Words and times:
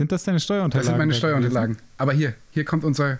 Sind 0.00 0.12
das 0.12 0.24
deine 0.24 0.40
Steuerunterlagen? 0.40 0.80
Das 0.80 0.86
sind 0.86 0.96
meine 0.96 1.12
Steuerunterlagen. 1.12 1.76
Aber 1.98 2.14
hier, 2.14 2.32
hier 2.52 2.64
kommt 2.64 2.84
unser 2.84 3.18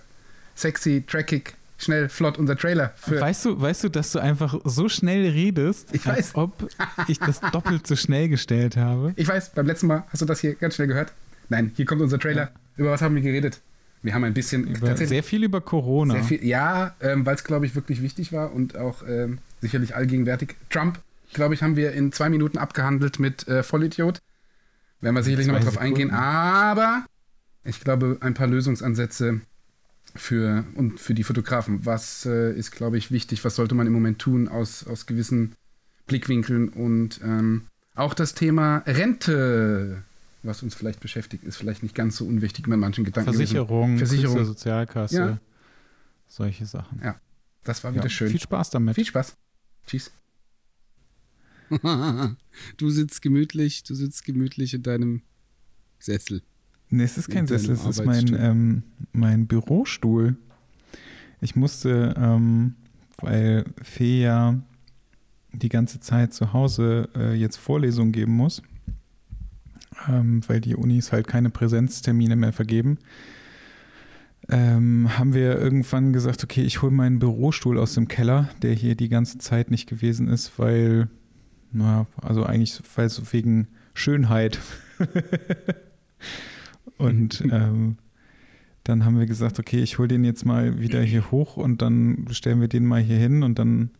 sexy, 0.55 1.05
trackig, 1.07 1.53
schnell, 1.77 2.09
flott, 2.09 2.39
unser 2.39 2.57
Trailer. 2.57 2.95
weißt, 3.07 3.45
du, 3.45 3.61
weißt 3.61 3.85
du, 3.85 3.91
dass 3.91 4.13
du 4.13 4.19
einfach 4.19 4.59
so 4.65 4.89
schnell 4.89 5.29
redest, 5.29 5.91
ich 5.93 6.07
weiß. 6.07 6.17
als 6.17 6.35
ob 6.37 6.71
ich 7.07 7.19
das 7.19 7.41
doppelt 7.53 7.87
so 7.87 7.97
schnell 7.97 8.31
gestellt 8.31 8.79
habe? 8.79 9.13
Ich 9.17 9.29
weiß, 9.29 9.51
beim 9.51 9.67
letzten 9.67 9.89
Mal 9.89 10.05
hast 10.09 10.23
du 10.23 10.25
das 10.25 10.41
hier 10.41 10.55
ganz 10.55 10.77
schnell 10.77 10.89
gehört. 10.89 11.13
Nein, 11.51 11.71
hier 11.77 11.85
kommt 11.85 12.01
unser 12.01 12.19
Trailer. 12.19 12.45
Ja. 12.45 12.51
Über 12.79 12.93
was 12.93 13.03
haben 13.03 13.15
wir 13.15 13.21
geredet? 13.21 13.61
Wir 14.01 14.15
haben 14.15 14.25
ein 14.25 14.33
bisschen. 14.33 14.67
Über, 14.67 14.97
sehr 14.97 15.23
viel 15.23 15.45
über 15.45 15.61
Corona. 15.61 16.23
Viel, 16.23 16.43
ja, 16.43 16.95
ähm, 17.03 17.27
weil 17.27 17.35
es, 17.35 17.45
glaube 17.45 17.67
ich, 17.67 17.75
wirklich 17.75 18.01
wichtig 18.01 18.33
war 18.33 18.55
und 18.55 18.79
auch 18.79 19.03
ähm, 19.07 19.37
sicherlich 19.61 19.95
allgegenwärtig. 19.95 20.55
Trump, 20.71 20.99
glaube 21.35 21.53
ich, 21.53 21.63
haben 21.63 21.77
wir 21.77 21.93
in 21.93 22.11
zwei 22.11 22.31
Minuten 22.31 22.57
abgehandelt 22.57 23.19
mit 23.19 23.47
äh, 23.49 23.63
Vollidiot. 23.63 24.23
Werden 25.01 25.15
wir 25.15 25.23
sicherlich 25.23 25.47
nochmal 25.47 25.63
drauf 25.63 25.79
eingehen. 25.79 26.11
Aber 26.11 27.07
ich 27.65 27.81
glaube, 27.81 28.19
ein 28.21 28.35
paar 28.35 28.47
Lösungsansätze 28.47 29.41
für, 30.15 30.65
und 30.75 31.01
für 31.01 31.15
die 31.15 31.25
Fotografen. 31.25 31.87
Was 31.87 32.27
äh, 32.27 32.53
ist, 32.53 32.73
glaube 32.73 32.99
ich, 32.99 33.11
wichtig? 33.11 33.45
Was 33.45 33.57
sollte 33.57 33.75
man 33.75 33.87
im 33.87 33.93
Moment 33.93 34.19
tun 34.19 34.49
aus, 34.49 34.87
aus 34.87 35.07
gewissen 35.07 35.55
Blickwinkeln? 36.07 36.69
Und 36.69 37.21
ähm, 37.23 37.67
auch 37.95 38.15
das 38.15 38.35
Thema 38.35 38.79
Rente 38.87 40.03
was 40.43 40.63
uns 40.63 40.75
vielleicht 40.75 41.01
beschäftigt, 41.01 41.45
ist 41.45 41.57
vielleicht 41.57 41.83
nicht 41.83 41.95
ganz 41.95 42.17
so 42.17 42.27
unwichtig 42.27 42.67
mit 42.67 42.79
manchen 42.79 43.05
Gedanken. 43.05 43.33
Versicherung, 43.33 43.99
Versicherung. 43.99 44.45
Sozialkasse, 44.45 45.17
ja. 45.17 45.39
solche 46.29 46.67
Sachen. 46.67 47.01
Ja, 47.03 47.21
das 47.65 47.85
war 47.85 47.93
wieder 47.93 48.05
ja, 48.05 48.11
schön. 48.11 48.31
Viel 48.31 48.41
Spaß 48.41 48.71
damit. 48.71 48.95
Viel 48.95 49.05
Spaß. 49.05 49.37
Tschüss. 49.87 50.11
du 52.77 52.91
sitzt 52.91 53.23
gemütlich, 53.23 53.83
du 53.85 53.95
sitzt 53.95 54.25
gemütlich 54.25 54.75
in 54.75 54.83
deinem 54.83 55.23
Sessel. 55.99 56.43
Nee, 56.89 57.05
es 57.05 57.17
ist 57.17 57.31
kein 57.31 57.47
Sessel, 57.47 57.73
es 57.73 57.87
ist 57.87 58.05
mein, 58.05 58.35
ähm, 58.35 58.83
mein 59.13 59.47
Bürostuhl. 59.47 60.37
Ich 61.41 61.55
musste, 61.55 62.15
ähm, 62.19 62.75
weil 63.19 63.65
Fee 63.83 64.23
ja 64.23 64.61
die 65.53 65.69
ganze 65.69 66.01
Zeit 66.01 66.35
zu 66.35 66.53
Hause 66.53 67.09
äh, 67.17 67.35
jetzt 67.35 67.57
Vorlesungen 67.57 68.13
geben 68.13 68.33
muss, 68.33 68.63
ähm, 70.09 70.43
weil 70.49 70.61
die 70.61 70.75
Unis 70.75 71.13
halt 71.13 71.29
keine 71.29 71.51
Präsenztermine 71.51 72.37
mehr 72.37 72.53
vergeben, 72.53 72.99
ähm, 74.49 75.17
haben 75.17 75.35
wir 75.35 75.59
irgendwann 75.59 76.13
gesagt, 76.13 76.43
okay, 76.43 76.63
ich 76.63 76.83
hole 76.83 76.93
meinen 76.93 77.19
Bürostuhl 77.19 77.79
aus 77.79 77.95
dem 77.95 78.09
Keller, 78.09 78.49
der 78.63 78.73
hier 78.73 78.97
die 78.97 79.09
ganze 79.09 79.39
Zeit 79.39 79.71
nicht 79.71 79.89
gewesen 79.89 80.29
ist, 80.29 80.59
weil, 80.59 81.09
naja, 81.73 82.07
also 82.21 82.45
eigentlich 82.45 82.81
weil 82.97 83.07
es 83.07 83.33
wegen 83.33 83.69
Schönheit. 83.95 84.59
und 86.99 87.43
ähm, 87.51 87.97
dann 88.85 89.05
haben 89.05 89.19
wir 89.19 89.27
gesagt, 89.27 89.59
okay, 89.59 89.83
ich 89.83 89.99
hole 89.99 90.09
den 90.09 90.25
jetzt 90.25 90.45
mal 90.45 90.81
wieder 90.81 91.03
hier 91.03 91.31
hoch 91.31 91.57
und 91.57 91.83
dann 91.83 92.27
stellen 92.31 92.61
wir 92.61 92.69
den 92.69 92.87
mal 92.87 93.01
hier 93.01 93.19
hin 93.19 93.43
und 93.43 93.59
dann 93.59 93.91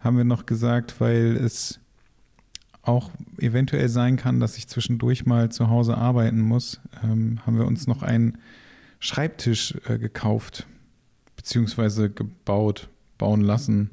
haben 0.00 0.16
wir 0.16 0.24
noch 0.24 0.46
gesagt, 0.46 1.00
weil 1.00 1.36
es 1.36 1.78
auch 2.82 3.10
eventuell 3.38 3.88
sein 3.88 4.16
kann, 4.16 4.40
dass 4.40 4.56
ich 4.56 4.66
zwischendurch 4.66 5.26
mal 5.26 5.50
zu 5.50 5.68
Hause 5.68 5.98
arbeiten 5.98 6.40
muss, 6.40 6.80
ähm, 7.04 7.38
haben 7.44 7.58
wir 7.58 7.66
uns 7.66 7.86
noch 7.86 8.02
einen 8.02 8.38
Schreibtisch 8.98 9.74
äh, 9.86 9.98
gekauft, 9.98 10.66
beziehungsweise 11.36 12.10
gebaut, 12.10 12.88
bauen 13.18 13.42
lassen. 13.42 13.90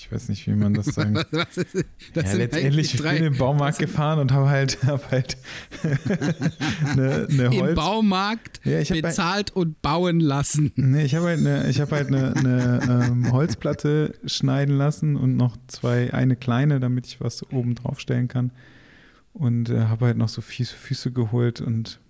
Ich 0.00 0.10
weiß 0.10 0.30
nicht, 0.30 0.46
wie 0.46 0.54
man 0.54 0.72
das 0.72 0.86
sagt. 0.94 1.14
Was, 1.30 1.56
was 1.56 2.32
ja, 2.32 2.32
letztendlich, 2.32 2.94
ich 2.94 3.02
bin 3.02 3.16
in 3.16 3.22
den 3.22 3.36
Baumarkt 3.36 3.78
gefahren 3.78 4.18
und 4.18 4.32
habe 4.32 4.48
halt, 4.48 4.82
hab 4.86 5.10
halt 5.10 5.36
eine, 6.92 7.28
eine 7.30 7.50
Holz... 7.50 7.68
Im 7.70 7.74
Baumarkt 7.74 8.60
ja, 8.64 8.78
bezahlt 8.78 9.18
halt, 9.18 9.50
und 9.56 9.82
bauen 9.82 10.20
lassen. 10.20 10.72
Nee, 10.76 11.04
ich 11.04 11.14
habe 11.14 11.26
halt 11.26 11.40
eine, 11.40 11.68
ich 11.68 11.80
hab 11.80 11.92
halt 11.92 12.06
eine, 12.06 12.34
eine 12.34 13.08
ähm, 13.10 13.30
Holzplatte 13.30 14.14
schneiden 14.24 14.78
lassen 14.78 15.16
und 15.16 15.36
noch 15.36 15.58
zwei, 15.66 16.14
eine 16.14 16.34
kleine, 16.34 16.80
damit 16.80 17.06
ich 17.06 17.20
was 17.20 17.42
oben 17.52 17.74
drauf 17.74 18.00
stellen 18.00 18.28
kann. 18.28 18.52
Und 19.34 19.68
äh, 19.68 19.80
habe 19.82 20.06
halt 20.06 20.16
noch 20.16 20.30
so 20.30 20.40
Füße, 20.40 20.74
Füße 20.74 21.12
geholt 21.12 21.60
und 21.60 22.00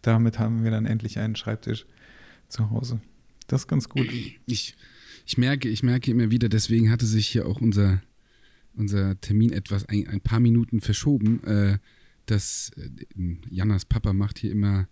damit 0.00 0.38
haben 0.38 0.64
wir 0.64 0.70
dann 0.70 0.86
endlich 0.86 1.18
einen 1.18 1.36
Schreibtisch 1.36 1.84
zu 2.48 2.70
Hause. 2.70 3.00
Das 3.48 3.62
ist 3.62 3.68
ganz 3.68 3.88
gut. 3.88 4.08
Ich 4.46 4.74
ich 5.24 5.38
merke, 5.38 5.68
ich 5.68 5.82
merke 5.82 6.10
immer 6.10 6.30
wieder, 6.30 6.48
deswegen 6.48 6.90
hatte 6.90 7.06
sich 7.06 7.28
hier 7.28 7.46
auch 7.46 7.60
unser, 7.60 8.02
unser 8.74 9.20
Termin 9.20 9.52
etwas 9.52 9.86
ein, 9.86 10.06
ein 10.08 10.20
paar 10.20 10.40
Minuten 10.40 10.80
verschoben. 10.80 11.42
Äh, 11.44 11.78
dass 12.26 12.70
äh, 12.76 12.88
Jannas 13.50 13.84
Papa 13.84 14.12
macht 14.12 14.38
hier 14.38 14.52
immer, 14.52 14.88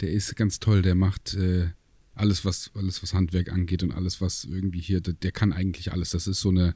der 0.00 0.10
ist 0.10 0.36
ganz 0.36 0.60
toll, 0.60 0.82
der 0.82 0.94
macht 0.94 1.34
äh, 1.34 1.68
alles, 2.14 2.44
was, 2.44 2.70
alles, 2.74 3.02
was 3.02 3.14
Handwerk 3.14 3.52
angeht 3.52 3.82
und 3.82 3.92
alles, 3.92 4.20
was 4.20 4.44
irgendwie 4.44 4.80
hier, 4.80 5.00
der, 5.00 5.14
der 5.14 5.32
kann 5.32 5.52
eigentlich 5.52 5.92
alles. 5.92 6.10
Das 6.10 6.26
ist 6.26 6.40
so 6.40 6.50
eine, 6.50 6.74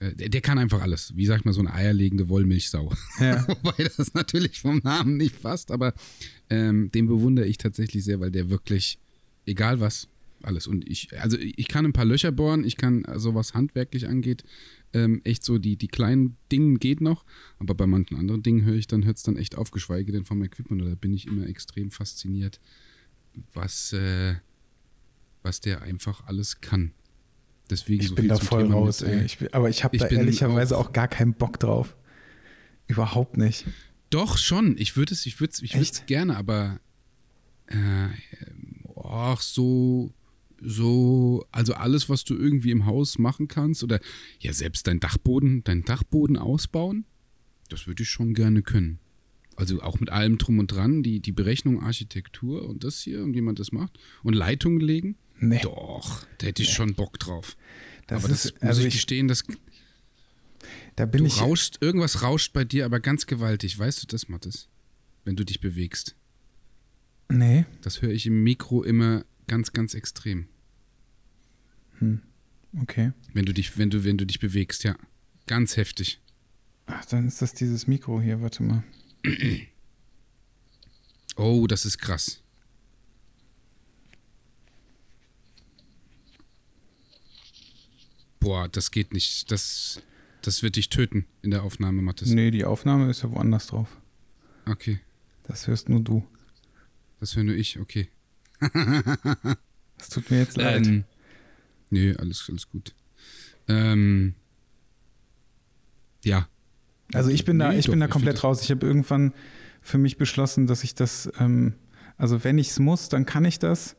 äh, 0.00 0.14
der, 0.14 0.28
der, 0.28 0.40
kann 0.40 0.58
einfach 0.58 0.82
alles. 0.82 1.16
Wie 1.16 1.26
sagt 1.26 1.44
man, 1.44 1.54
so 1.54 1.60
eine 1.60 1.72
eierlegende 1.72 2.28
Wollmilchsau. 2.28 2.92
Ja. 3.20 3.46
Wobei 3.62 3.84
das 3.96 4.14
natürlich 4.14 4.60
vom 4.60 4.80
Namen 4.82 5.16
nicht 5.16 5.42
passt, 5.42 5.70
aber 5.70 5.94
ähm, 6.50 6.90
den 6.92 7.06
bewundere 7.06 7.46
ich 7.46 7.58
tatsächlich 7.58 8.04
sehr, 8.04 8.20
weil 8.20 8.30
der 8.30 8.50
wirklich, 8.50 8.98
egal 9.46 9.80
was, 9.80 10.08
alles. 10.44 10.66
Und 10.66 10.88
ich, 10.88 11.18
also 11.20 11.36
ich 11.38 11.68
kann 11.68 11.84
ein 11.84 11.92
paar 11.92 12.04
Löcher 12.04 12.32
bohren, 12.32 12.64
ich 12.64 12.76
kann, 12.76 13.04
also 13.04 13.34
was 13.34 13.54
handwerklich 13.54 14.08
angeht, 14.08 14.44
ähm, 14.92 15.20
echt 15.24 15.44
so 15.44 15.58
die, 15.58 15.76
die 15.76 15.88
kleinen 15.88 16.36
Dinge 16.52 16.78
geht 16.78 17.00
noch, 17.00 17.24
aber 17.58 17.74
bei 17.74 17.86
manchen 17.86 18.16
anderen 18.16 18.42
Dingen 18.42 18.64
höre 18.64 18.76
ich 18.76 18.86
dann, 18.86 19.04
hört 19.04 19.16
es 19.16 19.22
dann 19.22 19.36
echt 19.36 19.56
auf, 19.56 19.70
geschweige 19.70 20.12
denn 20.12 20.24
vom 20.24 20.42
Equipment. 20.42 20.82
Da 20.82 20.94
bin 20.94 21.12
ich 21.12 21.26
immer 21.26 21.46
extrem 21.46 21.90
fasziniert, 21.90 22.60
was, 23.52 23.92
äh, 23.92 24.36
was 25.42 25.60
der 25.60 25.82
einfach 25.82 26.26
alles 26.26 26.60
kann. 26.60 26.92
Deswegen 27.70 28.02
ich 28.02 28.08
so 28.08 28.14
bin 28.14 28.28
da 28.28 28.36
voll 28.36 28.64
Thema 28.64 28.74
raus, 28.74 29.00
mit, 29.00 29.10
ey. 29.10 29.24
Ich, 29.24 29.54
aber 29.54 29.70
ich 29.70 29.84
habe 29.84 29.96
da 29.96 30.06
ehrlicherweise 30.06 30.76
auch, 30.76 30.88
auch 30.88 30.92
gar 30.92 31.08
keinen 31.08 31.34
Bock 31.34 31.58
drauf. 31.58 31.96
Überhaupt 32.86 33.38
nicht. 33.38 33.64
Doch, 34.10 34.36
schon. 34.36 34.76
Ich 34.78 34.96
würde 34.96 35.14
es, 35.14 35.24
ich 35.26 35.40
würde 35.40 35.52
es, 35.52 35.62
ich 35.62 35.74
würde 35.74 35.90
es 35.90 36.06
gerne, 36.06 36.36
aber 36.36 36.78
äh, 37.66 38.08
ach, 39.02 39.40
so 39.40 40.12
so, 40.64 41.46
also 41.52 41.74
alles, 41.74 42.08
was 42.08 42.24
du 42.24 42.34
irgendwie 42.34 42.70
im 42.70 42.86
Haus 42.86 43.18
machen 43.18 43.48
kannst 43.48 43.84
oder 43.84 44.00
ja, 44.40 44.52
selbst 44.52 44.86
dein 44.86 45.00
Dachboden, 45.00 45.62
dein 45.64 45.84
Dachboden 45.84 46.36
ausbauen, 46.36 47.04
das 47.68 47.86
würde 47.86 48.02
ich 48.02 48.08
schon 48.08 48.34
gerne 48.34 48.62
können. 48.62 48.98
Also 49.56 49.80
auch 49.82 50.00
mit 50.00 50.10
allem 50.10 50.38
drum 50.38 50.58
und 50.58 50.68
dran, 50.68 51.02
die, 51.02 51.20
die 51.20 51.32
Berechnung, 51.32 51.80
Architektur 51.80 52.68
und 52.68 52.82
das 52.82 53.00
hier 53.00 53.22
und 53.22 53.34
wie 53.34 53.40
man 53.40 53.54
das 53.54 53.70
macht 53.70 53.98
und 54.22 54.34
Leitungen 54.34 54.80
legen. 54.80 55.16
Nee. 55.38 55.60
Doch, 55.62 56.26
da 56.38 56.46
hätte 56.46 56.62
ich 56.62 56.68
nee. 56.68 56.74
schon 56.74 56.94
Bock 56.94 57.18
drauf. 57.18 57.56
Das 58.06 58.24
aber 58.24 58.28
das 58.28 58.46
ist, 58.46 58.54
muss 58.54 58.62
also 58.62 58.82
ich 58.82 58.94
gestehen, 58.94 59.28
das 59.28 59.44
da 60.96 61.06
bin 61.06 61.20
du 61.20 61.26
ich 61.26 61.40
rauscht, 61.40 61.78
irgendwas 61.80 62.22
rauscht 62.22 62.52
bei 62.52 62.64
dir, 62.64 62.84
aber 62.84 63.00
ganz 63.00 63.26
gewaltig. 63.26 63.78
Weißt 63.78 64.02
du 64.02 64.06
das, 64.06 64.28
Mathis? 64.28 64.68
Wenn 65.24 65.36
du 65.36 65.44
dich 65.44 65.60
bewegst. 65.60 66.16
Nee. 67.28 67.64
Das 67.82 68.02
höre 68.02 68.12
ich 68.12 68.26
im 68.26 68.42
Mikro 68.42 68.82
immer 68.82 69.24
ganz, 69.46 69.72
ganz 69.72 69.94
extrem. 69.94 70.48
Hm. 72.04 72.82
Okay. 72.82 73.12
Wenn 73.32 73.44
du 73.44 73.54
dich, 73.54 73.78
wenn 73.78 73.90
du, 73.90 74.04
wenn 74.04 74.18
du 74.18 74.26
dich 74.26 74.40
bewegst, 74.40 74.84
ja. 74.84 74.96
Ganz 75.46 75.76
heftig. 75.76 76.20
Ach, 76.86 77.04
dann 77.06 77.26
ist 77.26 77.40
das 77.40 77.54
dieses 77.54 77.86
Mikro 77.86 78.20
hier, 78.20 78.40
warte 78.40 78.62
mal. 78.62 78.82
Oh, 81.36 81.66
das 81.66 81.84
ist 81.84 81.98
krass. 81.98 82.42
Boah, 88.40 88.68
das 88.68 88.90
geht 88.90 89.14
nicht. 89.14 89.50
Das, 89.50 90.02
das 90.42 90.62
wird 90.62 90.76
dich 90.76 90.90
töten 90.90 91.26
in 91.42 91.50
der 91.50 91.62
Aufnahme, 91.62 92.02
Mathis. 92.02 92.28
Nee, 92.28 92.50
die 92.50 92.64
Aufnahme 92.64 93.08
ist 93.08 93.22
ja 93.22 93.30
woanders 93.30 93.68
drauf. 93.68 93.88
Okay. 94.66 95.00
Das 95.44 95.66
hörst 95.66 95.88
nur 95.88 96.00
du. 96.00 96.26
Das 97.20 97.36
höre 97.36 97.44
nur 97.44 97.54
ich, 97.54 97.80
okay. 97.80 98.08
das 99.98 100.08
tut 100.10 100.30
mir 100.30 100.38
jetzt 100.38 100.56
leid. 100.56 100.86
Ähm, 100.86 101.04
Nee, 101.90 102.14
alles, 102.16 102.46
alles 102.48 102.68
gut. 102.68 102.94
Ähm, 103.68 104.34
ja. 106.24 106.48
Also 107.12 107.30
ich 107.30 107.44
bin 107.44 107.58
nee, 107.58 107.64
da, 107.64 107.72
ich 107.72 107.86
doch, 107.86 107.92
bin 107.92 108.00
da 108.00 108.08
komplett 108.08 108.42
raus. 108.42 108.62
Ich 108.62 108.70
habe 108.70 108.86
irgendwann 108.86 109.32
für 109.80 109.98
mich 109.98 110.16
beschlossen, 110.16 110.66
dass 110.66 110.84
ich 110.84 110.94
das, 110.94 111.30
ähm, 111.38 111.74
also 112.16 112.42
wenn 112.44 112.58
ich 112.58 112.70
es 112.70 112.78
muss, 112.78 113.08
dann 113.08 113.26
kann 113.26 113.44
ich 113.44 113.58
das. 113.58 113.96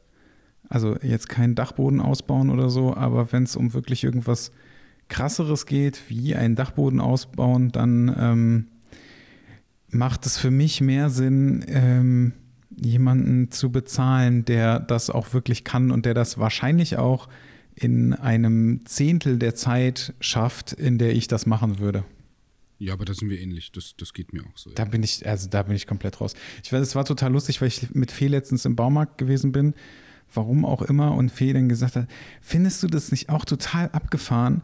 Also 0.67 0.97
jetzt 1.01 1.29
keinen 1.29 1.55
Dachboden 1.55 2.01
ausbauen 2.01 2.49
oder 2.49 2.69
so, 2.69 2.95
aber 2.95 3.31
wenn 3.31 3.43
es 3.43 3.55
um 3.55 3.73
wirklich 3.73 4.03
irgendwas 4.03 4.51
krasseres 5.09 5.67
geht, 5.67 6.01
wie 6.09 6.35
einen 6.35 6.55
Dachboden 6.55 6.99
ausbauen, 6.99 7.71
dann 7.71 8.15
ähm, 8.17 8.67
macht 9.89 10.25
es 10.25 10.37
für 10.37 10.49
mich 10.49 10.81
mehr 10.81 11.09
Sinn, 11.11 11.63
ähm, 11.67 12.33
jemanden 12.75 13.51
zu 13.51 13.71
bezahlen, 13.71 14.43
der 14.43 14.79
das 14.79 15.09
auch 15.09 15.33
wirklich 15.33 15.63
kann 15.63 15.91
und 15.91 16.05
der 16.05 16.13
das 16.13 16.39
wahrscheinlich 16.39 16.97
auch 16.97 17.29
in 17.75 18.13
einem 18.13 18.85
Zehntel 18.85 19.37
der 19.37 19.55
Zeit 19.55 20.13
schafft, 20.19 20.73
in 20.73 20.97
der 20.97 21.13
ich 21.13 21.27
das 21.27 21.45
machen 21.45 21.79
würde. 21.79 22.05
Ja, 22.77 22.93
aber 22.93 23.05
da 23.05 23.13
sind 23.13 23.29
wir 23.29 23.39
ähnlich. 23.39 23.71
Das, 23.71 23.95
das 23.97 24.13
geht 24.13 24.33
mir 24.33 24.43
auch 24.43 24.57
so. 24.57 24.69
Da 24.71 24.85
bin 24.85 25.03
ich, 25.03 25.25
also 25.25 25.49
da 25.49 25.63
bin 25.63 25.75
ich 25.75 25.87
komplett 25.87 26.19
raus. 26.19 26.33
Ich 26.63 26.71
weiß, 26.71 26.81
es 26.81 26.95
war 26.95 27.05
total 27.05 27.31
lustig, 27.31 27.61
weil 27.61 27.69
ich 27.69 27.93
mit 27.93 28.11
Fee 28.11 28.27
letztens 28.27 28.65
im 28.65 28.75
Baumarkt 28.75 29.17
gewesen 29.17 29.51
bin. 29.51 29.73
Warum 30.33 30.65
auch 30.65 30.81
immer. 30.81 31.13
Und 31.13 31.31
Fee 31.31 31.53
dann 31.53 31.69
gesagt 31.69 31.95
hat, 31.95 32.07
findest 32.41 32.83
du 32.83 32.87
das 32.87 33.11
nicht 33.11 33.29
auch 33.29 33.45
total 33.45 33.89
abgefahren, 33.91 34.61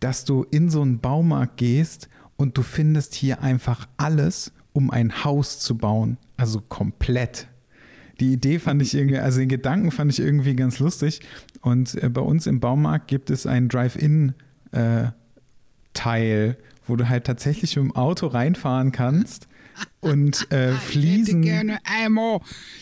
dass 0.00 0.24
du 0.24 0.44
in 0.50 0.70
so 0.70 0.82
einen 0.82 1.00
Baumarkt 1.00 1.56
gehst 1.56 2.08
und 2.36 2.56
du 2.56 2.62
findest 2.62 3.14
hier 3.14 3.42
einfach 3.42 3.88
alles, 3.96 4.52
um 4.72 4.90
ein 4.90 5.24
Haus 5.24 5.58
zu 5.58 5.76
bauen? 5.76 6.18
Also 6.36 6.60
komplett. 6.60 7.48
Die 8.20 8.32
Idee 8.32 8.58
fand 8.58 8.82
ich 8.82 8.94
irgendwie, 8.94 9.18
also 9.18 9.38
den 9.38 9.48
Gedanken 9.48 9.90
fand 9.90 10.10
ich 10.12 10.18
irgendwie 10.20 10.54
ganz 10.56 10.78
lustig. 10.80 11.20
Und 11.60 11.94
äh, 12.02 12.08
bei 12.08 12.20
uns 12.20 12.46
im 12.46 12.60
Baumarkt 12.60 13.06
gibt 13.08 13.30
es 13.30 13.46
ein 13.46 13.68
Drive-In-Teil, 13.68 14.34
äh, 15.94 16.54
wo 16.86 16.96
du 16.96 17.08
halt 17.08 17.24
tatsächlich 17.24 17.76
mit 17.76 17.84
dem 17.84 17.96
Auto 17.96 18.26
reinfahren 18.26 18.92
kannst 18.92 19.46
und 20.00 20.50
äh, 20.52 20.72
Fliesen. 20.72 21.42
Ich 21.42 21.48
hätte 21.50 21.64
gerne 21.66 21.78
einmal 21.84 22.40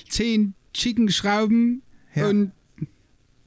zehn 0.09 0.55
Chicken-Schrauben 0.73 1.83
Ja. 2.15 2.29
und 2.29 2.53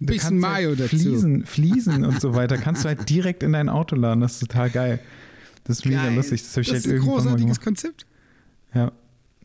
ein 0.01 0.05
bisschen 0.05 0.39
kannst 0.41 0.45
halt 0.45 0.63
Mayo 0.63 0.75
dazu. 0.75 0.89
Fliesen, 0.97 1.45
Fliesen 1.47 2.05
und 2.05 2.21
so 2.21 2.33
weiter 2.35 2.57
kannst 2.57 2.83
du 2.83 2.87
halt 2.89 3.09
direkt 3.09 3.43
in 3.43 3.53
dein 3.53 3.69
Auto 3.69 3.95
laden. 3.95 4.21
Das 4.21 4.33
ist 4.33 4.39
total 4.41 4.69
geil. 4.69 4.99
Das 5.65 5.79
ist 5.79 5.85
mega 5.85 6.03
Geil. 6.03 6.15
lustig. 6.15 6.41
Das 6.41 6.53
das 6.53 6.67
halt 6.67 6.77
ist 6.77 6.87
ein 6.87 6.99
großartiges. 6.99 7.59
Konzept. 7.59 8.05
Ja. 8.73 8.91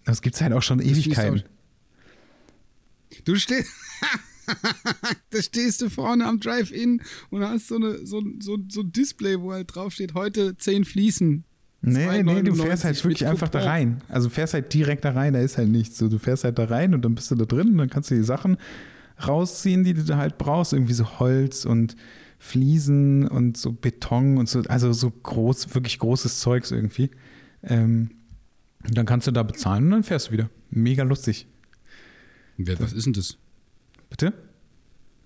Das 0.05 0.23
gibt 0.23 0.37
es 0.37 0.43
halt 0.43 0.52
auch 0.52 0.62
schon 0.62 0.81
schließt 0.81 0.97
Ewigkeiten. 1.06 1.43
Du 3.25 3.37
stehst. 3.37 3.71
da 5.31 5.43
stehst 5.43 5.81
du 5.81 5.88
vorne 5.88 6.26
am 6.26 6.41
Drive-In 6.41 7.00
und 7.31 7.43
hast 7.43 7.69
so, 7.69 7.76
eine, 7.76 8.06
so, 8.06 8.23
so, 8.41 8.59
so 8.69 8.81
ein 8.82 8.93
Display, 8.93 9.41
wo 9.41 9.53
halt 9.53 9.75
draufsteht, 9.75 10.15
heute 10.15 10.56
10 10.56 10.85
Fließen. 10.85 11.44
Nee, 11.87 12.23
nee, 12.23 12.43
du 12.43 12.53
2,99 12.53 12.62
fährst 12.62 12.85
halt 12.85 13.05
wirklich 13.05 13.26
einfach 13.26 13.49
da 13.49 13.61
rein. 13.61 14.03
Also 14.09 14.29
du 14.29 14.35
fährst 14.35 14.55
halt 14.55 14.73
direkt 14.73 15.05
da 15.05 15.12
rein, 15.12 15.35
da 15.35 15.41
ist 15.41 15.59
halt 15.59 15.69
nichts. 15.69 15.99
So, 15.99 16.09
du 16.09 16.19
fährst 16.19 16.44
halt 16.44 16.59
da 16.59 16.65
rein 16.65 16.94
und 16.94 17.05
dann 17.05 17.15
bist 17.15 17.31
du 17.31 17.35
da 17.35 17.44
drin 17.44 17.69
und 17.69 17.79
dann 17.79 17.91
kannst 17.91 18.11
du 18.11 18.15
die 18.15 18.23
Sachen 18.23 18.56
rausziehen, 19.26 19.85
die 19.85 19.93
du 19.93 20.03
da 20.03 20.17
halt 20.17 20.38
brauchst. 20.38 20.73
Irgendwie 20.73 20.94
so 20.94 21.19
Holz 21.19 21.67
und 21.67 21.94
Fliesen 22.38 23.29
und 23.29 23.56
so 23.59 23.73
Beton 23.73 24.38
und 24.38 24.49
so, 24.49 24.61
also 24.62 24.93
so 24.93 25.11
groß, 25.11 25.75
wirklich 25.75 25.99
großes 25.99 26.41
Zeugs 26.41 26.71
irgendwie. 26.71 27.11
Ähm, 27.62 28.11
und 28.87 28.97
dann 28.97 29.06
kannst 29.06 29.26
du 29.26 29.31
da 29.31 29.43
bezahlen 29.43 29.85
und 29.85 29.91
dann 29.91 30.05
fährst 30.05 30.29
du 30.29 30.32
wieder. 30.32 30.50
Mega 30.71 31.03
lustig. 31.03 31.47
Wer, 32.56 32.78
was 32.80 32.92
ist 32.92 33.06
denn 33.06 33.12
das? 33.12 33.36
Bitte? 34.10 34.32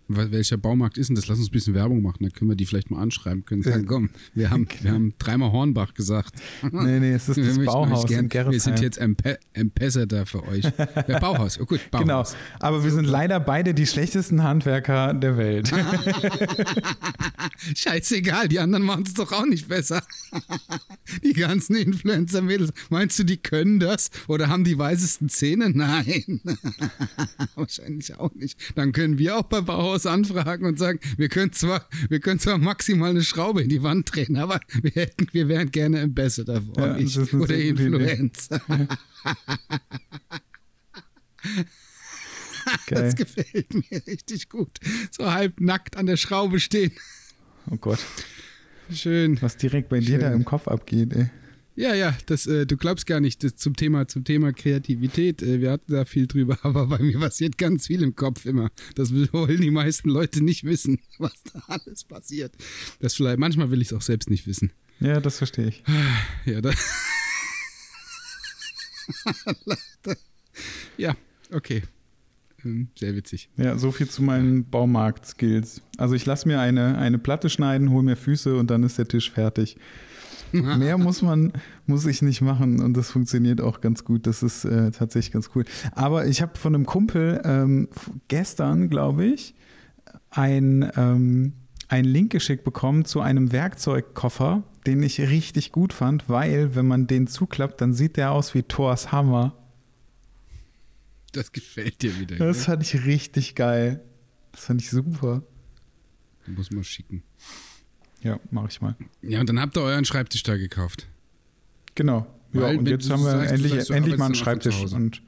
Wel- 0.08 0.30
Welcher 0.32 0.56
Baumarkt 0.56 0.98
ist 0.98 1.08
denn 1.08 1.16
das? 1.16 1.26
Lass 1.28 1.38
uns 1.38 1.48
ein 1.48 1.52
bisschen 1.52 1.74
Werbung 1.74 2.02
machen, 2.02 2.18
dann 2.20 2.32
können 2.32 2.50
wir 2.50 2.56
die 2.56 2.66
vielleicht 2.66 2.90
mal 2.90 3.00
anschreiben. 3.00 3.44
Können 3.44 3.62
sagen, 3.62 3.86
komm, 3.86 4.10
wir 4.34 4.50
haben, 4.50 4.66
wir 4.82 4.92
haben 4.92 5.14
dreimal 5.18 5.52
Hornbach 5.52 5.94
gesagt. 5.94 6.34
Nee, 6.72 7.00
nee, 7.00 7.12
es 7.12 7.28
ist 7.28 7.36
Wir 7.36 7.44
das 7.44 7.58
Bauhaus 7.64 8.06
gern- 8.06 8.24
in 8.24 8.28
Gerresheim. 8.28 8.52
Wir 8.52 8.60
sind 8.60 8.80
jetzt 8.80 9.00
Ambassador 9.56 10.26
für 10.26 10.46
euch. 10.48 10.64
Ja, 11.06 11.18
Bauhaus, 11.18 11.58
oh 11.60 11.66
gut, 11.66 11.80
Genau, 11.92 12.04
Bauhaus. 12.06 12.36
aber 12.60 12.82
wir 12.84 12.90
sind 12.90 13.04
leider 13.04 13.38
beide 13.40 13.74
die 13.74 13.86
schlechtesten 13.86 14.42
Handwerker 14.42 15.14
der 15.14 15.36
Welt. 15.36 15.68
Scheißegal, 17.74 18.48
die 18.48 18.58
anderen 18.58 18.84
machen 18.84 19.04
es 19.06 19.14
doch 19.14 19.32
auch 19.32 19.46
nicht 19.46 19.68
besser. 19.68 20.02
Die 21.24 21.32
ganzen 21.32 21.76
Influencer-Mädels. 21.76 22.72
Meinst 22.90 23.18
du, 23.18 23.24
die 23.24 23.36
können 23.36 23.80
das? 23.80 24.10
Oder 24.26 24.48
haben 24.48 24.64
die 24.64 24.76
weißesten 24.78 25.28
Zähne? 25.28 25.70
Nein. 25.70 26.40
Wahrscheinlich 27.54 28.16
auch 28.18 28.34
nicht. 28.34 28.58
Dann 28.76 28.92
können 28.92 29.18
wir 29.18 29.36
auch 29.38 29.42
bei 29.44 29.60
Bauhaus 29.60 29.97
anfragen 30.06 30.66
und 30.66 30.78
sagen, 30.78 30.98
wir 31.16 31.28
können 31.28 31.52
zwar, 31.52 31.86
wir 32.08 32.20
können 32.20 32.40
zwar 32.40 32.58
maximal 32.58 33.10
eine 33.10 33.22
Schraube 33.22 33.62
in 33.62 33.68
die 33.68 33.82
Wand 33.82 34.14
drehen, 34.14 34.36
aber 34.36 34.60
wir 34.82 34.90
hätten, 34.92 35.28
wir 35.32 35.48
wären 35.48 35.70
gerne 35.70 36.02
Ambassador 36.02 36.62
für 36.62 36.80
Ja, 36.80 36.94
eine 36.94 37.42
Oder. 37.42 37.56
Influencer. 37.56 38.60
Geil. 38.68 38.88
Das 42.90 43.16
gefällt 43.16 43.72
mir 43.72 44.06
richtig 44.06 44.50
gut. 44.50 44.78
So 45.10 45.32
halb 45.32 45.58
nackt 45.58 45.96
an 45.96 46.04
der 46.04 46.18
Schraube 46.18 46.60
stehen. 46.60 46.92
Oh 47.70 47.76
Gott, 47.76 47.98
Schön. 48.92 49.40
was 49.40 49.56
direkt 49.56 49.88
bei 49.88 50.00
dir 50.00 50.06
Schön. 50.06 50.20
da 50.20 50.32
im 50.32 50.44
Kopf 50.44 50.68
abgeht, 50.68 51.14
ey. 51.14 51.30
Ja, 51.78 51.94
ja, 51.94 52.18
das, 52.26 52.48
äh, 52.48 52.66
du 52.66 52.76
glaubst 52.76 53.06
gar 53.06 53.20
nicht, 53.20 53.44
das 53.44 53.54
zum 53.54 53.76
Thema, 53.76 54.08
zum 54.08 54.24
Thema 54.24 54.52
Kreativität, 54.52 55.42
äh, 55.42 55.60
wir 55.60 55.70
hatten 55.70 55.92
da 55.92 56.04
viel 56.04 56.26
drüber, 56.26 56.58
aber 56.64 56.88
bei 56.88 56.98
mir 56.98 57.20
passiert 57.20 57.56
ganz 57.56 57.86
viel 57.86 58.02
im 58.02 58.16
Kopf 58.16 58.46
immer. 58.46 58.72
Das 58.96 59.14
wollen 59.32 59.60
die 59.60 59.70
meisten 59.70 60.10
Leute 60.10 60.42
nicht 60.42 60.64
wissen, 60.64 60.98
was 61.18 61.40
da 61.52 61.62
alles 61.68 62.02
passiert. 62.02 62.52
Das 62.98 63.14
vielleicht, 63.14 63.38
manchmal 63.38 63.70
will 63.70 63.80
ich 63.80 63.88
es 63.88 63.94
auch 63.94 64.02
selbst 64.02 64.28
nicht 64.28 64.48
wissen. 64.48 64.72
Ja, 64.98 65.20
das 65.20 65.38
verstehe 65.38 65.68
ich. 65.68 65.84
Ja, 66.46 66.60
da 66.60 66.72
ja 70.96 71.16
okay. 71.52 71.84
Ähm, 72.64 72.88
sehr 72.98 73.14
witzig. 73.14 73.50
Ja, 73.56 73.78
so 73.78 73.92
viel 73.92 74.08
zu 74.08 74.24
meinen 74.24 74.68
Baumarkt-Skills. 74.68 75.82
Also 75.96 76.16
ich 76.16 76.26
lasse 76.26 76.48
mir 76.48 76.58
eine, 76.58 76.98
eine 76.98 77.18
Platte 77.18 77.48
schneiden, 77.48 77.90
hole 77.90 78.02
mir 78.02 78.16
Füße 78.16 78.56
und 78.56 78.68
dann 78.68 78.82
ist 78.82 78.98
der 78.98 79.06
Tisch 79.06 79.30
fertig. 79.30 79.76
Mehr 80.52 80.98
muss 80.98 81.22
man, 81.22 81.52
muss 81.86 82.06
ich 82.06 82.22
nicht 82.22 82.40
machen 82.40 82.80
und 82.80 82.96
das 82.96 83.10
funktioniert 83.10 83.60
auch 83.60 83.80
ganz 83.80 84.04
gut. 84.04 84.26
Das 84.26 84.42
ist 84.42 84.64
äh, 84.64 84.90
tatsächlich 84.90 85.32
ganz 85.32 85.50
cool. 85.54 85.64
Aber 85.92 86.26
ich 86.26 86.42
habe 86.42 86.58
von 86.58 86.74
einem 86.74 86.86
Kumpel 86.86 87.40
ähm, 87.44 87.88
gestern, 88.28 88.88
glaube 88.88 89.24
ich, 89.26 89.54
ein, 90.30 90.90
ähm, 90.96 91.52
einen 91.88 92.08
Link 92.08 92.32
geschickt 92.32 92.64
bekommen 92.64 93.04
zu 93.04 93.20
einem 93.20 93.52
Werkzeugkoffer, 93.52 94.62
den 94.86 95.02
ich 95.02 95.20
richtig 95.20 95.72
gut 95.72 95.92
fand, 95.92 96.28
weil 96.28 96.74
wenn 96.74 96.86
man 96.86 97.06
den 97.06 97.26
zuklappt, 97.26 97.80
dann 97.80 97.92
sieht 97.92 98.16
der 98.16 98.32
aus 98.32 98.54
wie 98.54 98.62
Thors 98.62 99.12
Hammer. 99.12 99.54
Das 101.32 101.52
gefällt 101.52 102.02
dir 102.02 102.18
wieder. 102.18 102.36
Das 102.36 102.58
gell? 102.58 102.64
fand 102.64 102.82
ich 102.82 103.04
richtig 103.04 103.54
geil. 103.54 104.02
Das 104.52 104.64
fand 104.64 104.82
ich 104.82 104.90
super. 104.90 105.42
Muss 106.46 106.70
man 106.70 106.84
schicken. 106.84 107.22
Ja, 108.22 108.40
mache 108.50 108.68
ich 108.70 108.80
mal. 108.80 108.96
Ja, 109.22 109.40
und 109.40 109.48
dann 109.48 109.60
habt 109.60 109.76
ihr 109.76 109.82
euren 109.82 110.04
Schreibtisch 110.04 110.42
da 110.42 110.56
gekauft. 110.56 111.06
Genau. 111.94 112.26
Ja, 112.52 112.68
und 112.68 112.88
jetzt 112.88 113.10
haben 113.10 113.22
wir 113.22 113.30
sagst, 113.30 113.52
endlich, 113.52 113.72
sagst, 113.72 113.90
endlich 113.90 114.16
mal 114.16 114.26
einen 114.26 114.34
Schreibtisch 114.34 114.92
und 114.92 115.22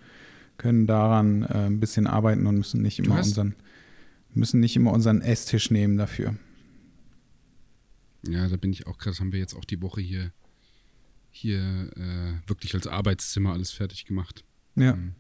können 0.57 0.87
daran 0.87 1.43
äh, 1.43 1.67
ein 1.67 1.81
bisschen 1.81 2.07
arbeiten 2.07 2.47
und 2.47 2.57
müssen 2.57 2.83
nicht 2.83 2.99
immer 2.99 3.17
unseren 3.17 3.55
müssen 4.35 4.61
nicht 4.61 4.77
immer 4.77 4.93
unseren 4.93 5.23
Esstisch 5.23 5.71
nehmen 5.71 5.97
dafür. 5.97 6.37
Ja, 8.27 8.49
da 8.49 8.57
bin 8.57 8.73
ich 8.73 8.87
auch 8.87 8.99
krass. 8.99 9.21
Haben 9.21 9.33
wir 9.33 9.41
jetzt 9.41 9.55
auch 9.55 9.65
die 9.65 9.81
Woche 9.83 10.01
hier, 10.01 10.33
hier 11.31 11.91
äh, 11.97 12.49
wirklich 12.49 12.75
als 12.75 12.87
Arbeitszimmer 12.87 13.53
alles 13.53 13.73
fertig 13.73 14.05
gemacht. 14.05 14.45
Ja. 14.77 14.95
Mhm. 14.95 15.15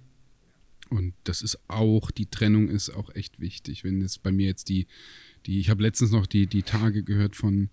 Und 0.90 1.14
das 1.25 1.40
ist 1.40 1.58
auch, 1.69 2.11
die 2.11 2.26
Trennung 2.26 2.69
ist 2.69 2.90
auch 2.90 3.14
echt 3.14 3.38
wichtig. 3.40 3.85
Wenn 3.85 4.02
es 4.02 4.18
bei 4.18 4.33
mir 4.33 4.47
jetzt 4.47 4.68
die, 4.68 4.87
die, 5.47 5.61
ich 5.61 5.70
habe 5.70 5.82
letztens 5.82 6.11
noch 6.11 6.26
die, 6.26 6.47
die 6.47 6.62
Tage 6.62 7.02
gehört 7.02 7.37
von, 7.37 7.70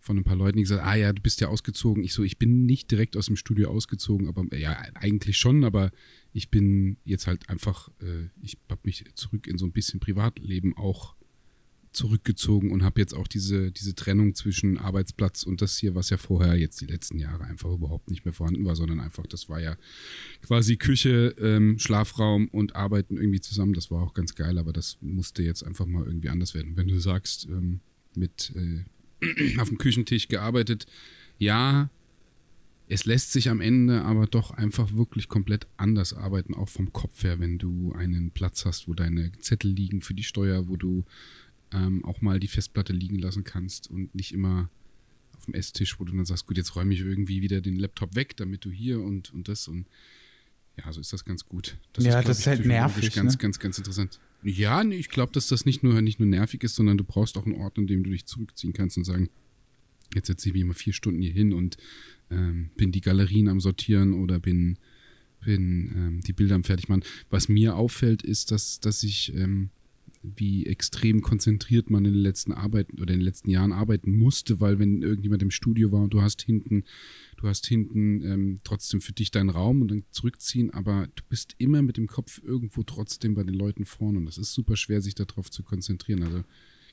von 0.00 0.18
ein 0.18 0.24
paar 0.24 0.36
Leuten, 0.36 0.56
die 0.56 0.62
gesagt, 0.62 0.84
ah 0.84 0.94
ja, 0.94 1.12
du 1.12 1.22
bist 1.22 1.40
ja 1.40 1.48
ausgezogen. 1.48 2.02
Ich 2.02 2.12
so, 2.12 2.22
ich 2.22 2.38
bin 2.38 2.66
nicht 2.66 2.90
direkt 2.90 3.16
aus 3.16 3.26
dem 3.26 3.36
Studio 3.36 3.70
ausgezogen, 3.70 4.28
aber 4.28 4.44
ja, 4.56 4.72
eigentlich 4.94 5.38
schon, 5.38 5.64
aber 5.64 5.90
ich 6.32 6.50
bin 6.50 6.98
jetzt 7.04 7.26
halt 7.26 7.48
einfach, 7.48 7.88
äh, 8.00 8.28
ich 8.42 8.58
habe 8.68 8.80
mich 8.84 9.04
zurück 9.14 9.46
in 9.46 9.58
so 9.58 9.66
ein 9.66 9.72
bisschen 9.72 10.00
Privatleben 10.00 10.76
auch 10.76 11.14
zurückgezogen 11.92 12.70
und 12.70 12.82
habe 12.82 13.00
jetzt 13.00 13.14
auch 13.14 13.26
diese, 13.26 13.70
diese 13.72 13.94
Trennung 13.94 14.34
zwischen 14.34 14.78
Arbeitsplatz 14.78 15.42
und 15.42 15.62
das 15.62 15.78
hier, 15.78 15.94
was 15.94 16.10
ja 16.10 16.16
vorher 16.16 16.56
jetzt 16.56 16.80
die 16.80 16.86
letzten 16.86 17.18
Jahre 17.18 17.44
einfach 17.44 17.70
überhaupt 17.70 18.10
nicht 18.10 18.24
mehr 18.24 18.34
vorhanden 18.34 18.64
war, 18.64 18.76
sondern 18.76 19.00
einfach, 19.00 19.26
das 19.26 19.48
war 19.48 19.60
ja 19.60 19.76
quasi 20.42 20.76
Küche, 20.76 21.34
ähm, 21.40 21.78
Schlafraum 21.78 22.48
und 22.48 22.76
Arbeiten 22.76 23.16
irgendwie 23.16 23.40
zusammen. 23.40 23.72
Das 23.72 23.90
war 23.90 24.02
auch 24.02 24.14
ganz 24.14 24.34
geil, 24.34 24.58
aber 24.58 24.72
das 24.72 24.98
musste 25.00 25.42
jetzt 25.42 25.64
einfach 25.64 25.86
mal 25.86 26.06
irgendwie 26.06 26.28
anders 26.28 26.54
werden. 26.54 26.76
Wenn 26.76 26.88
du 26.88 26.98
sagst, 26.98 27.46
ähm, 27.50 27.80
mit 28.14 28.52
äh, 28.54 29.56
auf 29.58 29.68
dem 29.68 29.78
Küchentisch 29.78 30.28
gearbeitet, 30.28 30.86
ja, 31.38 31.90
es 32.88 33.04
lässt 33.04 33.32
sich 33.32 33.50
am 33.50 33.60
Ende 33.60 34.02
aber 34.02 34.26
doch 34.26 34.50
einfach 34.50 34.94
wirklich 34.94 35.28
komplett 35.28 35.66
anders 35.76 36.14
arbeiten, 36.14 36.54
auch 36.54 36.68
vom 36.68 36.92
Kopf 36.92 37.22
her, 37.22 37.38
wenn 37.38 37.58
du 37.58 37.92
einen 37.92 38.30
Platz 38.30 38.64
hast, 38.64 38.88
wo 38.88 38.94
deine 38.94 39.30
Zettel 39.40 39.70
liegen 39.70 40.00
für 40.00 40.14
die 40.14 40.22
Steuer, 40.22 40.68
wo 40.68 40.76
du 40.76 41.04
ähm, 41.72 42.04
auch 42.04 42.20
mal 42.20 42.40
die 42.40 42.48
Festplatte 42.48 42.92
liegen 42.92 43.18
lassen 43.18 43.44
kannst 43.44 43.90
und 43.90 44.14
nicht 44.14 44.32
immer 44.32 44.70
auf 45.36 45.44
dem 45.44 45.54
Esstisch, 45.54 45.98
wo 46.00 46.04
du 46.04 46.12
dann 46.12 46.24
sagst, 46.24 46.46
gut, 46.46 46.56
jetzt 46.56 46.76
räume 46.76 46.94
ich 46.94 47.00
irgendwie 47.00 47.42
wieder 47.42 47.60
den 47.60 47.76
Laptop 47.76 48.14
weg, 48.14 48.36
damit 48.36 48.64
du 48.64 48.70
hier 48.70 49.00
und, 49.00 49.32
und 49.32 49.48
das 49.48 49.68
und 49.68 49.86
ja, 50.76 50.92
so 50.92 51.00
ist 51.00 51.12
das 51.12 51.24
ganz 51.24 51.44
gut. 51.44 51.76
Ja, 51.98 52.20
glaub 52.20 52.24
das 52.26 52.40
ist 52.40 52.46
halt 52.46 52.64
nervig, 52.64 53.12
Ganz, 53.12 53.32
ne? 53.32 53.38
ganz, 53.38 53.58
ganz 53.58 53.78
interessant. 53.78 54.20
Ja, 54.42 54.84
nee, 54.84 54.96
ich 54.96 55.08
glaube, 55.08 55.32
dass 55.32 55.48
das 55.48 55.64
nicht 55.64 55.82
nur, 55.82 56.00
nicht 56.00 56.20
nur 56.20 56.28
nervig 56.28 56.62
ist, 56.62 56.76
sondern 56.76 56.96
du 56.96 57.04
brauchst 57.04 57.36
auch 57.36 57.44
einen 57.44 57.56
Ort, 57.56 57.78
an 57.78 57.88
dem 57.88 58.04
du 58.04 58.10
dich 58.10 58.26
zurückziehen 58.26 58.72
kannst 58.72 58.96
und 58.96 59.04
sagen, 59.04 59.28
jetzt 60.14 60.28
setze 60.28 60.48
ich 60.48 60.54
mich 60.54 60.64
mal 60.64 60.74
vier 60.74 60.92
Stunden 60.92 61.20
hier 61.20 61.32
hin 61.32 61.52
und 61.52 61.76
ähm, 62.30 62.70
bin 62.76 62.92
die 62.92 63.00
Galerien 63.00 63.48
am 63.48 63.60
Sortieren 63.60 64.14
oder 64.14 64.38
bin, 64.38 64.78
bin 65.44 65.92
ähm, 65.96 66.20
die 66.20 66.32
Bilder 66.32 66.54
am 66.54 66.64
Fertigmachen. 66.64 67.04
Was 67.30 67.48
mir 67.48 67.74
auffällt, 67.74 68.22
ist, 68.22 68.52
dass, 68.52 68.78
dass 68.78 69.02
ich, 69.02 69.34
ähm, 69.34 69.70
wie 70.22 70.66
extrem 70.66 71.22
konzentriert 71.22 71.90
man 71.90 72.04
in 72.04 72.12
den 72.12 72.22
letzten 72.22 72.52
Arbeiten 72.52 73.00
oder 73.00 73.14
in 73.14 73.20
den 73.20 73.24
letzten 73.24 73.50
Jahren 73.50 73.72
arbeiten 73.72 74.16
musste, 74.16 74.60
weil 74.60 74.78
wenn 74.78 75.02
irgendjemand 75.02 75.42
im 75.42 75.50
Studio 75.50 75.92
war 75.92 76.02
und 76.02 76.14
du 76.14 76.22
hast 76.22 76.42
hinten, 76.42 76.84
du 77.36 77.48
hast 77.48 77.66
hinten 77.66 78.22
ähm, 78.22 78.60
trotzdem 78.64 79.00
für 79.00 79.12
dich 79.12 79.30
deinen 79.30 79.50
Raum 79.50 79.82
und 79.82 79.90
dann 79.90 80.04
zurückziehen, 80.10 80.70
aber 80.70 81.08
du 81.14 81.22
bist 81.28 81.54
immer 81.58 81.82
mit 81.82 81.96
dem 81.96 82.08
Kopf 82.08 82.40
irgendwo 82.44 82.82
trotzdem 82.82 83.34
bei 83.34 83.44
den 83.44 83.54
Leuten 83.54 83.84
vorne 83.84 84.18
und 84.18 84.26
das 84.26 84.38
ist 84.38 84.52
super 84.52 84.76
schwer, 84.76 85.00
sich 85.00 85.14
darauf 85.14 85.50
zu 85.50 85.62
konzentrieren. 85.62 86.22
Also 86.22 86.42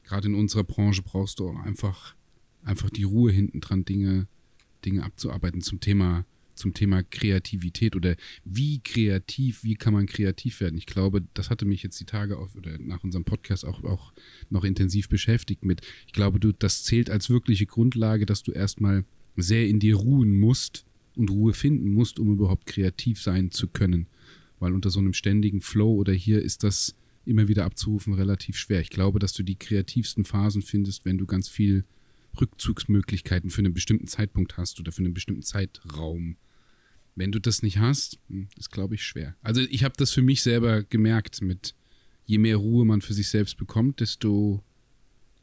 gerade 0.03 0.27
in 0.27 0.36
unserer 0.36 0.63
Branche 0.63 1.01
brauchst 1.01 1.39
du 1.39 1.50
auch 1.50 1.60
einfach, 1.60 2.15
einfach 2.63 2.89
die 2.89 3.03
Ruhe 3.03 3.32
hinten 3.32 3.60
dran, 3.60 3.86
Dinge, 3.86 4.27
Dinge 4.86 5.03
abzuarbeiten 5.03 5.62
zum 5.62 5.79
Thema 5.79 6.25
zum 6.55 6.74
Thema 6.74 7.03
Kreativität 7.03 7.95
oder 7.95 8.15
wie 8.43 8.79
kreativ, 8.79 9.63
wie 9.63 9.75
kann 9.75 9.93
man 9.93 10.05
kreativ 10.05 10.59
werden. 10.62 10.77
Ich 10.77 10.85
glaube, 10.85 11.24
das 11.33 11.50
hatte 11.50 11.65
mich 11.65 11.83
jetzt 11.83 12.00
die 12.00 12.05
Tage 12.05 12.38
auf 12.38 12.55
oder 12.55 12.77
nach 12.79 13.03
unserem 13.03 13.25
Podcast 13.25 13.65
auch, 13.65 13.83
auch 13.83 14.13
noch 14.50 14.63
intensiv 14.63 15.09
beschäftigt 15.09 15.65
mit. 15.65 15.81
Ich 16.07 16.13
glaube, 16.13 16.39
du, 16.39 16.51
das 16.51 16.83
zählt 16.83 17.09
als 17.09 17.29
wirkliche 17.29 17.65
Grundlage, 17.65 18.25
dass 18.25 18.43
du 18.43 18.51
erstmal 18.51 19.05
sehr 19.35 19.67
in 19.67 19.79
dir 19.79 19.95
ruhen 19.95 20.39
musst 20.39 20.85
und 21.15 21.29
Ruhe 21.29 21.53
finden 21.53 21.91
musst, 21.91 22.19
um 22.19 22.31
überhaupt 22.31 22.65
kreativ 22.65 23.21
sein 23.21 23.51
zu 23.51 23.67
können. 23.67 24.07
Weil 24.59 24.74
unter 24.74 24.89
so 24.89 25.00
einem 25.00 25.13
ständigen 25.13 25.62
Flow 25.62 25.93
oder 25.93 26.13
hier 26.13 26.41
ist 26.41 26.63
das 26.63 26.95
immer 27.25 27.47
wieder 27.47 27.65
abzurufen 27.65 28.13
relativ 28.13 28.57
schwer. 28.57 28.81
Ich 28.81 28.89
glaube, 28.89 29.19
dass 29.19 29.33
du 29.33 29.43
die 29.43 29.55
kreativsten 29.55 30.25
Phasen 30.25 30.62
findest, 30.62 31.05
wenn 31.05 31.17
du 31.17 31.25
ganz 31.25 31.50
viel 31.50 31.85
Rückzugsmöglichkeiten 32.39 33.50
für 33.50 33.59
einen 33.59 33.74
bestimmten 33.74 34.07
Zeitpunkt 34.07 34.57
hast 34.57 34.79
oder 34.79 34.91
für 34.91 35.03
einen 35.03 35.13
bestimmten 35.13 35.41
Zeitraum. 35.41 36.38
Wenn 37.15 37.31
du 37.31 37.39
das 37.39 37.62
nicht 37.62 37.79
hast, 37.79 38.19
ist, 38.57 38.72
glaube 38.72 38.95
ich, 38.95 39.03
schwer. 39.03 39.36
Also 39.41 39.62
ich 39.62 39.84
habe 39.84 39.95
das 39.98 40.12
für 40.12 40.22
mich 40.22 40.43
selber 40.43 40.84
gemerkt 40.84 41.41
mit, 41.41 41.74
je 42.25 42.38
mehr 42.38 42.57
Ruhe 42.57 42.86
man 42.86 43.01
für 43.01 43.13
sich 43.13 43.29
selbst 43.29 43.57
bekommt, 43.57 44.01
desto 44.01 44.63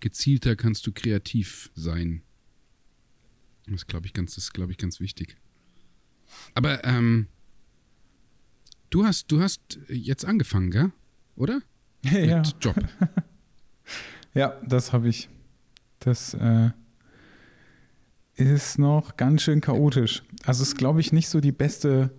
gezielter 0.00 0.54
kannst 0.54 0.86
du 0.86 0.92
kreativ 0.92 1.70
sein. 1.74 2.22
Das 3.66 3.86
glaube 3.86 4.06
ich 4.06 4.12
ganz, 4.12 4.34
das 4.34 4.52
glaube 4.52 4.72
ich 4.72 4.78
ganz 4.78 5.00
wichtig. 5.00 5.36
Aber 6.54 6.84
ähm, 6.84 7.28
du 8.90 9.06
hast, 9.06 9.30
du 9.32 9.40
hast 9.40 9.78
jetzt 9.88 10.24
angefangen, 10.24 10.70
gell? 10.70 10.92
Oder? 11.36 11.62
Ja. 12.04 12.38
Mit 12.38 12.56
Job. 12.60 12.76
ja, 14.34 14.60
das 14.66 14.92
habe 14.92 15.08
ich. 15.08 15.28
Das 16.00 16.34
äh, 16.34 16.70
ist 18.34 18.78
noch 18.78 19.16
ganz 19.16 19.42
schön 19.42 19.60
chaotisch. 19.60 20.22
Also 20.44 20.62
ist, 20.62 20.76
glaube 20.76 21.00
ich, 21.00 21.12
nicht 21.12 21.28
so 21.28 21.40
die 21.40 21.52
beste, 21.52 22.10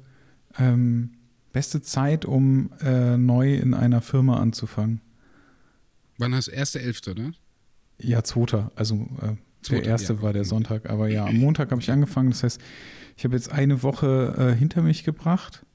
ähm, 0.57 1.11
beste 1.51 1.81
Zeit, 1.81 2.25
um 2.25 2.71
äh, 2.81 3.17
neu 3.17 3.55
in 3.55 3.73
einer 3.73 4.01
Firma 4.01 4.39
anzufangen. 4.39 5.01
Wann 6.17 6.35
hast 6.35 6.47
du? 6.47 6.51
Erste 6.51 6.81
Elfte, 6.81 7.11
oder? 7.11 7.31
Ja, 7.99 8.23
zweiter. 8.23 8.71
Also 8.75 9.07
äh, 9.21 9.35
Zweiter, 9.63 9.81
der 9.81 9.91
erste 9.91 10.13
ja. 10.13 10.21
war 10.21 10.33
der 10.33 10.43
Sonntag. 10.43 10.89
Aber 10.89 11.07
ja, 11.07 11.25
am 11.25 11.37
Montag 11.37 11.71
habe 11.71 11.81
ich 11.81 11.89
angefangen. 11.89 12.29
Das 12.29 12.43
heißt, 12.43 12.61
ich 13.17 13.23
habe 13.23 13.35
jetzt 13.35 13.51
eine 13.51 13.81
Woche 13.81 14.35
äh, 14.37 14.57
hinter 14.57 14.81
mich 14.81 15.03
gebracht. 15.03 15.65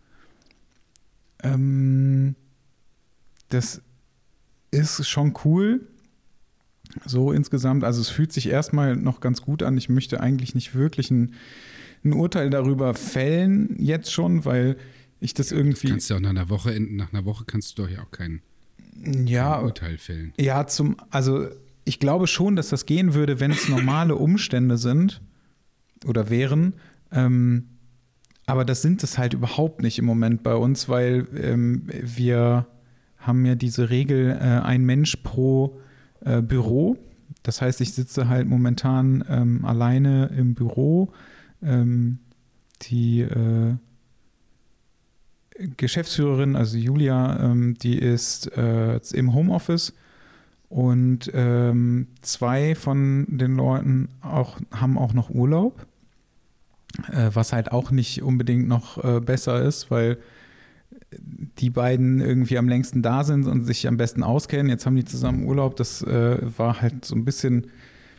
Ähm, 1.43 2.37
das 3.49 3.83
ist 4.71 5.09
schon 5.09 5.35
cool. 5.45 5.88
So 7.05 7.33
insgesamt, 7.33 7.85
also 7.85 8.01
es 8.01 8.09
fühlt 8.09 8.33
sich 8.33 8.49
erstmal 8.49 8.97
noch 8.97 9.21
ganz 9.21 9.43
gut 9.43 9.63
an. 9.63 9.77
Ich 9.77 9.89
möchte 9.89 10.21
eigentlich 10.21 10.55
nicht 10.55 10.75
wirklich 10.75 11.11
ein, 11.11 11.35
ein 12.05 12.13
Urteil 12.13 12.51
darüber 12.51 12.95
fällen, 12.95 13.77
jetzt 13.79 14.13
schon, 14.13 14.45
weil 14.45 14.77
ich 15.21 15.35
das 15.35 15.53
irgendwie. 15.53 15.89
Kannst 15.89 16.11
du 16.11 16.15
auch 16.15 16.21
nach 16.21 16.31
einer 16.31 16.49
Woche, 16.49 16.79
nach 16.81 17.13
einer 17.13 17.25
Woche 17.25 17.45
kannst 17.47 17.79
du 17.79 17.83
doch 17.83 17.91
ja 17.91 18.03
auch 18.03 18.11
kein, 18.11 18.41
ja, 19.05 19.61
Urteil 19.61 19.99
fällen. 19.99 20.33
Ja, 20.39 20.67
zum, 20.67 20.97
also 21.11 21.49
ich 21.85 22.01
glaube 22.01 22.27
schon, 22.27 22.57
dass 22.57 22.69
das 22.69 22.87
gehen 22.87 23.15
würde, 23.15 23.41
wenn 23.41 23.51
es 23.51 23.69
normale 23.69 24.15
Umstände 24.17 24.77
sind 24.77 25.21
oder 26.07 26.31
wären. 26.31 26.75
Ähm, 27.11 27.69
aber 28.47 28.65
das 28.65 28.83
sind 28.83 29.03
es 29.03 29.19
halt 29.19 29.35
überhaupt 29.35 29.83
nicht 29.83 29.99
im 29.99 30.05
Moment 30.05 30.43
bei 30.43 30.55
uns, 30.55 30.89
weil 30.89 31.27
ähm, 31.37 31.83
wir 31.87 32.67
haben 33.19 33.45
ja 33.45 33.55
diese 33.55 33.91
Regel, 33.91 34.31
äh, 34.31 34.43
ein 34.43 34.85
Mensch 34.85 35.17
pro 35.17 35.81
äh, 36.25 36.41
Büro. 36.43 36.97
Das 37.43 37.61
heißt, 37.63 37.81
ich 37.81 37.93
sitze 37.95 38.29
halt 38.29 38.49
momentan 38.49 39.25
ähm, 39.29 39.65
alleine 39.65 40.27
im 40.37 40.55
Büro. 40.55 41.13
Ähm, 41.63 42.19
die 42.83 43.23
äh, 43.23 43.75
Geschäftsführerin, 45.77 46.57
also 46.57 46.77
Julia, 46.77 47.51
ähm, 47.51 47.75
die 47.75 47.99
ist 47.99 48.57
äh, 48.57 49.01
im 49.13 49.35
Homeoffice 49.35 49.93
und 50.69 51.31
ähm, 51.35 52.09
zwei 52.23 52.75
von 52.75 53.27
den 53.29 53.57
Leuten 53.57 54.09
auch, 54.21 54.59
haben 54.71 54.99
auch 54.99 55.15
noch 55.15 55.31
Urlaub, 55.31 55.87
äh, 57.11 57.31
was 57.33 57.53
halt 57.53 57.73
auch 57.73 57.91
nicht 57.91 58.23
unbedingt 58.23 58.69
noch 58.69 59.03
äh, 59.03 59.21
besser 59.21 59.63
ist, 59.63 59.91
weil 59.91 60.19
die 61.13 61.71
beiden 61.71 62.21
irgendwie 62.21 62.59
am 62.59 62.69
längsten 62.69 63.03
da 63.03 63.25
sind 63.25 63.47
und 63.47 63.65
sich 63.65 63.87
am 63.89 63.97
besten 63.97 64.23
auskennen. 64.23 64.69
Jetzt 64.69 64.87
haben 64.87 64.97
die 64.97 65.05
zusammen 65.05 65.45
Urlaub. 65.45 65.77
Das 65.77 66.03
äh, 66.03 66.39
war 66.57 66.81
halt 66.81 67.05
so 67.05 67.15
ein 67.15 67.25
bisschen, 67.25 67.69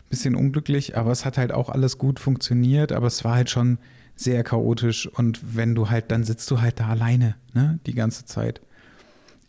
bisschen 0.09 0.35
unglücklich, 0.35 0.97
aber 0.97 1.11
es 1.11 1.25
hat 1.25 1.37
halt 1.37 1.51
auch 1.51 1.69
alles 1.69 1.97
gut 1.97 2.19
funktioniert. 2.19 2.91
Aber 2.91 3.07
es 3.07 3.23
war 3.23 3.35
halt 3.35 3.49
schon 3.49 3.77
sehr 4.15 4.43
chaotisch. 4.43 5.07
Und 5.07 5.55
wenn 5.55 5.75
du 5.75 5.89
halt, 5.89 6.11
dann 6.11 6.23
sitzt 6.23 6.49
du 6.51 6.61
halt 6.61 6.79
da 6.79 6.87
alleine, 6.87 7.35
ne, 7.53 7.79
die 7.85 7.93
ganze 7.93 8.25
Zeit. 8.25 8.61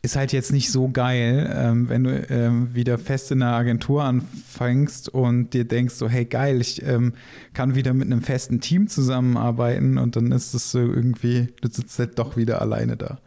Ist 0.03 0.17
halt 0.17 0.33
jetzt 0.33 0.51
nicht 0.51 0.73
so 0.73 0.89
geil, 0.89 1.53
ähm, 1.55 1.91
wenn 1.91 2.05
du 2.05 2.27
ähm, 2.31 2.75
wieder 2.75 2.97
fest 2.97 3.31
in 3.33 3.43
einer 3.43 3.53
Agentur 3.53 4.03
anfängst 4.05 5.11
und 5.11 5.53
dir 5.53 5.65
denkst 5.67 5.95
so, 5.95 6.09
hey 6.09 6.25
geil, 6.25 6.63
ich 6.63 6.83
ähm, 6.83 7.13
kann 7.53 7.75
wieder 7.75 7.93
mit 7.93 8.07
einem 8.07 8.23
festen 8.23 8.61
Team 8.63 8.89
zusammenarbeiten 8.89 9.99
und 9.99 10.17
dann 10.17 10.33
ist 10.33 10.55
es 10.55 10.71
so 10.71 10.79
irgendwie, 10.79 11.49
du 11.61 11.69
sitzt 11.71 11.99
halt 11.99 12.19
doch 12.19 12.39
wieder 12.39 12.63
alleine 12.63 12.97
da. 12.97 13.21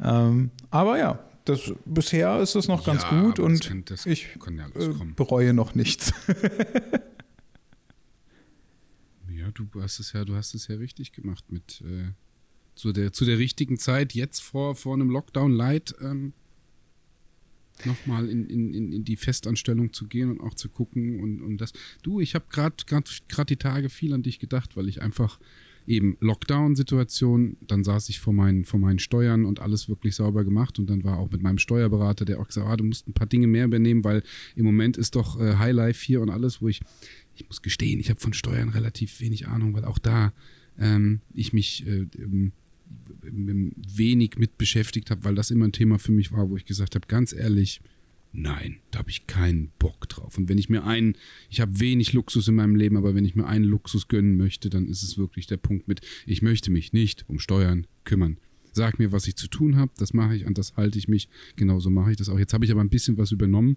Ähm, 0.00 0.50
aber 0.70 0.98
ja, 0.98 1.18
das, 1.46 1.72
bisher 1.84 2.38
ist 2.40 2.54
es 2.54 2.68
noch 2.68 2.84
ganz 2.84 3.02
Ja, 3.02 3.20
gut 3.20 3.40
und 3.40 3.60
kann- 3.66 3.84
das 3.84 4.06
ich 4.06 4.38
kann 4.38 4.56
ja 4.56 4.66
äh, 4.68 4.94
bereue 5.16 5.52
noch 5.52 5.74
nichts. 5.74 6.12
Ja, 9.28 9.50
du 9.50 9.66
hast 9.82 9.98
es 9.98 10.12
ja, 10.12 10.24
du 10.24 10.36
hast 10.36 10.54
es 10.54 10.68
ja 10.68 10.76
richtig 10.76 11.12
gemacht 11.12 11.44
mit 11.50 11.82
äh, 11.84 12.12
zu 12.74 12.92
der 12.92 13.12
zu 13.12 13.24
der 13.24 13.38
richtigen 13.38 13.78
Zeit 13.78 14.14
jetzt 14.14 14.40
vor 14.40 14.74
vor 14.74 14.94
einem 14.94 15.10
Lockdown 15.10 15.52
Light 15.52 15.94
ähm, 16.00 16.32
nochmal 17.84 18.28
in, 18.28 18.46
in, 18.46 18.92
in, 18.92 19.04
die 19.04 19.16
Festanstellung 19.16 19.92
zu 19.92 20.06
gehen 20.06 20.30
und 20.30 20.40
auch 20.40 20.54
zu 20.54 20.68
gucken 20.68 21.20
und, 21.20 21.42
und 21.42 21.58
das. 21.58 21.72
Du, 22.02 22.20
ich 22.20 22.34
habe 22.34 22.46
gerade 22.48 22.74
die 23.48 23.56
Tage 23.56 23.90
viel 23.90 24.12
an 24.14 24.22
dich 24.22 24.38
gedacht, 24.38 24.76
weil 24.76 24.88
ich 24.88 25.02
einfach 25.02 25.38
eben 25.86 26.16
Lockdown-Situation, 26.20 27.58
dann 27.66 27.84
saß 27.84 28.08
ich 28.08 28.20
vor 28.20 28.32
meinen, 28.32 28.64
vor 28.64 28.80
meinen 28.80 28.98
Steuern 28.98 29.44
und 29.44 29.60
alles 29.60 29.88
wirklich 29.88 30.14
sauber 30.14 30.44
gemacht 30.44 30.78
und 30.78 30.88
dann 30.88 31.04
war 31.04 31.18
auch 31.18 31.30
mit 31.30 31.42
meinem 31.42 31.58
Steuerberater, 31.58 32.24
der 32.24 32.40
auch 32.40 32.46
gesagt 32.46 32.66
ah, 32.66 32.76
du 32.76 32.84
musst 32.84 33.06
ein 33.06 33.12
paar 33.12 33.26
Dinge 33.26 33.46
mehr 33.46 33.66
übernehmen, 33.66 34.02
weil 34.02 34.22
im 34.56 34.64
Moment 34.64 34.96
ist 34.96 35.14
doch 35.14 35.38
äh, 35.38 35.56
Highlife 35.56 36.02
hier 36.02 36.22
und 36.22 36.30
alles, 36.30 36.62
wo 36.62 36.68
ich, 36.68 36.80
ich 37.34 37.46
muss 37.46 37.60
gestehen, 37.60 38.00
ich 38.00 38.08
habe 38.08 38.20
von 38.20 38.32
Steuern 38.32 38.70
relativ 38.70 39.20
wenig 39.20 39.46
Ahnung, 39.46 39.74
weil 39.74 39.84
auch 39.84 39.98
da 39.98 40.32
ähm, 40.78 41.20
ich 41.34 41.52
mich 41.52 41.86
äh, 41.86 42.06
ähm, 42.18 42.52
wenig 43.30 44.38
mit 44.38 44.58
beschäftigt 44.58 45.10
habe, 45.10 45.24
weil 45.24 45.34
das 45.34 45.50
immer 45.50 45.66
ein 45.66 45.72
Thema 45.72 45.98
für 45.98 46.12
mich 46.12 46.32
war, 46.32 46.48
wo 46.50 46.56
ich 46.56 46.64
gesagt 46.64 46.94
habe, 46.94 47.06
ganz 47.06 47.32
ehrlich, 47.32 47.80
nein, 48.32 48.78
da 48.90 48.98
habe 49.00 49.10
ich 49.10 49.26
keinen 49.26 49.70
Bock 49.78 50.08
drauf. 50.08 50.36
Und 50.36 50.48
wenn 50.48 50.58
ich 50.58 50.68
mir 50.68 50.84
einen, 50.84 51.16
ich 51.50 51.60
habe 51.60 51.80
wenig 51.80 52.12
Luxus 52.12 52.48
in 52.48 52.56
meinem 52.56 52.76
Leben, 52.76 52.96
aber 52.96 53.14
wenn 53.14 53.24
ich 53.24 53.34
mir 53.34 53.46
einen 53.46 53.64
Luxus 53.64 54.08
gönnen 54.08 54.36
möchte, 54.36 54.70
dann 54.70 54.86
ist 54.86 55.02
es 55.02 55.16
wirklich 55.16 55.46
der 55.46 55.56
Punkt 55.56 55.88
mit, 55.88 56.00
ich 56.26 56.42
möchte 56.42 56.70
mich 56.70 56.92
nicht 56.92 57.24
um 57.28 57.38
Steuern 57.38 57.86
kümmern. 58.04 58.38
Sag 58.72 58.98
mir, 58.98 59.12
was 59.12 59.28
ich 59.28 59.36
zu 59.36 59.46
tun 59.46 59.76
habe, 59.76 59.92
das 59.98 60.14
mache 60.14 60.34
ich, 60.34 60.46
an 60.48 60.54
das 60.54 60.76
halte 60.76 60.98
ich 60.98 61.06
mich. 61.06 61.28
Genauso 61.54 61.90
mache 61.90 62.10
ich 62.10 62.16
das 62.16 62.28
auch. 62.28 62.38
Jetzt 62.38 62.54
habe 62.54 62.64
ich 62.64 62.72
aber 62.72 62.80
ein 62.80 62.90
bisschen 62.90 63.16
was 63.16 63.30
übernommen 63.30 63.76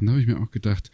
und 0.00 0.06
da 0.06 0.12
habe 0.12 0.22
ich 0.22 0.26
mir 0.26 0.40
auch 0.40 0.50
gedacht, 0.50 0.90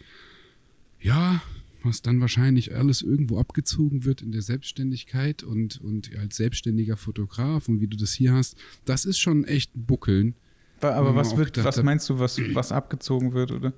ja, 0.99 1.41
was 1.85 2.01
dann 2.01 2.19
wahrscheinlich 2.21 2.75
alles 2.75 3.01
irgendwo 3.01 3.37
abgezogen 3.39 4.03
wird 4.05 4.21
in 4.21 4.31
der 4.31 4.41
Selbstständigkeit 4.41 5.43
und, 5.43 5.79
und 5.81 6.15
als 6.17 6.35
selbstständiger 6.37 6.97
Fotograf 6.97 7.69
und 7.69 7.79
wie 7.81 7.87
du 7.87 7.95
das 7.97 8.13
hier 8.13 8.33
hast, 8.33 8.57
das 8.85 9.05
ist 9.05 9.19
schon 9.19 9.43
echt 9.45 9.75
ein 9.75 9.85
Buckeln. 9.85 10.35
Aber 10.81 11.15
was 11.15 11.37
wird, 11.37 11.53
gedacht 11.53 11.65
was 11.77 11.81
meinst 11.83 12.09
du, 12.09 12.19
was, 12.19 12.39
was 12.53 12.71
abgezogen 12.71 13.33
wird, 13.33 13.51
oder? 13.51 13.73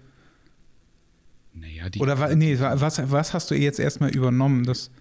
Naja, 1.54 1.90
die, 1.90 2.00
Oder 2.00 2.36
nee, 2.36 2.60
wa- 2.60 2.80
was, 2.80 3.00
was 3.12 3.34
hast 3.34 3.50
du 3.52 3.56
jetzt 3.56 3.80
erstmal 3.80 4.16
übernommen? 4.16 4.64
Das, 4.64 4.92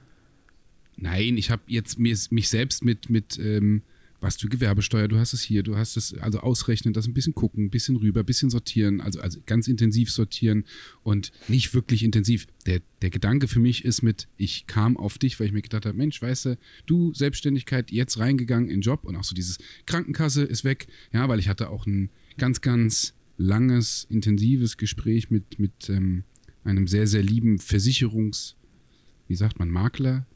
Nein, 0.96 1.36
ich 1.36 1.50
habe 1.50 1.62
jetzt 1.66 1.98
mir, 1.98 2.16
mich 2.30 2.48
selbst 2.48 2.84
mit, 2.84 3.10
mit 3.10 3.38
ähm, 3.38 3.82
was 4.20 4.36
du 4.36 4.48
Gewerbesteuer, 4.48 5.08
du 5.08 5.18
hast 5.18 5.32
es 5.32 5.42
hier, 5.42 5.62
du 5.62 5.76
hast 5.76 5.96
es, 5.96 6.14
also 6.14 6.40
ausrechnen, 6.40 6.94
das 6.94 7.06
ein 7.06 7.14
bisschen 7.14 7.34
gucken, 7.34 7.64
ein 7.64 7.70
bisschen 7.70 7.96
rüber, 7.96 8.20
ein 8.20 8.26
bisschen 8.26 8.50
sortieren, 8.50 9.00
also, 9.00 9.20
also 9.20 9.40
ganz 9.46 9.68
intensiv 9.68 10.10
sortieren 10.10 10.64
und 11.02 11.32
nicht 11.48 11.74
wirklich 11.74 12.02
intensiv. 12.02 12.46
Der, 12.66 12.80
der 13.02 13.10
Gedanke 13.10 13.48
für 13.48 13.60
mich 13.60 13.84
ist 13.84 14.02
mit, 14.02 14.28
ich 14.36 14.66
kam 14.66 14.96
auf 14.96 15.18
dich, 15.18 15.38
weil 15.38 15.46
ich 15.46 15.52
mir 15.52 15.62
gedacht 15.62 15.86
habe, 15.86 15.96
Mensch, 15.96 16.20
weißt 16.20 16.46
du, 16.46 16.58
du 16.86 17.14
Selbstständigkeit, 17.14 17.90
jetzt 17.90 18.18
reingegangen 18.18 18.70
in 18.70 18.80
Job 18.80 19.04
und 19.04 19.16
auch 19.16 19.24
so 19.24 19.34
dieses 19.34 19.58
Krankenkasse 19.86 20.42
ist 20.42 20.64
weg, 20.64 20.86
ja, 21.12 21.28
weil 21.28 21.38
ich 21.38 21.48
hatte 21.48 21.70
auch 21.70 21.86
einen 21.86 22.10
ganz, 22.38 22.60
ganz 22.60 23.14
langes, 23.38 24.06
intensives 24.08 24.76
Gespräch 24.76 25.30
mit, 25.30 25.58
mit 25.58 25.88
ähm, 25.88 26.24
einem 26.64 26.86
sehr, 26.86 27.06
sehr 27.06 27.22
lieben 27.22 27.58
Versicherungs- 27.58 28.54
wie 29.28 29.34
sagt 29.34 29.58
man, 29.58 29.70
Makler. 29.70 30.26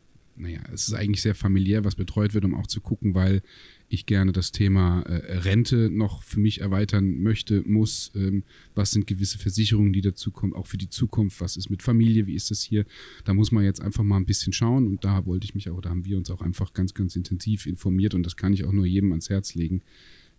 Naja, 0.40 0.60
es 0.72 0.88
ist 0.88 0.94
eigentlich 0.94 1.20
sehr 1.20 1.34
familiär, 1.34 1.84
was 1.84 1.94
betreut 1.94 2.32
wird, 2.32 2.46
um 2.46 2.54
auch 2.54 2.66
zu 2.66 2.80
gucken, 2.80 3.14
weil 3.14 3.42
ich 3.90 4.06
gerne 4.06 4.32
das 4.32 4.52
Thema 4.52 5.02
äh, 5.02 5.38
Rente 5.38 5.90
noch 5.90 6.22
für 6.22 6.40
mich 6.40 6.62
erweitern 6.62 7.20
möchte, 7.20 7.62
muss. 7.66 8.10
Ähm, 8.14 8.44
was 8.74 8.92
sind 8.92 9.06
gewisse 9.06 9.36
Versicherungen, 9.36 9.92
die 9.92 10.00
dazu 10.00 10.30
kommen, 10.30 10.54
auch 10.54 10.66
für 10.66 10.78
die 10.78 10.88
Zukunft? 10.88 11.42
Was 11.42 11.58
ist 11.58 11.68
mit 11.68 11.82
Familie? 11.82 12.26
Wie 12.26 12.36
ist 12.36 12.50
das 12.50 12.62
hier? 12.62 12.86
Da 13.24 13.34
muss 13.34 13.52
man 13.52 13.64
jetzt 13.64 13.82
einfach 13.82 14.02
mal 14.02 14.16
ein 14.16 14.24
bisschen 14.24 14.54
schauen 14.54 14.86
und 14.86 15.04
da 15.04 15.26
wollte 15.26 15.44
ich 15.44 15.54
mich 15.54 15.68
auch, 15.68 15.82
da 15.82 15.90
haben 15.90 16.06
wir 16.06 16.16
uns 16.16 16.30
auch 16.30 16.40
einfach 16.40 16.72
ganz, 16.72 16.94
ganz 16.94 17.16
intensiv 17.16 17.66
informiert 17.66 18.14
und 18.14 18.24
das 18.24 18.36
kann 18.36 18.54
ich 18.54 18.64
auch 18.64 18.72
nur 18.72 18.86
jedem 18.86 19.12
ans 19.12 19.28
Herz 19.28 19.54
legen. 19.54 19.82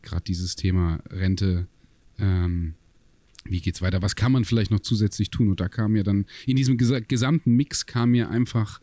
Gerade 0.02 0.24
dieses 0.24 0.56
Thema 0.56 1.04
Rente, 1.12 1.68
ähm, 2.18 2.74
wie 3.46 3.62
geht's 3.62 3.82
weiter? 3.84 4.02
Was 4.02 4.16
kann 4.16 4.32
man 4.32 4.46
vielleicht 4.46 4.72
noch 4.72 4.80
zusätzlich 4.80 5.30
tun? 5.30 5.50
Und 5.50 5.60
da 5.60 5.68
kam 5.68 5.92
mir 5.92 6.04
dann, 6.04 6.26
in 6.48 6.56
diesem 6.56 6.78
gesamten 6.78 7.56
Mix 7.56 7.86
kam 7.86 8.12
mir 8.12 8.30
einfach 8.30 8.82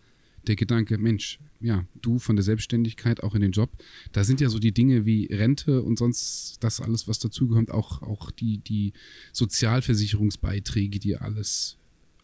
der 0.48 0.56
Gedanke, 0.56 0.98
Mensch, 0.98 1.38
ja, 1.60 1.84
du 2.00 2.18
von 2.18 2.36
der 2.36 2.42
Selbstständigkeit 2.42 3.22
auch 3.22 3.34
in 3.34 3.42
den 3.42 3.52
Job, 3.52 3.70
da 4.12 4.24
sind 4.24 4.40
ja 4.40 4.48
so 4.48 4.58
die 4.58 4.72
Dinge 4.72 5.06
wie 5.06 5.26
Rente 5.26 5.82
und 5.82 5.98
sonst 5.98 6.56
das 6.60 6.80
alles, 6.80 7.06
was 7.06 7.18
dazugehört, 7.18 7.70
auch, 7.70 8.02
auch 8.02 8.30
die, 8.30 8.58
die 8.58 8.92
Sozialversicherungsbeiträge, 9.32 10.98
die 10.98 11.16
alles 11.16 11.76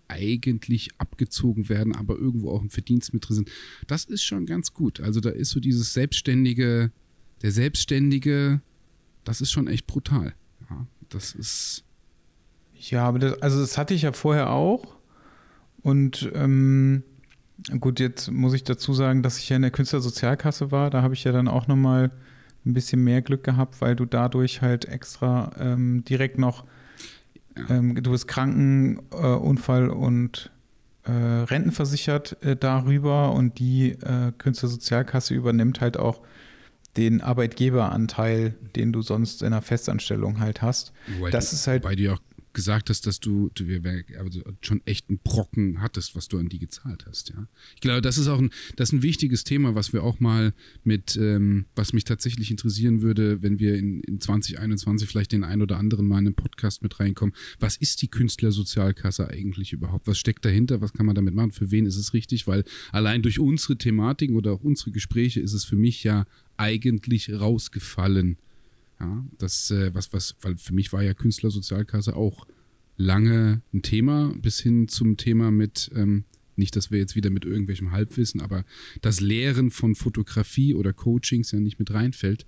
eigentlich 0.08 0.90
abgezogen 0.98 1.68
werden, 1.68 1.94
aber 1.94 2.16
irgendwo 2.16 2.50
auch 2.50 2.62
im 2.62 2.70
Verdienst 2.70 3.14
mit 3.14 3.26
drin 3.26 3.36
sind. 3.36 3.50
Das 3.86 4.04
ist 4.04 4.22
schon 4.22 4.46
ganz 4.46 4.72
gut. 4.72 5.00
Also 5.00 5.20
da 5.20 5.30
ist 5.30 5.50
so 5.50 5.60
dieses 5.60 5.92
Selbstständige, 5.92 6.92
der 7.42 7.52
Selbstständige, 7.52 8.60
das 9.24 9.40
ist 9.40 9.50
schon 9.50 9.66
echt 9.66 9.86
brutal. 9.86 10.34
Ja, 10.68 10.86
das 11.08 11.34
ist 11.34 11.84
ja, 12.90 13.06
aber 13.06 13.18
das, 13.18 13.40
also 13.40 13.60
das 13.60 13.78
hatte 13.78 13.94
ich 13.94 14.02
ja 14.02 14.12
vorher 14.12 14.50
auch. 14.50 14.96
Und 15.82 16.30
ähm, 16.34 17.02
gut, 17.80 18.00
jetzt 18.00 18.30
muss 18.30 18.54
ich 18.54 18.64
dazu 18.64 18.94
sagen, 18.94 19.22
dass 19.22 19.38
ich 19.38 19.48
ja 19.48 19.56
in 19.56 19.62
der 19.62 19.70
Künstlersozialkasse 19.70 20.70
war. 20.70 20.90
Da 20.90 21.02
habe 21.02 21.14
ich 21.14 21.24
ja 21.24 21.32
dann 21.32 21.48
auch 21.48 21.66
nochmal 21.66 22.10
ein 22.66 22.74
bisschen 22.74 23.02
mehr 23.04 23.22
Glück 23.22 23.44
gehabt, 23.44 23.80
weil 23.80 23.94
du 23.94 24.06
dadurch 24.06 24.62
halt 24.62 24.86
extra 24.86 25.52
ähm, 25.58 26.04
direkt 26.04 26.38
noch, 26.38 26.64
ähm, 27.68 28.02
du 28.02 28.10
bist 28.10 28.26
Kranken, 28.26 29.00
äh, 29.12 29.26
Unfall 29.26 29.90
und 29.90 30.50
äh, 31.04 31.10
rentenversichert 31.12 32.42
äh, 32.42 32.56
darüber 32.56 33.32
und 33.32 33.58
die 33.58 33.90
äh, 33.90 34.32
Künstlersozialkasse 34.38 35.34
übernimmt 35.34 35.80
halt 35.80 35.98
auch 35.98 36.22
den 36.96 37.20
Arbeitgeberanteil, 37.20 38.54
den 38.76 38.92
du 38.92 39.02
sonst 39.02 39.42
in 39.42 39.48
einer 39.48 39.62
Festanstellung 39.62 40.40
halt 40.40 40.62
hast. 40.62 40.92
Wobei 41.18 41.30
das 41.30 41.50
du, 41.50 41.56
ist 41.56 41.66
halt. 41.66 41.84
Weil 41.84 42.00
ja 42.00 42.14
auch 42.14 42.20
gesagt 42.54 42.88
hast, 42.90 43.06
dass 43.06 43.20
du, 43.20 43.50
du 43.54 43.64
also 44.18 44.42
schon 44.62 44.80
echt 44.86 45.08
einen 45.08 45.18
Brocken 45.18 45.80
hattest, 45.80 46.16
was 46.16 46.28
du 46.28 46.38
an 46.38 46.48
die 46.48 46.58
gezahlt 46.58 47.04
hast. 47.06 47.30
Ja, 47.30 47.48
ich 47.74 47.80
glaube, 47.80 48.00
das 48.00 48.16
ist 48.16 48.28
auch 48.28 48.38
ein, 48.38 48.50
das 48.76 48.92
ein 48.92 49.02
wichtiges 49.02 49.44
Thema, 49.44 49.74
was 49.74 49.92
wir 49.92 50.02
auch 50.02 50.20
mal 50.20 50.54
mit, 50.84 51.16
ähm, 51.16 51.66
was 51.74 51.92
mich 51.92 52.04
tatsächlich 52.04 52.50
interessieren 52.50 53.02
würde, 53.02 53.42
wenn 53.42 53.58
wir 53.58 53.76
in, 53.76 54.00
in 54.00 54.20
2021 54.20 55.08
vielleicht 55.08 55.32
den 55.32 55.44
einen 55.44 55.62
oder 55.62 55.78
anderen 55.78 56.06
mal 56.06 56.18
in 56.18 56.26
einen 56.26 56.34
Podcast 56.34 56.82
mit 56.82 56.98
reinkommen. 57.00 57.34
Was 57.58 57.76
ist 57.76 58.00
die 58.02 58.08
Künstlersozialkasse 58.08 59.28
eigentlich 59.28 59.72
überhaupt? 59.72 60.06
Was 60.06 60.18
steckt 60.18 60.44
dahinter? 60.44 60.80
Was 60.80 60.92
kann 60.92 61.06
man 61.06 61.14
damit 61.14 61.34
machen? 61.34 61.52
Für 61.52 61.70
wen 61.70 61.86
ist 61.86 61.96
es 61.96 62.14
richtig? 62.14 62.46
Weil 62.46 62.64
allein 62.92 63.22
durch 63.22 63.38
unsere 63.38 63.76
Thematiken 63.76 64.36
oder 64.36 64.52
auch 64.52 64.62
unsere 64.62 64.92
Gespräche 64.92 65.40
ist 65.40 65.52
es 65.52 65.64
für 65.64 65.76
mich 65.76 66.04
ja 66.04 66.24
eigentlich 66.56 67.32
rausgefallen 67.32 68.38
ja, 69.04 69.24
das, 69.38 69.70
äh, 69.70 69.94
was, 69.94 70.12
was, 70.12 70.36
weil 70.40 70.56
für 70.56 70.74
mich 70.74 70.92
war 70.92 71.02
ja 71.02 71.14
Künstlersozialkasse 71.14 72.16
auch 72.16 72.46
lange 72.96 73.62
ein 73.72 73.82
Thema, 73.82 74.34
bis 74.40 74.60
hin 74.60 74.88
zum 74.88 75.16
Thema 75.16 75.50
mit, 75.50 75.90
ähm, 75.94 76.24
nicht, 76.56 76.76
dass 76.76 76.90
wir 76.90 76.98
jetzt 76.98 77.16
wieder 77.16 77.30
mit 77.30 77.44
irgendwelchem 77.44 77.90
Halbwissen, 77.90 78.40
aber 78.40 78.64
das 79.02 79.20
Lehren 79.20 79.70
von 79.70 79.94
Fotografie 79.94 80.74
oder 80.74 80.92
Coachings 80.92 81.50
ja 81.50 81.60
nicht 81.60 81.78
mit 81.78 81.92
reinfällt. 81.92 82.46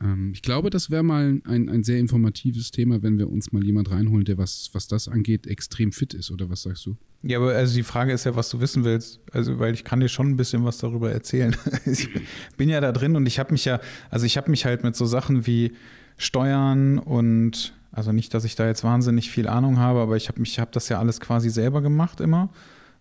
Ähm, 0.00 0.32
ich 0.34 0.42
glaube, 0.42 0.70
das 0.70 0.90
wäre 0.90 1.04
mal 1.04 1.40
ein, 1.44 1.68
ein 1.68 1.84
sehr 1.84 1.98
informatives 1.98 2.70
Thema, 2.72 3.02
wenn 3.02 3.18
wir 3.18 3.30
uns 3.30 3.52
mal 3.52 3.64
jemand 3.64 3.90
reinholen, 3.90 4.24
der 4.24 4.38
was, 4.38 4.70
was 4.72 4.88
das 4.88 5.08
angeht, 5.08 5.46
extrem 5.46 5.92
fit 5.92 6.14
ist, 6.14 6.30
oder 6.30 6.50
was 6.50 6.62
sagst 6.62 6.86
du? 6.86 6.96
Ja, 7.22 7.38
aber 7.38 7.54
also 7.54 7.74
die 7.74 7.84
Frage 7.84 8.12
ist 8.12 8.24
ja, 8.24 8.36
was 8.36 8.50
du 8.50 8.60
wissen 8.60 8.84
willst. 8.84 9.20
Also, 9.32 9.58
weil 9.58 9.72
ich 9.72 9.84
kann 9.84 10.00
dir 10.00 10.08
schon 10.08 10.28
ein 10.28 10.36
bisschen 10.36 10.64
was 10.64 10.78
darüber 10.78 11.10
erzählen. 11.10 11.56
ich 11.86 12.08
bin 12.56 12.68
ja 12.68 12.80
da 12.80 12.92
drin 12.92 13.16
und 13.16 13.26
ich 13.26 13.38
habe 13.38 13.52
mich 13.52 13.64
ja, 13.64 13.80
also 14.10 14.26
ich 14.26 14.36
habe 14.36 14.50
mich 14.50 14.64
halt 14.64 14.82
mit 14.82 14.94
so 14.94 15.06
Sachen 15.06 15.46
wie 15.46 15.72
Steuern 16.16 16.98
und 16.98 17.74
also 17.92 18.12
nicht, 18.12 18.34
dass 18.34 18.44
ich 18.44 18.56
da 18.56 18.66
jetzt 18.66 18.82
wahnsinnig 18.84 19.30
viel 19.30 19.46
Ahnung 19.46 19.78
habe, 19.78 20.00
aber 20.00 20.16
ich 20.16 20.28
habe 20.28 20.40
mich, 20.40 20.58
habe 20.58 20.70
das 20.72 20.88
ja 20.88 20.98
alles 20.98 21.20
quasi 21.20 21.48
selber 21.50 21.80
gemacht 21.80 22.20
immer. 22.20 22.50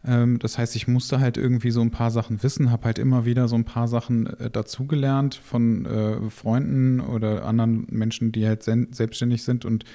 Ähm, 0.06 0.40
das 0.40 0.58
heißt, 0.58 0.76
ich 0.76 0.88
musste 0.88 1.20
halt 1.20 1.38
irgendwie 1.38 1.72
so 1.72 1.82
ein 1.82 1.92
paar 1.92 2.12
Sachen 2.12 2.44
wissen, 2.44 2.72
habe 2.72 2.86
halt 2.86 3.00
immer 3.00 3.26
wieder 3.26 3.48
so 3.48 3.56
ein 3.56 3.66
paar 3.66 3.88
Sachen 3.88 4.28
äh, 4.28 4.50
dazugelernt 4.50 5.36
von 5.36 5.86
äh, 5.86 6.30
Freunden 6.30 7.00
oder 7.00 7.46
anderen 7.46 7.88
Menschen, 7.90 8.32
die 8.32 8.46
halt 8.46 8.64
selbstständig 8.64 9.44
sind 9.44 9.66
und 9.66 9.86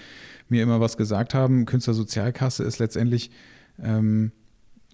mir 0.49 0.63
immer 0.63 0.81
was 0.81 0.97
gesagt 0.97 1.35
haben. 1.35 1.67
Künstlersozialkasse 1.67 2.65
ist 2.65 2.79
letztendlich 2.79 3.31
ähm, 3.81 4.33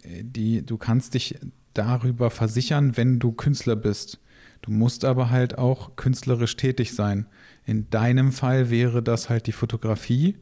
die, 0.05 0.65
du 0.67 0.77
kannst 0.77 1.15
dich 1.15 1.39
darüber 1.73 2.31
versichern, 2.31 2.97
wenn 2.97 3.19
du 3.19 3.33
Künstler 3.33 3.77
bist. 3.77 4.21
Du 4.63 4.71
musst 4.71 5.05
aber 5.05 5.31
halt 5.31 5.59
auch 5.59 5.97
künstlerisch 5.97 6.57
tätig 6.57 6.95
sein. 6.95 7.27
In 7.67 7.89
deinem 7.91 8.33
Fall 8.33 8.71
wäre 8.71 9.03
das 9.03 9.31
halt 9.31 9.47
die 9.47 9.53
Fotografie, 9.53 10.37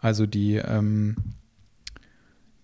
also 0.00 0.26
die, 0.26 0.56
ähm, 0.56 1.16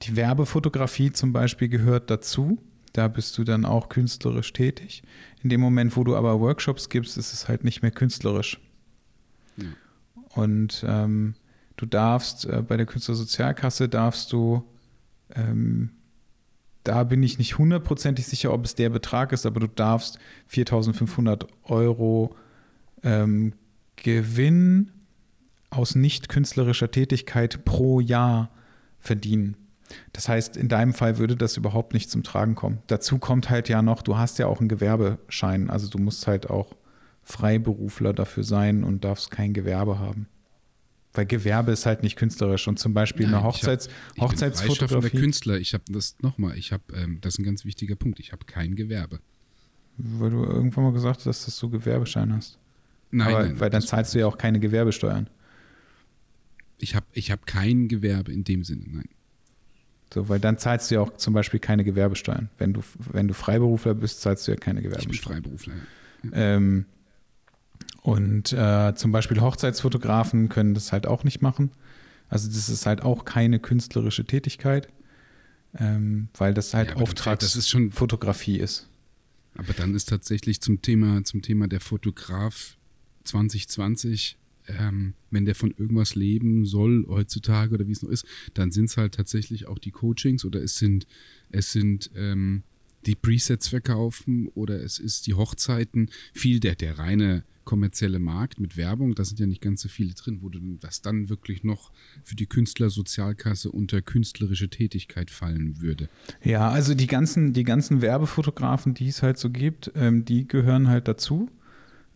die 0.02 0.16
Werbefotografie 0.16 1.12
zum 1.12 1.32
Beispiel 1.32 1.68
gehört 1.68 2.10
dazu. 2.10 2.58
Da 2.92 3.08
bist 3.08 3.36
du 3.36 3.44
dann 3.44 3.64
auch 3.64 3.88
künstlerisch 3.88 4.52
tätig. 4.52 5.02
In 5.42 5.50
dem 5.50 5.60
Moment, 5.60 5.96
wo 5.96 6.04
du 6.04 6.16
aber 6.16 6.40
Workshops 6.40 6.88
gibst, 6.88 7.18
ist 7.18 7.32
es 7.32 7.48
halt 7.48 7.64
nicht 7.64 7.82
mehr 7.82 7.90
künstlerisch. 7.90 8.60
Ja. 9.56 9.66
Und 10.34 10.84
ähm, 10.86 11.34
du 11.76 11.86
darfst 11.86 12.46
äh, 12.46 12.62
bei 12.66 12.76
der 12.76 12.86
Künstlersozialkasse 12.86 13.88
darfst 13.88 14.32
du 14.32 14.64
ähm, 15.34 15.90
da 16.86 17.02
bin 17.02 17.22
ich 17.22 17.38
nicht 17.38 17.58
hundertprozentig 17.58 18.26
sicher, 18.26 18.52
ob 18.52 18.64
es 18.64 18.76
der 18.76 18.90
Betrag 18.90 19.32
ist, 19.32 19.44
aber 19.44 19.58
du 19.58 19.66
darfst 19.66 20.18
4.500 20.52 21.46
Euro 21.64 22.36
ähm, 23.02 23.54
Gewinn 24.06 24.92
aus 25.68 25.96
nicht 25.96 26.28
künstlerischer 26.28 26.92
Tätigkeit 26.92 27.64
pro 27.64 27.98
Jahr 27.98 28.52
verdienen. 29.00 29.56
Das 30.12 30.28
heißt, 30.28 30.56
in 30.56 30.68
deinem 30.68 30.94
Fall 30.94 31.18
würde 31.18 31.34
das 31.34 31.56
überhaupt 31.56 31.92
nicht 31.92 32.08
zum 32.08 32.22
Tragen 32.22 32.54
kommen. 32.54 32.78
Dazu 32.86 33.18
kommt 33.18 33.50
halt 33.50 33.68
ja 33.68 33.82
noch, 33.82 34.02
du 34.02 34.16
hast 34.16 34.38
ja 34.38 34.46
auch 34.46 34.60
einen 34.60 34.68
Gewerbeschein, 34.68 35.70
also 35.70 35.88
du 35.88 35.98
musst 35.98 36.28
halt 36.28 36.48
auch 36.48 36.76
Freiberufler 37.24 38.12
dafür 38.12 38.44
sein 38.44 38.84
und 38.84 39.02
darfst 39.02 39.32
kein 39.32 39.52
Gewerbe 39.52 39.98
haben. 39.98 40.28
Weil 41.12 41.26
Gewerbe 41.26 41.72
ist 41.72 41.84
halt 41.84 42.04
nicht 42.04 42.14
künstlerisch 42.14 42.68
und 42.68 42.78
zum 42.78 42.94
Beispiel 42.94 43.26
Nein, 43.26 43.34
eine 43.34 43.44
Hochzeits 43.44 43.86
ich 43.86 43.92
hab, 43.92 44.14
ich 44.14 44.22
Hochzeitsfotografie. 44.22 45.10
Bin 45.10 45.20
Künstler, 45.20 45.58
ich 45.58 45.74
habe 45.74 45.82
das 45.88 46.14
nochmal, 46.22 46.56
ich 46.56 46.70
habe, 46.70 46.84
ähm, 46.94 47.18
das 47.22 47.34
ist 47.34 47.38
ein 47.40 47.44
ganz 47.44 47.64
wichtiger 47.64 47.96
Punkt, 47.96 48.20
ich 48.20 48.30
habe 48.30 48.44
kein 48.44 48.76
Gewerbe. 48.76 49.18
Weil 49.96 50.30
du 50.30 50.44
irgendwann 50.44 50.84
mal 50.84 50.92
gesagt 50.92 51.26
hast, 51.26 51.48
dass 51.48 51.58
du 51.58 51.68
Gewerbeschein 51.70 52.32
hast. 52.32 52.60
Nein, 53.10 53.34
Aber, 53.34 53.44
nein 53.44 53.60
weil 53.60 53.70
dann 53.70 53.82
zahlst 53.82 54.14
du 54.14 54.18
ja 54.18 54.26
auch 54.26 54.38
keine 54.38 54.60
Gewerbesteuern. 54.60 55.28
Ich 56.78 56.94
habe 56.94 57.06
ich 57.12 57.30
hab 57.30 57.46
kein 57.46 57.88
Gewerbe 57.88 58.32
in 58.32 58.44
dem 58.44 58.64
Sinne, 58.64 58.84
nein. 58.86 59.08
So, 60.12 60.28
weil 60.28 60.38
dann 60.38 60.58
zahlst 60.58 60.90
du 60.90 60.96
ja 60.96 61.00
auch 61.00 61.16
zum 61.16 61.34
Beispiel 61.34 61.58
keine 61.58 61.84
Gewerbesteuern. 61.84 62.48
Wenn 62.58 62.72
du, 62.72 62.82
wenn 63.12 63.28
du 63.28 63.34
Freiberufler 63.34 63.94
bist, 63.94 64.20
zahlst 64.20 64.46
du 64.46 64.52
ja 64.52 64.56
keine 64.56 64.82
Gewerbesteuern. 64.82 65.14
Ich 65.14 65.22
bin 65.22 65.32
Freiberufler, 65.32 65.74
ja. 65.74 66.30
Ähm, 66.32 66.86
und 68.02 68.52
äh, 68.52 68.94
zum 68.94 69.10
Beispiel 69.10 69.40
Hochzeitsfotografen 69.40 70.48
können 70.48 70.74
das 70.74 70.92
halt 70.92 71.06
auch 71.06 71.24
nicht 71.24 71.42
machen. 71.42 71.72
Also 72.28 72.48
das 72.48 72.68
ist 72.68 72.86
halt 72.86 73.02
auch 73.02 73.24
keine 73.24 73.58
künstlerische 73.58 74.24
Tätigkeit, 74.24 74.88
ähm, 75.76 76.28
weil 76.34 76.54
das 76.54 76.72
halt 76.72 76.90
ja, 76.90 76.96
Auftragsfotografie 76.96 78.58
ist. 78.58 78.88
Aber 79.56 79.72
dann 79.72 79.94
ist 79.94 80.08
tatsächlich 80.08 80.60
zum 80.60 80.82
Thema, 80.82 81.24
zum 81.24 81.42
Thema 81.42 81.66
der 81.66 81.80
Fotograf 81.80 82.76
2020, 83.26 84.38
ähm, 84.68 85.14
wenn 85.30 85.44
der 85.44 85.54
von 85.54 85.74
irgendwas 85.76 86.14
leben 86.14 86.64
soll 86.64 87.06
heutzutage 87.08 87.74
oder 87.74 87.86
wie 87.86 87.92
es 87.92 88.02
noch 88.02 88.10
ist, 88.10 88.26
dann 88.54 88.72
sind 88.72 88.86
es 88.86 88.96
halt 88.96 89.14
tatsächlich 89.14 89.66
auch 89.66 89.78
die 89.78 89.90
Coachings 89.90 90.44
oder 90.44 90.62
es 90.62 90.78
sind, 90.78 91.06
es 91.50 91.72
sind 91.72 92.10
ähm, 92.16 92.62
die 93.06 93.14
Presets 93.14 93.68
verkaufen 93.68 94.48
oder 94.54 94.82
es 94.82 94.98
ist 94.98 95.26
die 95.26 95.34
Hochzeiten, 95.34 96.10
viel 96.32 96.60
der, 96.60 96.74
der 96.74 96.98
reine 96.98 97.44
kommerzielle 97.66 98.20
Markt 98.20 98.60
mit 98.60 98.78
Werbung, 98.78 99.14
da 99.14 99.24
sind 99.24 99.40
ja 99.40 99.46
nicht 99.46 99.60
ganz 99.60 99.82
so 99.82 99.88
viele 99.88 100.14
drin, 100.14 100.38
wo 100.40 100.48
das 100.80 101.02
dann 101.02 101.28
wirklich 101.28 101.64
noch 101.64 101.90
für 102.24 102.36
die 102.36 102.46
Künstlersozialkasse 102.46 103.70
unter 103.70 104.00
künstlerische 104.00 104.70
Tätigkeit 104.70 105.30
fallen 105.30 105.82
würde. 105.82 106.08
Ja, 106.42 106.70
also 106.70 106.94
die 106.94 107.08
ganzen, 107.08 107.52
die 107.52 107.64
ganzen 107.64 108.00
Werbefotografen, 108.00 108.94
die 108.94 109.08
es 109.08 109.22
halt 109.22 109.36
so 109.36 109.50
gibt, 109.50 109.90
ähm, 109.96 110.24
die 110.24 110.46
gehören 110.46 110.88
halt 110.88 111.08
dazu. 111.08 111.50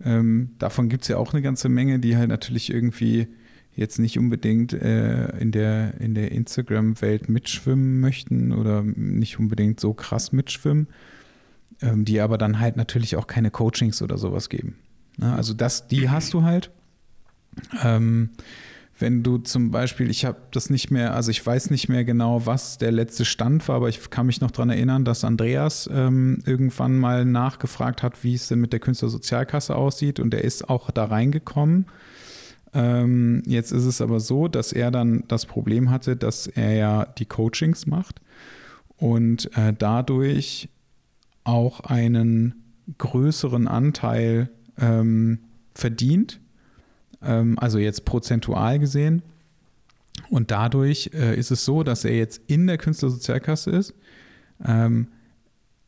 Ähm, 0.05 0.51
davon 0.59 0.89
gibt 0.89 1.03
es 1.03 1.09
ja 1.09 1.17
auch 1.17 1.33
eine 1.33 1.43
ganze 1.43 1.69
Menge, 1.69 1.99
die 1.99 2.17
halt 2.17 2.29
natürlich 2.29 2.73
irgendwie 2.73 3.29
jetzt 3.75 3.99
nicht 3.99 4.19
unbedingt 4.19 4.73
äh, 4.73 5.29
in 5.39 5.53
der, 5.53 6.01
in 6.01 6.15
der 6.15 6.33
Instagram-Welt 6.33 7.29
mitschwimmen 7.29 8.01
möchten 8.01 8.53
oder 8.53 8.83
nicht 8.83 9.39
unbedingt 9.39 9.81
so 9.81 9.95
krass 9.95 10.33
mitschwimmen, 10.33 10.89
ähm, 11.81 12.05
die 12.05 12.21
aber 12.21 12.37
dann 12.37 12.59
halt 12.59 12.77
natürlich 12.77 13.17
auch 13.17 13.27
keine 13.27 13.51
Coachings 13.51 14.03
oder 14.03 14.19
sowas 14.19 14.49
geben. 14.49 14.77
Ne? 15.17 15.35
Also 15.35 15.55
das, 15.55 15.87
die 15.87 16.11
hast 16.11 16.35
du 16.35 16.43
halt. 16.43 16.71
Ähm, 17.83 18.31
wenn 19.01 19.23
du 19.23 19.39
zum 19.39 19.71
Beispiel, 19.71 20.11
ich 20.11 20.25
habe 20.25 20.39
das 20.51 20.71
nicht 20.71 20.91
mehr, 20.91 21.15
also 21.15 21.31
ich 21.31 21.45
weiß 21.45 21.71
nicht 21.71 21.89
mehr 21.89 22.05
genau, 22.05 22.47
was 22.47 22.79
der 22.79 22.93
letzte 22.93 23.25
Stand 23.25 23.67
war, 23.69 23.77
aber 23.77 23.89
ich 23.89 24.11
kann 24.11 24.27
mich 24.27 24.41
noch 24.41 24.51
daran 24.51 24.71
erinnern, 24.71 25.05
dass 25.05 25.25
Andreas 25.25 25.89
ähm, 25.93 26.43
irgendwann 26.47 26.99
mal 26.99 27.25
nachgefragt 27.25 28.03
hat, 28.03 28.23
wie 28.23 28.35
es 28.35 28.49
denn 28.49 28.61
mit 28.61 28.73
der 28.73 28.81
Künstlersozialkasse 28.81 29.75
aussieht 29.75 30.21
und 30.21 30.35
er 30.35 30.45
ist 30.45 30.69
auch 30.69 30.91
da 30.91 31.07
reingekommen. 31.07 31.87
Ähm, 32.73 33.43
jetzt 33.47 33.73
ist 33.73 33.85
es 33.85 34.01
aber 34.01 34.21
so, 34.21 34.49
dass 34.49 34.73
er 34.73 34.91
dann 34.91 35.25
das 35.29 35.47
Problem 35.47 35.91
hatte, 35.91 36.17
dass 36.17 36.47
er 36.47 36.75
ja 36.75 37.05
die 37.05 37.27
Coachings 37.27 37.87
macht 37.87 38.21
und 38.97 39.57
äh, 39.57 39.73
dadurch 39.77 40.69
auch 41.45 41.81
einen 41.81 42.55
größeren 42.99 43.67
Anteil 43.67 44.51
ähm, 44.79 45.41
verdient, 45.75 46.41
also 47.57 47.79
jetzt 47.79 48.05
prozentual 48.05 48.79
gesehen. 48.79 49.23
Und 50.29 50.51
dadurch 50.51 51.11
äh, 51.15 51.37
ist 51.37 51.51
es 51.51 51.65
so, 51.65 51.83
dass 51.83 52.05
er 52.05 52.17
jetzt 52.17 52.43
in 52.47 52.67
der 52.67 52.79
Künstlersozialkasse 52.79 53.71
ist, 53.71 53.95
ähm, 54.65 55.09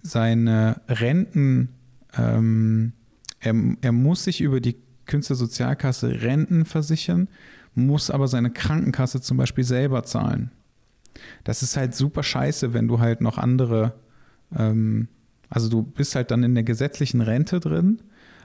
seine 0.03 0.81
Renten, 0.88 1.68
ähm, 2.16 2.92
er, 3.40 3.55
er 3.81 3.92
muss 3.92 4.25
sich 4.25 4.40
über 4.40 4.61
die 4.61 4.77
Künstlersozialkasse 5.07 6.23
Renten 6.23 6.64
versichern, 6.64 7.29
muss 7.75 8.11
aber 8.11 8.29
seine 8.29 8.51
Krankenkasse 8.51 9.21
zum 9.21 9.37
Beispiel 9.37 9.64
selber 9.64 10.03
zahlen. 10.05 10.51
Das 11.45 11.62
ist 11.62 11.77
halt 11.77 11.95
super 11.95 12.23
scheiße, 12.23 12.73
wenn 12.73 12.88
du 12.88 12.99
halt 12.99 13.21
noch 13.21 13.38
andere, 13.38 13.95
ähm, 14.57 15.09
also 15.49 15.68
du 15.68 15.83
bist 15.83 16.14
halt 16.14 16.31
dann 16.31 16.42
in 16.42 16.55
der 16.55 16.64
gesetzlichen 16.64 17.21
Rente 17.21 17.61
drin, 17.61 18.01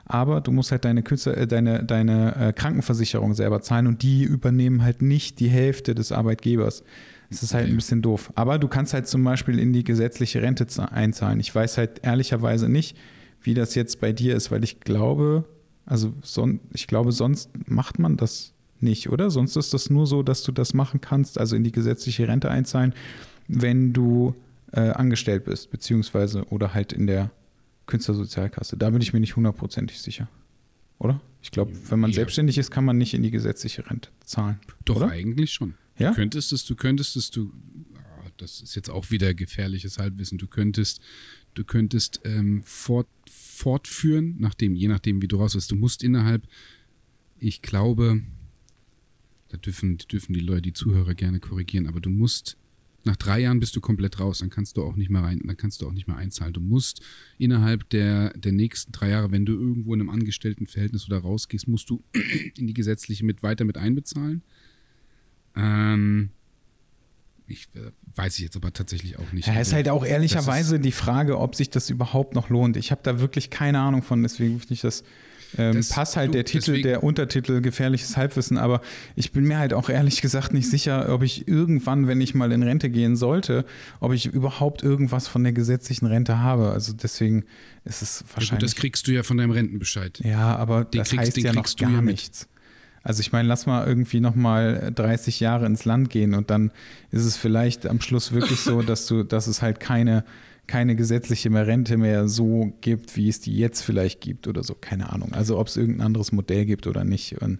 aber 0.07 0.41
du 0.41 0.51
musst 0.51 0.71
halt 0.71 0.85
deine, 0.85 1.03
Künstler, 1.03 1.37
äh, 1.37 1.47
deine, 1.47 1.83
deine 1.83 2.35
äh, 2.35 2.53
Krankenversicherung 2.53 3.33
selber 3.33 3.61
zahlen 3.61 3.87
und 3.87 4.01
die 4.01 4.23
übernehmen 4.23 4.83
halt 4.83 5.01
nicht 5.01 5.39
die 5.39 5.49
Hälfte 5.49 5.95
des 5.95 6.11
Arbeitgebers. 6.11 6.83
Das 7.29 7.43
ist 7.43 7.53
halt 7.53 7.67
ein 7.67 7.75
bisschen 7.75 8.01
doof. 8.01 8.31
Aber 8.35 8.57
du 8.57 8.69
kannst 8.69 8.93
halt 8.93 9.07
zum 9.07 9.23
Beispiel 9.23 9.59
in 9.59 9.73
die 9.73 9.83
gesetzliche 9.83 10.41
Rente 10.41 10.65
einzahlen. 10.91 11.41
Ich 11.41 11.53
weiß 11.53 11.77
halt 11.77 11.99
ehrlicherweise 12.03 12.69
nicht, 12.69 12.95
wie 13.41 13.53
das 13.53 13.75
jetzt 13.75 13.99
bei 13.99 14.13
dir 14.13 14.35
ist, 14.35 14.49
weil 14.49 14.63
ich 14.63 14.79
glaube, 14.79 15.43
also 15.85 16.13
son 16.21 16.61
ich 16.71 16.87
glaube, 16.87 17.11
sonst 17.11 17.49
macht 17.67 17.99
man 17.99 18.15
das 18.15 18.53
nicht, 18.79 19.09
oder? 19.09 19.29
Sonst 19.29 19.57
ist 19.57 19.73
das 19.73 19.89
nur 19.89 20.07
so, 20.07 20.23
dass 20.23 20.43
du 20.43 20.53
das 20.53 20.73
machen 20.73 21.01
kannst, 21.01 21.37
also 21.37 21.55
in 21.55 21.63
die 21.63 21.71
gesetzliche 21.71 22.27
Rente 22.27 22.49
einzahlen, 22.49 22.93
wenn 23.49 23.91
du 23.91 24.35
äh, 24.71 24.89
angestellt 24.91 25.45
bist, 25.45 25.71
beziehungsweise 25.71 26.45
oder 26.49 26.73
halt 26.73 26.93
in 26.93 27.07
der 27.07 27.31
Künstlersozialkasse. 27.87 28.77
Da 28.77 28.89
bin 28.91 29.01
ich 29.01 29.13
mir 29.13 29.19
nicht 29.19 29.35
hundertprozentig 29.35 29.99
sicher. 29.99 30.29
Oder? 30.99 31.21
Ich 31.41 31.51
glaube, 31.51 31.73
wenn 31.89 31.99
man 31.99 32.11
ja. 32.11 32.15
selbstständig 32.15 32.57
ist, 32.57 32.71
kann 32.71 32.85
man 32.85 32.97
nicht 32.97 33.13
in 33.13 33.23
die 33.23 33.31
gesetzliche 33.31 33.89
Rente 33.89 34.09
zahlen. 34.23 34.59
Doch, 34.85 34.97
oder? 34.97 35.09
eigentlich 35.09 35.51
schon. 35.53 35.75
Ja? 35.97 36.09
Du 36.09 36.15
könntest 36.15 36.51
es, 36.51 36.65
du 36.65 36.75
könntest 36.75 37.15
es, 37.15 37.31
du, 37.31 37.53
ah, 37.95 38.29
das 38.37 38.61
ist 38.61 38.75
jetzt 38.75 38.89
auch 38.89 39.09
wieder 39.09 39.33
gefährliches 39.33 39.97
Halbwissen, 39.97 40.37
du 40.37 40.47
könntest, 40.47 41.01
du 41.53 41.63
könntest 41.63 42.21
ähm, 42.23 42.61
fort, 42.63 43.07
fortführen, 43.29 44.35
nachdem, 44.39 44.75
je 44.75 44.87
nachdem, 44.87 45.21
wie 45.21 45.27
du 45.27 45.37
raus 45.37 45.53
bist. 45.53 45.71
Du 45.71 45.75
musst 45.75 46.03
innerhalb, 46.03 46.47
ich 47.39 47.61
glaube, 47.61 48.21
da 49.49 49.57
dürfen, 49.57 49.97
dürfen 49.97 50.33
die 50.33 50.41
Leute, 50.41 50.63
die 50.63 50.73
Zuhörer 50.73 51.13
gerne 51.13 51.39
korrigieren, 51.39 51.87
aber 51.87 52.01
du 52.01 52.09
musst, 52.09 52.57
nach 53.07 53.15
drei 53.15 53.39
Jahren 53.39 53.59
bist 53.59 53.75
du 53.75 53.81
komplett 53.81 54.19
raus, 54.19 54.39
dann 54.39 54.49
kannst 54.49 54.77
du 54.77 54.83
auch 54.83 54.95
nicht 54.95 55.09
mehr 55.09 55.23
rein, 55.23 55.41
dann 55.43 55.57
kannst 55.57 55.81
du 55.81 55.87
auch 55.87 55.93
nicht 55.93 56.07
mehr 56.07 56.17
einzahlen. 56.17 56.53
Du 56.53 56.61
musst 56.61 57.01
innerhalb 57.39 57.89
der, 57.89 58.37
der 58.37 58.51
nächsten 58.51 58.91
drei 58.91 59.09
Jahre, 59.09 59.31
wenn 59.31 59.45
du 59.45 59.53
irgendwo 59.53 59.93
in 59.93 60.01
einem 60.01 60.09
Angestelltenverhältnis 60.09 61.07
oder 61.07 61.19
rausgehst, 61.19 61.67
musst 61.67 61.89
du 61.89 62.03
in 62.55 62.67
die 62.67 62.73
gesetzliche 62.73 63.25
mit 63.25 63.41
weiter 63.41 63.65
mit 63.65 63.77
einbezahlen. 63.77 64.43
Ähm, 65.55 66.29
ich 67.47 67.69
äh, 67.75 67.91
weiß 68.15 68.35
ich 68.37 68.43
jetzt 68.43 68.55
aber 68.55 68.73
tatsächlich 68.73 69.17
auch 69.17 69.31
nicht. 69.31 69.47
Ja, 69.47 69.59
ist 69.59 69.73
halt 69.73 69.89
auch 69.89 70.05
ehrlicherweise 70.05 70.79
die 70.79 70.91
Frage, 70.91 71.39
ob 71.39 71.55
sich 71.55 71.69
das 71.69 71.89
überhaupt 71.89 72.35
noch 72.35 72.49
lohnt. 72.49 72.77
Ich 72.77 72.91
habe 72.91 73.01
da 73.03 73.19
wirklich 73.19 73.49
keine 73.49 73.79
Ahnung 73.79 74.03
von, 74.03 74.21
deswegen 74.21 74.59
finde 74.59 74.73
ich 74.73 74.81
das. 74.81 75.03
Ähm, 75.57 75.75
das 75.75 75.89
passt 75.89 76.17
halt 76.17 76.29
du, 76.29 76.31
der 76.33 76.45
Titel, 76.45 76.71
deswegen, 76.71 76.83
der 76.83 77.03
Untertitel 77.03 77.61
gefährliches 77.61 78.17
Halbwissen, 78.17 78.57
aber 78.57 78.81
ich 79.15 79.31
bin 79.31 79.45
mir 79.45 79.57
halt 79.57 79.73
auch 79.73 79.89
ehrlich 79.89 80.21
gesagt 80.21 80.53
nicht 80.53 80.69
sicher, 80.69 81.13
ob 81.13 81.23
ich 81.23 81.47
irgendwann, 81.47 82.07
wenn 82.07 82.19
ich 82.21 82.35
mal 82.35 82.51
in 82.51 82.63
Rente 82.63 82.89
gehen 82.89 83.15
sollte, 83.15 83.65
ob 83.99 84.13
ich 84.13 84.25
überhaupt 84.25 84.83
irgendwas 84.83 85.27
von 85.27 85.43
der 85.43 85.53
gesetzlichen 85.53 86.05
Rente 86.05 86.39
habe. 86.39 86.71
Also 86.71 86.93
deswegen 86.93 87.45
ist 87.85 88.01
es 88.01 88.23
wahrscheinlich. 88.33 88.49
Ja 88.49 88.55
gut, 88.55 88.63
das 88.63 88.75
kriegst 88.75 89.07
du 89.07 89.11
ja 89.11 89.23
von 89.23 89.37
deinem 89.37 89.51
Rentenbescheid. 89.51 90.19
Ja, 90.23 90.55
aber 90.55 90.83
den 90.85 90.99
das 90.99 91.09
kriegst, 91.09 91.37
heißt 91.37 91.37
ja 91.37 91.53
noch 91.53 91.75
gar 91.75 91.91
ja 91.91 92.01
nichts. 92.01 92.47
Also 93.07 93.21
ich 93.21 93.31
meine, 93.31 93.47
lass 93.47 93.65
mal 93.65 93.87
irgendwie 93.87 94.19
nochmal 94.19 94.91
30 94.93 95.39
Jahre 95.39 95.65
ins 95.65 95.85
Land 95.85 96.09
gehen 96.09 96.33
und 96.33 96.49
dann 96.49 96.71
ist 97.09 97.23
es 97.23 97.37
vielleicht 97.37 97.87
am 97.87 98.01
Schluss 98.01 98.33
wirklich 98.33 98.59
so, 98.59 98.81
dass 98.83 99.05
du, 99.07 99.23
dass 99.23 99.47
es 99.47 99.61
halt 99.61 99.79
keine, 99.79 100.25
keine 100.67 100.95
gesetzliche 100.95 101.51
Rente 101.51 101.97
mehr 101.97 102.27
so 102.27 102.73
gibt, 102.81 103.15
wie 103.15 103.29
es 103.29 103.39
die 103.39 103.55
jetzt 103.55 103.81
vielleicht 103.81 104.21
gibt 104.21 104.47
oder 104.47 104.63
so. 104.63 104.75
Keine 104.75 105.11
Ahnung. 105.11 105.33
Also 105.33 105.57
ob 105.57 105.67
es 105.67 105.77
irgendein 105.77 106.07
anderes 106.07 106.31
Modell 106.31 106.65
gibt 106.65 106.87
oder 106.87 107.03
nicht. 107.03 107.41
Und 107.41 107.59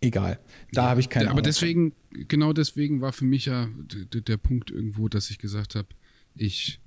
egal. 0.00 0.38
Da 0.72 0.82
ja, 0.82 0.90
habe 0.90 1.00
ich 1.00 1.08
keine 1.08 1.26
Aber 1.26 1.34
Ahnung. 1.34 1.44
deswegen, 1.44 1.92
genau 2.10 2.52
deswegen 2.52 3.00
war 3.00 3.12
für 3.12 3.24
mich 3.24 3.46
ja 3.46 3.68
der, 4.12 4.20
der 4.20 4.36
Punkt 4.36 4.70
irgendwo, 4.70 5.08
dass 5.08 5.30
ich 5.30 5.38
gesagt 5.38 5.74
habe, 5.74 5.88
ich 6.34 6.80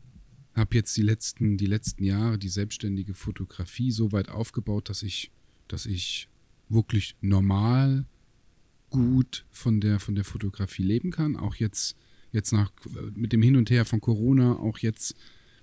habe 0.54 0.76
jetzt 0.76 0.96
die 0.98 1.02
letzten, 1.02 1.58
die 1.58 1.65
letzten 1.65 2.04
Jahre 2.04 2.38
die 2.38 2.50
selbstständige 2.50 3.13
Fotografie 3.13 3.91
so 3.91 4.12
weit 4.12 4.30
aufgebaut, 4.30 4.89
dass 4.89 5.02
ich, 5.04 5.32
dass 5.67 5.86
ich 5.86 6.28
wirklich 6.67 7.15
normal 7.22 8.06
gut 8.89 9.46
von 9.50 9.80
der, 9.80 10.00
von 10.00 10.15
der 10.15 10.26
Fotografie 10.26 10.84
leben 10.84 11.12
kann. 11.12 11.38
Auch 11.38 11.56
jetzt, 11.56 11.96
jetzt 12.32 12.52
nach, 12.52 12.72
mit 13.15 13.34
dem 13.34 13.41
Hin 13.41 13.56
und 13.56 13.70
Her 13.70 13.86
von 13.86 14.02
Corona, 14.02 14.58
auch 14.58 14.78
jetzt, 14.80 15.15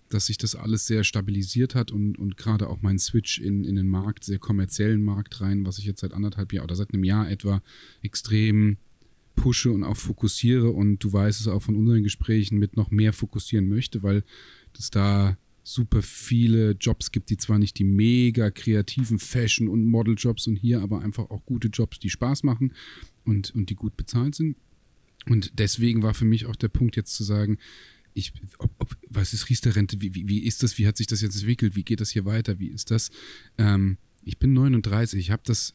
dass 0.08 0.26
sich 0.26 0.38
das 0.38 0.54
alles 0.54 0.86
sehr 0.86 1.04
stabilisiert 1.04 1.74
hat 1.74 1.90
und, 1.90 2.18
und 2.18 2.36
gerade 2.36 2.68
auch 2.68 2.82
mein 2.82 2.98
Switch 2.98 3.38
in, 3.38 3.64
in 3.64 3.76
den 3.76 3.88
Markt, 3.88 4.24
sehr 4.24 4.38
kommerziellen 4.38 5.02
Markt 5.02 5.40
rein, 5.40 5.66
was 5.66 5.78
ich 5.78 5.84
jetzt 5.84 6.00
seit 6.00 6.12
anderthalb 6.12 6.52
Jahren 6.52 6.64
oder 6.64 6.76
seit 6.76 6.92
einem 6.92 7.04
Jahr 7.04 7.30
etwa 7.30 7.62
extrem 8.02 8.78
pushe 9.36 9.70
und 9.70 9.84
auch 9.84 9.96
fokussiere 9.96 10.70
und 10.70 10.98
du 11.04 11.12
weißt 11.12 11.40
es 11.40 11.48
auch 11.48 11.62
von 11.62 11.76
unseren 11.76 12.02
Gesprächen 12.02 12.58
mit 12.58 12.76
noch 12.76 12.90
mehr 12.90 13.12
fokussieren 13.12 13.68
möchte, 13.68 14.02
weil 14.02 14.24
das 14.72 14.90
da 14.90 15.36
super 15.62 16.02
viele 16.02 16.72
Jobs 16.72 17.12
gibt, 17.12 17.30
die 17.30 17.36
zwar 17.36 17.58
nicht 17.58 17.78
die 17.78 17.84
mega 17.84 18.50
kreativen 18.50 19.18
Fashion- 19.18 19.68
und 19.68 19.84
Model-Jobs 19.84 20.46
und 20.46 20.56
hier 20.56 20.80
aber 20.80 21.02
einfach 21.02 21.30
auch 21.30 21.44
gute 21.44 21.68
Jobs, 21.68 21.98
die 21.98 22.10
Spaß 22.10 22.42
machen 22.42 22.72
und, 23.24 23.54
und 23.54 23.68
die 23.68 23.74
gut 23.74 23.96
bezahlt 23.96 24.34
sind. 24.34 24.56
Und 25.26 25.58
deswegen 25.58 26.02
war 26.02 26.14
für 26.14 26.24
mich 26.24 26.46
auch 26.46 26.56
der 26.56 26.68
Punkt 26.68 26.96
jetzt 26.96 27.14
zu 27.14 27.24
sagen, 27.24 27.58
ich, 28.14 28.32
ob, 28.58 28.70
ob, 28.78 28.96
was 29.08 29.32
ist 29.32 29.48
Riester-Rente? 29.48 30.00
Wie, 30.00 30.14
wie, 30.14 30.28
wie 30.28 30.44
ist 30.44 30.62
das? 30.62 30.78
Wie 30.78 30.86
hat 30.86 30.96
sich 30.96 31.06
das 31.06 31.20
jetzt 31.20 31.36
entwickelt? 31.36 31.76
Wie 31.76 31.84
geht 31.84 32.00
das 32.00 32.10
hier 32.10 32.24
weiter? 32.24 32.58
Wie 32.58 32.68
ist 32.68 32.90
das? 32.90 33.10
Ähm, 33.58 33.98
ich 34.24 34.38
bin 34.38 34.52
39, 34.52 35.20
ich 35.20 35.30
habe 35.30 35.42
das 35.44 35.74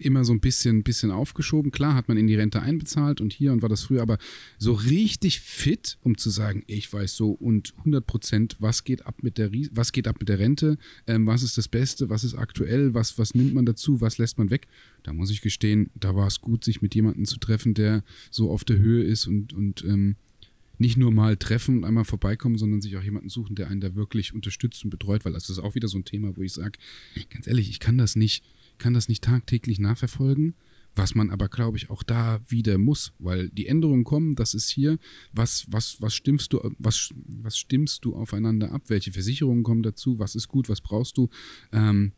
immer 0.00 0.24
so 0.24 0.32
ein 0.32 0.40
bisschen, 0.40 0.82
bisschen 0.82 1.10
aufgeschoben. 1.10 1.70
Klar 1.70 1.94
hat 1.94 2.08
man 2.08 2.16
in 2.16 2.26
die 2.26 2.34
Rente 2.34 2.62
einbezahlt 2.62 3.20
und 3.20 3.32
hier 3.32 3.52
und 3.52 3.62
war 3.62 3.68
das 3.68 3.82
früher, 3.82 4.02
aber 4.02 4.18
so 4.58 4.72
richtig 4.72 5.40
fit, 5.40 5.98
um 6.02 6.16
zu 6.16 6.30
sagen, 6.30 6.64
ich 6.66 6.92
weiß 6.92 7.16
so 7.16 7.30
und 7.30 7.74
100 7.78 8.06
Prozent, 8.06 8.56
was 8.58 8.84
geht 8.84 9.06
ab 9.06 9.22
mit 9.22 9.38
der, 9.38 9.50
was 9.72 9.92
geht 9.92 10.08
ab 10.08 10.16
mit 10.18 10.28
der 10.28 10.38
Rente, 10.38 10.78
ähm, 11.06 11.26
was 11.26 11.42
ist 11.42 11.58
das 11.58 11.68
Beste, 11.68 12.10
was 12.10 12.24
ist 12.24 12.34
aktuell, 12.34 12.94
was, 12.94 13.18
was 13.18 13.34
nimmt 13.34 13.54
man 13.54 13.66
dazu, 13.66 14.00
was 14.00 14.18
lässt 14.18 14.38
man 14.38 14.50
weg. 14.50 14.66
Da 15.02 15.12
muss 15.12 15.30
ich 15.30 15.40
gestehen, 15.40 15.90
da 15.94 16.14
war 16.14 16.26
es 16.26 16.40
gut, 16.40 16.64
sich 16.64 16.82
mit 16.82 16.94
jemandem 16.94 17.24
zu 17.24 17.38
treffen, 17.38 17.74
der 17.74 18.04
so 18.30 18.50
auf 18.50 18.64
der 18.64 18.78
Höhe 18.78 19.02
ist 19.02 19.26
und, 19.26 19.52
und 19.52 19.84
ähm, 19.84 20.16
nicht 20.80 20.96
nur 20.96 21.12
mal 21.12 21.36
treffen 21.36 21.78
und 21.78 21.84
einmal 21.84 22.06
vorbeikommen, 22.06 22.56
sondern 22.56 22.80
sich 22.80 22.96
auch 22.96 23.02
jemanden 23.02 23.28
suchen, 23.28 23.54
der 23.54 23.68
einen 23.68 23.82
da 23.82 23.94
wirklich 23.94 24.34
unterstützt 24.34 24.82
und 24.82 24.90
betreut, 24.90 25.26
weil 25.26 25.34
das 25.34 25.50
ist 25.50 25.58
auch 25.58 25.74
wieder 25.74 25.88
so 25.88 25.98
ein 25.98 26.06
Thema, 26.06 26.36
wo 26.36 26.42
ich 26.42 26.54
sage, 26.54 26.78
ganz 27.28 27.46
ehrlich, 27.46 27.68
ich 27.68 27.80
kann 27.80 27.98
das 27.98 28.16
nicht 28.16 28.42
kann 28.80 28.94
das 28.94 29.08
nicht 29.08 29.22
tagtäglich 29.22 29.78
nachverfolgen, 29.78 30.54
was 30.96 31.14
man 31.14 31.30
aber, 31.30 31.48
glaube 31.48 31.76
ich, 31.76 31.88
auch 31.90 32.02
da 32.02 32.40
wieder 32.48 32.78
muss, 32.78 33.12
weil 33.18 33.48
die 33.50 33.66
Änderungen 33.66 34.02
kommen, 34.02 34.34
das 34.34 34.54
ist 34.54 34.68
hier, 34.70 34.98
was, 35.32 35.66
was, 35.68 36.00
was 36.02 36.14
stimmst 36.14 36.52
du, 36.52 36.74
was, 36.78 37.10
was 37.14 37.56
stimmst 37.56 38.04
du 38.04 38.16
aufeinander 38.16 38.72
ab, 38.72 38.82
welche 38.88 39.12
Versicherungen 39.12 39.62
kommen 39.62 39.84
dazu, 39.84 40.18
was 40.18 40.34
ist 40.34 40.48
gut, 40.48 40.68
was 40.68 40.80
brauchst 40.80 41.16
du. 41.16 41.28
Ähm, 41.72 42.12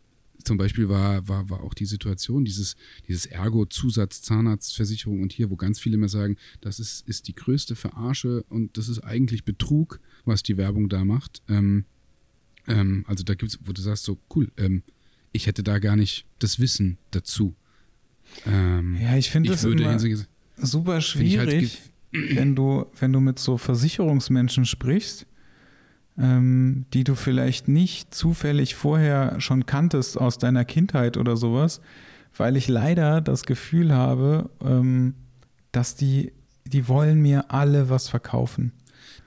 zum 0.44 0.56
Beispiel 0.56 0.88
war, 0.88 1.28
war, 1.28 1.50
war 1.50 1.62
auch 1.62 1.74
die 1.74 1.84
Situation, 1.84 2.44
dieses, 2.44 2.76
dieses 3.06 3.26
Ergo-Zusatz-Zahnarztversicherung 3.26 5.20
und 5.22 5.32
hier, 5.32 5.50
wo 5.50 5.56
ganz 5.56 5.78
viele 5.78 5.96
immer 5.96 6.08
sagen, 6.08 6.36
das 6.60 6.80
ist, 6.80 7.06
ist 7.06 7.28
die 7.28 7.34
größte 7.34 7.76
Verarsche 7.76 8.42
und 8.48 8.76
das 8.76 8.88
ist 8.88 9.00
eigentlich 9.00 9.44
Betrug, 9.44 10.00
was 10.24 10.42
die 10.42 10.56
Werbung 10.56 10.88
da 10.88 11.04
macht. 11.04 11.42
Ähm, 11.48 11.84
ähm, 12.66 13.04
also 13.06 13.22
da 13.22 13.34
gibt 13.34 13.52
es, 13.52 13.58
wo 13.62 13.72
du 13.72 13.82
sagst, 13.82 14.04
so 14.04 14.18
cool, 14.34 14.50
ähm, 14.56 14.82
ich 15.32 15.46
hätte 15.46 15.62
da 15.62 15.78
gar 15.78 15.96
nicht 15.96 16.26
das 16.38 16.60
Wissen 16.60 16.98
dazu. 17.10 17.54
Ähm, 18.46 18.96
Ja, 19.00 19.16
ich 19.16 19.30
finde 19.30 19.50
das 19.50 19.62
würde 19.64 19.82
immer 19.82 19.98
super 20.56 20.92
halt 20.94 21.04
schwierig, 21.04 21.80
wenn 22.10 22.54
du, 22.54 22.86
wenn 22.98 23.12
du 23.12 23.20
mit 23.20 23.38
so 23.38 23.56
Versicherungsmenschen 23.58 24.66
sprichst, 24.66 25.26
ähm, 26.18 26.84
die 26.92 27.04
du 27.04 27.14
vielleicht 27.14 27.68
nicht 27.68 28.14
zufällig 28.14 28.74
vorher 28.74 29.40
schon 29.40 29.66
kanntest 29.66 30.18
aus 30.18 30.38
deiner 30.38 30.64
Kindheit 30.64 31.16
oder 31.16 31.36
sowas, 31.36 31.80
weil 32.36 32.56
ich 32.56 32.68
leider 32.68 33.20
das 33.20 33.44
Gefühl 33.44 33.92
habe, 33.92 34.50
ähm, 34.62 35.14
dass 35.72 35.94
die, 35.94 36.32
die 36.66 36.88
wollen 36.88 37.20
mir 37.20 37.50
alle 37.50 37.88
was 37.88 38.08
verkaufen. 38.08 38.72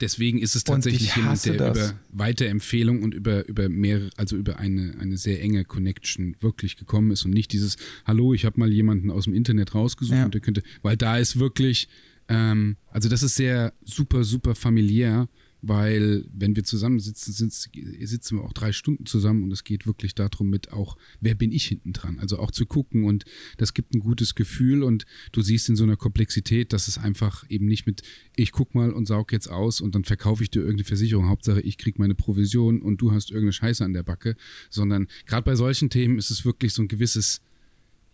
Deswegen 0.00 0.38
ist 0.38 0.56
es 0.56 0.64
tatsächlich 0.64 1.08
ich 1.10 1.16
jemand, 1.16 1.44
der 1.44 1.54
das. 1.56 1.76
über 1.76 2.00
Weiterempfehlung 2.12 3.02
und 3.02 3.14
über, 3.14 3.46
über 3.48 3.68
mehrere, 3.68 4.10
also 4.16 4.36
über 4.36 4.58
eine, 4.58 4.94
eine 5.00 5.16
sehr 5.16 5.40
enge 5.42 5.64
Connection 5.64 6.36
wirklich 6.40 6.76
gekommen 6.76 7.10
ist 7.10 7.24
und 7.24 7.32
nicht 7.32 7.52
dieses, 7.52 7.76
hallo, 8.04 8.34
ich 8.34 8.44
habe 8.44 8.58
mal 8.60 8.72
jemanden 8.72 9.10
aus 9.10 9.24
dem 9.24 9.34
Internet 9.34 9.74
rausgesucht 9.74 10.18
Ja. 10.18 10.24
und 10.24 10.34
der 10.34 10.40
könnte, 10.40 10.62
weil 10.82 10.96
da 10.96 11.18
ist 11.18 11.38
wirklich, 11.38 11.88
ähm, 12.28 12.76
also 12.90 13.08
das 13.08 13.22
ist 13.22 13.36
sehr 13.36 13.72
super, 13.84 14.24
super 14.24 14.54
familiär, 14.54 15.28
weil 15.68 16.24
wenn 16.32 16.56
wir 16.56 16.64
zusammensitzen, 16.64 17.32
sitz- 17.32 17.68
sitzen 18.04 18.38
wir 18.38 18.44
auch 18.44 18.52
drei 18.52 18.72
Stunden 18.72 19.06
zusammen 19.06 19.42
und 19.44 19.52
es 19.52 19.64
geht 19.64 19.86
wirklich 19.86 20.14
darum 20.14 20.48
mit 20.48 20.72
auch, 20.72 20.96
wer 21.20 21.34
bin 21.34 21.52
ich 21.52 21.64
hinten 21.64 21.92
dran? 21.92 22.18
Also 22.18 22.38
auch 22.38 22.50
zu 22.50 22.66
gucken 22.66 23.04
und 23.04 23.24
das 23.56 23.74
gibt 23.74 23.94
ein 23.94 24.00
gutes 24.00 24.34
Gefühl 24.34 24.82
und 24.82 25.06
du 25.32 25.42
siehst 25.42 25.68
in 25.68 25.76
so 25.76 25.84
einer 25.84 25.96
Komplexität, 25.96 26.72
dass 26.72 26.88
es 26.88 26.98
einfach 26.98 27.44
eben 27.48 27.66
nicht 27.66 27.86
mit, 27.86 28.02
ich 28.34 28.52
guck 28.52 28.74
mal 28.74 28.92
und 28.92 29.06
saug 29.06 29.32
jetzt 29.32 29.48
aus 29.50 29.80
und 29.80 29.94
dann 29.94 30.04
verkaufe 30.04 30.42
ich 30.42 30.50
dir 30.50 30.60
irgendeine 30.60 30.84
Versicherung, 30.84 31.28
Hauptsache 31.28 31.60
ich 31.60 31.78
krieg 31.78 31.98
meine 31.98 32.14
Provision 32.14 32.82
und 32.82 33.00
du 33.00 33.12
hast 33.12 33.30
irgendeine 33.30 33.52
Scheiße 33.52 33.84
an 33.84 33.92
der 33.92 34.02
Backe, 34.02 34.36
sondern 34.70 35.08
gerade 35.26 35.44
bei 35.44 35.56
solchen 35.56 35.90
Themen 35.90 36.18
ist 36.18 36.30
es 36.30 36.44
wirklich 36.44 36.72
so 36.72 36.82
ein 36.82 36.88
gewisses, 36.88 37.40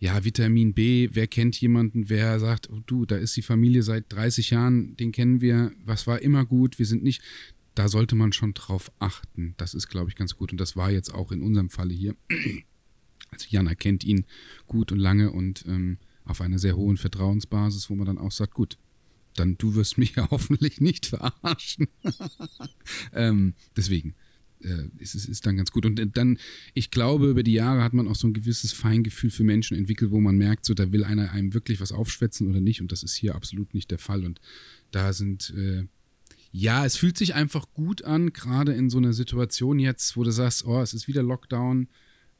ja, 0.03 0.25
Vitamin 0.25 0.73
B, 0.73 1.07
wer 1.13 1.27
kennt 1.27 1.61
jemanden, 1.61 2.09
wer 2.09 2.37
sagt, 2.37 2.69
oh, 2.69 2.81
du, 2.85 3.05
da 3.05 3.15
ist 3.15 3.37
die 3.37 3.41
Familie 3.41 3.83
seit 3.83 4.11
30 4.11 4.49
Jahren, 4.49 4.97
den 4.97 5.13
kennen 5.13 5.39
wir, 5.39 5.71
was 5.85 6.07
war 6.07 6.21
immer 6.21 6.43
gut, 6.43 6.77
wir 6.77 6.85
sind 6.85 7.03
nicht, 7.03 7.21
da 7.73 7.87
sollte 7.87 8.13
man 8.13 8.33
schon 8.33 8.53
drauf 8.53 8.91
achten. 8.99 9.53
Das 9.55 9.73
ist, 9.73 9.87
glaube 9.87 10.09
ich, 10.09 10.17
ganz 10.17 10.35
gut. 10.35 10.51
Und 10.51 10.57
das 10.57 10.75
war 10.75 10.91
jetzt 10.91 11.13
auch 11.13 11.31
in 11.31 11.41
unserem 11.41 11.69
Falle 11.69 11.93
hier. 11.93 12.15
Also 13.31 13.47
Jana 13.49 13.73
kennt 13.73 14.03
ihn 14.03 14.25
gut 14.67 14.91
und 14.91 14.99
lange 14.99 15.31
und 15.31 15.65
ähm, 15.67 15.97
auf 16.23 16.39
einer 16.39 16.59
sehr 16.59 16.75
hohen 16.75 16.97
Vertrauensbasis, 16.97 17.89
wo 17.89 17.95
man 17.95 18.05
dann 18.05 18.19
auch 18.19 18.31
sagt, 18.31 18.53
gut, 18.53 18.77
dann 19.35 19.57
du 19.57 19.73
wirst 19.73 19.97
mich 19.97 20.15
ja 20.15 20.27
hoffentlich 20.31 20.81
nicht 20.81 21.07
verarschen. 21.07 21.87
ähm, 23.13 23.55
deswegen 23.75 24.13
äh, 24.63 24.89
ist 24.97 25.15
es 25.15 25.25
ist 25.25 25.45
dann 25.45 25.57
ganz 25.57 25.71
gut. 25.71 25.85
Und 25.85 25.99
äh, 25.99 26.07
dann, 26.07 26.37
ich 26.73 26.91
glaube, 26.91 27.29
über 27.29 27.43
die 27.43 27.53
Jahre 27.53 27.83
hat 27.83 27.93
man 27.93 28.07
auch 28.07 28.15
so 28.15 28.27
ein 28.27 28.33
gewisses 28.33 28.73
Feingefühl 28.73 29.29
für 29.29 29.43
Menschen 29.43 29.77
entwickelt, 29.77 30.11
wo 30.11 30.19
man 30.19 30.37
merkt, 30.37 30.65
so 30.65 30.73
da 30.73 30.91
will 30.91 31.03
einer 31.03 31.31
einem 31.31 31.53
wirklich 31.53 31.79
was 31.81 31.91
aufschwätzen 31.91 32.49
oder 32.49 32.61
nicht. 32.61 32.81
Und 32.81 32.91
das 32.91 33.03
ist 33.03 33.15
hier 33.15 33.35
absolut 33.35 33.73
nicht 33.73 33.91
der 33.91 33.99
Fall. 33.99 34.25
Und 34.25 34.39
da 34.91 35.13
sind, 35.13 35.53
äh, 35.57 35.85
ja, 36.51 36.85
es 36.85 36.97
fühlt 36.97 37.17
sich 37.17 37.33
einfach 37.33 37.73
gut 37.73 38.03
an, 38.03 38.33
gerade 38.33 38.73
in 38.73 38.89
so 38.89 38.97
einer 38.97 39.13
Situation 39.13 39.79
jetzt, 39.79 40.15
wo 40.15 40.23
du 40.23 40.31
sagst, 40.31 40.65
oh, 40.65 40.81
es 40.81 40.93
ist 40.93 41.07
wieder 41.07 41.23
Lockdown. 41.23 41.87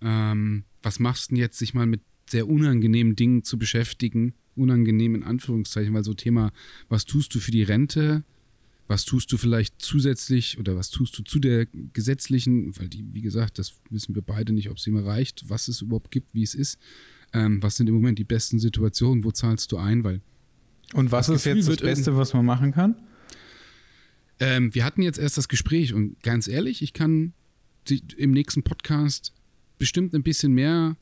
Ähm, 0.01 0.63
was 0.81 0.99
machst 0.99 1.31
du 1.31 1.35
denn 1.35 1.41
jetzt, 1.41 1.57
sich 1.57 1.73
mal 1.73 1.87
mit 1.87 2.01
sehr 2.29 2.47
unangenehmen 2.47 3.15
Dingen 3.15 3.43
zu 3.43 3.57
beschäftigen? 3.57 4.33
Unangenehm 4.55 5.15
in 5.15 5.23
Anführungszeichen, 5.23 5.93
weil 5.93 6.03
so 6.03 6.13
Thema, 6.13 6.51
was 6.89 7.05
tust 7.05 7.33
du 7.33 7.39
für 7.39 7.51
die 7.51 7.63
Rente? 7.63 8.23
Was 8.87 9.05
tust 9.05 9.31
du 9.31 9.37
vielleicht 9.37 9.81
zusätzlich 9.81 10.59
oder 10.59 10.75
was 10.75 10.89
tust 10.89 11.17
du 11.17 11.23
zu 11.23 11.39
der 11.39 11.65
gesetzlichen, 11.93 12.77
weil 12.77 12.89
die, 12.89 13.05
wie 13.13 13.21
gesagt, 13.21 13.57
das 13.57 13.75
wissen 13.89 14.13
wir 14.13 14.21
beide 14.21 14.53
nicht, 14.53 14.69
ob 14.69 14.79
sie 14.79 14.89
immer 14.89 15.05
reicht, 15.05 15.49
was 15.49 15.67
es 15.67 15.81
überhaupt 15.81 16.11
gibt, 16.11 16.33
wie 16.33 16.43
es 16.43 16.53
ist. 16.53 16.79
Ähm, 17.31 17.63
was 17.63 17.77
sind 17.77 17.87
im 17.87 17.95
Moment 17.95 18.19
die 18.19 18.25
besten 18.25 18.59
Situationen? 18.59 19.23
Wo 19.23 19.31
zahlst 19.31 19.71
du 19.71 19.77
ein? 19.77 20.03
Weil 20.03 20.21
Und 20.93 21.11
was 21.11 21.29
ist 21.29 21.43
Gefühl 21.43 21.57
jetzt 21.57 21.69
das 21.69 21.77
Beste, 21.77 22.17
was 22.17 22.33
man 22.33 22.45
machen 22.45 22.71
kann? 22.71 22.95
Ähm, 24.39 24.73
wir 24.75 24.83
hatten 24.83 25.01
jetzt 25.01 25.19
erst 25.19 25.37
das 25.37 25.47
Gespräch 25.47 25.93
und 25.93 26.21
ganz 26.21 26.47
ehrlich, 26.47 26.81
ich 26.81 26.93
kann 26.93 27.33
im 28.17 28.31
nächsten 28.31 28.63
Podcast 28.63 29.33
bestimmt 29.77 30.13
ein 30.13 30.23
bisschen 30.23 30.53
mehr 30.53 30.97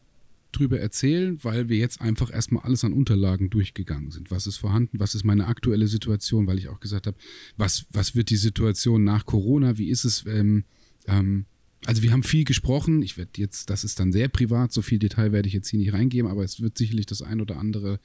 drüber 0.51 0.79
erzählen, 0.79 1.39
weil 1.43 1.69
wir 1.69 1.77
jetzt 1.77 2.01
einfach 2.01 2.31
erstmal 2.31 2.63
alles 2.63 2.83
an 2.83 2.93
Unterlagen 2.93 3.49
durchgegangen 3.49 4.11
sind. 4.11 4.31
Was 4.31 4.47
ist 4.47 4.57
vorhanden? 4.57 4.99
Was 4.99 5.15
ist 5.15 5.23
meine 5.23 5.47
aktuelle 5.47 5.87
Situation? 5.87 6.47
Weil 6.47 6.57
ich 6.57 6.69
auch 6.69 6.79
gesagt 6.79 7.07
habe, 7.07 7.17
was, 7.57 7.85
was 7.91 8.15
wird 8.15 8.29
die 8.29 8.37
Situation 8.37 9.03
nach 9.03 9.25
Corona? 9.25 9.77
Wie 9.77 9.89
ist 9.89 10.05
es? 10.05 10.25
Ähm, 10.25 10.65
ähm, 11.07 11.45
also 11.85 12.03
wir 12.03 12.11
haben 12.11 12.23
viel 12.23 12.43
gesprochen. 12.43 13.01
Ich 13.01 13.17
werde 13.17 13.31
jetzt, 13.35 13.69
das 13.69 13.83
ist 13.83 13.99
dann 13.99 14.11
sehr 14.11 14.27
privat, 14.27 14.71
so 14.71 14.81
viel 14.81 14.99
Detail 14.99 15.31
werde 15.31 15.47
ich 15.47 15.53
jetzt 15.53 15.69
hier 15.69 15.79
nicht 15.79 15.93
reingeben, 15.93 16.29
aber 16.29 16.43
es 16.43 16.61
wird 16.61 16.77
sicherlich 16.77 17.05
das 17.05 17.21
ein 17.21 17.41
oder 17.41 17.57
andere 17.57 17.99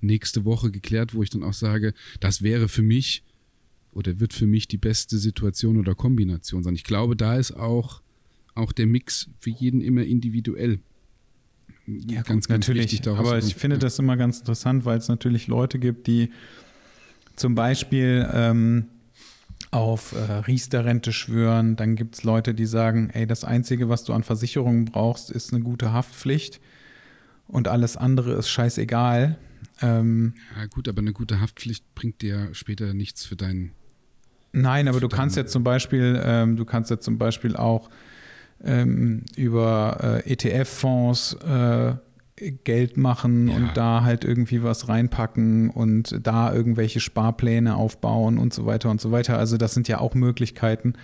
nächste 0.00 0.44
Woche 0.44 0.70
geklärt, 0.70 1.14
wo 1.14 1.22
ich 1.22 1.30
dann 1.30 1.42
auch 1.42 1.54
sage, 1.54 1.94
das 2.20 2.42
wäre 2.42 2.68
für 2.68 2.82
mich 2.82 3.24
oder 3.92 4.20
wird 4.20 4.34
für 4.34 4.46
mich 4.46 4.68
die 4.68 4.76
beste 4.76 5.18
Situation 5.18 5.78
oder 5.78 5.94
Kombination 5.94 6.62
sein. 6.62 6.74
Ich 6.74 6.84
glaube, 6.84 7.16
da 7.16 7.36
ist 7.36 7.52
auch, 7.52 8.02
auch 8.54 8.72
der 8.72 8.86
Mix 8.86 9.30
für 9.40 9.50
jeden 9.50 9.80
immer 9.80 10.04
individuell. 10.04 10.80
Ja, 11.86 12.22
ganz, 12.22 12.48
ganz 12.48 12.66
natürlich. 12.66 13.06
aber 13.06 13.38
ich 13.38 13.54
finde 13.54 13.76
ja. 13.76 13.80
das 13.80 13.98
immer 13.98 14.16
ganz 14.16 14.40
interessant, 14.40 14.84
weil 14.84 14.98
es 14.98 15.08
natürlich 15.08 15.46
Leute 15.46 15.78
gibt, 15.78 16.06
die 16.08 16.30
zum 17.36 17.54
Beispiel 17.54 18.28
ähm, 18.32 18.86
auf 19.70 20.12
äh, 20.12 20.32
Riester-Rente 20.32 21.12
schwören. 21.12 21.76
Dann 21.76 21.94
gibt 21.94 22.16
es 22.16 22.24
Leute, 22.24 22.54
die 22.54 22.66
sagen, 22.66 23.10
ey, 23.10 23.26
das 23.26 23.44
Einzige, 23.44 23.88
was 23.88 24.04
du 24.04 24.12
an 24.12 24.22
Versicherungen 24.22 24.86
brauchst, 24.86 25.30
ist 25.30 25.52
eine 25.52 25.62
gute 25.62 25.92
Haftpflicht 25.92 26.60
und 27.46 27.68
alles 27.68 27.96
andere 27.96 28.32
ist 28.32 28.48
scheißegal. 28.48 29.38
Ähm, 29.80 30.34
Ja, 30.58 30.66
gut, 30.66 30.88
aber 30.88 31.00
eine 31.00 31.12
gute 31.12 31.40
Haftpflicht 31.40 31.94
bringt 31.94 32.22
dir 32.22 32.48
später 32.52 32.94
nichts 32.94 33.24
für 33.24 33.36
deinen. 33.36 33.72
Nein, 34.52 34.88
aber 34.88 35.00
du 35.00 35.08
kannst 35.08 35.36
jetzt 35.36 35.52
zum 35.52 35.62
Beispiel, 35.62 36.20
ähm, 36.24 36.56
du 36.56 36.64
kannst 36.64 36.90
jetzt 36.90 37.04
zum 37.04 37.18
Beispiel 37.18 37.56
auch 37.56 37.90
ähm, 38.64 39.24
über 39.36 40.22
äh, 40.26 40.32
ETF-Fonds 40.32 41.34
äh, 41.34 41.94
Geld 42.64 42.96
machen 42.98 43.48
Ja. 43.48 43.56
und 43.56 43.70
da 43.76 44.02
halt 44.04 44.24
irgendwie 44.24 44.62
was 44.62 44.88
reinpacken 44.88 45.70
und 45.70 46.18
da 46.22 46.52
irgendwelche 46.52 47.00
Sparpläne 47.00 47.76
aufbauen 47.76 48.36
und 48.38 48.52
so 48.52 48.66
weiter 48.66 48.90
und 48.90 49.00
so 49.00 49.10
weiter. 49.10 49.38
Also 49.38 49.56
das 49.56 49.72
sind 49.72 49.88
ja 49.88 50.00
auch 50.00 50.14
Möglichkeiten, 50.14 50.94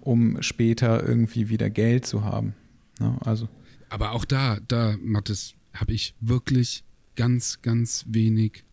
um 0.00 0.40
später 0.42 1.06
irgendwie 1.06 1.48
wieder 1.48 1.70
Geld 1.70 2.06
zu 2.06 2.24
haben. 2.24 2.54
Ne? 3.00 3.16
Also 3.24 3.48
Aber 3.88 4.12
auch 4.12 4.24
da, 4.24 4.58
da, 4.68 4.94
Mathis, 5.02 5.54
habe 5.74 5.92
ich 5.92 6.14
wirklich 6.20 6.84
ganz, 7.16 7.62
ganz 7.62 8.04
wenig 8.08 8.64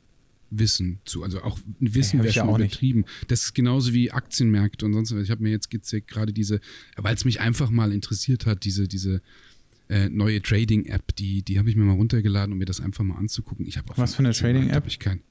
Wissen 0.57 0.99
zu. 1.05 1.23
Also 1.23 1.41
auch 1.43 1.59
Wissen 1.79 2.19
wäre 2.19 2.29
ich 2.29 2.35
ja 2.35 2.43
schon 2.43 2.53
auch 2.53 2.57
nicht. 2.57 2.73
übertrieben. 2.73 3.05
Das 3.27 3.43
ist 3.43 3.53
genauso 3.53 3.93
wie 3.93 4.11
Aktienmärkte 4.11 4.85
und 4.85 4.93
sonst 4.93 5.15
was. 5.15 5.23
Ich 5.23 5.31
habe 5.31 5.43
mir 5.43 5.51
jetzt 5.51 5.69
gerade 6.07 6.33
diese, 6.33 6.59
weil 6.97 7.15
es 7.15 7.25
mich 7.25 7.39
einfach 7.39 7.69
mal 7.69 7.91
interessiert 7.91 8.45
hat, 8.45 8.63
diese, 8.63 8.87
diese 8.87 9.21
äh, 9.89 10.09
neue 10.09 10.41
Trading-App, 10.41 11.15
die, 11.15 11.43
die 11.43 11.59
habe 11.59 11.69
ich 11.69 11.75
mir 11.75 11.83
mal 11.83 11.93
runtergeladen, 11.93 12.53
um 12.53 12.59
mir 12.59 12.65
das 12.65 12.79
einfach 12.79 13.03
mal 13.03 13.15
anzugucken. 13.15 13.65
Ich 13.67 13.77
habe 13.77 13.91
auch 13.91 13.97
Was 13.97 14.15
für 14.15 14.19
eine 14.19 14.33
Trading-App? 14.33 14.87
Ich 14.87 14.99
kein, 14.99 15.21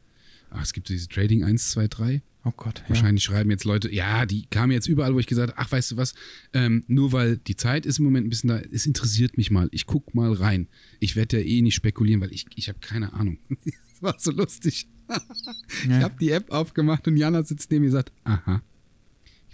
ach, 0.51 0.63
es 0.63 0.73
gibt 0.73 0.89
diese 0.89 1.09
Trading 1.09 1.45
1, 1.45 1.71
2, 1.71 1.89
3. 1.89 2.23
oh 2.45 2.53
Gott, 2.57 2.81
ja. 2.81 2.91
Wahrscheinlich 2.91 3.25
schreiben 3.25 3.51
jetzt 3.51 3.65
Leute, 3.65 3.93
ja, 3.93 4.27
die 4.27 4.47
kamen 4.47 4.73
jetzt 4.73 4.89
überall, 4.89 5.15
wo 5.15 5.19
ich 5.19 5.27
gesagt 5.27 5.53
habe, 5.53 5.61
ach, 5.61 5.73
weißt 5.73 5.93
du 5.93 5.97
was, 5.97 6.15
ähm, 6.53 6.85
nur 6.87 7.13
weil 7.13 7.39
die 7.39 7.57
Zeit 7.57 7.87
ist 7.87 7.99
im 7.99 8.05
Moment 8.05 8.27
ein 8.27 8.31
bisschen 8.31 8.49
da, 8.49 8.59
es 8.59 8.87
interessiert 8.87 9.37
mich 9.37 9.51
mal, 9.51 9.69
ich 9.73 9.87
guck 9.87 10.15
mal 10.15 10.33
rein. 10.33 10.69
Ich 11.01 11.17
werde 11.17 11.41
ja 11.41 11.47
eh 11.47 11.63
nicht 11.63 11.75
spekulieren, 11.75 12.21
weil 12.21 12.33
ich, 12.33 12.47
ich 12.55 12.69
habe 12.69 12.79
keine 12.81 13.15
Ahnung. 13.15 13.39
das 13.65 14.03
war 14.03 14.15
so 14.19 14.31
lustig. 14.31 14.87
Ich 15.85 15.91
habe 15.91 16.15
die 16.21 16.31
App 16.31 16.51
aufgemacht 16.51 17.07
und 17.09 17.17
Jana 17.17 17.43
sitzt 17.43 17.71
neben 17.71 17.83
mir 17.83 17.89
und 17.89 17.93
sagt, 17.93 18.13
aha, 18.25 18.63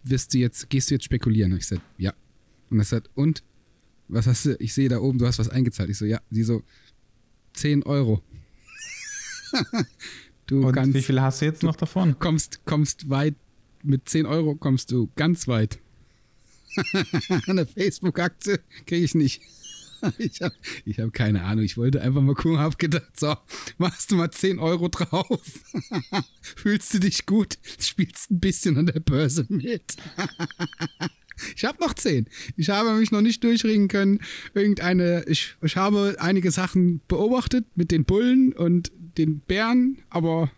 wirst 0.04 0.34
du 0.34 0.38
jetzt, 0.38 0.68
gehst 0.70 0.90
du 0.90 0.94
jetzt 0.94 1.04
spekulieren? 1.04 1.52
Und 1.52 1.58
ich 1.58 1.66
sag, 1.66 1.80
ja. 1.96 2.12
Und 2.70 2.78
er 2.78 2.84
sagt, 2.84 3.10
und? 3.14 3.42
Was 4.08 4.26
hast 4.26 4.46
du? 4.46 4.56
Ich 4.58 4.72
sehe 4.72 4.88
da 4.88 4.98
oben, 4.98 5.18
du 5.18 5.26
hast 5.26 5.38
was 5.38 5.48
eingezahlt. 5.48 5.90
Ich 5.90 5.98
so, 5.98 6.04
ja. 6.04 6.20
Sie 6.30 6.42
so, 6.42 6.62
10 7.54 7.82
Euro. 7.82 8.22
du 10.46 10.66
Und 10.66 10.72
kannst 10.72 10.94
wie 10.94 11.02
viel 11.02 11.20
hast 11.20 11.40
du 11.40 11.46
jetzt 11.46 11.62
noch 11.62 11.76
davon? 11.76 12.18
kommst, 12.18 12.64
kommst 12.64 13.10
weit, 13.10 13.34
mit 13.82 14.08
10 14.08 14.26
Euro 14.26 14.54
kommst 14.54 14.92
du 14.92 15.10
ganz 15.16 15.48
weit. 15.48 15.78
Eine 17.46 17.66
Facebook-Aktie 17.66 18.60
kriege 18.86 19.04
ich 19.04 19.14
nicht. 19.14 19.42
Ich 20.18 20.40
habe 20.42 20.54
ich 20.84 20.98
hab 21.00 21.12
keine 21.12 21.42
Ahnung. 21.44 21.64
Ich 21.64 21.76
wollte 21.76 22.00
einfach 22.00 22.20
mal 22.20 22.34
gucken, 22.34 22.58
habe 22.58 22.76
gedacht, 22.76 23.18
so, 23.18 23.34
machst 23.78 24.10
du 24.10 24.16
mal 24.16 24.30
10 24.30 24.58
Euro 24.58 24.88
drauf. 24.88 25.40
Fühlst 26.42 26.94
du 26.94 27.00
dich 27.00 27.26
gut? 27.26 27.58
Spielst 27.80 28.30
ein 28.30 28.40
bisschen 28.40 28.76
an 28.76 28.86
der 28.86 29.00
Börse 29.00 29.46
mit. 29.48 29.96
Ich 31.54 31.64
habe 31.64 31.78
noch 31.80 31.94
10. 31.94 32.26
Ich 32.56 32.68
habe 32.68 32.92
mich 32.94 33.12
noch 33.12 33.20
nicht 33.20 33.44
durchringen 33.44 33.86
können. 33.86 34.18
Irgendeine, 34.54 35.24
ich, 35.28 35.54
ich 35.62 35.76
habe 35.76 36.16
einige 36.18 36.50
Sachen 36.50 37.00
beobachtet 37.06 37.64
mit 37.76 37.92
den 37.92 38.04
Bullen 38.04 38.52
und 38.52 38.90
den 39.18 39.38
Bären, 39.38 39.98
aber 40.10 40.50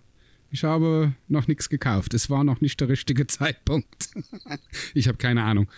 ich 0.51 0.65
habe 0.65 1.15
noch 1.29 1.49
nichts 1.49 1.69
gekauft. 1.69 2.15
Es 2.15 2.31
war 2.31 2.45
noch 2.45 2.63
nicht 2.63 2.81
der 2.81 2.89
richtige 2.89 3.27
Zeitpunkt. 3.27 4.09
ich 4.95 5.07
habe 5.07 5.19
keine 5.19 5.43
Ahnung. 5.43 5.71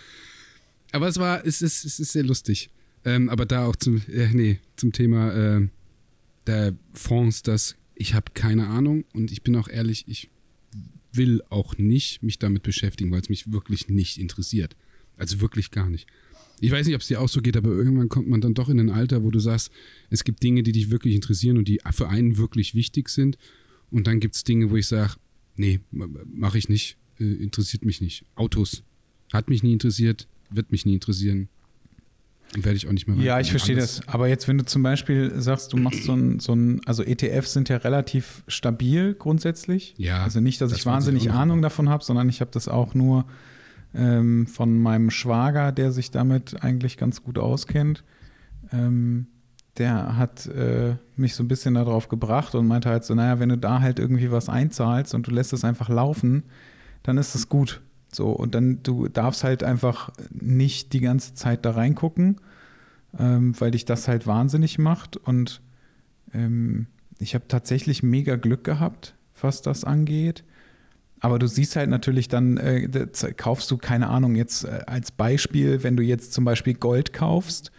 Aber 0.92 1.08
es 1.08 1.18
war, 1.18 1.44
es 1.44 1.62
ist, 1.62 1.84
es 1.84 1.98
ist 1.98 2.12
sehr 2.12 2.22
lustig. 2.22 2.70
Ähm, 3.04 3.28
aber 3.28 3.46
da 3.46 3.66
auch 3.66 3.76
zum, 3.76 4.02
äh, 4.08 4.28
nee, 4.32 4.60
zum 4.76 4.92
Thema 4.92 5.32
äh, 5.32 5.68
der 6.46 6.74
Fonds 6.92 7.42
das, 7.42 7.76
ich 7.94 8.14
habe 8.14 8.32
keine 8.34 8.68
Ahnung 8.68 9.04
und 9.12 9.32
ich 9.32 9.42
bin 9.42 9.56
auch 9.56 9.68
ehrlich, 9.68 10.04
ich 10.06 10.30
will 11.12 11.42
auch 11.50 11.76
nicht 11.78 12.22
mich 12.22 12.38
damit 12.38 12.62
beschäftigen, 12.62 13.10
weil 13.10 13.20
es 13.20 13.28
mich 13.28 13.52
wirklich 13.52 13.88
nicht 13.88 14.18
interessiert. 14.18 14.76
Also 15.16 15.40
wirklich 15.40 15.70
gar 15.70 15.90
nicht. 15.90 16.06
Ich 16.60 16.70
weiß 16.70 16.86
nicht, 16.86 16.94
ob 16.94 17.02
es 17.02 17.08
dir 17.08 17.20
auch 17.20 17.28
so 17.28 17.42
geht, 17.42 17.56
aber 17.56 17.70
irgendwann 17.70 18.08
kommt 18.08 18.28
man 18.28 18.40
dann 18.40 18.54
doch 18.54 18.68
in 18.68 18.78
ein 18.78 18.90
Alter, 18.90 19.24
wo 19.24 19.30
du 19.30 19.40
sagst, 19.40 19.70
es 20.10 20.24
gibt 20.24 20.42
Dinge, 20.42 20.62
die 20.62 20.72
dich 20.72 20.90
wirklich 20.90 21.14
interessieren 21.14 21.58
und 21.58 21.66
die 21.66 21.80
für 21.90 22.08
einen 22.08 22.36
wirklich 22.36 22.74
wichtig 22.74 23.08
sind. 23.08 23.36
Und 23.90 24.06
dann 24.06 24.20
gibt 24.20 24.36
es 24.36 24.44
Dinge, 24.44 24.70
wo 24.70 24.76
ich 24.76 24.86
sage, 24.86 25.14
nee, 25.56 25.80
mache 25.90 26.58
ich 26.58 26.68
nicht, 26.68 26.96
äh, 27.18 27.24
interessiert 27.24 27.84
mich 27.84 28.00
nicht. 28.00 28.24
Autos 28.36 28.84
hat 29.32 29.48
mich 29.48 29.62
nie 29.62 29.72
interessiert, 29.72 30.28
wird 30.50 30.70
mich 30.70 30.86
nie 30.86 30.94
interessieren. 30.94 31.48
Werde 32.54 32.76
ich 32.76 32.86
auch 32.86 32.92
nicht 32.92 33.08
mehr 33.08 33.16
Ja, 33.16 33.40
ich 33.40 33.50
verstehe 33.50 33.76
das. 33.76 34.06
Aber 34.06 34.28
jetzt, 34.28 34.46
wenn 34.46 34.58
du 34.58 34.64
zum 34.64 34.82
Beispiel 34.82 35.32
sagst, 35.40 35.72
du 35.72 35.78
machst 35.78 36.04
so 36.04 36.12
ein, 36.12 36.38
so 36.38 36.54
ein, 36.54 36.80
also 36.84 37.02
ETFs 37.02 37.54
sind 37.54 37.70
ja 37.70 37.78
relativ 37.78 38.42
stabil 38.46 39.14
grundsätzlich. 39.14 39.94
Ja. 39.96 40.22
Also 40.22 40.40
nicht, 40.40 40.60
dass 40.60 40.70
das 40.70 40.80
ich 40.80 40.86
wahnsinnig 40.86 41.30
Ahnung 41.30 41.62
davon 41.62 41.88
habe, 41.88 42.04
sondern 42.04 42.28
ich 42.28 42.40
habe 42.40 42.50
das 42.52 42.68
auch 42.68 42.94
nur 42.94 43.24
ähm, 43.94 44.46
von 44.46 44.78
meinem 44.78 45.10
Schwager, 45.10 45.72
der 45.72 45.92
sich 45.92 46.10
damit 46.10 46.62
eigentlich 46.62 46.98
ganz 46.98 47.22
gut 47.22 47.38
auskennt. 47.38 48.04
Ähm, 48.70 49.26
der 49.78 50.18
hat 50.18 50.46
äh, 50.46 50.96
mich 51.16 51.34
so 51.34 51.42
ein 51.42 51.48
bisschen 51.48 51.74
darauf 51.74 52.08
gebracht 52.08 52.54
und 52.54 52.66
meinte 52.66 52.90
halt 52.90 53.04
so, 53.04 53.14
naja, 53.14 53.38
wenn 53.38 53.48
du 53.48 53.56
da 53.56 53.80
halt 53.80 53.98
irgendwie 53.98 54.30
was 54.30 54.50
einzahlst 54.50 55.14
und 55.14 55.26
du 55.26 55.30
lässt 55.30 55.54
es 55.54 55.64
einfach 55.64 55.88
laufen, 55.88 56.42
dann 57.02 57.16
ist 57.16 57.34
es 57.34 57.48
gut. 57.48 57.80
So, 58.14 58.30
und 58.30 58.54
dann, 58.54 58.82
du 58.82 59.08
darfst 59.08 59.44
halt 59.44 59.64
einfach 59.64 60.10
nicht 60.30 60.92
die 60.92 61.00
ganze 61.00 61.34
Zeit 61.34 61.64
da 61.64 61.72
reingucken, 61.72 62.40
ähm, 63.18 63.58
weil 63.58 63.70
dich 63.70 63.84
das 63.84 64.08
halt 64.08 64.26
wahnsinnig 64.26 64.78
macht. 64.78 65.16
Und 65.16 65.62
ähm, 66.34 66.86
ich 67.18 67.34
habe 67.34 67.48
tatsächlich 67.48 68.02
mega 68.02 68.36
Glück 68.36 68.64
gehabt, 68.64 69.14
was 69.40 69.62
das 69.62 69.84
angeht. 69.84 70.44
Aber 71.20 71.38
du 71.38 71.46
siehst 71.46 71.76
halt 71.76 71.88
natürlich 71.88 72.28
dann, 72.28 72.56
äh, 72.56 72.88
kaufst 73.36 73.70
du, 73.70 73.78
keine 73.78 74.08
Ahnung, 74.08 74.34
jetzt 74.34 74.64
äh, 74.64 74.80
als 74.86 75.12
Beispiel, 75.12 75.82
wenn 75.84 75.96
du 75.96 76.02
jetzt 76.02 76.32
zum 76.32 76.44
Beispiel 76.44 76.74
Gold 76.74 77.12
kaufst, 77.12 77.70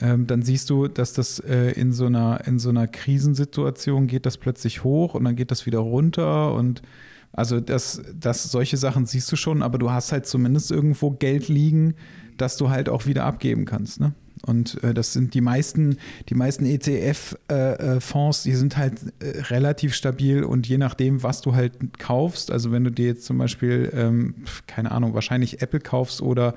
ähm, 0.00 0.26
dann 0.28 0.42
siehst 0.42 0.70
du, 0.70 0.86
dass 0.86 1.12
das 1.12 1.40
äh, 1.40 1.72
in, 1.72 1.92
so 1.92 2.06
einer, 2.06 2.46
in 2.46 2.58
so 2.58 2.68
einer 2.68 2.86
Krisensituation 2.86 4.06
geht 4.06 4.26
das 4.26 4.38
plötzlich 4.38 4.84
hoch 4.84 5.14
und 5.14 5.24
dann 5.24 5.34
geht 5.34 5.50
das 5.50 5.66
wieder 5.66 5.80
runter 5.80 6.54
und 6.54 6.82
also 7.32 7.60
das, 7.60 8.02
das, 8.18 8.44
solche 8.44 8.76
Sachen 8.76 9.06
siehst 9.06 9.30
du 9.30 9.36
schon, 9.36 9.62
aber 9.62 9.78
du 9.78 9.90
hast 9.90 10.12
halt 10.12 10.26
zumindest 10.26 10.70
irgendwo 10.70 11.10
Geld 11.10 11.48
liegen, 11.48 11.94
das 12.36 12.56
du 12.56 12.70
halt 12.70 12.88
auch 12.88 13.06
wieder 13.06 13.24
abgeben 13.24 13.64
kannst. 13.64 14.00
Ne? 14.00 14.14
Und 14.46 14.82
äh, 14.82 14.94
das 14.94 15.12
sind 15.12 15.34
die 15.34 15.40
meisten, 15.40 15.98
die 16.28 16.34
meisten 16.34 16.64
ETF-Fonds, 16.64 18.46
äh, 18.46 18.48
äh 18.48 18.50
die 18.50 18.56
sind 18.56 18.76
halt 18.76 18.94
äh, 19.20 19.40
relativ 19.42 19.94
stabil 19.94 20.42
und 20.42 20.66
je 20.66 20.78
nachdem, 20.78 21.22
was 21.22 21.40
du 21.40 21.54
halt 21.54 21.98
kaufst, 21.98 22.50
also 22.50 22.72
wenn 22.72 22.84
du 22.84 22.90
dir 22.90 23.06
jetzt 23.06 23.24
zum 23.24 23.38
Beispiel, 23.38 23.90
ähm, 23.94 24.34
keine 24.66 24.92
Ahnung, 24.92 25.14
wahrscheinlich 25.14 25.62
Apple 25.62 25.80
kaufst 25.80 26.22
oder 26.22 26.54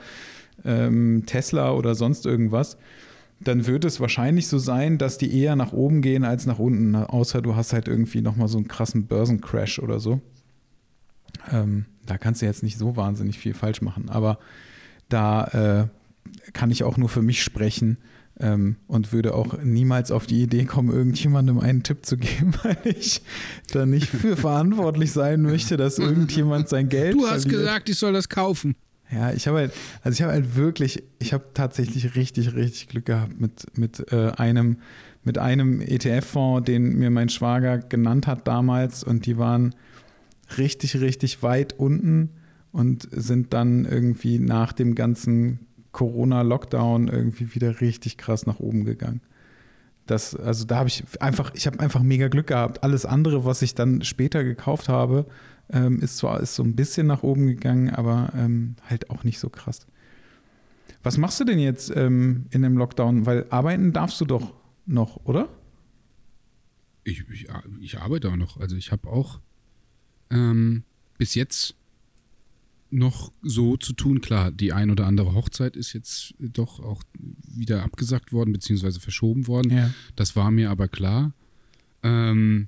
ähm, 0.63 1.23
Tesla 1.25 1.71
oder 1.73 1.95
sonst 1.95 2.25
irgendwas, 2.25 2.77
dann 3.39 3.65
wird 3.65 3.85
es 3.85 3.99
wahrscheinlich 3.99 4.47
so 4.47 4.59
sein, 4.59 4.99
dass 4.99 5.17
die 5.17 5.35
eher 5.35 5.55
nach 5.55 5.73
oben 5.73 6.01
gehen 6.01 6.23
als 6.23 6.45
nach 6.45 6.59
unten, 6.59 6.95
außer 6.95 7.41
du 7.41 7.55
hast 7.55 7.73
halt 7.73 7.87
irgendwie 7.87 8.21
nochmal 8.21 8.47
so 8.47 8.57
einen 8.57 8.67
krassen 8.67 9.07
Börsencrash 9.07 9.79
oder 9.79 9.99
so. 9.99 10.21
Ähm, 11.51 11.85
da 12.05 12.17
kannst 12.17 12.41
du 12.41 12.45
jetzt 12.45 12.63
nicht 12.63 12.77
so 12.77 12.95
wahnsinnig 12.95 13.39
viel 13.39 13.53
falsch 13.53 13.81
machen, 13.81 14.09
aber 14.09 14.39
da 15.09 15.87
äh, 15.87 16.51
kann 16.53 16.71
ich 16.71 16.83
auch 16.83 16.97
nur 16.97 17.09
für 17.09 17.21
mich 17.21 17.43
sprechen 17.43 17.97
ähm, 18.39 18.77
und 18.87 19.13
würde 19.13 19.33
auch 19.33 19.61
niemals 19.61 20.11
auf 20.11 20.25
die 20.25 20.41
Idee 20.41 20.65
kommen, 20.65 20.89
irgendjemandem 20.89 21.59
einen 21.59 21.83
Tipp 21.83 22.05
zu 22.05 22.17
geben, 22.17 22.53
weil 22.63 22.77
ich 22.83 23.21
da 23.71 23.85
nicht 23.85 24.07
für 24.07 24.35
verantwortlich 24.35 25.11
sein 25.11 25.41
möchte, 25.41 25.77
dass 25.77 25.99
irgendjemand 25.99 26.69
sein 26.69 26.89
Geld. 26.89 27.15
Du 27.15 27.27
hast 27.27 27.43
verliert. 27.43 27.61
gesagt, 27.61 27.89
ich 27.89 27.97
soll 27.97 28.13
das 28.13 28.29
kaufen. 28.29 28.75
Ja, 29.11 29.33
ich 29.33 29.47
habe 29.47 29.57
halt, 29.57 29.73
also 30.03 30.15
ich 30.15 30.21
habe 30.21 30.31
halt 30.31 30.55
wirklich, 30.55 31.03
ich 31.19 31.33
habe 31.33 31.43
tatsächlich 31.53 32.15
richtig, 32.15 32.55
richtig 32.55 32.87
Glück 32.87 33.05
gehabt 33.05 33.39
mit, 33.39 33.77
mit 33.77 34.11
äh, 34.11 34.31
einem, 34.37 34.77
mit 35.23 35.37
einem 35.37 35.81
ETF-Fonds, 35.81 36.65
den 36.65 36.97
mir 36.97 37.09
mein 37.09 37.27
Schwager 37.27 37.79
genannt 37.79 38.25
hat 38.25 38.47
damals 38.47 39.03
und 39.03 39.25
die 39.25 39.37
waren 39.37 39.75
richtig, 40.57 40.99
richtig 40.99 41.43
weit 41.43 41.73
unten 41.77 42.29
und 42.71 43.07
sind 43.11 43.53
dann 43.53 43.85
irgendwie 43.85 44.39
nach 44.39 44.73
dem 44.73 44.95
ganzen 44.95 45.67
Corona-Lockdown 45.91 47.07
irgendwie 47.07 47.53
wieder 47.53 47.81
richtig 47.81 48.17
krass 48.17 48.45
nach 48.45 48.59
oben 48.59 48.85
gegangen. 48.85 49.21
Das, 50.07 50.35
also 50.35 50.65
da 50.65 50.77
habe 50.77 50.89
ich 50.89 51.03
einfach, 51.21 51.53
ich 51.53 51.67
habe 51.67 51.79
einfach 51.79 52.01
mega 52.01 52.27
Glück 52.27 52.47
gehabt. 52.47 52.83
Alles 52.83 53.05
andere, 53.05 53.45
was 53.45 53.61
ich 53.61 53.75
dann 53.75 54.03
später 54.03 54.43
gekauft 54.43 54.89
habe, 54.89 55.25
ähm, 55.71 56.01
ist 56.01 56.17
zwar 56.17 56.39
ist 56.39 56.55
so 56.55 56.63
ein 56.63 56.75
bisschen 56.75 57.07
nach 57.07 57.23
oben 57.23 57.47
gegangen, 57.47 57.89
aber 57.89 58.31
ähm, 58.35 58.75
halt 58.89 59.09
auch 59.09 59.23
nicht 59.23 59.39
so 59.39 59.49
krass. 59.49 59.85
Was 61.03 61.17
machst 61.17 61.39
du 61.39 61.45
denn 61.45 61.59
jetzt 61.59 61.91
ähm, 61.95 62.45
in 62.51 62.61
dem 62.61 62.77
Lockdown? 62.77 63.25
Weil 63.25 63.45
arbeiten 63.49 63.93
darfst 63.93 64.19
du 64.21 64.25
doch 64.25 64.53
noch, 64.85 65.25
oder? 65.25 65.49
Ich, 67.03 67.23
ich, 67.29 67.47
ich 67.79 67.99
arbeite 67.99 68.29
auch 68.29 68.35
noch. 68.35 68.59
Also 68.59 68.75
ich 68.75 68.91
habe 68.91 69.09
auch 69.09 69.39
ähm, 70.31 70.83
bis 71.17 71.35
jetzt 71.35 71.75
noch 72.89 73.31
so 73.41 73.77
zu 73.77 73.93
tun. 73.93 74.21
Klar, 74.21 74.51
die 74.51 74.73
ein 74.73 74.89
oder 74.89 75.07
andere 75.07 75.33
Hochzeit 75.33 75.75
ist 75.75 75.93
jetzt 75.93 76.33
doch 76.39 76.79
auch 76.79 77.03
wieder 77.17 77.83
abgesagt 77.83 78.33
worden, 78.33 78.51
beziehungsweise 78.51 78.99
verschoben 78.99 79.47
worden. 79.47 79.71
Ja. 79.71 79.93
Das 80.15 80.35
war 80.35 80.51
mir 80.51 80.69
aber 80.69 80.87
klar. 80.87 81.33
Ähm, 82.03 82.67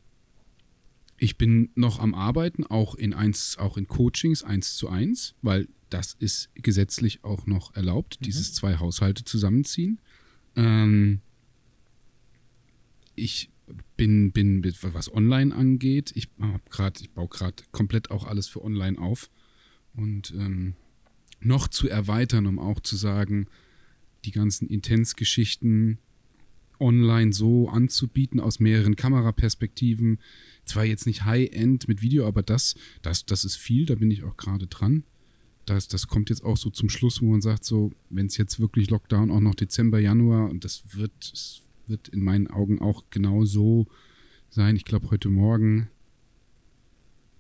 ich 1.18 1.38
bin 1.38 1.70
noch 1.76 2.00
am 2.00 2.14
Arbeiten, 2.16 2.66
auch 2.66 2.96
in 2.96 3.14
eins, 3.14 3.58
auch 3.58 3.78
in 3.78 3.88
Coachings 3.88 4.44
eins 4.44 4.76
zu 4.76 4.90
eins, 4.90 5.36
weil 5.42 5.68
das 5.90 6.16
ist 6.20 6.50
gesetzlich 6.56 7.24
auch 7.24 7.46
noch 7.46 7.76
erlaubt, 7.76 8.18
mhm. 8.20 8.26
dieses 8.26 8.54
zwei 8.54 8.78
Haushalte 8.78 9.24
zusammenziehen. 9.24 10.00
Ähm, 10.56 11.22
ich 13.16 13.50
bin, 13.96 14.32
bin, 14.32 14.64
was 14.82 15.14
online 15.14 15.56
angeht, 15.56 16.12
ich 16.16 16.30
habe 16.40 16.64
gerade, 16.70 17.00
ich 17.02 17.12
baue 17.12 17.28
gerade 17.28 17.64
komplett 17.72 18.12
auch 18.12 18.26
alles 18.26 18.48
für 18.48 18.64
online 18.64 19.00
auf 19.00 19.30
und 19.96 20.34
ähm, 20.38 20.76
noch 21.40 21.68
zu 21.68 21.90
erweitern, 21.90 22.46
um 22.46 22.60
auch 22.60 22.80
zu 22.80 22.96
sagen, 22.96 23.48
die 24.26 24.32
ganzen 24.32 24.68
Intensgeschichten 24.68 26.00
online 26.80 27.34
so 27.34 27.70
anzubieten 27.70 28.40
aus 28.40 28.60
mehreren 28.60 28.96
Kameraperspektiven. 28.96 30.20
Zwar 30.66 30.86
jetzt 30.86 31.06
nicht 31.06 31.26
High-End 31.26 31.88
mit 31.88 32.02
Video, 32.02 32.28
aber 32.28 32.44
das, 32.44 32.76
das, 33.02 33.26
das 33.26 33.46
ist 33.46 33.56
viel, 33.56 33.86
da 33.86 33.96
bin 33.96 34.12
ich 34.12 34.24
auch 34.24 34.38
gerade 34.38 34.68
dran. 34.68 35.04
Das, 35.66 35.88
das 35.88 36.08
kommt 36.08 36.30
jetzt 36.30 36.44
auch 36.44 36.58
so 36.58 36.70
zum 36.70 36.90
Schluss, 36.90 37.22
wo 37.22 37.32
man 37.32 37.42
sagt, 37.42 37.64
so, 37.64 37.92
wenn 38.10 38.26
es 38.26 38.38
jetzt 38.38 38.60
wirklich 38.60 38.90
Lockdown 38.90 39.32
auch 39.32 39.40
noch 39.40 39.56
Dezember, 39.56 40.00
Januar 40.00 40.50
und 40.50 40.66
das 40.66 40.84
wird, 40.94 41.12
es 41.22 41.63
wird 41.88 42.10
in 42.10 42.24
meinen 42.24 42.48
Augen 42.48 42.80
auch 42.80 43.06
genau 43.10 43.46
so 43.46 43.88
sein. 44.50 44.76
Ich 44.76 44.86
glaube, 44.86 45.12
heute 45.12 45.30
Morgen 45.30 45.90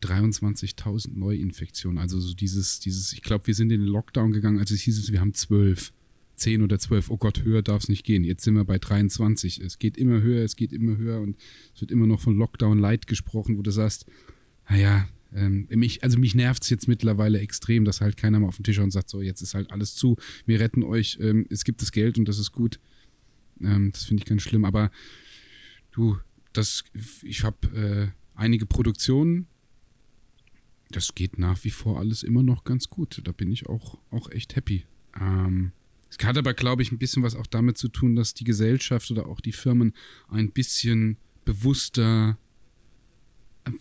23.000 0.01 1.17
Neuinfektionen. 1.17 1.97
Also 1.97 2.19
so 2.19 2.33
dieses, 2.33 2.79
dieses, 2.79 3.13
ich 3.13 3.21
glaube, 3.21 3.47
wir 3.47 3.53
sind 3.53 3.71
in 3.71 3.81
den 3.81 3.89
Lockdown 3.89 4.31
gegangen, 4.31 4.59
als 4.59 4.71
es 4.71 4.81
hieß, 4.81 5.11
wir 5.11 5.19
haben 5.19 5.33
zwölf. 5.33 5.93
10 6.35 6.63
oder 6.63 6.79
12, 6.79 7.11
oh 7.11 7.17
Gott, 7.17 7.43
höher 7.43 7.61
darf 7.61 7.83
es 7.83 7.89
nicht 7.89 8.03
gehen. 8.03 8.23
Jetzt 8.23 8.43
sind 8.43 8.55
wir 8.55 8.65
bei 8.65 8.79
23. 8.79 9.61
Es 9.61 9.77
geht 9.77 9.97
immer 9.97 10.21
höher, 10.21 10.43
es 10.43 10.55
geht 10.55 10.73
immer 10.73 10.97
höher 10.97 11.21
und 11.21 11.37
es 11.75 11.81
wird 11.81 11.91
immer 11.91 12.07
noch 12.07 12.19
von 12.19 12.35
Lockdown 12.35 12.79
Light 12.79 13.05
gesprochen, 13.05 13.57
wo 13.57 13.61
du 13.61 13.71
sagst, 13.71 14.07
naja, 14.67 15.07
ähm, 15.35 15.67
mich, 15.69 16.03
also 16.03 16.19
mich 16.19 16.35
nervt 16.35 16.63
es 16.63 16.69
jetzt 16.69 16.87
mittlerweile 16.87 17.39
extrem, 17.39 17.85
dass 17.85 18.01
halt 18.01 18.17
keiner 18.17 18.39
mal 18.39 18.47
auf 18.47 18.57
den 18.57 18.63
Tisch 18.63 18.79
und 18.79 18.91
sagt, 18.91 19.09
so, 19.09 19.21
jetzt 19.21 19.41
ist 19.41 19.53
halt 19.53 19.71
alles 19.71 19.95
zu, 19.95 20.17
wir 20.45 20.59
retten 20.59 20.83
euch, 20.83 21.17
ähm, 21.21 21.45
es 21.49 21.63
gibt 21.63 21.81
das 21.81 21.91
Geld 21.91 22.17
und 22.17 22.27
das 22.27 22.39
ist 22.39 22.51
gut. 22.51 22.79
Ähm, 23.61 23.91
das 23.91 24.05
finde 24.05 24.21
ich 24.21 24.29
ganz 24.29 24.41
schlimm, 24.41 24.65
aber 24.65 24.91
du, 25.91 26.17
das, 26.53 26.83
ich 27.21 27.43
habe 27.43 27.67
äh, 27.75 28.07
einige 28.35 28.65
Produktionen, 28.65 29.47
das 30.89 31.15
geht 31.15 31.39
nach 31.39 31.63
wie 31.63 31.71
vor 31.71 31.99
alles 31.99 32.23
immer 32.23 32.43
noch 32.43 32.63
ganz 32.63 32.87
gut. 32.87 33.21
Da 33.23 33.31
bin 33.31 33.51
ich 33.51 33.67
auch, 33.67 33.97
auch 34.11 34.29
echt 34.29 34.55
happy. 34.55 34.85
Ähm, 35.19 35.71
es 36.09 36.23
hat 36.23 36.37
aber, 36.37 36.53
glaube 36.53 36.83
ich, 36.83 36.91
ein 36.91 36.99
bisschen 36.99 37.23
was 37.23 37.35
auch 37.35 37.47
damit 37.47 37.77
zu 37.77 37.87
tun, 37.87 38.15
dass 38.15 38.35
die 38.35 38.43
Gesellschaft 38.43 39.09
oder 39.09 39.25
auch 39.25 39.41
die 39.41 39.51
Firmen 39.51 39.93
ein 40.27 40.51
bisschen 40.51 41.17
bewusster, 41.45 42.37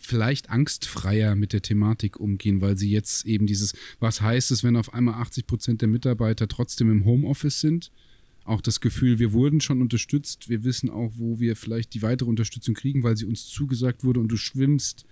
vielleicht 0.01 0.49
angstfreier 0.49 1.35
mit 1.35 1.53
der 1.53 1.61
Thematik 1.61 2.19
umgehen, 2.19 2.61
weil 2.61 2.79
sie 2.79 2.91
jetzt 2.91 3.27
eben 3.27 3.47
dieses, 3.47 3.75
was 4.01 4.23
heißt 4.23 4.51
es, 4.51 4.65
wenn 4.65 4.77
auf 4.77 4.95
einmal 4.95 5.15
80 5.15 5.47
Prozent 5.47 5.81
der 5.83 5.89
Mitarbeiter 5.89 6.49
trotzdem 6.49 6.91
im 6.91 7.05
Homeoffice 7.05 7.61
sind? 7.61 7.93
Auch 8.45 8.61
das 8.61 8.81
Gefühl, 8.81 9.19
wir 9.19 9.33
wurden 9.33 9.61
schon 9.61 9.81
unterstützt, 9.81 10.49
wir 10.49 10.65
wissen 10.65 10.91
auch, 10.91 11.13
wo 11.17 11.39
wir 11.39 11.55
vielleicht 11.55 11.95
die 11.95 12.03
weitere 12.03 12.29
Unterstützung 12.29 12.75
kriegen, 12.75 13.03
weil 13.03 13.17
sie 13.17 13.27
uns 13.27 13.47
zugesagt 13.47 14.03
wurde. 14.03 14.21
Und 14.21 14.29
du 14.29 14.37
schwimmst 14.37 15.07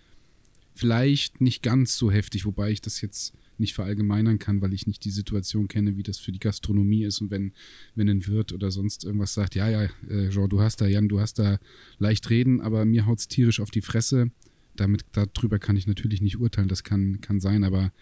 vielleicht 0.75 1.41
nicht 1.41 1.63
ganz 1.63 1.97
so 1.97 2.11
heftig, 2.11 2.45
wobei 2.45 2.71
ich 2.71 2.81
das 2.81 3.01
jetzt 3.01 3.35
nicht 3.59 3.75
verallgemeinern 3.75 4.39
kann, 4.39 4.61
weil 4.63 4.73
ich 4.73 4.87
nicht 4.87 5.05
die 5.05 5.11
Situation 5.11 5.69
kenne, 5.69 5.97
wie 5.97 6.03
das 6.03 6.19
für 6.19 6.33
die 6.33 6.41
Gastronomie 6.41 7.05
ist. 7.05 7.21
Und 7.21 7.31
wenn, 7.31 7.53
wenn 7.95 8.09
ein 8.09 8.27
Wirt 8.27 8.53
oder 8.53 8.71
sonst 8.71 9.05
irgendwas 9.05 9.35
sagt, 9.35 9.55
ja, 9.55 9.69
ja, 9.69 9.83
äh, 10.09 10.31
Jean, 10.31 10.49
du 10.49 10.61
hast 10.61 10.81
da, 10.81 10.87
Jan, 10.87 11.09
du 11.09 11.21
hast 11.21 11.39
da 11.39 11.59
leicht 11.99 12.31
reden, 12.31 12.61
aber 12.61 12.85
mir 12.85 13.07
haut 13.07 13.21
es 13.21 13.29
tierisch 13.29 13.61
auf 13.61 13.71
die 13.71 13.83
Fresse. 13.83 14.31
Damit, 14.77 15.05
darüber 15.13 15.59
kann 15.59 15.77
ich 15.77 15.87
natürlich 15.87 16.23
nicht 16.23 16.39
urteilen, 16.39 16.69
das 16.69 16.85
kann, 16.85 17.21
kann 17.21 17.39
sein, 17.39 17.65
aber 17.65 17.93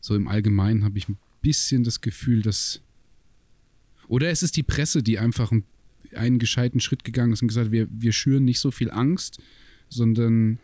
so 0.00 0.14
im 0.14 0.28
Allgemeinen 0.28 0.84
habe 0.84 0.96
ich 0.96 1.08
ein 1.08 1.18
bisschen 1.42 1.82
das 1.82 2.00
Gefühl, 2.00 2.42
dass 2.42 2.80
oder 4.08 4.28
es 4.30 4.42
ist 4.42 4.56
die 4.56 4.62
Presse, 4.62 5.02
die 5.02 5.18
einfach 5.18 5.52
einen 6.14 6.38
gescheiten 6.38 6.80
Schritt 6.80 7.04
gegangen 7.04 7.32
ist 7.32 7.42
und 7.42 7.48
gesagt, 7.48 7.72
wir, 7.72 7.88
wir 7.90 8.12
schüren 8.12 8.44
nicht 8.44 8.60
so 8.60 8.70
viel 8.70 8.90
Angst, 8.90 9.38
sondern 9.88 10.58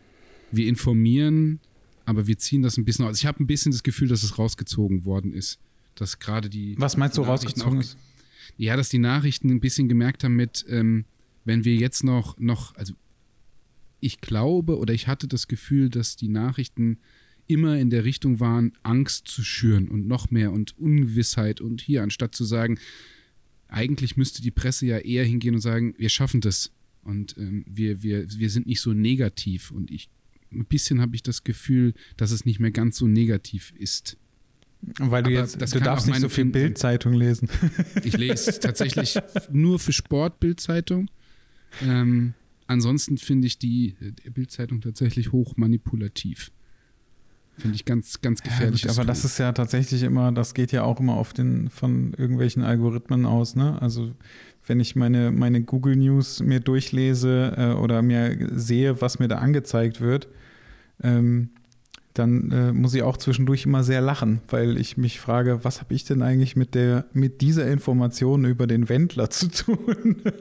wir 0.51 0.67
informieren, 0.67 1.59
aber 2.05 2.27
wir 2.27 2.37
ziehen 2.37 2.61
das 2.61 2.77
ein 2.77 2.85
bisschen 2.85 3.05
aus. 3.05 3.17
Ich 3.19 3.25
habe 3.25 3.43
ein 3.43 3.47
bisschen 3.47 3.71
das 3.71 3.83
Gefühl, 3.83 4.07
dass 4.07 4.23
es 4.23 4.37
rausgezogen 4.37 5.05
worden 5.05 5.33
ist. 5.33 5.59
Dass 5.95 6.19
gerade 6.19 6.49
die. 6.49 6.75
Was 6.77 6.97
meinst 6.97 7.17
du, 7.17 7.21
rausgezogen 7.21 7.77
auch, 7.77 7.81
ist? 7.81 7.97
Ja, 8.57 8.75
dass 8.75 8.89
die 8.89 8.99
Nachrichten 8.99 9.49
ein 9.49 9.59
bisschen 9.59 9.87
gemerkt 9.87 10.23
haben 10.23 10.35
mit, 10.35 10.65
ähm, 10.69 11.05
wenn 11.45 11.65
wir 11.65 11.75
jetzt 11.75 12.03
noch, 12.03 12.37
noch, 12.37 12.75
also 12.75 12.93
ich 13.99 14.21
glaube 14.21 14.77
oder 14.77 14.93
ich 14.93 15.07
hatte 15.07 15.27
das 15.27 15.47
Gefühl, 15.47 15.89
dass 15.89 16.15
die 16.15 16.27
Nachrichten 16.27 16.99
immer 17.47 17.77
in 17.77 17.89
der 17.89 18.03
Richtung 18.05 18.39
waren, 18.39 18.73
Angst 18.83 19.27
zu 19.27 19.43
schüren 19.43 19.89
und 19.89 20.07
noch 20.07 20.31
mehr 20.31 20.51
und 20.51 20.77
Ungewissheit 20.77 21.61
und 21.61 21.81
hier, 21.81 22.03
anstatt 22.03 22.35
zu 22.35 22.45
sagen, 22.45 22.79
eigentlich 23.71 24.17
müsste 24.17 24.41
die 24.41 24.51
Presse 24.51 24.85
ja 24.85 24.97
eher 24.99 25.25
hingehen 25.25 25.55
und 25.55 25.61
sagen, 25.61 25.95
wir 25.97 26.09
schaffen 26.09 26.41
das 26.41 26.71
und 27.03 27.35
ähm, 27.37 27.63
wir, 27.67 28.03
wir, 28.03 28.27
wir 28.29 28.49
sind 28.49 28.67
nicht 28.67 28.81
so 28.81 28.93
negativ. 28.93 29.71
Und 29.71 29.89
ich, 29.89 30.09
ein 30.51 30.65
bisschen 30.65 31.01
habe 31.01 31.15
ich 31.15 31.23
das 31.23 31.43
Gefühl, 31.43 31.93
dass 32.17 32.31
es 32.31 32.45
nicht 32.45 32.59
mehr 32.59 32.71
ganz 32.71 32.97
so 32.97 33.07
negativ 33.07 33.73
ist. 33.77 34.17
Weil 34.97 35.23
du 35.23 35.29
Aber 35.29 35.39
jetzt, 35.39 35.61
du 35.73 35.79
darfst 35.79 36.07
nicht 36.07 36.19
so 36.19 36.29
viel 36.29 36.45
Bildzeitung 36.45 37.13
lesen. 37.13 37.49
Ich 38.03 38.17
lese 38.17 38.59
tatsächlich 38.59 39.17
nur 39.51 39.79
für 39.79 39.93
Sport 39.93 40.39
Bildzeitung. 40.39 41.09
Ähm, 41.81 42.33
ansonsten 42.67 43.17
finde 43.17 43.47
ich 43.47 43.57
die, 43.57 43.95
die 44.01 44.29
Bildzeitung 44.31 44.81
tatsächlich 44.81 45.31
hoch 45.31 45.55
manipulativ. 45.55 46.51
Finde 47.61 47.75
ich 47.75 47.85
ganz, 47.85 48.21
ganz 48.21 48.41
gefährlich. 48.41 48.83
Ja, 48.83 48.91
aber 48.91 49.05
das 49.05 49.23
ist 49.23 49.37
ja 49.37 49.51
tatsächlich 49.51 50.01
immer, 50.03 50.31
das 50.31 50.53
geht 50.53 50.71
ja 50.71 50.83
auch 50.83 50.99
immer 50.99 51.13
auf 51.13 51.31
den, 51.33 51.69
von 51.69 52.13
irgendwelchen 52.17 52.63
Algorithmen 52.63 53.25
aus, 53.25 53.55
ne? 53.55 53.79
Also 53.81 54.11
wenn 54.65 54.79
ich 54.79 54.95
meine, 54.95 55.31
meine 55.31 55.61
Google 55.61 55.95
News 55.95 56.41
mir 56.41 56.59
durchlese 56.59 57.53
äh, 57.57 57.73
oder 57.73 58.01
mir 58.01 58.49
sehe, 58.51 59.01
was 59.01 59.19
mir 59.19 59.27
da 59.27 59.37
angezeigt 59.37 60.01
wird, 60.01 60.27
ähm, 61.03 61.49
dann 62.13 62.51
äh, 62.51 62.73
muss 62.73 62.93
ich 62.93 63.03
auch 63.03 63.17
zwischendurch 63.17 63.65
immer 63.65 63.83
sehr 63.83 64.01
lachen, 64.01 64.41
weil 64.49 64.77
ich 64.77 64.97
mich 64.97 65.19
frage, 65.19 65.63
was 65.63 65.79
habe 65.81 65.93
ich 65.93 66.03
denn 66.03 66.21
eigentlich 66.21 66.55
mit 66.55 66.75
der, 66.75 67.05
mit 67.13 67.41
dieser 67.41 67.67
Information 67.67 68.45
über 68.45 68.67
den 68.67 68.89
Wendler 68.89 69.29
zu 69.29 69.49
tun? 69.49 70.21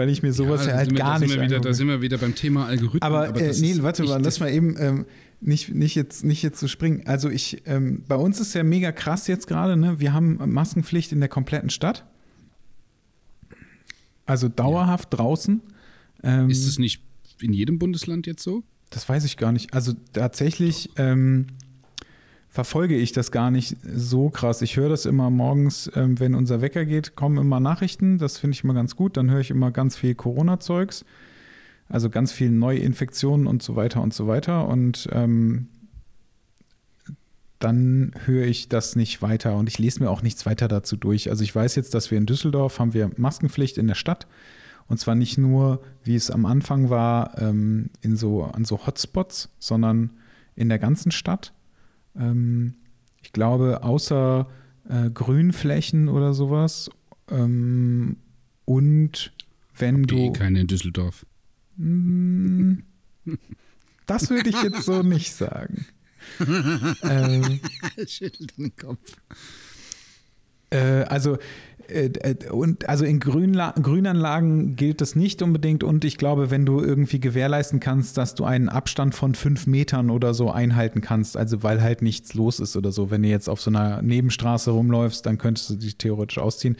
weil 0.00 0.08
ich 0.08 0.22
mir 0.22 0.32
sowas 0.32 0.64
ja, 0.64 0.70
ja 0.70 0.76
halt 0.78 0.96
gar 0.96 1.18
nicht 1.18 1.38
wieder, 1.38 1.60
Da 1.60 1.74
sind 1.74 1.86
wir 1.86 2.00
wieder 2.00 2.16
beim 2.16 2.34
Thema 2.34 2.64
Algorithmen. 2.64 3.02
Aber, 3.02 3.28
aber 3.28 3.38
äh, 3.38 3.52
nee, 3.60 3.74
warte 3.80 4.04
mal, 4.04 4.18
lass 4.22 4.40
mal 4.40 4.50
eben 4.50 4.74
ähm, 4.78 5.04
nicht, 5.42 5.74
nicht, 5.74 5.94
jetzt, 5.94 6.24
nicht 6.24 6.42
jetzt 6.42 6.58
so 6.58 6.68
springen. 6.68 7.02
Also 7.04 7.28
ich, 7.28 7.64
ähm, 7.66 8.02
bei 8.08 8.14
uns 8.14 8.40
ist 8.40 8.54
ja 8.54 8.62
mega 8.62 8.92
krass 8.92 9.26
jetzt 9.26 9.46
gerade, 9.46 9.76
ne? 9.76 10.00
Wir 10.00 10.14
haben 10.14 10.38
Maskenpflicht 10.42 11.12
in 11.12 11.20
der 11.20 11.28
kompletten 11.28 11.68
Stadt. 11.68 12.06
Also 14.24 14.48
dauerhaft 14.48 15.12
ja. 15.12 15.18
draußen. 15.18 15.60
Ähm, 16.22 16.48
ist 16.48 16.66
es 16.66 16.78
nicht 16.78 17.02
in 17.42 17.52
jedem 17.52 17.78
Bundesland 17.78 18.26
jetzt 18.26 18.42
so? 18.42 18.62
Das 18.88 19.06
weiß 19.06 19.26
ich 19.26 19.36
gar 19.36 19.52
nicht. 19.52 19.74
Also 19.74 19.92
tatsächlich 20.14 20.88
ähm, 20.96 21.46
verfolge 22.50 22.96
ich 22.96 23.12
das 23.12 23.30
gar 23.30 23.50
nicht 23.50 23.76
so 23.82 24.28
krass. 24.28 24.60
Ich 24.60 24.76
höre 24.76 24.88
das 24.88 25.06
immer 25.06 25.30
morgens, 25.30 25.90
ähm, 25.94 26.18
wenn 26.18 26.34
unser 26.34 26.60
Wecker 26.60 26.84
geht, 26.84 27.14
kommen 27.14 27.38
immer 27.38 27.60
Nachrichten. 27.60 28.18
Das 28.18 28.38
finde 28.38 28.54
ich 28.54 28.64
immer 28.64 28.74
ganz 28.74 28.96
gut. 28.96 29.16
Dann 29.16 29.30
höre 29.30 29.40
ich 29.40 29.50
immer 29.50 29.70
ganz 29.70 29.96
viel 29.96 30.14
Corona-Zeugs. 30.14 31.04
Also 31.88 32.10
ganz 32.10 32.32
viel 32.32 32.50
Neuinfektionen 32.50 33.46
und 33.46 33.62
so 33.62 33.76
weiter 33.76 34.02
und 34.02 34.12
so 34.12 34.26
weiter. 34.26 34.66
Und 34.68 35.08
ähm, 35.12 35.68
dann 37.60 38.12
höre 38.24 38.46
ich 38.46 38.68
das 38.68 38.96
nicht 38.96 39.22
weiter 39.22 39.56
und 39.56 39.68
ich 39.68 39.78
lese 39.78 40.02
mir 40.02 40.10
auch 40.10 40.22
nichts 40.22 40.46
weiter 40.46 40.66
dazu 40.66 40.96
durch. 40.96 41.28
Also 41.30 41.44
ich 41.44 41.54
weiß 41.54 41.76
jetzt, 41.76 41.94
dass 41.94 42.10
wir 42.10 42.18
in 42.18 42.26
Düsseldorf 42.26 42.78
haben 42.78 42.94
wir 42.94 43.10
Maskenpflicht 43.16 43.78
in 43.78 43.86
der 43.86 43.94
Stadt. 43.94 44.26
Und 44.88 44.98
zwar 44.98 45.14
nicht 45.14 45.38
nur, 45.38 45.82
wie 46.02 46.16
es 46.16 46.30
am 46.30 46.46
Anfang 46.46 46.90
war, 46.90 47.38
ähm, 47.40 47.90
in 48.00 48.16
so, 48.16 48.42
an 48.44 48.64
so 48.64 48.86
Hotspots, 48.86 49.50
sondern 49.60 50.10
in 50.56 50.68
der 50.68 50.80
ganzen 50.80 51.12
Stadt. 51.12 51.52
Ähm, 52.16 52.74
ich 53.22 53.32
glaube, 53.32 53.82
außer 53.82 54.48
äh, 54.88 55.10
Grünflächen 55.10 56.08
oder 56.08 56.34
sowas. 56.34 56.90
Ähm, 57.30 58.16
und 58.64 59.32
wenn 59.76 60.00
Habt 60.00 60.10
du. 60.10 60.16
Eh 60.16 60.32
keine 60.32 60.60
in 60.60 60.66
Düsseldorf. 60.66 61.26
Mm, 61.76 62.80
das 64.06 64.30
würde 64.30 64.50
ich 64.50 64.62
jetzt 64.62 64.82
so 64.82 65.02
nicht 65.02 65.32
sagen. 65.32 65.86
ähm, 67.02 67.60
Schüttelt 68.06 68.56
den 68.58 68.74
Kopf. 68.76 69.16
Äh, 70.70 71.04
also 71.04 71.38
und 72.50 72.88
also 72.88 73.04
in 73.04 73.20
Grünla 73.20 73.74
Grünanlagen 73.80 74.76
gilt 74.76 75.00
das 75.00 75.16
nicht 75.16 75.42
unbedingt 75.42 75.84
und 75.84 76.04
ich 76.04 76.16
glaube, 76.18 76.50
wenn 76.50 76.66
du 76.66 76.80
irgendwie 76.80 77.20
gewährleisten 77.20 77.80
kannst, 77.80 78.16
dass 78.16 78.34
du 78.34 78.44
einen 78.44 78.68
Abstand 78.68 79.14
von 79.14 79.34
fünf 79.34 79.66
Metern 79.66 80.10
oder 80.10 80.34
so 80.34 80.50
einhalten 80.50 81.00
kannst, 81.00 81.36
also 81.36 81.62
weil 81.62 81.82
halt 81.82 82.02
nichts 82.02 82.34
los 82.34 82.60
ist 82.60 82.76
oder 82.76 82.92
so. 82.92 83.10
Wenn 83.10 83.22
du 83.22 83.28
jetzt 83.28 83.48
auf 83.48 83.60
so 83.60 83.70
einer 83.70 84.02
Nebenstraße 84.02 84.70
rumläufst, 84.70 85.26
dann 85.26 85.38
könntest 85.38 85.70
du 85.70 85.76
dich 85.76 85.96
theoretisch 85.96 86.38
ausziehen. 86.38 86.76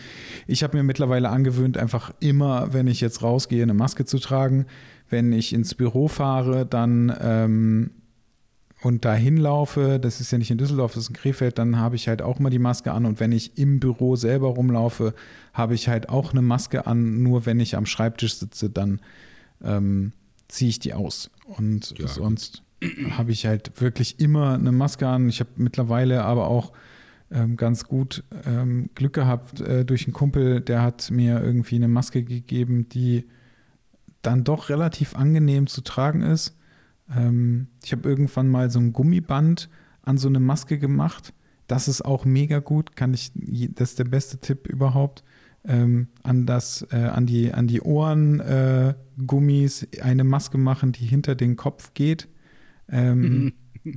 Ich 0.47 0.63
habe 0.63 0.77
mir 0.77 0.83
mittlerweile 0.83 1.29
angewöhnt, 1.31 1.77
einfach 1.77 2.13
immer, 2.21 2.73
wenn 2.73 2.87
ich 2.87 3.01
jetzt 3.01 3.23
rausgehe, 3.23 3.63
eine 3.63 3.75
Maske 3.75 4.05
zu 4.05 4.19
tragen. 4.19 4.67
Wenn 5.09 5.33
ich 5.33 5.53
ins 5.53 5.75
Büro 5.75 6.07
fahre, 6.07 6.67
dann 6.67 7.13
ähm, 7.21 7.91
und 8.83 9.05
da 9.05 9.15
hinlaufe, 9.15 9.99
das 10.01 10.21
ist 10.21 10.31
ja 10.31 10.39
nicht 10.39 10.51
in 10.51 10.57
Düsseldorf, 10.57 10.95
das 10.95 11.05
ist 11.05 11.11
in 11.11 11.17
Krefeld, 11.17 11.59
dann 11.59 11.77
habe 11.77 11.97
ich 11.97 12.09
halt 12.09 12.23
auch 12.23 12.39
mal 12.39 12.49
die 12.49 12.59
Maske 12.59 12.93
an. 12.93 13.05
Und 13.05 13.21
wenn 13.21 13.31
ich 13.31 13.59
im 13.59 13.79
Büro 13.79 14.17
selber 14.17 14.49
rumlaufe, 14.49 15.15
habe 15.53 15.75
ich 15.75 15.89
halt 15.89 16.09
auch 16.09 16.33
eine 16.33 16.41
Maske 16.41 16.87
an. 16.87 17.23
Nur 17.23 17.45
wenn 17.45 17.61
ich 17.61 17.77
am 17.77 17.85
Schreibtisch 17.85 18.37
sitze, 18.37 18.71
dann 18.71 19.01
ähm, 19.63 20.13
ziehe 20.49 20.71
ich 20.71 20.79
die 20.79 20.95
aus. 20.95 21.31
Und 21.45 21.99
ja, 21.99 22.09
sonst 22.09 22.63
habe 23.11 23.33
ich 23.33 23.45
halt 23.45 23.81
wirklich 23.83 24.19
immer 24.19 24.55
eine 24.55 24.73
Maske 24.73 25.07
an. 25.07 25.29
Ich 25.29 25.41
habe 25.41 25.51
mittlerweile 25.57 26.25
aber 26.25 26.47
auch 26.47 26.73
ähm, 27.31 27.59
ganz 27.59 27.85
gut 27.85 28.25
ähm, 28.47 28.89
Glück 28.95 29.13
gehabt 29.13 29.61
äh, 29.61 29.85
durch 29.85 30.07
einen 30.07 30.15
Kumpel, 30.15 30.63
der 30.63 30.81
hat 30.81 31.11
mir 31.11 31.43
irgendwie 31.43 31.77
eine 31.77 31.89
Maske 31.89 32.25
gegeben, 32.25 32.89
die 32.89 33.27
dann 34.23 34.43
doch 34.43 34.71
relativ 34.71 35.15
angenehm 35.15 35.67
zu 35.67 35.83
tragen 35.83 36.23
ist 36.23 36.57
ähm, 37.15 37.69
ich 37.83 37.93
habe 37.93 38.09
irgendwann 38.09 38.49
mal 38.49 38.71
so 38.71 38.79
ein 38.79 38.93
Gummiband 38.93 39.69
an 40.03 40.19
so 40.19 40.29
eine 40.29 40.41
Maske 40.41 40.79
gemacht. 40.79 41.33
Das 41.67 41.89
ist 41.89 42.03
auch 42.03 42.25
mega 42.25 42.59
gut, 42.59 42.97
kann 42.97 43.15
ich, 43.15 43.33
das 43.35 43.91
ist 43.91 43.99
der 43.99 44.05
beste 44.05 44.39
Tipp 44.39 44.67
überhaupt. 44.67 45.23
Ähm, 45.63 46.09
an 46.23 46.47
das, 46.47 46.87
äh, 46.91 46.97
an 46.97 47.27
die, 47.27 47.53
an 47.53 47.67
die 47.67 47.83
Ohren 47.83 48.41
äh, 48.41 48.95
Gummis 49.27 49.87
eine 50.01 50.25
Maske 50.25 50.57
machen, 50.57 50.93
die 50.93 51.05
hinter 51.05 51.35
den 51.35 51.57
Kopf 51.57 51.93
geht. 51.93 52.29
Ähm, 52.89 53.53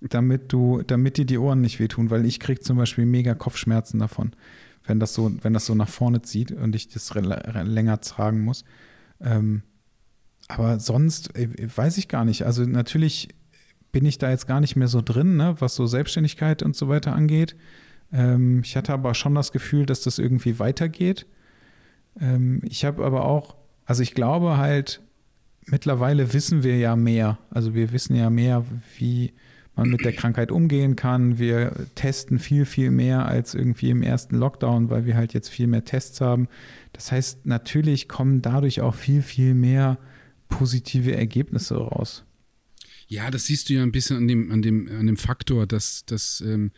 damit 0.00 0.52
du, 0.52 0.82
damit 0.82 1.16
dir 1.16 1.24
die 1.24 1.38
Ohren 1.38 1.60
nicht 1.60 1.78
wehtun, 1.78 2.10
weil 2.10 2.26
ich 2.26 2.40
kriege 2.40 2.60
zum 2.60 2.76
Beispiel 2.76 3.06
mega 3.06 3.34
Kopfschmerzen 3.34 3.98
davon, 3.98 4.32
wenn 4.84 5.00
das 5.00 5.14
so, 5.14 5.32
wenn 5.42 5.52
das 5.52 5.66
so 5.66 5.74
nach 5.74 5.88
vorne 5.88 6.22
zieht 6.22 6.52
und 6.52 6.74
ich 6.74 6.88
das 6.88 7.14
länger 7.14 8.00
tragen 8.00 8.40
muss. 8.40 8.64
Ähm, 9.20 9.62
aber 10.48 10.78
sonst 10.78 11.36
äh, 11.36 11.48
weiß 11.74 11.98
ich 11.98 12.08
gar 12.08 12.24
nicht. 12.24 12.44
Also 12.44 12.64
natürlich 12.64 13.28
bin 13.92 14.04
ich 14.04 14.18
da 14.18 14.30
jetzt 14.30 14.46
gar 14.46 14.60
nicht 14.60 14.76
mehr 14.76 14.88
so 14.88 15.00
drin, 15.02 15.36
ne, 15.36 15.56
was 15.58 15.74
so 15.74 15.86
Selbstständigkeit 15.86 16.62
und 16.62 16.76
so 16.76 16.88
weiter 16.88 17.14
angeht. 17.14 17.56
Ähm, 18.12 18.60
ich 18.62 18.76
hatte 18.76 18.92
aber 18.92 19.14
schon 19.14 19.34
das 19.34 19.52
Gefühl, 19.52 19.86
dass 19.86 20.02
das 20.02 20.18
irgendwie 20.18 20.58
weitergeht. 20.58 21.26
Ähm, 22.20 22.60
ich 22.64 22.84
habe 22.84 23.04
aber 23.04 23.24
auch, 23.24 23.56
also 23.84 24.02
ich 24.02 24.14
glaube 24.14 24.56
halt, 24.56 25.00
mittlerweile 25.66 26.32
wissen 26.32 26.62
wir 26.62 26.78
ja 26.78 26.96
mehr. 26.96 27.38
Also 27.50 27.74
wir 27.74 27.92
wissen 27.92 28.14
ja 28.14 28.30
mehr, 28.30 28.64
wie 28.98 29.32
man 29.74 29.90
mit 29.90 30.04
der 30.04 30.12
Krankheit 30.12 30.50
umgehen 30.50 30.96
kann. 30.96 31.38
Wir 31.38 31.72
testen 31.94 32.38
viel, 32.38 32.64
viel 32.64 32.90
mehr 32.90 33.26
als 33.26 33.54
irgendwie 33.54 33.90
im 33.90 34.02
ersten 34.02 34.36
Lockdown, 34.36 34.88
weil 34.88 35.04
wir 35.04 35.16
halt 35.16 35.34
jetzt 35.34 35.50
viel 35.50 35.66
mehr 35.66 35.84
Tests 35.84 36.20
haben. 36.20 36.48
Das 36.92 37.12
heißt, 37.12 37.44
natürlich 37.44 38.08
kommen 38.08 38.40
dadurch 38.40 38.80
auch 38.80 38.94
viel, 38.94 39.20
viel 39.20 39.54
mehr 39.54 39.98
positive 40.48 41.14
Ergebnisse 41.14 41.76
raus. 41.76 42.24
Ja, 43.08 43.30
das 43.30 43.46
siehst 43.46 43.68
du 43.68 43.74
ja 43.74 43.82
ein 43.82 43.92
bisschen 43.92 44.16
an 44.16 44.28
dem, 44.28 44.50
an 44.50 44.62
dem, 44.62 44.88
an 44.88 45.06
dem 45.06 45.16
Faktor, 45.16 45.66
dass, 45.66 46.04
dass 46.06 46.40
ähm, 46.40 46.72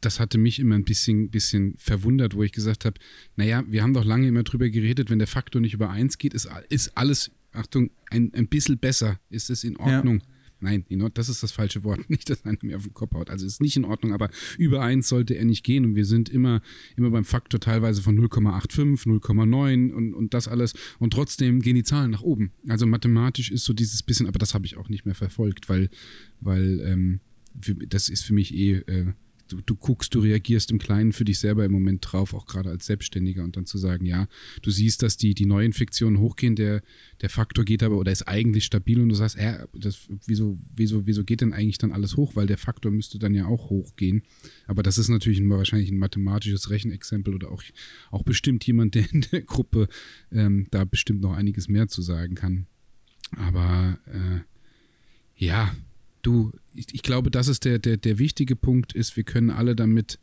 das 0.00 0.20
hatte 0.20 0.38
mich 0.38 0.58
immer 0.58 0.74
ein 0.74 0.84
bisschen, 0.84 1.30
bisschen 1.30 1.74
verwundert, 1.76 2.34
wo 2.34 2.42
ich 2.42 2.52
gesagt 2.52 2.84
habe, 2.84 2.98
naja, 3.36 3.64
wir 3.66 3.82
haben 3.82 3.94
doch 3.94 4.04
lange 4.04 4.28
immer 4.28 4.42
drüber 4.42 4.68
geredet, 4.68 5.10
wenn 5.10 5.18
der 5.18 5.28
Faktor 5.28 5.60
nicht 5.60 5.74
über 5.74 5.90
eins 5.90 6.18
geht, 6.18 6.34
ist, 6.34 6.48
ist 6.68 6.96
alles, 6.96 7.30
Achtung, 7.52 7.90
ein, 8.10 8.32
ein 8.34 8.48
bisschen 8.48 8.78
besser, 8.78 9.18
ist 9.30 9.50
es 9.50 9.64
in 9.64 9.76
Ordnung. 9.76 10.20
Ja. 10.20 10.26
Nein, 10.66 10.84
das 11.14 11.28
ist 11.28 11.42
das 11.42 11.52
falsche 11.52 11.84
Wort. 11.84 12.08
Nicht, 12.10 12.28
dass 12.28 12.44
einer 12.44 12.58
mir 12.62 12.76
auf 12.76 12.82
den 12.82 12.94
Kopf 12.94 13.14
haut. 13.14 13.30
Also 13.30 13.46
ist 13.46 13.60
nicht 13.60 13.76
in 13.76 13.84
Ordnung, 13.84 14.12
aber 14.12 14.30
über 14.58 14.82
1 14.82 15.08
sollte 15.08 15.34
er 15.34 15.44
nicht 15.44 15.64
gehen 15.64 15.84
und 15.84 15.94
wir 15.94 16.04
sind 16.04 16.28
immer, 16.28 16.60
immer 16.96 17.10
beim 17.10 17.24
Faktor 17.24 17.60
teilweise 17.60 18.02
von 18.02 18.18
0,85, 18.18 19.06
0,9 19.06 19.92
und, 19.92 20.14
und 20.14 20.34
das 20.34 20.48
alles 20.48 20.74
und 20.98 21.12
trotzdem 21.12 21.60
gehen 21.60 21.76
die 21.76 21.84
Zahlen 21.84 22.10
nach 22.10 22.22
oben. 22.22 22.52
Also 22.68 22.86
mathematisch 22.86 23.50
ist 23.50 23.64
so 23.64 23.72
dieses 23.72 24.02
bisschen, 24.02 24.26
aber 24.26 24.38
das 24.38 24.54
habe 24.54 24.66
ich 24.66 24.76
auch 24.76 24.88
nicht 24.88 25.06
mehr 25.06 25.14
verfolgt, 25.14 25.68
weil, 25.68 25.88
weil 26.40 26.80
ähm, 26.80 27.20
für, 27.58 27.74
das 27.74 28.08
ist 28.08 28.24
für 28.24 28.34
mich 28.34 28.54
eh 28.54 28.78
äh, 28.86 29.12
du, 29.48 29.60
du 29.60 29.76
guckst, 29.76 30.14
du 30.14 30.20
reagierst 30.20 30.70
im 30.70 30.78
Kleinen 30.78 31.12
für 31.12 31.24
dich 31.24 31.38
selber 31.38 31.64
im 31.64 31.72
Moment 31.72 32.06
drauf, 32.10 32.34
auch 32.34 32.46
gerade 32.46 32.70
als 32.70 32.86
Selbstständiger 32.86 33.44
und 33.44 33.56
dann 33.56 33.66
zu 33.66 33.78
sagen, 33.78 34.04
ja, 34.04 34.28
du 34.62 34.70
siehst, 34.70 35.02
dass 35.02 35.16
die, 35.16 35.34
die 35.34 35.46
Neuinfektionen 35.46 36.20
hochgehen, 36.20 36.56
der, 36.56 36.82
der 37.20 37.30
Faktor 37.30 37.64
geht 37.64 37.82
aber 37.82 37.96
oder 37.96 38.12
ist 38.12 38.28
eigentlich 38.28 38.64
stabil 38.64 39.00
und 39.00 39.08
du 39.08 39.14
sagst, 39.14 39.36
äh, 39.36 39.66
das, 39.74 40.08
wieso, 40.26 40.58
wieso, 40.74 41.06
wieso 41.06 41.24
geht 41.24 41.40
denn 41.40 41.52
eigentlich 41.52 41.78
dann 41.78 41.92
alles 41.92 42.16
hoch? 42.16 42.36
Weil 42.36 42.46
der 42.46 42.58
Faktor 42.58 42.92
müsste 42.92 43.18
dann 43.18 43.34
ja 43.34 43.46
auch 43.46 43.70
hochgehen. 43.70 44.22
Aber 44.66 44.82
das 44.82 44.98
ist 44.98 45.08
natürlich 45.08 45.38
ein, 45.38 45.48
wahrscheinlich 45.50 45.90
ein 45.90 45.98
mathematisches 45.98 46.70
Rechenexempel 46.70 47.34
oder 47.34 47.50
auch, 47.50 47.62
auch 48.10 48.22
bestimmt 48.22 48.66
jemand, 48.66 48.94
der 48.94 49.10
in 49.12 49.22
der 49.32 49.42
Gruppe 49.42 49.88
ähm, 50.32 50.66
da 50.70 50.84
bestimmt 50.84 51.20
noch 51.20 51.34
einiges 51.34 51.68
mehr 51.68 51.88
zu 51.88 52.02
sagen 52.02 52.34
kann. 52.34 52.66
Aber 53.36 53.98
äh, 54.06 54.40
ja, 55.36 55.74
du, 56.26 56.52
ich, 56.74 56.86
ich, 56.92 57.02
glaube, 57.02 57.30
das 57.30 57.48
ist 57.48 57.64
der, 57.64 57.78
der, 57.78 57.96
der 57.96 58.18
wichtige 58.18 58.56
Punkt, 58.56 58.92
ist, 58.92 59.16
wir 59.16 59.24
können 59.24 59.50
alle 59.50 59.76
damit 59.76 60.18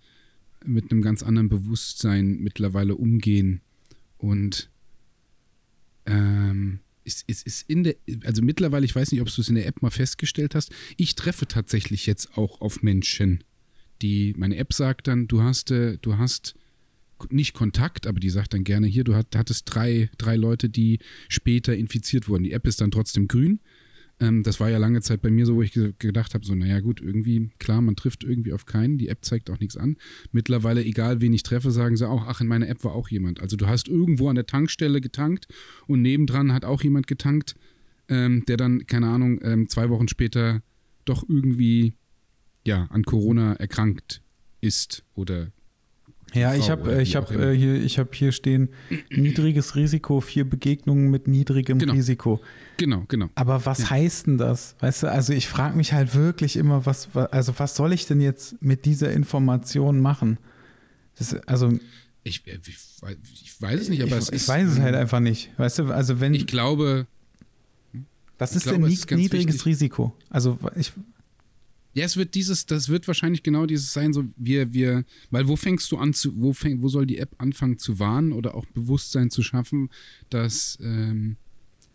mit 0.66 0.91
einem 0.91 1.01
ganz 1.01 1.24
anderen 1.24 1.49
Bewusstsein 1.49 2.39
mittlerweile 2.39 2.95
umgehen. 2.95 3.62
Und 4.18 4.70
ähm, 6.06 6.80
es, 7.06 7.24
es 7.28 7.43
ist 7.43 7.70
in 7.70 7.84
der, 7.84 7.95
also 8.24 8.41
mittlerweile, 8.41 8.86
ich 8.86 8.95
weiß 8.95 9.12
nicht, 9.12 9.22
ob 9.22 9.34
du 9.34 9.41
es 9.41 9.49
in 9.49 9.56
der 9.56 9.68
App 9.68 9.82
mal 9.82 9.91
festgestellt 9.91 10.56
hast, 10.56 10.72
ich 10.97 11.16
treffe 11.16 11.47
tatsächlich 11.47 12.06
jetzt 12.06 12.38
auch 12.38 12.62
auf 12.62 12.82
Menschen, 12.82 13.43
die, 14.01 14.34
meine 14.38 14.58
App 14.58 14.74
sagt 14.74 15.08
dann, 15.08 15.28
du 15.28 15.41
hast, 15.41 15.72
äh, 15.72 15.97
du 16.01 16.18
hast 16.18 16.56
nicht 17.30 17.54
Kontakt, 17.54 18.08
aber 18.08 18.20
die 18.20 18.30
sagt 18.30 18.54
dann 18.54 18.66
gerne 18.66 18.88
hier, 18.88 19.06
du 19.06 19.16
hattest 19.16 19.74
drei, 19.74 20.10
drei 20.18 20.36
Leute, 20.36 20.70
die 20.70 20.99
später 21.30 21.76
infiziert 21.76 22.28
wurden. 22.28 22.43
Die 22.43 22.51
App 22.51 22.68
ist 22.68 22.82
dann 22.82 22.91
trotzdem 22.91 23.30
grün, 23.30 23.62
ähm, 24.20 24.43
das 24.43 24.59
war 24.59 24.70
ja 24.70 24.78
lange 24.78 25.01
Zeit 25.01 25.22
bei 25.22 25.32
mir 25.32 25.45
so, 25.45 25.55
wo 25.55 25.61
ich 25.61 25.74
gedacht 25.74 26.34
habe, 26.34 26.45
so, 26.45 26.55
naja 26.55 26.80
gut, 26.80 27.01
irgendwie, 27.01 27.49
klar, 27.59 27.82
man 27.82 27.95
trifft 27.95 28.24
irgendwie 28.24 28.53
auf 28.53 28.66
keinen, 28.66 28.97
die 28.97 29.07
App 29.07 29.26
zeigt 29.26 29.49
auch 29.49 29.59
nichts 29.59 29.78
an. 29.78 29.97
Mittlerweile, 30.32 30.84
egal 30.84 31.22
wen 31.22 31.34
ich 31.34 31.43
treffe, 31.43 31.72
sagen 31.72 31.97
sie 31.97 32.07
auch, 32.07 32.28
ach, 32.28 32.41
in 32.41 32.47
meiner 32.47 32.68
App 32.68 32.84
war 32.84 32.93
auch 32.93 33.09
jemand. 33.09 33.41
Also 33.41 33.57
du 33.57 33.68
hast 33.68 33.88
irgendwo 33.88 34.30
an 34.30 34.36
der 34.36 34.45
Tankstelle 34.45 35.01
getankt 35.01 35.47
und 35.88 36.01
nebendran 36.01 36.53
hat 36.53 36.66
auch 36.66 36.84
jemand 36.84 37.07
getankt, 37.07 37.55
ähm, 38.07 38.43
der 38.47 38.57
dann, 38.57 38.86
keine 38.86 39.07
Ahnung, 39.07 39.39
ähm, 39.43 39.70
zwei 39.70 39.89
Wochen 39.89 40.07
später 40.07 40.61
doch 41.05 41.28
irgendwie, 41.28 41.93
ja, 42.66 42.88
an 42.91 43.03
Corona 43.03 43.53
erkrankt 43.53 44.22
ist 44.61 45.03
oder 45.16 45.51
ja, 46.34 46.55
ich 46.55 46.69
habe 46.69 47.01
ich 47.01 47.15
hab, 47.15 47.31
äh, 47.31 47.55
hier, 47.55 47.88
hab 47.88 48.15
hier 48.15 48.31
stehen, 48.31 48.69
niedriges 49.09 49.75
Risiko, 49.75 50.21
vier 50.21 50.49
Begegnungen 50.49 51.09
mit 51.09 51.27
niedrigem 51.27 51.79
genau. 51.79 51.93
Risiko. 51.93 52.41
Genau, 52.77 53.03
genau. 53.07 53.29
Aber 53.36 53.65
was 53.65 53.79
ja. 53.79 53.89
heißt 53.91 54.27
denn 54.27 54.38
das? 54.38 54.75
Weißt 54.79 55.03
du, 55.03 55.11
also 55.11 55.34
ich 55.34 55.47
frage 55.47 55.77
mich 55.77 55.93
halt 55.93 56.15
wirklich 56.15 56.55
immer, 56.55 56.86
was, 56.86 57.09
also 57.15 57.53
was 57.57 57.75
soll 57.75 57.93
ich 57.93 58.07
denn 58.07 58.21
jetzt 58.21 58.61
mit 58.61 58.86
dieser 58.86 59.11
Information 59.11 59.99
machen? 59.99 60.38
Das, 61.17 61.36
also 61.45 61.71
ich, 62.23 62.47
äh, 62.47 62.59
ich, 62.65 62.77
ich, 63.43 63.61
weiß 63.61 63.81
es 63.81 63.89
nicht, 63.89 64.01
aber 64.01 64.13
ich, 64.13 64.23
es 64.23 64.29
ist. 64.29 64.43
Ich 64.43 64.47
weiß 64.47 64.71
es 64.71 64.79
halt 64.79 64.95
einfach 64.95 65.19
nicht. 65.19 65.51
Weißt 65.57 65.79
du, 65.79 65.86
also 65.91 66.19
wenn. 66.19 66.34
Ich 66.34 66.47
glaube. 66.47 67.07
Was 68.39 68.55
ist 68.55 68.63
glaube, 68.63 68.79
denn 68.79 69.17
niedriges 69.19 69.55
wichtig. 69.55 69.65
Risiko? 69.65 70.13
Also 70.29 70.57
ich, 70.75 70.91
ja, 71.94 72.06
es 72.06 72.18
wird 72.18 72.34
dieses, 72.34 72.66
das 72.66 72.89
wird 72.89 73.08
wahrscheinlich 73.08 73.44
genau 73.44 73.66
dieses 73.66 73.94
sein, 73.94 74.14
so 74.14 74.26
wir, 74.36 74.74
wir, 74.74 75.06
weil 75.30 75.48
wo 75.48 75.56
fängst 75.56 75.91
du 75.91 75.98
an 75.98 76.14
zu, 76.14 76.34
wo 76.41 76.54
fäng, 76.54 76.82
wo 76.82 76.89
soll 76.89 77.06
die 77.06 77.20
App 77.20 77.36
anfangen 77.38 77.78
zu 77.78 78.00
warnen 78.00 78.32
oder 78.32 78.56
auch 78.56 78.66
Bewusstsein 78.68 79.30
zu 79.30 79.44
schaffen, 79.44 79.89
dass, 80.30 80.80
ähm, 80.82 81.38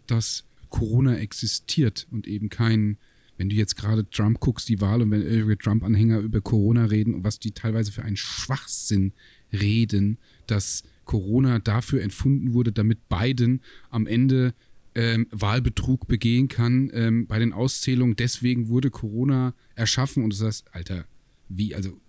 dass 0.07 0.45
Corona 0.71 1.17
existiert 1.19 2.07
und 2.13 2.29
eben 2.29 2.49
kein, 2.49 2.97
wenn 3.39 3.49
du 3.49 3.57
jetzt 3.57 3.77
gerade 3.77 4.09
Trump 4.09 4.39
guckst, 4.39 4.69
die 4.69 4.81
Wahl 4.81 5.03
und 5.03 5.11
wenn 5.11 5.23
irgendwelche 5.23 5.59
Trump-Anhänger 5.59 6.19
über 6.21 6.41
Corona 6.41 6.85
reden 6.85 7.15
und 7.15 7.25
was 7.25 7.41
die 7.41 7.53
teilweise 7.53 7.91
für 7.91 8.05
einen 8.05 8.17
Schwachsinn 8.17 9.13
reden, 9.53 10.19
dass 10.47 10.85
Corona 11.07 11.59
dafür 11.59 12.03
entfunden 12.03 12.53
wurde, 12.53 12.71
damit 12.71 13.09
Biden 13.09 13.63
am 13.91 14.07
Ende 14.07 14.55
ähm, 14.95 15.27
Wahlbetrug 15.31 16.07
begehen 16.07 16.49
kann 16.49 16.91
ähm, 16.93 17.27
bei 17.27 17.39
den 17.39 17.53
Auszählungen. 17.53 18.17
Deswegen 18.17 18.69
wurde 18.69 18.91
Corona 18.91 19.55
erschaffen 19.75 20.25
und 20.25 20.33
du 20.33 20.37
sagst, 20.37 20.67
Alter, 20.73 21.05
wie, 21.49 21.75
also 21.75 22.01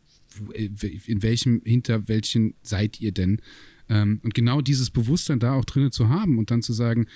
in 0.54 1.22
welchem, 1.24 1.62
hinter 1.64 2.08
welchen 2.08 2.54
seid 2.62 3.00
ihr 3.02 3.12
denn? 3.12 3.42
Ähm, 3.90 4.20
und 4.24 4.34
genau 4.34 4.62
dieses 4.62 4.90
Bewusstsein 4.90 5.40
da 5.40 5.54
auch 5.54 5.66
drin 5.66 5.92
zu 5.92 6.10
haben 6.10 6.38
und 6.38 6.52
dann 6.52 6.62
zu 6.62 6.74
sagen, 6.74 7.08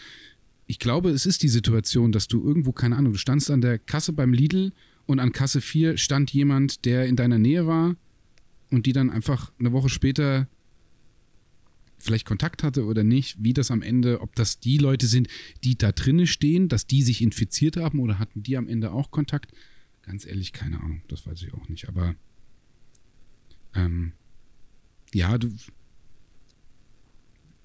ich 0.66 0.80
glaube, 0.80 1.09
es 1.09 1.26
ist 1.26 1.43
die 1.43 1.49
Situation, 1.49 2.11
dass 2.11 2.28
du 2.28 2.43
irgendwo, 2.43 2.72
keine 2.72 2.95
Ahnung, 2.95 3.14
du 3.14 3.20
standst 3.20 3.51
an 3.51 3.61
der 3.61 3.78
Kasse 3.78 4.14
beim 4.14 4.34
Lidl 4.34 4.72
und 5.05 5.20
an 5.20 5.32
Kasse 5.32 5.61
4 5.61 5.97
stand 5.97 6.32
jemand, 6.32 6.86
der 6.86 7.05
in 7.05 7.16
deiner 7.16 7.38
Nähe 7.38 7.68
war 7.68 7.95
und 8.72 8.86
die 8.86 8.93
dann 8.93 9.09
einfach 9.09 9.51
eine 9.59 9.72
Woche 9.72 9.89
später 9.89 10.47
vielleicht 12.04 12.26
Kontakt 12.26 12.64
hatte 12.64 12.86
oder 12.86 13.04
nicht, 13.04 13.43
wie 13.43 13.54
das 13.54 13.72
am 13.72 13.82
Ende, 13.82 14.22
ob 14.22 14.36
das 14.36 14.60
die 14.60 14.78
Leute 14.78 15.08
sind, 15.08 15.28
die 15.64 15.78
da 15.78 15.91
drinnen 15.91 16.28
stehen, 16.28 16.70
dass 16.70 16.86
die 16.86 17.01
sich 17.01 17.22
infiziert 17.22 17.78
haben 17.78 17.99
oder 17.99 18.20
hatten 18.20 18.43
die 18.43 18.58
am 18.58 18.68
Ende 18.68 18.91
auch 18.91 19.12
Kontakt? 19.12 19.54
Ganz 20.04 20.26
ehrlich, 20.26 20.54
keine 20.54 20.82
Ahnung, 20.82 21.01
das 21.08 21.26
weiß 21.26 21.41
ich 21.43 21.54
auch 21.54 21.70
nicht. 21.70 21.88
Aber 21.88 22.16
ähm, 23.74 24.14
ja, 25.14 25.38
du 25.38 25.49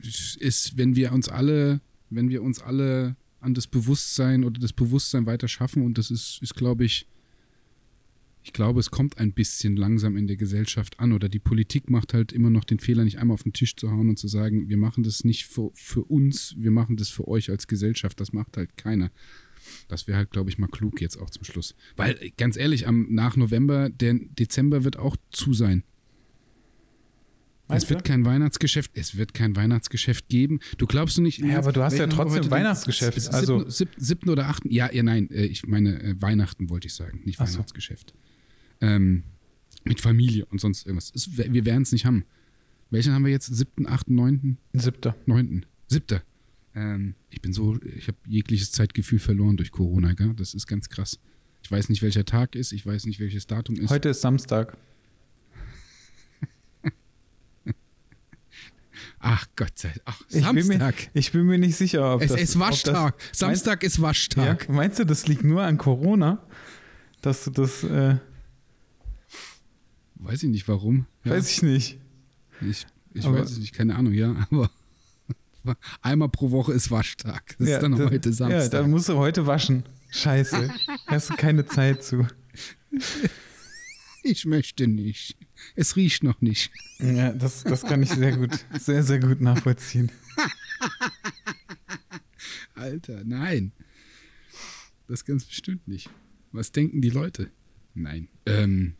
ist, 0.01 0.77
wenn 0.77 0.95
wir 0.95 1.13
uns 1.13 1.29
alle, 1.29 1.81
wenn 2.11 2.29
wir 2.29 2.43
uns 2.43 2.61
alle 2.61 3.17
an 3.41 3.55
das 3.55 3.67
Bewusstsein 3.67 4.45
oder 4.45 4.61
das 4.61 4.73
Bewusstsein 4.73 5.27
weiter 5.27 5.49
schaffen 5.49 5.83
und 5.83 5.99
das 5.99 6.11
ist, 6.11 6.41
ist 6.43 6.55
glaube 6.55 6.85
ich, 6.85 7.07
ich 8.49 8.55
glaube, 8.55 8.81
es 8.81 8.91
kommt 8.91 9.19
ein 9.19 9.35
bisschen 9.35 9.77
langsam 9.77 10.17
in 10.17 10.27
der 10.27 10.37
Gesellschaft 10.37 10.99
an 11.01 11.13
oder 11.13 11.29
die 11.29 11.39
Politik 11.39 11.91
macht 11.91 12.15
halt 12.15 12.33
immer 12.33 12.49
noch 12.49 12.65
den 12.65 12.79
Fehler, 12.79 13.05
nicht 13.05 13.19
einmal 13.19 13.35
auf 13.35 13.43
den 13.43 13.53
Tisch 13.53 13.77
zu 13.77 13.91
hauen 13.91 14.09
und 14.09 14.19
zu 14.19 14.27
sagen, 14.27 14.71
wir 14.71 14.79
machen 14.79 15.03
das 15.05 15.23
nicht 15.23 15.45
für, 15.45 15.71
für 15.75 16.03
uns, 16.03 16.55
wir 16.57 16.71
machen 16.71 16.97
das 16.97 17.11
für 17.11 17.29
euch 17.29 17.51
als 17.51 17.67
Gesellschaft. 17.67 18.19
Das 18.19 18.33
macht 18.33 18.57
halt 18.57 18.79
keiner. 18.79 19.11
Das 19.89 20.09
wäre 20.09 20.17
halt, 20.17 20.31
glaube 20.31 20.49
ich, 20.49 20.57
mal 20.57 20.67
klug 20.67 21.03
jetzt 21.03 21.19
auch 21.19 21.29
zum 21.29 21.45
Schluss. 21.45 21.75
Weil, 21.97 22.33
ganz 22.39 22.57
ehrlich, 22.57 22.89
am, 22.89 23.09
nach 23.11 23.37
November, 23.37 23.91
der 23.91 24.15
Dezember 24.15 24.83
wird 24.83 24.97
auch 24.97 25.17
zu 25.31 25.53
sein. 25.53 25.83
Meinst 27.69 27.85
es 27.85 27.91
wird 27.91 28.01
du? 28.01 28.05
kein 28.05 28.25
Weihnachtsgeschäft, 28.25 28.93
es 28.95 29.19
wird 29.19 29.35
kein 29.35 29.57
Weihnachtsgeschäft 29.57 30.31
geben. 30.31 30.61
Du 30.79 30.87
glaubst 30.87 31.19
du 31.19 31.23
nicht. 31.23 31.41
Ja, 31.41 31.59
aber 31.59 31.73
du 31.73 31.83
hast 31.83 31.99
ja 31.99 32.07
trotzdem 32.07 32.51
Weihnachtsgeschäft. 32.51 33.29
Also 33.35 33.69
siebten, 33.69 34.03
siebten, 34.03 34.31
oder 34.31 34.49
achten. 34.49 34.71
Ja, 34.71 34.91
ja, 34.91 35.03
nein, 35.03 35.31
äh, 35.31 35.45
ich 35.45 35.67
meine 35.67 36.03
äh, 36.03 36.23
Weihnachten 36.23 36.71
wollte 36.71 36.87
ich 36.87 36.95
sagen, 36.95 37.21
nicht 37.27 37.39
Weihnachtsgeschäft. 37.39 38.15
Ähm, 38.81 39.25
mit 39.85 40.01
Familie 40.01 40.45
und 40.47 40.61
sonst 40.61 40.87
irgendwas. 40.87 41.13
Es, 41.15 41.37
wir 41.37 41.65
werden 41.65 41.83
es 41.83 41.93
nicht 41.93 42.05
haben. 42.05 42.25
Welchen 42.91 43.13
haben 43.13 43.25
wir 43.25 43.33
jetzt? 43.33 43.47
Siebten, 43.47 43.87
achten, 43.87 44.15
neunten? 44.15 44.59
Siebter. 44.73 45.17
Neunten. 45.27 45.67
Siebter. 45.89 46.23
Ähm, 46.75 47.15
ich 47.31 47.41
bin 47.41 47.53
so, 47.53 47.79
ich 47.83 48.09
habe 48.09 48.19
jegliches 48.27 48.73
Zeitgefühl 48.73 49.19
verloren 49.19 49.57
durch 49.57 49.71
Corona, 49.73 50.13
gell? 50.13 50.35
Das 50.35 50.55
ist 50.55 50.67
ganz 50.67 50.89
krass. 50.89 51.19
Ich 51.63 51.71
weiß 51.71 51.89
nicht, 51.89 52.03
welcher 52.03 52.25
Tag 52.25 52.55
ist, 52.55 52.73
ich 52.73 52.87
weiß 52.87 53.07
nicht, 53.07 53.21
welches 53.21 53.47
Datum 53.47 53.77
ist. 53.77 53.91
Heute 53.91 54.11
ist 54.11 54.21
Samstag. 54.21 54.77
Ach 59.19 59.47
Gott 59.57 59.77
sei 59.79 59.89
Dank. 59.89 60.03
Ach, 60.05 60.21
ich 60.31 60.43
Samstag. 60.43 60.69
Bin 60.69 60.79
mir, 60.79 60.95
ich 61.15 61.33
bin 61.33 61.47
mir 61.47 61.59
nicht 61.59 61.77
sicher, 61.77 62.15
ob 62.15 62.23
es 62.23 62.33
das, 62.33 62.41
ist 62.41 62.59
Waschtag. 62.59 63.19
Das, 63.19 63.39
Samstag 63.39 63.83
meinst, 63.83 63.97
ist 63.97 64.03
Waschtag. 64.03 64.69
Ja, 64.69 64.75
meinst 64.75 64.99
du, 64.99 65.05
das 65.05 65.27
liegt 65.27 65.45
nur 65.45 65.63
an 65.63 65.77
Corona, 65.79 66.47
dass 67.21 67.45
du 67.45 67.51
das 67.51 67.83
äh, 67.85 68.17
Weiß 70.19 70.43
ich 70.43 70.51
nicht 70.51 70.69
warum. 70.69 71.07
Ja. 71.25 71.33
Weiß 71.33 71.51
ich 71.51 71.63
nicht. 71.63 71.99
Ich, 72.61 72.87
ich 73.15 73.25
weiß 73.25 73.53
es 73.53 73.59
nicht, 73.59 73.73
keine 73.73 73.95
Ahnung, 73.95 74.13
ja, 74.13 74.47
aber 74.51 74.71
einmal 76.03 76.29
pro 76.29 76.51
Woche 76.51 76.73
ist 76.73 76.91
Waschtag. 76.91 77.57
Das 77.59 77.69
ja, 77.69 77.77
ist 77.77 77.83
dann 77.83 77.97
da, 77.97 78.11
heute 78.11 78.33
Samstag. 78.33 78.63
Ja, 78.63 78.69
dann 78.69 78.91
musst 78.91 79.09
du 79.09 79.17
heute 79.17 79.47
waschen. 79.47 79.85
Scheiße. 80.11 80.71
Hast 81.07 81.31
du 81.31 81.35
keine 81.35 81.67
Zeit 81.67 82.03
zu. 82.03 82.27
Ich 84.25 84.45
möchte 84.45 84.89
nicht. 84.89 85.39
Es 85.75 85.97
riecht 85.97 86.23
noch 86.23 86.43
nicht. 86.43 86.71
Ja, 86.99 87.33
das, 87.33 87.65
das 87.65 87.83
kann 87.83 88.03
ich 88.03 88.11
sehr 88.11 88.37
gut, 88.37 88.63
sehr, 88.79 89.03
sehr 89.03 89.21
gut 89.21 89.41
nachvollziehen. 89.41 90.11
Alter, 92.75 93.23
nein. 93.25 93.73
Das 95.07 95.25
ganz 95.25 95.47
bestimmt 95.47 95.89
nicht. 95.89 96.11
Was 96.53 96.73
denken 96.73 97.01
die 97.01 97.09
Leute? 97.09 97.51
Nein. 97.95 98.29
Ähm, 98.45 98.97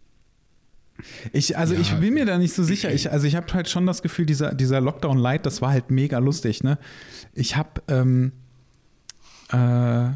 ich, 1.33 1.57
also 1.57 1.75
ja, 1.75 1.81
ich 1.81 1.95
bin 1.95 2.15
mir 2.15 2.25
da 2.25 2.39
nicht 2.39 2.55
so 2.55 2.63
sicher. 2.63 2.93
Ich, 2.93 3.11
also 3.11 3.27
ich 3.27 3.37
habe 3.37 3.53
halt 3.53 3.69
schon 3.69 3.87
das 3.87 4.03
Gefühl, 4.03 4.27
dieser, 4.27 4.55
dieser 4.55 4.81
Lockdown 4.81 5.19
Light, 5.19 5.47
das 5.47 5.63
war 5.63 5.71
halt 5.71 5.91
mega 5.91 6.19
lustig. 6.19 6.63
Ne? 6.65 6.79
Ich 7.35 7.57
habe, 7.57 7.83
ähm, 7.89 8.33
äh, 9.51 10.11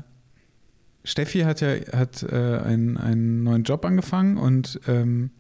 Steffi 1.05 1.41
hat 1.41 1.61
ja 1.61 1.75
hat, 1.93 2.23
äh, 2.23 2.37
einen, 2.37 2.97
einen 2.97 3.43
neuen 3.43 3.65
Job 3.65 3.85
angefangen 3.85 4.37
und 4.37 4.81
ähm, 4.87 5.31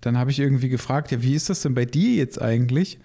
dann 0.00 0.16
habe 0.16 0.30
ich 0.30 0.38
irgendwie 0.38 0.68
gefragt, 0.68 1.10
ja, 1.10 1.22
wie 1.22 1.34
ist 1.34 1.50
das 1.50 1.62
denn 1.62 1.74
bei 1.74 1.84
dir 1.84 2.14
jetzt 2.14 2.40
eigentlich? 2.40 2.98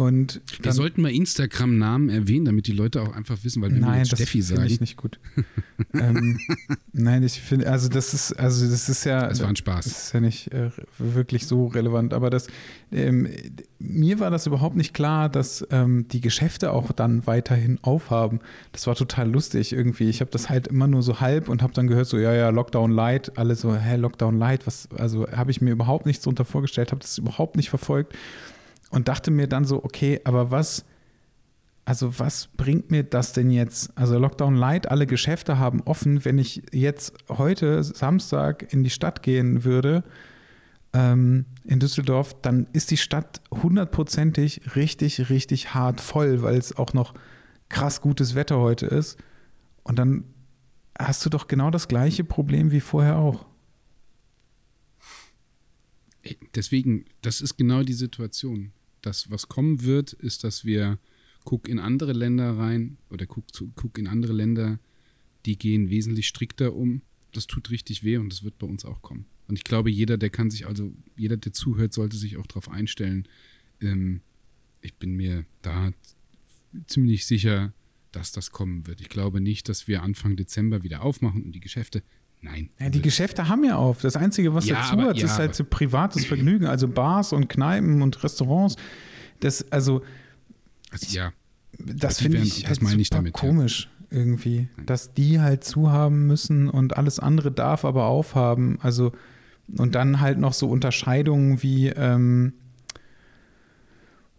Und 0.00 0.40
wir 0.62 0.72
sollten 0.72 1.02
mal 1.02 1.12
Instagram-Namen 1.12 2.08
erwähnen, 2.08 2.46
damit 2.46 2.66
die 2.66 2.72
Leute 2.72 3.02
auch 3.02 3.14
einfach 3.14 3.36
wissen, 3.42 3.60
weil 3.60 3.70
wenn 3.70 3.80
nein, 3.80 3.92
wir 3.92 3.98
jetzt 3.98 4.14
Steffi 4.14 4.40
sagen. 4.40 4.64
ich 4.64 4.80
nicht 4.80 4.96
gut. 4.96 5.20
ähm, 5.92 6.40
nein, 6.94 7.22
ich 7.22 7.38
finde, 7.38 7.70
also 7.70 7.90
das 7.90 8.14
ist, 8.14 8.32
also 8.32 8.66
das 8.66 8.88
ist 8.88 9.04
ja. 9.04 9.28
Das 9.28 9.42
war 9.42 9.48
ein 9.48 9.56
Spaß. 9.56 9.84
Das 9.84 10.04
ist 10.04 10.14
ja 10.14 10.20
nicht 10.20 10.54
äh, 10.54 10.70
wirklich 10.96 11.46
so 11.46 11.66
relevant, 11.66 12.14
aber 12.14 12.30
das, 12.30 12.46
ähm, 12.90 13.28
mir 13.78 14.20
war 14.20 14.30
das 14.30 14.46
überhaupt 14.46 14.74
nicht 14.74 14.94
klar, 14.94 15.28
dass 15.28 15.66
ähm, 15.70 16.08
die 16.08 16.22
Geschäfte 16.22 16.72
auch 16.72 16.92
dann 16.92 17.26
weiterhin 17.26 17.78
aufhaben. 17.82 18.40
Das 18.72 18.86
war 18.86 18.94
total 18.94 19.30
lustig 19.30 19.74
irgendwie. 19.74 20.08
Ich 20.08 20.22
habe 20.22 20.30
das 20.30 20.48
halt 20.48 20.68
immer 20.68 20.86
nur 20.86 21.02
so 21.02 21.20
halb 21.20 21.50
und 21.50 21.60
habe 21.62 21.74
dann 21.74 21.88
gehört, 21.88 22.06
so, 22.06 22.16
ja, 22.16 22.32
ja, 22.32 22.48
Lockdown 22.48 22.90
Light, 22.90 23.36
alle 23.36 23.54
so, 23.54 23.76
hä, 23.76 23.96
Lockdown 23.96 24.38
Light, 24.38 24.66
was, 24.66 24.88
also 24.96 25.30
habe 25.30 25.50
ich 25.50 25.60
mir 25.60 25.72
überhaupt 25.72 26.06
nichts 26.06 26.24
darunter 26.24 26.46
vorgestellt, 26.46 26.90
habe 26.90 27.02
das 27.02 27.18
überhaupt 27.18 27.56
nicht 27.56 27.68
verfolgt 27.68 28.14
und 28.90 29.08
dachte 29.08 29.30
mir 29.30 29.46
dann 29.46 29.64
so, 29.64 29.82
okay, 29.82 30.20
aber 30.24 30.50
was, 30.50 30.84
also 31.84 32.18
was 32.18 32.48
bringt 32.48 32.90
mir 32.90 33.04
das 33.04 33.32
denn 33.32 33.50
jetzt? 33.50 33.96
Also 33.96 34.18
Lockdown 34.18 34.54
Light, 34.54 34.90
alle 34.90 35.06
Geschäfte 35.06 35.58
haben 35.58 35.80
offen. 35.82 36.24
Wenn 36.24 36.38
ich 36.38 36.62
jetzt 36.72 37.14
heute 37.28 37.82
Samstag 37.82 38.72
in 38.72 38.84
die 38.84 38.90
Stadt 38.90 39.22
gehen 39.22 39.64
würde, 39.64 40.04
ähm, 40.92 41.46
in 41.64 41.78
Düsseldorf, 41.78 42.40
dann 42.42 42.66
ist 42.72 42.90
die 42.90 42.96
Stadt 42.96 43.40
hundertprozentig 43.50 44.74
richtig, 44.74 45.30
richtig 45.30 45.72
hart 45.72 46.00
voll, 46.00 46.42
weil 46.42 46.56
es 46.56 46.76
auch 46.76 46.92
noch 46.92 47.14
krass 47.68 48.00
gutes 48.00 48.34
Wetter 48.34 48.58
heute 48.58 48.86
ist. 48.86 49.16
Und 49.84 49.98
dann 49.98 50.24
hast 50.98 51.24
du 51.24 51.30
doch 51.30 51.46
genau 51.46 51.70
das 51.70 51.88
gleiche 51.88 52.24
Problem 52.24 52.72
wie 52.72 52.80
vorher 52.80 53.16
auch. 53.16 53.46
Deswegen, 56.54 57.04
das 57.22 57.40
ist 57.40 57.56
genau 57.56 57.82
die 57.82 57.94
Situation 57.94 58.72
das, 59.02 59.30
was 59.30 59.48
kommen 59.48 59.82
wird, 59.82 60.12
ist, 60.12 60.44
dass 60.44 60.64
wir 60.64 60.98
guck 61.44 61.68
in 61.68 61.78
andere 61.78 62.12
Länder 62.12 62.56
rein 62.58 62.98
oder 63.10 63.26
guck, 63.26 63.44
guck 63.74 63.98
in 63.98 64.06
andere 64.06 64.32
Länder, 64.32 64.78
die 65.46 65.56
gehen 65.56 65.90
wesentlich 65.90 66.28
strikter 66.28 66.74
um. 66.74 67.02
Das 67.32 67.46
tut 67.46 67.70
richtig 67.70 68.02
weh 68.04 68.16
und 68.16 68.30
das 68.32 68.42
wird 68.42 68.58
bei 68.58 68.66
uns 68.66 68.84
auch 68.84 69.02
kommen. 69.02 69.26
Und 69.48 69.56
ich 69.56 69.64
glaube, 69.64 69.90
jeder, 69.90 70.18
der 70.18 70.30
kann 70.30 70.50
sich, 70.50 70.66
also 70.66 70.92
jeder, 71.16 71.36
der 71.36 71.52
zuhört, 71.52 71.92
sollte 71.92 72.16
sich 72.16 72.36
auch 72.36 72.46
darauf 72.46 72.68
einstellen. 72.68 73.26
Ähm, 73.80 74.20
ich 74.80 74.94
bin 74.94 75.14
mir 75.14 75.44
da 75.62 75.92
ziemlich 76.86 77.26
sicher, 77.26 77.72
dass 78.12 78.32
das 78.32 78.50
kommen 78.50 78.86
wird. 78.86 79.00
Ich 79.00 79.08
glaube 79.08 79.40
nicht, 79.40 79.68
dass 79.68 79.88
wir 79.88 80.02
Anfang 80.02 80.36
Dezember 80.36 80.82
wieder 80.82 81.02
aufmachen 81.02 81.42
und 81.42 81.52
die 81.52 81.60
Geschäfte. 81.60 82.02
Nein. 82.42 82.70
Ja, 82.78 82.88
die 82.88 83.02
Geschäfte 83.02 83.48
haben 83.48 83.64
ja 83.64 83.76
auf. 83.76 84.00
Das 84.00 84.16
Einzige, 84.16 84.54
was 84.54 84.66
ja, 84.66 84.76
dazu 84.76 84.94
aber, 84.94 85.10
hat, 85.10 85.18
ja, 85.18 85.26
ist 85.26 85.38
halt 85.38 85.54
so 85.54 85.64
privates 85.64 86.24
Vergnügen. 86.26 86.66
Also 86.66 86.88
Bars 86.88 87.32
und 87.32 87.48
Kneipen 87.48 88.02
und 88.02 88.22
Restaurants. 88.22 88.76
Das, 89.40 89.70
also. 89.70 90.02
also 90.90 91.06
ja. 91.10 91.32
Das 91.78 92.20
finde 92.20 92.38
ich 92.38 92.64
das 92.64 92.80
halt 92.82 93.00
ich 93.00 93.10
damit, 93.10 93.32
komisch 93.32 93.88
ja. 94.10 94.18
irgendwie, 94.18 94.68
dass 94.84 95.14
die 95.14 95.40
halt 95.40 95.64
zu 95.64 95.90
haben 95.90 96.26
müssen 96.26 96.68
und 96.68 96.96
alles 96.96 97.18
andere 97.18 97.50
darf 97.50 97.84
aber 97.84 98.06
aufhaben. 98.06 98.78
Also, 98.82 99.12
und 99.78 99.94
dann 99.94 100.20
halt 100.20 100.38
noch 100.38 100.52
so 100.52 100.68
Unterscheidungen 100.68 101.62
wie, 101.62 101.88
ähm, 101.88 102.52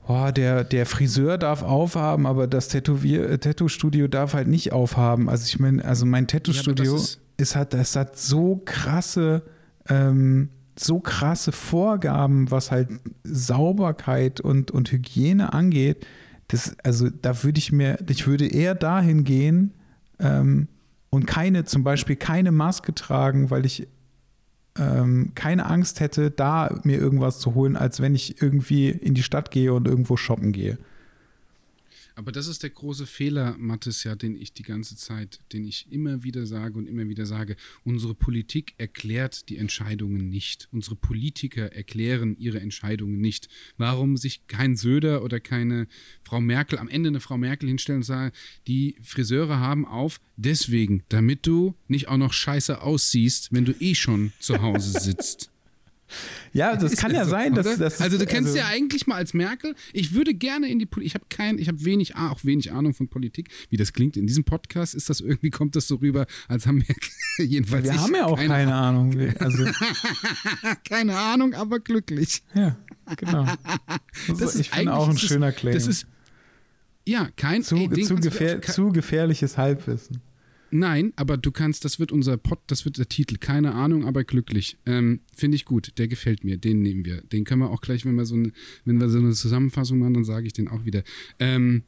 oh, 0.08 0.30
der, 0.32 0.64
der 0.64 0.86
Friseur 0.86 1.38
darf 1.38 1.64
aufhaben, 1.64 2.26
aber 2.26 2.48
das 2.48 2.68
Tattoo-Studio 2.68 4.08
darf 4.08 4.34
halt 4.34 4.48
nicht 4.48 4.72
aufhaben. 4.72 5.30
Also 5.30 5.46
ich 5.46 5.60
meine, 5.60 5.84
also 5.86 6.06
mein 6.06 6.28
Tattoo-Studio 6.28 6.98
ja, 6.98 7.04
es 7.42 7.56
hat, 7.56 7.74
es 7.74 7.96
hat 7.96 8.18
so 8.18 8.62
krasse, 8.64 9.44
ähm, 9.90 10.50
so 10.78 11.00
krasse 11.00 11.52
Vorgaben, 11.52 12.50
was 12.52 12.72
halt 12.72 12.90
Sauberkeit 13.24 14.40
und, 14.40 14.72
und 14.72 14.92
Hygiene 14.92 15.54
angeht. 15.54 16.06
Das, 16.48 16.76
also 16.84 17.10
da 17.10 17.44
würde 17.44 17.60
ich 17.60 17.72
mir, 17.72 17.98
ich 18.08 18.28
würde 18.28 18.48
eher 18.48 18.76
dahin 18.76 19.24
gehen 19.24 19.74
ähm, 20.20 20.68
und 21.10 21.28
keine, 21.28 21.66
zum 21.66 21.84
Beispiel 21.84 22.16
keine 22.16 22.52
Maske 22.52 22.94
tragen, 22.94 23.50
weil 23.50 23.66
ich 23.66 23.88
ähm, 24.78 25.32
keine 25.36 25.66
Angst 25.66 26.00
hätte, 26.00 26.32
da 26.32 26.80
mir 26.84 26.98
irgendwas 26.98 27.40
zu 27.40 27.56
holen, 27.56 27.76
als 27.76 28.02
wenn 28.02 28.16
ich 28.16 28.42
irgendwie 28.42 28.90
in 28.90 29.14
die 29.14 29.24
Stadt 29.24 29.52
gehe 29.52 29.74
und 29.74 29.88
irgendwo 29.88 30.16
shoppen 30.18 30.52
gehe. 30.52 30.78
Aber 32.16 32.32
das 32.32 32.48
ist 32.48 32.64
der 32.64 32.70
große 32.70 33.06
Fehler, 33.06 33.56
Mathis, 33.58 34.04
ja, 34.04 34.16
den 34.16 34.36
ich 34.36 34.54
die 34.54 34.64
ganze 34.64 34.96
Zeit, 34.96 35.40
den 35.54 35.66
ich 35.66 35.92
immer 35.92 36.24
wieder 36.24 36.46
sage 36.46 36.78
und 36.78 36.88
immer 36.88 37.08
wieder 37.08 37.26
sage. 37.26 37.56
Unsere 37.84 38.16
Politik 38.16 38.74
erklärt 38.78 39.50
die 39.50 39.58
Entscheidungen 39.58 40.30
nicht. 40.30 40.68
Unsere 40.72 40.96
Politiker 40.96 41.74
erklären 41.74 42.36
ihre 42.38 42.60
Entscheidungen 42.60 43.20
nicht. 43.22 43.48
Warum 43.78 44.18
sich 44.18 44.48
kein 44.48 44.76
Söder 44.76 45.24
oder 45.24 45.40
keine 45.40 45.88
Frau 46.24 46.42
Merkel, 46.42 46.80
am 46.80 46.90
Ende 46.90 47.10
eine 47.10 47.20
Frau 47.20 47.38
Merkel 47.38 47.70
hinstellen 47.70 48.00
und 48.00 48.04
sagen, 48.04 48.32
die 48.68 48.96
Friseure 49.02 49.60
haben 49.60 49.86
auf, 49.86 50.20
deswegen, 50.38 51.04
damit 51.10 51.46
du 51.48 51.76
nicht 51.88 52.08
auch 52.08 52.18
noch 52.18 52.34
scheiße 52.34 52.82
aussiehst, 52.82 53.54
wenn 53.54 53.66
du 53.66 53.74
eh 53.80 53.96
schon 53.96 54.34
zu 54.40 54.62
Hause 54.62 55.00
sitzt. 55.00 55.51
Ja, 56.54 56.76
das 56.76 56.98
kann 56.98 57.14
ja 57.14 57.26
so, 57.26 57.32
sein, 57.32 57.54
dass, 57.54 57.78
dass 57.78 58.02
Also 58.02 58.18
du 58.18 58.26
kennst 58.26 58.50
also 58.50 58.58
ja 58.58 58.68
eigentlich 58.68 59.08
mal 59.08 59.16
als 59.16 59.34
Merkel. 59.34 59.76
Ich 59.94 60.14
würde 60.14 60.34
gerne 60.34 60.70
in 60.70 60.80
die 60.80 60.86
Politik. 60.86 61.08
Ich 61.08 61.16
habe 61.16 61.26
kein, 61.30 61.60
ich 61.60 61.68
habe 61.68 61.84
wenig, 61.86 62.16
auch 62.16 62.44
wenig 62.44 62.72
Ahnung 62.72 62.94
von 62.94 63.08
Politik. 63.08 63.50
Wie 63.70 63.78
das 63.78 63.94
klingt 63.94 64.18
in 64.18 64.28
diesem 64.28 64.44
Podcast, 64.44 64.96
ist 64.96 65.10
das 65.10 65.22
irgendwie 65.22 65.50
kommt 65.50 65.76
das 65.76 65.88
so 65.88 65.96
rüber, 65.96 66.26
als 66.48 66.68
haben 66.68 66.84
wir 66.88 66.96
jedenfalls. 67.46 67.86
Wir 67.86 68.02
haben 68.02 68.16
ja 68.16 68.26
auch 68.26 68.38
keine, 68.38 68.50
keine 68.50 68.76
Ahnung. 68.76 69.16
Also 69.40 69.66
keine 70.88 71.18
Ahnung, 71.18 71.54
aber 71.54 71.80
glücklich. 71.80 72.44
Ja, 72.54 72.78
genau. 73.18 73.46
Das, 74.28 74.38
das 74.38 74.56
ist 74.56 74.62
ich 74.62 74.70
finde 74.72 74.94
auch 74.94 75.10
ein 75.10 75.18
schöner 75.18 75.52
Claim. 75.52 75.74
Das 75.74 75.88
ist 75.88 76.06
ja 77.08 77.30
kein 77.36 77.64
zu, 77.64 77.76
ey, 77.76 78.04
zu, 78.04 78.16
gefähr, 78.16 78.62
zu 78.62 78.92
gefährliches 78.92 79.58
Halbwissen. 79.58 80.22
Nein, 80.74 81.12
aber 81.18 81.36
du 81.36 81.52
kannst, 81.52 81.84
das 81.84 82.00
wird 82.00 82.14
unser 82.14 82.38
Pod, 82.38 82.60
das 82.68 82.86
wird 82.86 82.98
der 82.98 83.10
Titel. 83.10 83.38
Keine 83.38 83.74
Ahnung, 83.74 84.06
aber 84.06 84.24
glücklich. 84.24 84.78
Ähm, 84.86 85.20
Finde 85.36 85.56
ich 85.56 85.66
gut, 85.66 85.98
der 85.98 86.08
gefällt 86.08 86.46
mir, 86.46 86.58
den 86.58 86.82
nehmen 86.82 87.04
wir. 87.04 87.22
Den 87.22 87.44
können 87.44 87.62
wir 87.62 87.70
auch 87.70 87.82
gleich, 87.82 88.06
wenn 88.06 88.16
wir 88.16 88.26
so 88.26 88.36
eine, 88.36 88.54
wenn 88.86 89.00
wir 89.00 89.10
so 89.10 89.20
eine 89.20 89.34
Zusammenfassung 89.34 90.00
machen, 90.00 90.14
dann 90.14 90.24
sage 90.24 90.48
ich 90.48 90.54
den 90.54 90.70
auch 90.70 90.86
wieder. 90.86 91.04
Ähm, 91.40 91.84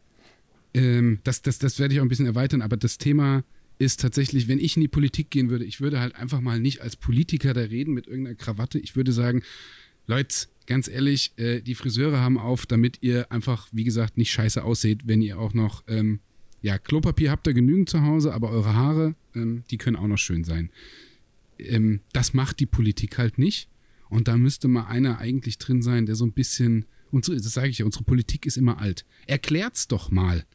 ähm, 0.73 1.19
das, 1.23 1.41
das, 1.41 1.59
das 1.59 1.79
werde 1.79 1.93
ich 1.93 2.01
auch 2.01 2.05
ein 2.05 2.09
bisschen 2.09 2.25
erweitern, 2.25 2.61
aber 2.61 2.75
das 2.75 2.97
Thema 2.97 3.45
ist 3.79 4.01
tatsächlich, 4.01 4.49
wenn 4.49 4.59
ich 4.59 4.75
in 4.75 4.81
die 4.81 4.87
Politik 4.87 5.29
gehen 5.29 5.49
würde, 5.49 5.65
ich 5.65 5.79
würde 5.79 5.99
halt 5.99 6.15
einfach 6.15 6.41
mal 6.41 6.59
nicht 6.59 6.81
als 6.81 6.97
Politiker 6.97 7.53
da 7.53 7.61
reden 7.61 7.93
mit 7.93 8.07
irgendeiner 8.07 8.35
Krawatte. 8.35 8.79
Ich 8.79 8.95
würde 8.95 9.13
sagen, 9.13 9.43
Leute, 10.07 10.47
ganz 10.67 10.89
ehrlich, 10.89 11.31
äh, 11.37 11.61
die 11.61 11.75
Friseure 11.75 12.19
haben 12.19 12.37
auf, 12.37 12.65
damit 12.65 12.97
ihr 13.01 13.31
einfach, 13.31 13.69
wie 13.71 13.85
gesagt, 13.85 14.17
nicht 14.17 14.31
scheiße 14.31 14.63
ausseht, 14.63 15.07
wenn 15.07 15.21
ihr 15.21 15.39
auch 15.39 15.53
noch 15.53 15.83
ähm, 15.87 16.19
ja, 16.63 16.77
Klopapier 16.77 17.29
habt 17.29 17.45
ihr 17.45 17.53
genügend 17.53 17.89
zu 17.89 18.01
Hause, 18.01 18.33
aber 18.33 18.49
eure 18.49 18.73
Haare, 18.73 19.15
ähm, 19.35 19.63
die 19.69 19.77
können 19.77 19.97
auch 19.97 20.07
noch 20.07 20.17
schön 20.17 20.45
sein. 20.45 20.71
Ähm, 21.59 21.99
das 22.13 22.33
macht 22.33 22.61
die 22.61 22.65
Politik 22.65 23.17
halt 23.17 23.37
nicht. 23.37 23.69
Und 24.09 24.29
da 24.29 24.37
müsste 24.37 24.69
mal 24.69 24.85
einer 24.85 25.19
eigentlich 25.19 25.57
drin 25.57 25.81
sein, 25.81 26.05
der 26.05 26.15
so 26.15 26.25
ein 26.25 26.31
bisschen, 26.31 26.85
unsere, 27.11 27.35
das 27.35 27.51
sage 27.51 27.67
ich 27.67 27.79
ja, 27.79 27.85
unsere 27.85 28.05
Politik 28.05 28.45
ist 28.45 28.55
immer 28.55 28.79
alt. 28.79 29.05
Erklärt's 29.27 29.89
doch 29.89 30.09
mal. 30.09 30.45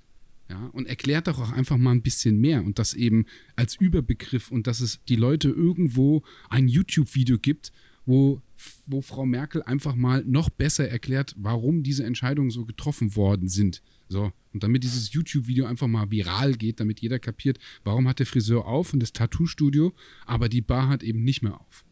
Ja, 0.48 0.68
und 0.68 0.86
erklärt 0.86 1.26
doch 1.26 1.40
auch 1.40 1.52
einfach 1.52 1.76
mal 1.76 1.92
ein 1.92 2.00
bisschen 2.00 2.40
mehr 2.40 2.64
und 2.64 2.78
das 2.78 2.94
eben 2.94 3.26
als 3.54 3.76
Überbegriff 3.76 4.50
und 4.50 4.66
dass 4.66 4.80
es 4.80 5.00
die 5.06 5.16
Leute 5.16 5.50
irgendwo 5.50 6.22
ein 6.48 6.68
YouTube-Video 6.68 7.36
gibt, 7.36 7.70
wo, 8.06 8.40
wo 8.86 9.02
Frau 9.02 9.26
Merkel 9.26 9.62
einfach 9.62 9.94
mal 9.94 10.24
noch 10.24 10.48
besser 10.48 10.88
erklärt, 10.88 11.34
warum 11.36 11.82
diese 11.82 12.04
Entscheidungen 12.04 12.48
so 12.48 12.64
getroffen 12.64 13.14
worden 13.14 13.48
sind. 13.48 13.82
So, 14.08 14.32
und 14.54 14.62
damit 14.62 14.84
dieses 14.84 15.12
YouTube-Video 15.12 15.66
einfach 15.66 15.86
mal 15.86 16.10
viral 16.10 16.54
geht, 16.54 16.80
damit 16.80 17.00
jeder 17.00 17.18
kapiert, 17.18 17.58
warum 17.84 18.08
hat 18.08 18.18
der 18.18 18.26
Friseur 18.26 18.66
auf 18.66 18.92
und 18.92 19.00
das 19.00 19.12
Tattoo-Studio, 19.12 19.92
aber 20.24 20.48
die 20.48 20.62
Bar 20.62 20.88
hat 20.88 21.02
eben 21.02 21.22
nicht 21.22 21.42
mehr 21.42 21.60
auf. 21.60 21.84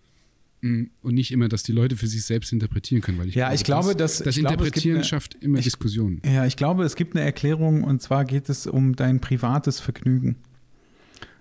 Mm, 0.62 0.84
und 1.02 1.14
nicht 1.14 1.30
immer, 1.30 1.48
dass 1.48 1.62
die 1.62 1.72
Leute 1.72 1.96
für 1.96 2.06
sich 2.06 2.24
selbst 2.24 2.52
interpretieren 2.52 3.02
können, 3.02 3.18
weil 3.18 3.28
ich 3.28 3.34
ja, 3.34 3.46
glaube, 3.46 3.54
ich 3.56 3.64
glaube, 3.64 3.96
das, 3.96 4.18
dass, 4.18 4.24
das 4.24 4.36
Interpretieren 4.38 4.96
eine, 4.96 5.04
schafft 5.04 5.34
immer 5.36 5.58
ich, 5.58 5.64
Diskussionen. 5.64 6.22
Ja, 6.24 6.46
ich 6.46 6.56
glaube, 6.56 6.84
es 6.84 6.96
gibt 6.96 7.14
eine 7.14 7.24
Erklärung 7.24 7.84
und 7.84 8.00
zwar 8.00 8.24
geht 8.24 8.48
es 8.48 8.66
um 8.66 8.96
dein 8.96 9.20
privates 9.20 9.80
Vergnügen. 9.80 10.36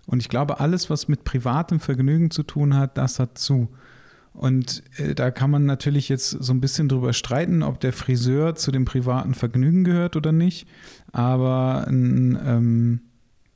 Und 0.05 0.19
ich 0.21 0.29
glaube, 0.29 0.59
alles, 0.59 0.89
was 0.89 1.07
mit 1.07 1.23
privatem 1.23 1.79
Vergnügen 1.79 2.29
zu 2.29 2.43
tun 2.43 2.75
hat, 2.75 2.97
das 2.97 3.19
hat 3.19 3.37
zu. 3.37 3.69
Und 4.35 4.83
äh, 4.97 5.15
da 5.15 5.31
kann 5.31 5.49
man 5.49 5.65
natürlich 5.65 6.09
jetzt 6.09 6.29
so 6.29 6.53
ein 6.53 6.59
bisschen 6.59 6.89
drüber 6.89 7.13
streiten, 7.13 7.63
ob 7.63 7.79
der 7.79 7.93
Friseur 7.93 8.55
zu 8.55 8.71
dem 8.71 8.83
privaten 8.85 9.33
Vergnügen 9.33 9.83
gehört 9.83 10.15
oder 10.15 10.31
nicht. 10.31 10.67
Aber 11.11 11.85
ähm, 11.89 12.99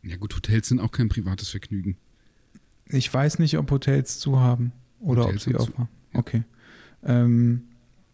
ja 0.04 0.16
gut, 0.16 0.36
Hotels 0.36 0.70
sind 0.70 0.80
auch 0.80 0.92
kein 0.92 1.10
privates 1.10 1.50
Vergnügen. 1.50 1.98
Ich 2.88 3.14
weiß 3.14 3.40
nicht, 3.40 3.58
ob 3.58 3.70
Hotels 3.70 4.20
zu 4.20 4.40
haben 4.40 4.72
oder 5.00 5.24
Hotels 5.26 5.48
ob 5.48 5.54
sie 5.54 5.60
aufhaben. 5.60 5.90
Okay. 6.14 6.44
Ähm, 7.04 7.64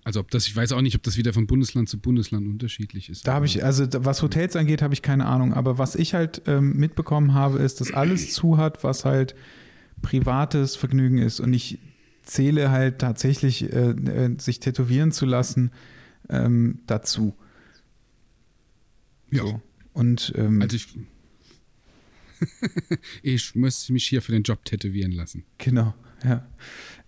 also 0.04 0.20
ob 0.20 0.32
das, 0.32 0.48
ich 0.48 0.56
weiß 0.56 0.72
auch 0.72 0.82
nicht, 0.82 0.96
ob 0.96 1.04
das 1.04 1.18
wieder 1.18 1.34
von 1.34 1.48
Bundesland 1.48 1.88
zu 1.88 2.00
Bundesland 2.00 2.48
unterschiedlich 2.48 3.10
ist. 3.10 3.28
Da 3.28 3.36
habe 3.36 3.46
ich, 3.46 3.64
also 3.64 3.86
was 3.92 4.22
Hotels 4.22 4.56
angeht, 4.56 4.82
habe 4.82 4.94
ich 4.94 5.02
keine 5.02 5.26
Ahnung. 5.26 5.54
Aber 5.54 5.78
was 5.78 5.96
ich 5.96 6.14
halt 6.14 6.42
ähm, 6.48 6.76
mitbekommen 6.78 7.34
habe, 7.34 7.60
ist, 7.60 7.80
dass 7.80 7.94
alles 7.94 8.34
zu 8.34 8.58
hat, 8.58 8.84
was 8.84 9.06
halt 9.06 9.36
privates 10.02 10.76
Vergnügen 10.76 11.20
ist 11.20 11.40
und 11.40 11.54
ich 11.54 11.80
zähle 12.26 12.72
halt 12.72 13.00
tatsächlich, 13.00 13.72
äh, 13.72 13.92
äh, 13.92 14.36
sich 14.40 14.60
tätowieren 14.60 15.12
zu 15.12 15.26
lassen, 15.26 15.72
ähm, 16.30 16.80
dazu. 16.88 17.36
Ja. 19.32 19.44
So. 19.44 19.62
Und 19.94 20.34
ähm, 20.36 20.62
Also 20.62 20.76
ich, 20.76 20.88
ich 23.24 23.56
muss 23.56 23.90
mich 23.90 24.06
hier 24.08 24.22
für 24.22 24.32
den 24.32 24.44
Job 24.44 24.66
tätowieren 24.66 25.12
lassen. 25.12 25.46
Genau, 25.58 25.94
ja. 26.24 26.46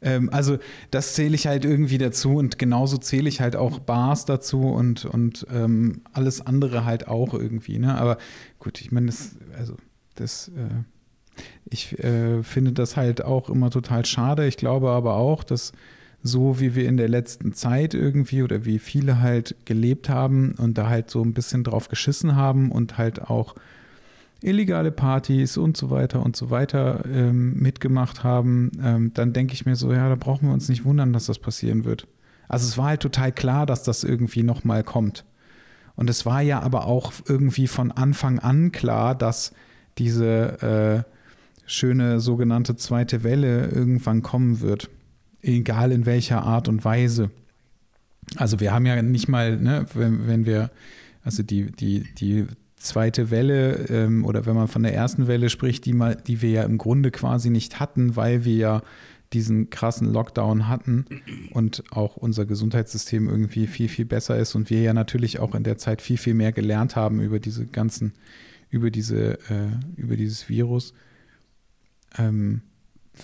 Ähm, 0.01 0.29
also 0.31 0.59
das 0.91 1.15
zähle 1.15 1.35
ich 1.35 1.47
halt 1.47 1.65
irgendwie 1.65 1.97
dazu 1.97 2.35
und 2.35 2.59
genauso 2.59 2.97
zähle 2.97 3.27
ich 3.27 3.41
halt 3.41 3.55
auch 3.55 3.79
Bars 3.79 4.25
dazu 4.25 4.61
und, 4.61 5.05
und 5.05 5.47
ähm, 5.49 6.01
alles 6.13 6.41
andere 6.41 6.85
halt 6.85 7.07
auch 7.07 7.33
irgendwie. 7.33 7.79
Ne? 7.79 7.97
Aber 7.97 8.17
gut, 8.59 8.79
ich 8.79 8.91
meine, 8.91 9.07
das, 9.07 9.35
also 9.57 9.75
das, 10.15 10.49
äh, 10.49 10.83
ich 11.65 11.97
äh, 12.03 12.43
finde 12.43 12.73
das 12.73 12.97
halt 12.97 13.23
auch 13.23 13.49
immer 13.49 13.69
total 13.69 14.05
schade. 14.05 14.47
Ich 14.47 14.57
glaube 14.57 14.89
aber 14.89 15.15
auch, 15.15 15.43
dass 15.43 15.71
so 16.23 16.59
wie 16.59 16.75
wir 16.75 16.87
in 16.87 16.97
der 16.97 17.09
letzten 17.09 17.53
Zeit 17.53 17.93
irgendwie 17.93 18.43
oder 18.43 18.65
wie 18.65 18.79
viele 18.79 19.21
halt 19.21 19.55
gelebt 19.65 20.09
haben 20.09 20.55
und 20.57 20.77
da 20.77 20.89
halt 20.89 21.09
so 21.09 21.21
ein 21.21 21.33
bisschen 21.33 21.63
drauf 21.63 21.89
geschissen 21.89 22.35
haben 22.35 22.71
und 22.71 22.97
halt 22.97 23.29
auch 23.29 23.55
illegale 24.41 24.91
Partys 24.91 25.57
und 25.57 25.77
so 25.77 25.89
weiter 25.89 26.23
und 26.23 26.35
so 26.35 26.49
weiter 26.49 27.03
ähm, 27.05 27.55
mitgemacht 27.55 28.23
haben, 28.23 28.71
ähm, 28.83 29.11
dann 29.13 29.33
denke 29.33 29.53
ich 29.53 29.65
mir 29.65 29.75
so, 29.75 29.91
ja, 29.91 30.09
da 30.09 30.15
brauchen 30.15 30.47
wir 30.47 30.53
uns 30.53 30.69
nicht 30.69 30.85
wundern, 30.85 31.13
dass 31.13 31.25
das 31.25 31.39
passieren 31.39 31.85
wird. 31.85 32.07
Also 32.47 32.67
es 32.67 32.77
war 32.77 32.87
halt 32.87 33.01
total 33.01 33.31
klar, 33.31 33.65
dass 33.65 33.83
das 33.83 34.03
irgendwie 34.03 34.43
nochmal 34.43 34.83
kommt. 34.83 35.25
Und 35.95 36.09
es 36.09 36.25
war 36.25 36.41
ja 36.41 36.61
aber 36.61 36.85
auch 36.85 37.11
irgendwie 37.27 37.67
von 37.67 37.91
Anfang 37.91 38.39
an 38.39 38.71
klar, 38.71 39.15
dass 39.15 39.51
diese 39.97 41.05
äh, 41.05 41.16
schöne 41.67 42.19
sogenannte 42.19 42.75
zweite 42.75 43.23
Welle 43.23 43.67
irgendwann 43.67 44.23
kommen 44.23 44.61
wird. 44.61 44.89
Egal 45.41 45.91
in 45.91 46.07
welcher 46.07 46.41
Art 46.41 46.67
und 46.67 46.83
Weise. 46.83 47.29
Also 48.35 48.59
wir 48.59 48.73
haben 48.73 48.85
ja 48.85 49.01
nicht 49.01 49.27
mal, 49.27 49.57
ne, 49.57 49.85
wenn, 49.93 50.27
wenn 50.27 50.45
wir, 50.45 50.71
also 51.23 51.43
die, 51.43 51.71
die, 51.71 52.03
die 52.15 52.47
zweite 52.77 53.31
Welle 53.31 53.85
ähm, 53.89 54.25
oder 54.25 54.45
wenn 54.45 54.55
man 54.55 54.67
von 54.67 54.83
der 54.83 54.93
ersten 54.93 55.27
Welle 55.27 55.49
spricht, 55.49 55.85
die, 55.85 55.93
mal, 55.93 56.15
die 56.15 56.41
wir 56.41 56.49
ja 56.49 56.63
im 56.63 56.77
Grunde 56.77 57.11
quasi 57.11 57.49
nicht 57.49 57.79
hatten, 57.79 58.15
weil 58.15 58.45
wir 58.45 58.55
ja 58.55 58.81
diesen 59.33 59.69
krassen 59.69 60.11
Lockdown 60.11 60.69
hatten 60.69 61.05
und 61.51 61.83
auch 61.91 62.15
unser 62.15 62.45
Gesundheitssystem 62.45 63.27
irgendwie 63.27 63.67
viel, 63.67 63.89
viel 63.89 64.05
besser 64.05 64.37
ist 64.37 64.55
und 64.55 64.69
wir 64.69 64.81
ja 64.81 64.93
natürlich 64.93 65.39
auch 65.39 65.53
in 65.53 65.63
der 65.63 65.77
Zeit 65.77 66.01
viel, 66.01 66.17
viel 66.17 66.33
mehr 66.33 66.53
gelernt 66.53 66.95
haben 66.95 67.19
über 67.19 67.39
diese 67.39 67.65
ganzen, 67.65 68.13
über 68.69 68.89
diese, 68.89 69.33
äh, 69.49 69.67
über 69.97 70.15
dieses 70.15 70.47
Virus, 70.47 70.93
ähm, 72.17 72.61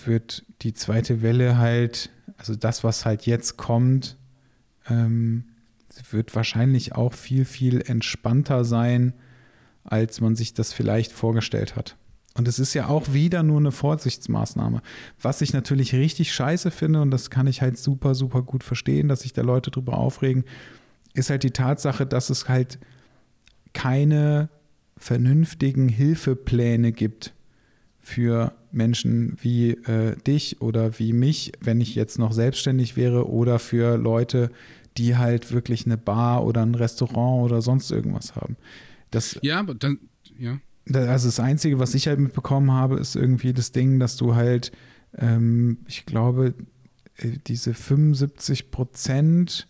wird 0.04 0.44
die 0.62 0.74
zweite 0.74 1.22
Welle 1.22 1.58
halt, 1.58 2.10
also 2.36 2.54
das, 2.54 2.84
was 2.84 3.04
halt 3.04 3.26
jetzt 3.26 3.56
kommt, 3.56 4.16
ähm, 4.88 5.44
wird 6.10 6.34
wahrscheinlich 6.34 6.94
auch 6.94 7.14
viel, 7.14 7.44
viel 7.44 7.80
entspannter 7.80 8.64
sein, 8.64 9.14
als 9.84 10.20
man 10.20 10.34
sich 10.34 10.54
das 10.54 10.72
vielleicht 10.72 11.12
vorgestellt 11.12 11.76
hat. 11.76 11.96
Und 12.36 12.48
es 12.48 12.58
ist 12.58 12.74
ja 12.74 12.88
auch 12.88 13.12
wieder 13.12 13.44
nur 13.44 13.58
eine 13.58 13.70
Vorsichtsmaßnahme. 13.70 14.82
Was 15.20 15.40
ich 15.40 15.52
natürlich 15.52 15.94
richtig 15.94 16.32
scheiße 16.32 16.72
finde, 16.72 17.00
und 17.00 17.12
das 17.12 17.30
kann 17.30 17.46
ich 17.46 17.62
halt 17.62 17.78
super, 17.78 18.16
super 18.16 18.42
gut 18.42 18.64
verstehen, 18.64 19.06
dass 19.06 19.20
sich 19.20 19.32
da 19.32 19.42
Leute 19.42 19.70
drüber 19.70 19.98
aufregen, 19.98 20.44
ist 21.12 21.30
halt 21.30 21.44
die 21.44 21.52
Tatsache, 21.52 22.06
dass 22.06 22.30
es 22.30 22.48
halt 22.48 22.80
keine 23.72 24.48
vernünftigen 24.96 25.88
Hilfepläne 25.88 26.90
gibt 26.90 27.34
für 28.04 28.52
Menschen 28.70 29.36
wie 29.40 29.70
äh, 29.70 30.14
dich 30.26 30.60
oder 30.60 30.98
wie 30.98 31.14
mich, 31.14 31.52
wenn 31.60 31.80
ich 31.80 31.94
jetzt 31.94 32.18
noch 32.18 32.32
selbstständig 32.32 32.96
wäre, 32.96 33.28
oder 33.30 33.58
für 33.58 33.96
Leute, 33.96 34.50
die 34.98 35.16
halt 35.16 35.52
wirklich 35.52 35.86
eine 35.86 35.96
Bar 35.96 36.44
oder 36.44 36.62
ein 36.62 36.74
Restaurant 36.74 37.44
oder 37.44 37.62
sonst 37.62 37.90
irgendwas 37.90 38.36
haben. 38.36 38.56
Das, 39.10 39.38
Ja, 39.42 39.58
aber 39.58 39.74
dann, 39.74 39.98
ja. 40.38 40.60
also 40.92 41.28
das 41.28 41.40
Einzige, 41.40 41.78
was 41.78 41.94
ich 41.94 42.06
halt 42.06 42.20
mitbekommen 42.20 42.70
habe, 42.72 42.96
ist 42.96 43.16
irgendwie 43.16 43.54
das 43.54 43.72
Ding, 43.72 43.98
dass 43.98 44.16
du 44.16 44.34
halt, 44.34 44.70
ähm, 45.16 45.78
ich 45.88 46.04
glaube, 46.04 46.54
äh, 47.16 47.38
diese 47.46 47.72
75 47.72 48.70
Prozent 48.70 49.66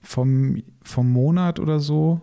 vom, 0.00 0.62
vom 0.82 1.12
Monat 1.12 1.60
oder 1.60 1.78
so 1.78 2.22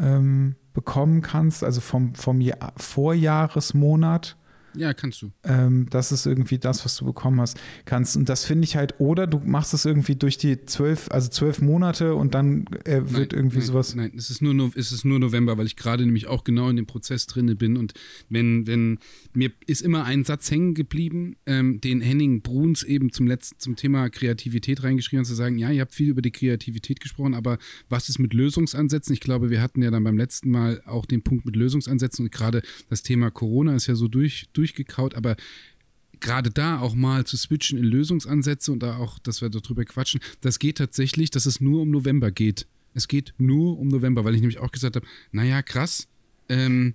ähm, 0.00 0.56
bekommen 0.72 1.20
kannst, 1.20 1.62
also 1.62 1.82
vom, 1.82 2.14
vom 2.14 2.40
Jahr, 2.40 2.72
Vorjahresmonat. 2.76 4.38
Ja, 4.76 4.94
kannst 4.94 5.22
du. 5.22 5.30
Ähm, 5.44 5.86
das 5.90 6.12
ist 6.12 6.26
irgendwie 6.26 6.58
das, 6.58 6.84
was 6.84 6.96
du 6.96 7.04
bekommen 7.04 7.40
hast, 7.40 7.58
kannst. 7.84 8.16
Und 8.16 8.28
das 8.28 8.44
finde 8.44 8.64
ich 8.64 8.76
halt, 8.76 8.94
oder 8.98 9.26
du 9.26 9.38
machst 9.38 9.74
es 9.74 9.84
irgendwie 9.84 10.16
durch 10.16 10.38
die 10.38 10.64
zwölf, 10.66 11.10
also 11.10 11.28
zwölf 11.28 11.60
Monate 11.60 12.14
und 12.14 12.34
dann 12.34 12.66
äh, 12.84 13.02
wird 13.04 13.32
Nein, 13.32 13.40
irgendwie 13.40 13.58
nein, 13.58 13.66
sowas. 13.66 13.94
Nein, 13.94 14.12
es 14.16 14.30
ist, 14.30 14.42
nur, 14.42 14.70
es 14.74 14.92
ist 14.92 15.04
nur 15.04 15.18
November, 15.18 15.58
weil 15.58 15.66
ich 15.66 15.76
gerade 15.76 16.04
nämlich 16.04 16.26
auch 16.26 16.44
genau 16.44 16.68
in 16.68 16.76
dem 16.76 16.86
Prozess 16.86 17.26
drinne 17.26 17.56
bin. 17.56 17.76
Und 17.76 17.94
wenn, 18.28 18.66
wenn, 18.66 18.98
mir 19.32 19.50
ist 19.66 19.82
immer 19.82 20.04
ein 20.04 20.24
Satz 20.24 20.50
hängen 20.50 20.74
geblieben, 20.74 21.36
ähm, 21.46 21.80
den 21.80 22.00
Henning 22.00 22.42
Bruns 22.42 22.82
eben 22.82 23.12
zum 23.12 23.26
letzten, 23.26 23.58
zum 23.58 23.76
Thema 23.76 24.08
Kreativität 24.10 24.82
reingeschrieben 24.82 25.20
hat, 25.20 25.26
zu 25.26 25.34
sagen, 25.34 25.58
ja, 25.58 25.70
ihr 25.70 25.80
habt 25.80 25.94
viel 25.94 26.08
über 26.08 26.22
die 26.22 26.30
Kreativität 26.30 27.00
gesprochen, 27.00 27.34
aber 27.34 27.58
was 27.88 28.08
ist 28.08 28.18
mit 28.18 28.34
Lösungsansätzen? 28.34 29.12
Ich 29.14 29.20
glaube, 29.20 29.50
wir 29.50 29.62
hatten 29.62 29.82
ja 29.82 29.90
dann 29.90 30.04
beim 30.04 30.16
letzten 30.16 30.50
Mal 30.50 30.82
auch 30.86 31.06
den 31.06 31.22
Punkt 31.22 31.46
mit 31.46 31.56
Lösungsansätzen 31.56 32.26
und 32.26 32.32
gerade 32.32 32.62
das 32.88 33.02
Thema 33.02 33.30
Corona 33.30 33.74
ist 33.74 33.86
ja 33.86 33.94
so 33.94 34.08
durch, 34.08 34.48
durchgekaut, 34.66 35.14
aber 35.14 35.36
gerade 36.20 36.50
da 36.50 36.80
auch 36.80 36.94
mal 36.94 37.24
zu 37.26 37.36
switchen 37.36 37.78
in 37.78 37.84
Lösungsansätze 37.84 38.72
und 38.72 38.82
da 38.82 38.96
auch, 38.96 39.18
dass 39.18 39.42
wir 39.42 39.50
darüber 39.50 39.84
quatschen, 39.84 40.20
das 40.40 40.58
geht 40.58 40.78
tatsächlich, 40.78 41.30
dass 41.30 41.46
es 41.46 41.60
nur 41.60 41.82
um 41.82 41.90
November 41.90 42.30
geht. 42.30 42.66
Es 42.94 43.08
geht 43.08 43.34
nur 43.38 43.78
um 43.78 43.88
November, 43.88 44.24
weil 44.24 44.34
ich 44.34 44.40
nämlich 44.40 44.58
auch 44.58 44.72
gesagt 44.72 44.96
habe, 44.96 45.06
naja, 45.30 45.62
krass, 45.62 46.08
ähm, 46.48 46.94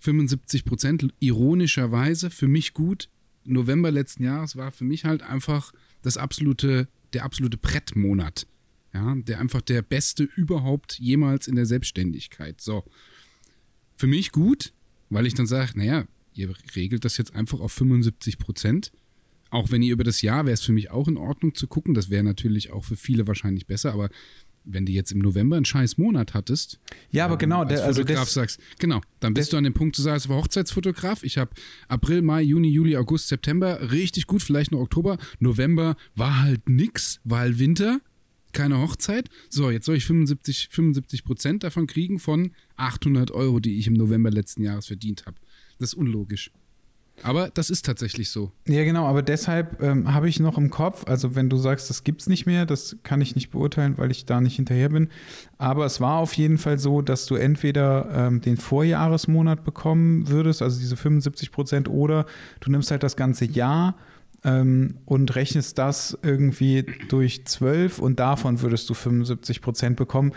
75 0.00 0.64
Prozent, 0.64 1.12
ironischerweise, 1.20 2.30
für 2.30 2.48
mich 2.48 2.72
gut. 2.72 3.08
November 3.44 3.90
letzten 3.90 4.24
Jahres 4.24 4.56
war 4.56 4.72
für 4.72 4.84
mich 4.84 5.04
halt 5.04 5.22
einfach 5.22 5.72
das 6.02 6.16
absolute, 6.16 6.88
der 7.12 7.24
absolute 7.24 7.58
Brettmonat. 7.58 8.46
Ja, 8.94 9.14
der 9.14 9.40
einfach 9.40 9.60
der 9.60 9.82
beste 9.82 10.24
überhaupt 10.24 10.98
jemals 10.98 11.48
in 11.48 11.56
der 11.56 11.66
Selbstständigkeit. 11.66 12.62
So. 12.62 12.84
Für 13.96 14.06
mich 14.06 14.32
gut, 14.32 14.72
weil 15.10 15.26
ich 15.26 15.34
dann 15.34 15.46
sage, 15.46 15.72
naja, 15.74 16.06
ihr 16.36 16.54
regelt 16.74 17.04
das 17.04 17.16
jetzt 17.16 17.34
einfach 17.34 17.60
auf 17.60 17.72
75 17.72 18.38
Prozent. 18.38 18.92
Auch 19.50 19.70
wenn 19.70 19.82
ihr 19.82 19.92
über 19.92 20.04
das 20.04 20.22
Jahr 20.22 20.44
wäre 20.44 20.54
es 20.54 20.62
für 20.62 20.72
mich 20.72 20.90
auch 20.90 21.08
in 21.08 21.16
Ordnung 21.16 21.54
zu 21.54 21.66
gucken. 21.66 21.94
Das 21.94 22.10
wäre 22.10 22.24
natürlich 22.24 22.72
auch 22.72 22.84
für 22.84 22.96
viele 22.96 23.26
wahrscheinlich 23.26 23.66
besser, 23.66 23.92
aber 23.92 24.08
wenn 24.68 24.84
du 24.84 24.90
jetzt 24.90 25.12
im 25.12 25.20
November 25.20 25.54
einen 25.54 25.64
scheiß 25.64 25.96
Monat 25.96 26.34
hattest, 26.34 26.80
Ja, 27.12 27.26
aber 27.26 27.38
genau, 27.38 27.60
als 27.60 27.68
der, 27.68 27.84
also 27.84 28.00
Fotograf 28.00 28.24
das, 28.24 28.34
sagst, 28.34 28.60
genau, 28.80 29.00
dann 29.20 29.32
bist 29.32 29.46
das- 29.46 29.50
du 29.52 29.56
an 29.58 29.62
dem 29.64 29.74
Punkt 29.74 29.94
zu 29.94 30.02
sagen, 30.02 30.16
es 30.16 30.28
war 30.28 30.38
Hochzeitsfotograf. 30.38 31.22
Ich 31.22 31.38
habe 31.38 31.52
April, 31.86 32.22
Mai, 32.22 32.42
Juni, 32.42 32.68
Juli, 32.68 32.96
August, 32.96 33.28
September 33.28 33.92
richtig 33.92 34.26
gut, 34.26 34.42
vielleicht 34.42 34.72
noch 34.72 34.80
Oktober. 34.80 35.18
November 35.38 35.96
war 36.16 36.42
halt 36.42 36.68
nix, 36.68 37.20
war 37.22 37.38
halt 37.40 37.60
Winter, 37.60 38.00
keine 38.52 38.78
Hochzeit. 38.80 39.28
So, 39.48 39.70
jetzt 39.70 39.86
soll 39.86 39.96
ich 39.96 40.04
75, 40.06 40.68
75 40.72 41.22
Prozent 41.22 41.62
davon 41.62 41.86
kriegen 41.86 42.18
von 42.18 42.50
800 42.74 43.30
Euro, 43.30 43.60
die 43.60 43.78
ich 43.78 43.86
im 43.86 43.94
November 43.94 44.32
letzten 44.32 44.64
Jahres 44.64 44.86
verdient 44.88 45.26
habe. 45.26 45.36
Das 45.78 45.92
ist 45.92 45.94
unlogisch. 45.94 46.50
Aber 47.22 47.48
das 47.48 47.70
ist 47.70 47.86
tatsächlich 47.86 48.30
so. 48.30 48.52
Ja, 48.66 48.84
genau, 48.84 49.06
aber 49.06 49.22
deshalb 49.22 49.82
ähm, 49.82 50.12
habe 50.12 50.28
ich 50.28 50.38
noch 50.38 50.58
im 50.58 50.70
Kopf, 50.70 51.04
also 51.06 51.34
wenn 51.34 51.48
du 51.48 51.56
sagst, 51.56 51.88
das 51.88 52.04
gibt's 52.04 52.28
nicht 52.28 52.46
mehr, 52.46 52.66
das 52.66 52.96
kann 53.02 53.20
ich 53.20 53.34
nicht 53.34 53.50
beurteilen, 53.50 53.96
weil 53.96 54.10
ich 54.10 54.26
da 54.26 54.40
nicht 54.40 54.56
hinterher 54.56 54.90
bin. 54.90 55.08
Aber 55.58 55.86
es 55.86 56.00
war 56.00 56.18
auf 56.18 56.34
jeden 56.34 56.58
Fall 56.58 56.78
so, 56.78 57.00
dass 57.02 57.26
du 57.26 57.36
entweder 57.36 58.10
ähm, 58.12 58.40
den 58.40 58.56
Vorjahresmonat 58.56 59.64
bekommen 59.64 60.28
würdest, 60.28 60.62
also 60.62 60.78
diese 60.78 60.96
75 60.96 61.52
Prozent, 61.52 61.88
oder 61.88 62.26
du 62.60 62.70
nimmst 62.70 62.90
halt 62.90 63.02
das 63.02 63.16
ganze 63.16 63.46
Jahr 63.46 63.96
ähm, 64.44 64.98
und 65.06 65.34
rechnest 65.34 65.78
das 65.78 66.18
irgendwie 66.22 66.84
durch 67.08 67.46
12 67.46 67.98
und 67.98 68.20
davon 68.20 68.60
würdest 68.60 68.90
du 68.90 68.94
75 68.94 69.62
Prozent 69.62 69.96
bekommen. 69.96 70.32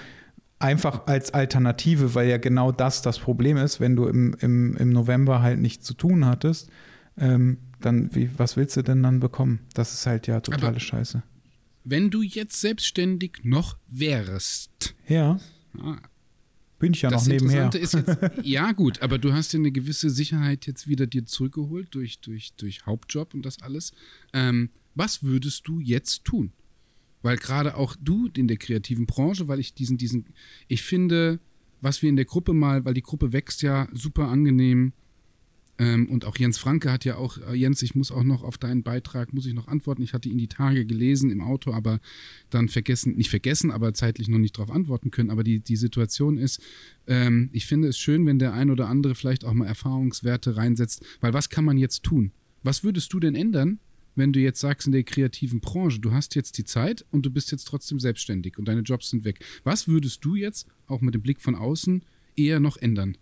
Einfach 0.60 1.07
als 1.07 1.34
Alternative, 1.34 2.16
weil 2.16 2.28
ja 2.30 2.38
genau 2.38 2.72
das 2.74 3.01
das 3.01 3.18
Problem 3.18 3.55
ist, 3.57 3.80
wenn 3.80 3.95
du 3.95 4.07
im, 4.07 4.36
im, 4.41 4.76
im 4.76 4.89
November 4.89 5.41
halt 5.41 5.60
nichts 5.60 5.86
zu 5.86 5.93
tun 5.93 6.26
hattest, 6.26 6.70
ähm, 7.18 7.57
dann, 7.80 8.14
wie, 8.14 8.30
was 8.38 8.57
willst 8.57 8.76
du 8.76 8.82
denn 8.84 9.01
dann 9.01 9.22
bekommen? 9.22 9.60
Das 9.74 9.93
ist 9.93 10.05
halt 10.05 10.28
ja 10.28 10.41
totale 10.41 10.68
Aber- 10.68 10.80
Scheiße. 10.80 11.24
Wenn 11.86 12.10
du 12.10 12.22
jetzt 12.22 12.60
selbstständig 12.60 13.39
noch 13.43 13.78
wärst, 13.88 14.95
Ja, 15.07 15.39
ah, 15.78 15.97
bin 16.78 16.93
ich 16.93 17.01
ja 17.01 17.10
das 17.10 17.24
noch 17.26 17.34
nebenher. 17.34 17.74
Ist 17.74 17.93
jetzt, 17.93 18.18
ja 18.43 18.74
gut, 18.74 19.01
aber 19.01 19.18
du 19.18 19.32
hast 19.34 19.53
ja 19.53 19.60
eine 19.60 19.72
gewisse 19.72 20.10
Sicherheit 20.10 20.68
jetzt 20.68 20.88
wieder 20.88 21.07
dir 21.07 21.26
zurückgeholt 21.26 21.88
durch, 21.95 22.20
durch, 22.20 22.53
durch 22.57 22.86
Hauptjob 22.86 23.34
und 23.34 23.43
das 23.45 23.62
alles. 23.62 23.93
Ähm, 24.34 24.70
was 24.93 25.24
würdest 25.24 25.68
du 25.70 25.80
jetzt 25.80 26.26
tun? 26.26 26.51
Weil 27.22 27.38
gerade 27.38 27.76
auch 27.76 27.95
du 28.01 28.30
in 28.36 28.47
der 28.47 28.57
kreativen 28.57 29.05
Branche, 29.05 29.47
weil 29.47 29.59
ich 29.59 29.74
diesen, 29.74 29.97
diesen, 29.97 30.26
ich 30.67 30.84
finde, 30.84 31.39
was 31.82 32.01
wir 32.01 32.09
in 32.09 32.15
der 32.15 32.26
Gruppe 32.26 32.53
mal, 32.53 32.86
weil 32.86 32.93
die 32.93 33.01
Gruppe 33.01 33.34
wächst 33.34 33.61
ja 33.61 33.88
super 33.93 34.28
angenehm, 34.28 34.93
Ähm, 35.82 36.09
und 36.09 36.26
auch 36.26 36.38
Jens 36.38 36.57
Franke 36.57 36.91
hat 36.91 37.05
ja 37.05 37.15
auch, 37.15 37.38
äh, 37.38 37.55
Jens, 37.55 37.82
ich 37.82 37.95
muss 37.95 38.11
auch 38.11 38.26
noch 38.26 38.43
auf 38.43 38.57
deinen 38.57 38.84
Beitrag, 38.84 39.32
muss 39.34 39.45
ich 39.45 39.53
noch 39.53 39.70
antworten. 39.70 40.01
Ich 40.03 40.13
hatte 40.13 40.28
ihn 40.28 40.38
die 40.38 40.49
Tage 40.49 40.86
gelesen 40.86 41.32
im 41.32 41.39
Auto, 41.41 41.72
aber 41.72 42.01
dann 42.49 42.67
vergessen, 42.67 43.15
nicht 43.15 43.30
vergessen, 43.30 43.72
aber 43.72 43.93
zeitlich 43.93 44.28
noch 44.28 44.39
nicht 44.39 44.57
darauf 44.57 44.72
antworten 44.72 45.09
können. 45.09 45.30
Aber 45.30 45.41
die, 45.41 45.61
die 45.61 45.78
Situation 45.78 46.38
ist, 46.38 46.61
ähm, 47.07 47.49
ich 47.53 47.65
finde 47.65 47.88
es 47.88 47.97
schön, 47.97 48.26
wenn 48.26 48.39
der 48.39 48.53
ein 48.53 48.72
oder 48.72 48.89
andere 48.89 49.15
vielleicht 49.15 49.45
auch 49.45 49.53
mal 49.53 49.67
Erfahrungswerte 49.67 50.57
reinsetzt, 50.57 51.01
weil 51.22 51.34
was 51.34 51.47
kann 51.49 51.63
man 51.63 51.78
jetzt 51.78 52.03
tun? 52.03 52.34
Was 52.61 52.84
würdest 52.84 53.13
du 53.13 53.22
denn 53.22 53.36
ändern, 53.36 53.80
wenn 54.20 54.34
du 54.34 54.39
jetzt 54.39 54.59
sagst 54.59 54.86
in 54.86 54.93
der 54.93 55.03
kreativen 55.03 55.59
Branche, 55.59 55.99
du 55.99 56.11
hast 56.11 56.36
jetzt 56.36 56.57
die 56.57 56.65
Zeit 56.65 57.05
und 57.11 57.26
du 57.26 57.32
bist 57.32 57.51
jetzt 57.51 57.65
trotzdem 57.65 57.99
selbstständig 57.99 58.59
und 58.59 58.67
deine 58.67 58.82
Jobs 58.82 59.09
sind 59.09 59.24
weg. 59.24 59.43
Was 59.63 59.88
würdest 59.88 60.24
du 60.24 60.36
jetzt, 60.36 60.67
auch 60.88 61.01
mit 61.01 61.15
dem 61.15 61.22
Blick 61.22 61.41
von 61.41 61.55
außen, 61.55 62.03
eher 62.36 62.59
noch 62.59 62.78
ändern? 62.78 63.17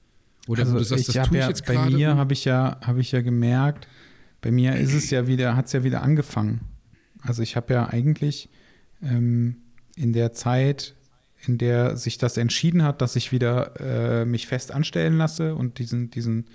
Oder 0.47 0.63
also 0.63 0.77
du 0.77 0.83
sagst, 0.83 1.09
das 1.09 1.27
tue 1.27 1.37
ich 1.37 1.43
ja, 1.43 1.49
jetzt 1.49 1.65
gerade. 1.65 1.91
Bei 1.91 1.97
mir 1.97 2.15
habe 2.15 2.33
ich, 2.33 2.45
ja, 2.45 2.79
hab 2.81 2.97
ich 2.97 3.11
ja 3.11 3.21
gemerkt, 3.21 3.87
bei 4.41 4.51
mir 4.51 4.75
ist 4.75 4.93
es 4.93 5.09
ja 5.09 5.27
wieder, 5.27 5.55
hat 5.55 5.67
es 5.67 5.73
ja 5.73 5.83
wieder 5.83 6.01
angefangen. 6.01 6.61
Also 7.21 7.41
ich 7.41 7.55
habe 7.55 7.73
ja 7.73 7.87
eigentlich 7.87 8.49
ähm, 9.01 9.57
in 9.95 10.13
der 10.13 10.33
Zeit, 10.33 10.95
in 11.45 11.57
der 11.57 11.97
sich 11.97 12.17
das 12.17 12.37
entschieden 12.37 12.83
hat, 12.83 13.01
dass 13.01 13.15
ich 13.15 13.31
wieder 13.31 13.79
äh, 13.79 14.25
mich 14.25 14.47
fest 14.47 14.71
anstellen 14.71 15.17
lasse 15.17 15.55
und 15.55 15.79
diesen, 15.79 16.09
diesen 16.09 16.45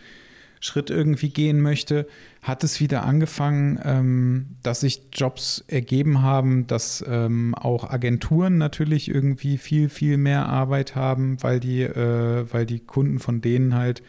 Schritt 0.63 0.91
irgendwie 0.91 1.31
gehen 1.31 1.61
möchte, 1.61 2.07
hat 2.41 2.63
es 2.63 2.79
wieder 2.79 3.05
angefangen, 3.05 3.81
ähm, 3.83 4.47
dass 4.63 4.81
sich 4.81 5.03
Jobs 5.13 5.65
ergeben 5.67 6.23
haben, 6.23 6.69
dass 6.69 7.05
ähm, 7.07 7.57
auch 7.57 7.91
Agenturen 7.91 8.59
natürlich 8.59 9.09
irgendwie 9.09 9.59
viel, 9.59 9.89
viel 9.89 10.19
mehr 10.19 10.47
Arbeit 10.47 10.95
haben, 10.95 11.43
weil 11.43 11.59
die, 11.59 11.83
äh, 11.83 12.47
weil 12.53 12.65
die 12.65 12.79
Kunden 12.79 13.19
von 13.19 13.41
denen 13.41 13.75
halt 13.75 14.05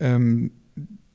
ähm, 0.00 0.50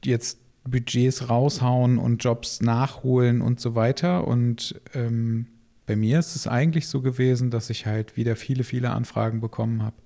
jetzt 0.06 0.40
Budgets 0.64 1.30
raushauen 1.30 1.98
und 1.98 2.24
Jobs 2.24 2.62
nachholen 2.62 3.42
und 3.42 3.60
so 3.60 3.76
weiter. 3.76 4.28
Und 4.28 4.80
ähm, 4.94 5.48
bei 5.86 5.98
mir 5.98 6.20
ist 6.20 6.38
es 6.38 6.48
eigentlich 6.48 6.88
so 6.88 7.02
gewesen, 7.02 7.52
dass 7.52 7.70
ich 7.70 7.86
halt 7.86 8.16
wieder 8.16 8.38
viele, 8.38 8.64
viele 8.64 8.92
Anfragen 8.92 9.42
bekommen 9.42 9.84
habe, 9.84 9.98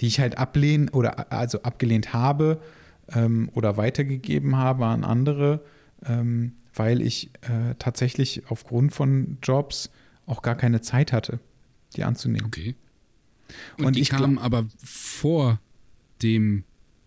die 0.00 0.06
ich 0.06 0.20
halt 0.20 0.38
ablehnen 0.38 0.90
oder 0.90 1.32
also 1.32 1.62
abgelehnt 1.62 2.12
habe, 2.12 2.60
ähm, 3.12 3.50
oder 3.54 3.76
weitergegeben 3.76 4.56
habe 4.56 4.86
an 4.86 5.04
andere, 5.04 5.64
ähm, 6.04 6.52
weil 6.74 7.00
ich 7.00 7.30
äh, 7.42 7.74
tatsächlich 7.78 8.42
aufgrund 8.48 8.92
von 8.92 9.38
Jobs 9.42 9.90
auch 10.26 10.42
gar 10.42 10.54
keine 10.54 10.80
Zeit 10.80 11.12
hatte, 11.12 11.40
die 11.96 12.04
anzunehmen. 12.04 12.46
Okay. 12.46 12.74
Und, 13.78 13.86
und 13.86 13.96
die 13.96 14.02
ich 14.02 14.10
kam 14.10 14.38
aber 14.38 14.66
vor 14.82 15.60
dem 16.22 16.64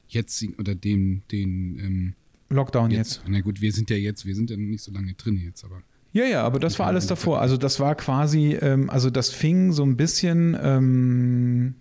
jetzigen 0.08 0.56
oder 0.56 0.76
dem 0.76 1.22
den 1.32 1.80
ähm, 1.80 2.14
Lockdown 2.50 2.92
jetzt, 2.92 3.18
jetzt. 3.18 3.24
Na 3.28 3.42
gut, 3.42 3.62
wir 3.62 3.72
sind 3.72 3.90
ja 3.90 3.96
jetzt, 3.96 4.26
wir 4.26 4.36
sind 4.36 4.50
ja 4.50 4.58
nicht 4.58 4.84
so 4.84 4.92
lange 4.92 5.14
drin 5.14 5.38
jetzt, 5.38 5.64
aber. 5.64 5.82
Ja, 6.14 6.26
ja, 6.26 6.44
aber 6.44 6.60
das 6.60 6.78
war 6.78 6.88
alles 6.88 7.08
davor. 7.08 7.40
Also 7.40 7.56
das 7.56 7.80
war 7.80 7.96
quasi, 7.96 8.54
ähm, 8.60 8.90
also 8.90 9.10
das 9.10 9.30
fing 9.30 9.72
so 9.72 9.84
ein 9.84 9.96
bisschen 9.96 10.58
ähm, 10.62 11.76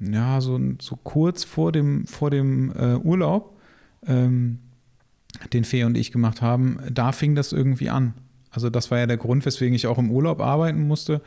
ja, 0.00 0.40
so, 0.40 0.60
so 0.80 0.96
kurz 0.96 1.44
vor 1.44 1.72
dem, 1.72 2.06
vor 2.06 2.30
dem 2.30 2.70
äh, 2.72 2.96
Urlaub, 2.96 3.56
ähm, 4.06 4.58
den 5.52 5.64
Fee 5.64 5.84
und 5.84 5.96
ich 5.96 6.12
gemacht 6.12 6.42
haben, 6.42 6.78
da 6.90 7.12
fing 7.12 7.34
das 7.34 7.52
irgendwie 7.52 7.90
an. 7.90 8.14
Also 8.50 8.70
das 8.70 8.90
war 8.90 8.98
ja 8.98 9.06
der 9.06 9.16
Grund, 9.16 9.44
weswegen 9.44 9.74
ich 9.74 9.86
auch 9.86 9.98
im 9.98 10.10
Urlaub 10.10 10.40
arbeiten 10.40 10.86
musste, 10.86 11.20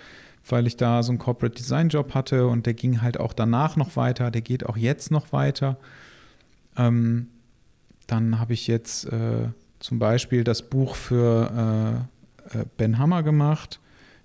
weil 0.48 0.66
ich 0.66 0.78
da 0.78 1.04
so 1.04 1.12
einen 1.12 1.20
Corporate 1.20 1.56
Design 1.56 1.90
Job 1.90 2.14
hatte 2.16 2.48
und 2.48 2.66
der 2.66 2.74
ging 2.74 3.02
halt 3.02 3.20
auch 3.20 3.34
danach 3.34 3.76
noch 3.76 3.96
weiter, 3.96 4.32
der 4.32 4.42
geht 4.42 4.66
auch 4.66 4.78
jetzt 4.78 5.12
noch 5.12 5.32
weiter. 5.32 5.78
Ähm, 6.76 7.28
dann 8.08 8.40
habe 8.40 8.54
ich 8.54 8.68
jetzt 8.68 9.06
äh, 9.06 9.50
zum 9.80 10.00
Beispiel 10.00 10.44
das 10.44 10.64
Buch 10.64 10.96
für 10.96 12.08
äh, 12.54 12.60
äh 12.60 12.66
Ben 12.78 12.98
Hammer 12.98 13.22
gemacht, 13.22 13.80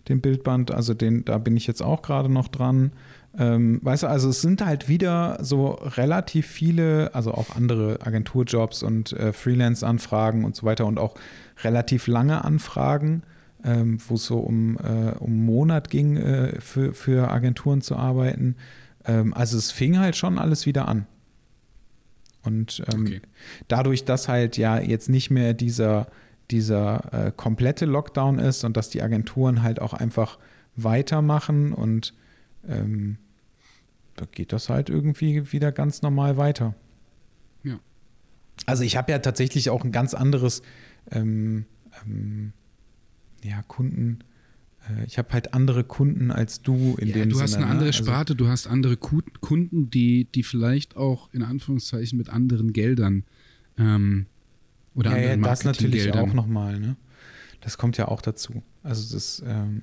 den 0.09 0.21
Bildband, 0.21 0.71
also 0.71 0.95
den, 0.95 1.25
da 1.25 1.39
bin 1.39 1.57
ich 1.57 1.67
jetzt 1.67 1.83
auch 1.83 2.03
gerade 2.03 2.31
noch 2.31 2.49
dran. 2.49 2.93
Ähm, 3.37 3.81
weißt 3.83 4.05
du, 4.05 4.07
also 4.07 4.29
es 4.29 4.43
sind 4.43 4.65
halt 4.65 4.89
wieder 4.89 5.39
so 5.41 5.71
relativ 5.71 6.47
viele, 6.47 7.15
also 7.15 7.33
auch 7.33 7.57
andere 7.57 7.99
Agenturjobs 8.05 8.83
und 8.83 9.13
äh, 9.13 9.33
Freelance-Anfragen 9.33 10.45
und 10.45 10.55
so 10.55 10.65
weiter 10.65 10.87
und 10.87 10.99
auch 10.99 11.17
relativ 11.63 12.07
lange 12.07 12.45
Anfragen, 12.45 13.23
ähm, 13.65 13.99
wo 14.07 14.15
es 14.15 14.27
so 14.27 14.39
um, 14.39 14.77
äh, 14.77 15.17
um 15.19 15.33
einen 15.33 15.45
Monat 15.47 15.91
ging, 15.91 16.17
äh, 16.17 16.61
für, 16.61 16.93
für 16.93 17.31
Agenturen 17.31 17.81
zu 17.81 17.97
arbeiten. 17.97 18.57
Ähm, 19.05 19.35
also 19.35 19.59
es 19.59 19.73
fing 19.73 19.99
halt 19.99 20.17
schon 20.17 20.39
alles 20.39 20.67
wieder 20.67 20.87
an. 20.87 21.07
Und 22.45 22.83
ähm, 22.93 23.03
okay. 23.03 23.21
dadurch, 23.69 24.05
dass 24.05 24.29
halt 24.29 24.57
ja 24.59 24.79
jetzt 24.79 25.09
nicht 25.09 25.31
mehr 25.31 25.55
dieser, 25.55 26.07
dieser 26.51 27.27
äh, 27.27 27.33
komplette 27.35 27.87
Lockdown 27.87 28.39
ist 28.39 28.65
und 28.65 28.77
dass 28.77 28.91
die 28.91 29.03
Agenturen 29.03 29.63
halt 29.63 29.81
auch 29.81 29.95
einfach 29.95 30.39
weitermachen 30.77 31.73
und 31.73 32.13
ähm, 32.69 33.19
da 34.17 34.27
geht 34.31 34.53
das 34.53 34.69
halt 34.69 34.91
irgendwie 34.91 35.53
wieder 35.53 35.73
ganz 35.73 36.03
normal 36.03 36.37
weiter. 36.37 36.75
Ja. 37.63 37.79
Also 38.67 38.85
ich 38.85 38.97
habe 38.97 39.13
ja 39.13 39.19
tatsächlich 39.19 39.71
auch 39.71 39.85
ein 39.85 39.93
ganz 39.93 40.15
anderes 40.15 40.63
ähm, 41.11 41.67
ähm, 42.05 42.53
ja, 43.43 43.63
Kunden. 43.63 44.21
Äh, 44.89 45.05
ich 45.07 45.19
habe 45.19 45.33
halt 45.33 45.55
andere 45.55 45.85
Kunden 45.85 46.31
als 46.31 46.63
du 46.63 46.97
in 46.99 47.09
ja, 47.09 47.15
dem 47.15 47.31
Du 47.31 47.37
Sinne, 47.37 47.43
hast 47.43 47.55
eine 47.57 47.65
ne? 47.67 47.71
andere 47.71 47.89
also, 47.89 48.05
Sparte, 48.05 48.35
du 48.37 48.49
hast 48.49 48.67
andere 48.67 48.97
Kunden, 48.97 49.91
die, 49.91 50.27
die 50.27 50.43
vielleicht 50.43 50.97
auch 50.97 51.33
in 51.33 51.43
Anführungszeichen 51.43 52.17
mit 52.17 52.29
anderen 52.29 52.73
Geldern 52.73 53.25
ähm, 53.79 54.27
oder 54.95 55.11
ja, 55.11 55.17
anderen 55.17 55.43
ja, 55.43 55.49
das 55.49 55.65
natürlich 55.65 56.13
auch 56.13 56.33
nochmal, 56.33 56.79
ne? 56.79 56.97
Das 57.61 57.79
kommt 57.79 57.97
ja 57.97 58.09
auch 58.09 58.21
dazu. 58.21 58.63
Also 58.83 59.15
das. 59.15 59.43
Ähm, 59.47 59.83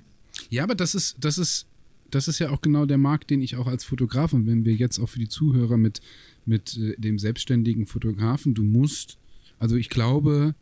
ja, 0.50 0.64
aber 0.64 0.76
das 0.76 0.94
ist, 0.94 1.18
das 1.20 1.40
ist 1.40 1.66
das 2.12 2.28
ist 2.28 2.40
ja 2.40 2.50
auch 2.50 2.62
genau 2.62 2.86
der 2.86 2.98
Markt, 2.98 3.30
den 3.30 3.42
ich 3.42 3.56
auch 3.56 3.68
als 3.68 3.84
Fotograf 3.84 4.34
und 4.34 4.46
wenn 4.46 4.66
wir 4.66 4.74
jetzt 4.74 5.00
auch 5.00 5.10
für 5.10 5.20
die 5.20 5.30
Zuhörer 5.30 5.78
mit, 5.78 6.02
mit 6.46 6.78
äh, 6.78 6.96
dem 6.98 7.18
selbstständigen 7.18 7.86
Fotografen, 7.86 8.54
du 8.54 8.64
musst, 8.64 9.18
also 9.60 9.76
ich 9.76 9.90
glaube, 9.90 10.56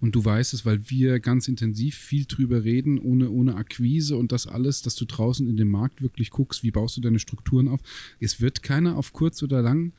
und 0.00 0.16
du 0.16 0.24
weißt 0.24 0.52
es, 0.52 0.66
weil 0.66 0.90
wir 0.90 1.20
ganz 1.20 1.46
intensiv 1.46 1.96
viel 1.96 2.24
drüber 2.24 2.64
reden, 2.64 2.98
ohne, 2.98 3.30
ohne 3.30 3.54
Akquise 3.54 4.16
und 4.16 4.32
das 4.32 4.48
alles, 4.48 4.82
dass 4.82 4.96
du 4.96 5.04
draußen 5.04 5.48
in 5.48 5.56
dem 5.56 5.70
Markt 5.70 6.02
wirklich 6.02 6.30
guckst, 6.30 6.64
wie 6.64 6.72
baust 6.72 6.96
du 6.96 7.00
deine 7.00 7.20
Strukturen 7.20 7.68
auf. 7.68 7.80
Es 8.18 8.40
wird 8.40 8.64
keiner 8.64 8.96
auf 8.96 9.12
kurz 9.12 9.44
oder 9.44 9.62
lang 9.62 9.92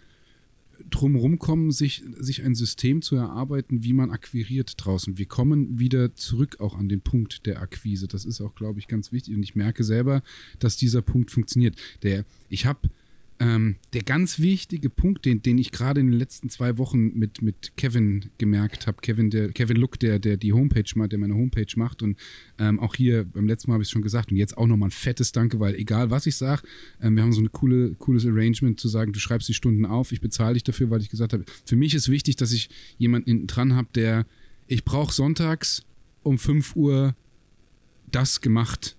drumherum 0.93 1.39
kommen, 1.39 1.71
sich, 1.71 2.03
sich 2.17 2.43
ein 2.43 2.55
System 2.55 3.01
zu 3.01 3.15
erarbeiten, 3.15 3.83
wie 3.83 3.93
man 3.93 4.11
akquiriert 4.11 4.73
draußen. 4.77 5.17
Wir 5.17 5.25
kommen 5.25 5.79
wieder 5.79 6.15
zurück 6.15 6.57
auch 6.59 6.75
an 6.75 6.89
den 6.89 7.01
Punkt 7.01 7.45
der 7.45 7.61
Akquise. 7.61 8.07
Das 8.07 8.25
ist 8.25 8.41
auch, 8.41 8.55
glaube 8.55 8.79
ich, 8.79 8.87
ganz 8.87 9.11
wichtig. 9.11 9.35
Und 9.35 9.43
ich 9.43 9.55
merke 9.55 9.83
selber, 9.83 10.21
dass 10.59 10.77
dieser 10.77 11.01
Punkt 11.01 11.31
funktioniert. 11.31 11.75
Der, 12.03 12.25
ich 12.49 12.65
habe 12.65 12.89
ähm, 13.39 13.75
der 13.93 14.03
ganz 14.03 14.39
wichtige 14.39 14.89
Punkt, 14.89 15.25
den, 15.25 15.41
den 15.41 15.57
ich 15.57 15.71
gerade 15.71 15.99
in 15.99 16.11
den 16.11 16.19
letzten 16.19 16.49
zwei 16.49 16.77
Wochen 16.77 17.17
mit, 17.17 17.41
mit 17.41 17.73
Kevin 17.77 18.29
gemerkt 18.37 18.87
habe, 18.87 18.97
Kevin, 19.01 19.29
der, 19.29 19.51
Kevin 19.51 19.77
Look, 19.77 19.99
der, 19.99 20.19
der 20.19 20.37
die 20.37 20.53
Homepage 20.53 20.83
macht, 20.95 21.11
der 21.11 21.19
meine 21.19 21.35
Homepage 21.35 21.65
macht 21.75 22.03
und 22.03 22.17
ähm, 22.59 22.79
auch 22.79 22.95
hier 22.95 23.25
beim 23.25 23.47
letzten 23.47 23.69
Mal 23.69 23.75
habe 23.75 23.83
ich 23.83 23.87
es 23.87 23.91
schon 23.91 24.01
gesagt 24.01 24.31
und 24.31 24.37
jetzt 24.37 24.57
auch 24.57 24.67
nochmal 24.67 24.89
ein 24.89 24.91
fettes 24.91 25.31
Danke, 25.31 25.59
weil 25.59 25.75
egal 25.75 26.11
was 26.11 26.25
ich 26.25 26.35
sage, 26.35 26.63
ähm, 27.01 27.15
wir 27.15 27.23
haben 27.23 27.33
so 27.33 27.41
ein 27.41 27.51
coole, 27.51 27.95
cooles 27.95 28.25
Arrangement 28.25 28.79
zu 28.79 28.87
sagen, 28.87 29.13
du 29.13 29.19
schreibst 29.19 29.49
die 29.49 29.53
Stunden 29.53 29.85
auf, 29.85 30.11
ich 30.11 30.21
bezahle 30.21 30.53
dich 30.53 30.63
dafür, 30.63 30.89
weil 30.89 31.01
ich 31.01 31.09
gesagt 31.09 31.33
habe, 31.33 31.45
für 31.65 31.75
mich 31.75 31.95
ist 31.95 32.09
wichtig, 32.09 32.35
dass 32.35 32.51
ich 32.51 32.69
jemanden 32.97 33.29
hinten 33.29 33.47
dran 33.47 33.75
habe, 33.75 33.87
der, 33.95 34.25
ich 34.67 34.85
brauche 34.85 35.13
sonntags 35.13 35.83
um 36.21 36.37
5 36.37 36.75
Uhr 36.75 37.15
das 38.11 38.41
gemacht 38.41 38.95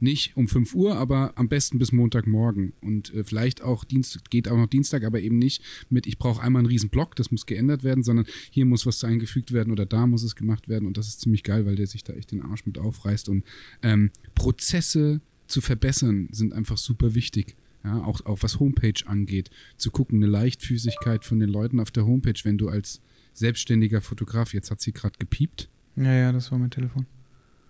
nicht 0.00 0.36
um 0.36 0.48
5 0.48 0.74
Uhr, 0.74 0.96
aber 0.96 1.32
am 1.36 1.48
besten 1.48 1.78
bis 1.78 1.92
Montagmorgen. 1.92 2.72
Und 2.80 3.12
äh, 3.14 3.24
vielleicht 3.24 3.62
auch 3.62 3.84
Dienstag, 3.84 4.30
geht 4.30 4.48
auch 4.48 4.56
noch 4.56 4.66
Dienstag, 4.66 5.04
aber 5.04 5.20
eben 5.20 5.38
nicht 5.38 5.62
mit, 5.90 6.06
ich 6.06 6.18
brauche 6.18 6.42
einmal 6.42 6.60
einen 6.60 6.68
riesen 6.68 6.90
Block, 6.90 7.16
das 7.16 7.30
muss 7.30 7.46
geändert 7.46 7.84
werden, 7.84 8.04
sondern 8.04 8.26
hier 8.50 8.66
muss 8.66 8.86
was 8.86 9.02
eingefügt 9.04 9.52
werden 9.52 9.72
oder 9.72 9.86
da 9.86 10.06
muss 10.06 10.22
es 10.22 10.36
gemacht 10.36 10.68
werden. 10.68 10.86
Und 10.86 10.96
das 10.96 11.08
ist 11.08 11.20
ziemlich 11.20 11.42
geil, 11.42 11.66
weil 11.66 11.76
der 11.76 11.86
sich 11.86 12.04
da 12.04 12.12
echt 12.12 12.32
den 12.32 12.42
Arsch 12.42 12.66
mit 12.66 12.78
aufreißt. 12.78 13.28
Und 13.28 13.44
ähm, 13.82 14.10
Prozesse 14.34 15.20
zu 15.46 15.60
verbessern 15.60 16.28
sind 16.32 16.52
einfach 16.52 16.78
super 16.78 17.14
wichtig. 17.14 17.56
Ja, 17.84 18.02
auch, 18.02 18.24
auch 18.26 18.42
was 18.42 18.58
Homepage 18.58 19.06
angeht, 19.06 19.50
zu 19.76 19.92
gucken, 19.92 20.18
eine 20.18 20.26
Leichtfüßigkeit 20.26 21.24
von 21.24 21.38
den 21.38 21.48
Leuten 21.48 21.78
auf 21.78 21.92
der 21.92 22.04
Homepage, 22.04 22.40
wenn 22.42 22.58
du 22.58 22.68
als 22.68 23.00
selbstständiger 23.32 24.00
Fotograf, 24.00 24.54
jetzt 24.54 24.72
hat 24.72 24.80
sie 24.80 24.92
gerade 24.92 25.16
gepiept. 25.18 25.68
Ja, 25.94 26.12
ja, 26.12 26.32
das 26.32 26.50
war 26.50 26.58
mein 26.58 26.70
Telefon. 26.70 27.06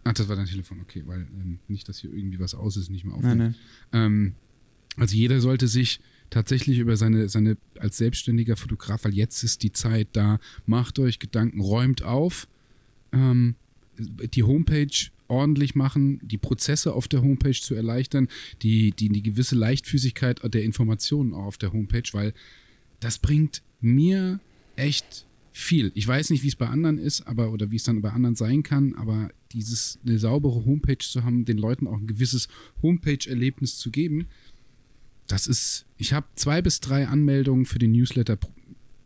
Ach, 0.06 0.12
das 0.12 0.28
war 0.28 0.36
dein 0.36 0.46
Telefon, 0.46 0.80
okay, 0.80 1.02
weil 1.06 1.22
ähm, 1.22 1.58
nicht, 1.66 1.88
dass 1.88 1.98
hier 1.98 2.12
irgendwie 2.12 2.38
was 2.38 2.54
aus 2.54 2.76
ist, 2.76 2.90
nicht 2.90 3.04
mehr 3.04 3.14
aufnimmt. 3.14 3.38
Nein, 3.38 3.54
nein. 3.90 4.06
Ähm, 4.06 4.34
also 4.96 5.16
jeder 5.16 5.40
sollte 5.40 5.66
sich 5.66 5.98
tatsächlich 6.30 6.78
über 6.78 6.96
seine, 6.96 7.28
seine 7.28 7.56
als 7.80 7.96
selbstständiger 7.96 8.56
Fotograf, 8.56 9.04
weil 9.04 9.14
jetzt 9.14 9.42
ist 9.42 9.64
die 9.64 9.72
Zeit 9.72 10.08
da, 10.12 10.38
macht 10.64 11.00
euch 11.00 11.18
Gedanken, 11.18 11.60
räumt 11.60 12.02
auf, 12.02 12.46
ähm, 13.12 13.56
die 13.98 14.44
Homepage 14.44 15.10
ordentlich 15.26 15.74
machen, 15.74 16.20
die 16.22 16.38
Prozesse 16.38 16.92
auf 16.92 17.08
der 17.08 17.22
Homepage 17.22 17.60
zu 17.60 17.74
erleichtern, 17.74 18.28
die, 18.62 18.92
die, 18.92 19.08
die 19.08 19.22
gewisse 19.24 19.56
Leichtfüßigkeit 19.56 20.40
der 20.54 20.62
Informationen 20.62 21.34
auch 21.34 21.46
auf 21.46 21.58
der 21.58 21.72
Homepage, 21.72 22.08
weil 22.12 22.32
das 23.00 23.18
bringt 23.18 23.62
mir 23.80 24.38
echt 24.76 25.25
viel. 25.56 25.90
Ich 25.94 26.06
weiß 26.06 26.28
nicht, 26.30 26.42
wie 26.42 26.48
es 26.48 26.56
bei 26.56 26.68
anderen 26.68 26.98
ist, 26.98 27.26
aber 27.26 27.50
oder 27.50 27.70
wie 27.70 27.76
es 27.76 27.84
dann 27.84 28.02
bei 28.02 28.10
anderen 28.10 28.36
sein 28.36 28.62
kann, 28.62 28.94
aber 28.94 29.30
dieses 29.52 29.98
eine 30.04 30.18
saubere 30.18 30.66
Homepage 30.66 30.98
zu 30.98 31.24
haben, 31.24 31.46
den 31.46 31.56
Leuten 31.56 31.86
auch 31.86 31.96
ein 31.96 32.06
gewisses 32.06 32.48
Homepage-Erlebnis 32.82 33.78
zu 33.78 33.90
geben, 33.90 34.26
das 35.26 35.46
ist. 35.46 35.86
Ich 35.96 36.12
habe 36.12 36.26
zwei 36.34 36.60
bis 36.60 36.80
drei 36.80 37.08
Anmeldungen 37.08 37.64
für 37.64 37.78
den 37.78 37.92
Newsletter. 37.92 38.38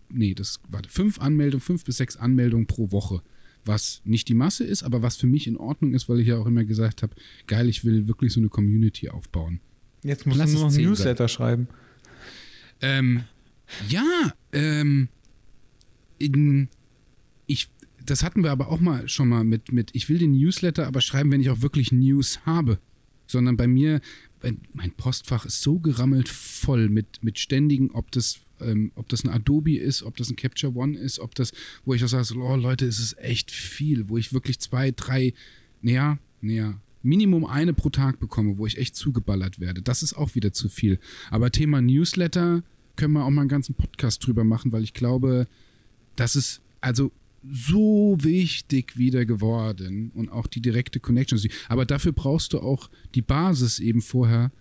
Nee, 0.09 0.35
das 0.35 0.59
warte, 0.69 0.89
fünf 0.89 1.21
Anmeldungen, 1.21 1.63
fünf 1.63 1.85
bis 1.85 1.99
sechs 1.99 2.17
Anmeldungen 2.17 2.67
pro 2.67 2.91
Woche. 2.91 3.23
Was 3.65 4.03
nicht 4.05 4.29
die 4.29 4.35
Masse 4.35 4.65
ist, 4.65 4.83
aber 4.83 5.03
was 5.03 5.17
für 5.17 5.29
mich 5.29 5.47
in 5.47 5.57
Ordnung 5.57 5.95
ist, 5.95 6.09
weil 6.09 6.19
ich 6.19 6.27
ja 6.27 6.39
auch 6.39 6.47
immer 6.47 6.65
gesagt 6.65 7.05
habe, 7.05 7.15
geil, 7.47 7.69
ich 7.69 7.85
will 7.85 8.09
wirklich 8.09 8.33
so 8.33 8.41
eine 8.41 8.49
Community 8.49 9.09
aufbauen. 9.09 9.61
Jetzt 10.03 10.27
musst 10.27 10.39
Lass 10.39 10.51
du 10.51 10.59
nur 10.59 10.67
noch 10.67 10.75
ein 10.75 10.83
Newsletter 10.83 11.29
sein. 11.29 11.35
schreiben. 11.35 11.69
Ähm, 12.81 13.23
ja, 13.89 14.33
ähm, 14.53 15.09
in, 16.21 16.69
ich, 17.47 17.69
das 18.05 18.23
hatten 18.23 18.45
wir 18.45 18.53
aber 18.53 18.69
auch 18.69 18.81
mal 18.81 19.09
schon 19.09 19.29
mal 19.29 19.43
mit, 19.43 19.73
mit, 19.73 19.91
ich 19.95 20.09
will 20.09 20.19
den 20.19 20.33
Newsletter 20.33 20.87
aber 20.87 21.01
schreiben, 21.01 21.33
wenn 21.33 21.41
ich 21.41 21.51
auch 21.51 21.63
wirklich 21.63 21.91
News 21.91 22.41
habe. 22.47 22.79
Sondern 23.27 23.57
bei 23.57 23.69
mir, 23.69 24.01
mein 24.73 24.91
Postfach 24.93 25.47
ist 25.47 25.63
so 25.63 25.79
gerammelt 25.79 26.29
voll 26.29 26.89
mit, 26.89 27.23
mit 27.23 27.39
ständigen, 27.39 27.91
ob 27.93 28.11
das, 28.11 28.41
ähm, 28.61 28.91
ob 28.97 29.09
das 29.09 29.25
ein 29.25 29.31
Adobe 29.31 29.77
ist, 29.77 30.03
ob 30.03 30.17
das 30.17 30.31
ein 30.31 30.37
Capture 30.37 30.75
One 30.75 30.99
ist, 30.99 31.21
ob 31.21 31.35
das, 31.37 31.53
wo 31.85 31.95
ich 31.95 32.05
auch 32.05 32.09
sage, 32.09 32.35
oh 32.37 32.57
Leute, 32.57 32.87
es 32.87 32.99
ist 32.99 33.19
echt 33.19 33.53
viel, 33.53 34.09
wo 34.09 34.19
ich 34.19 34.33
wirklich 34.33 34.59
zwei, 34.59 34.91
drei, 34.91 35.33
naja, 35.81 36.19
naja, 36.41 36.81
Minimum 37.03 37.47
eine 37.47 37.73
pro 37.73 37.89
Tag 37.89 38.19
bekomme, 38.21 38.59
wo 38.59 38.67
ich 38.67 38.79
echt 38.79 38.95
zugeballert 38.95 39.61
werde. 39.61 39.81
Das 39.81 40.03
ist 40.03 40.15
auch 40.15 40.35
wieder 40.35 40.53
zu 40.53 40.69
viel. 40.69 40.99
Aber 41.31 41.51
Thema 41.51 41.81
Newsletter 41.81 42.63
können 42.97 43.15
wir 43.15 43.25
auch 43.25 43.31
mal 43.31 43.43
einen 43.43 43.49
ganzen 43.49 43.75
Podcast 43.75 44.27
drüber 44.27 44.45
machen, 44.45 44.73
weil 44.73 44.83
ich 44.83 44.93
glaube, 44.93 45.47
das 46.21 46.37
ist 46.37 46.61
also 46.83 47.13
so 47.51 48.19
wichtig 48.21 48.99
wieder 48.99 49.25
geworden 49.25 50.13
und 50.15 50.29
auch 50.29 50.47
die 50.47 50.61
direkte 50.61 51.01
Connection. 51.01 51.41
Aber 51.69 51.87
dafür 51.87 52.13
brauchst 52.13 52.53
du 52.53 52.61
auch 52.61 52.91
die 53.15 53.23
Basis 53.23 53.79
eben 53.79 54.03
vorher, 54.03 54.53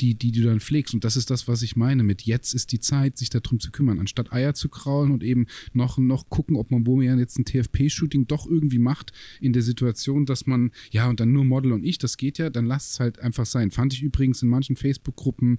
die, 0.00 0.14
die 0.14 0.32
du 0.32 0.42
dann 0.42 0.60
pflegst. 0.60 0.94
Und 0.94 1.04
das 1.04 1.16
ist 1.16 1.30
das, 1.30 1.46
was 1.46 1.60
ich 1.60 1.76
meine 1.76 2.02
mit 2.02 2.22
jetzt 2.22 2.54
ist 2.54 2.72
die 2.72 2.80
Zeit, 2.80 3.18
sich 3.18 3.28
darum 3.28 3.60
zu 3.60 3.70
kümmern, 3.70 4.00
anstatt 4.00 4.32
Eier 4.32 4.54
zu 4.54 4.70
kraulen 4.70 5.12
und 5.12 5.22
eben 5.22 5.46
noch, 5.74 5.98
noch 5.98 6.30
gucken, 6.30 6.56
ob 6.56 6.70
man 6.70 6.86
wo 6.86 6.96
man 6.96 7.18
jetzt 7.18 7.38
ein 7.38 7.44
TFP-Shooting 7.44 8.26
doch 8.26 8.46
irgendwie 8.46 8.78
macht 8.78 9.12
in 9.40 9.52
der 9.52 9.62
Situation, 9.62 10.24
dass 10.24 10.46
man, 10.46 10.72
ja, 10.90 11.08
und 11.08 11.20
dann 11.20 11.32
nur 11.32 11.44
Model 11.44 11.72
und 11.72 11.84
ich, 11.84 11.98
das 11.98 12.16
geht 12.16 12.38
ja, 12.38 12.48
dann 12.48 12.64
lass 12.64 12.92
es 12.92 13.00
halt 13.00 13.18
einfach 13.18 13.46
sein. 13.46 13.70
Fand 13.70 13.92
ich 13.92 14.02
übrigens 14.02 14.42
in 14.42 14.48
manchen 14.48 14.76
Facebook-Gruppen 14.76 15.58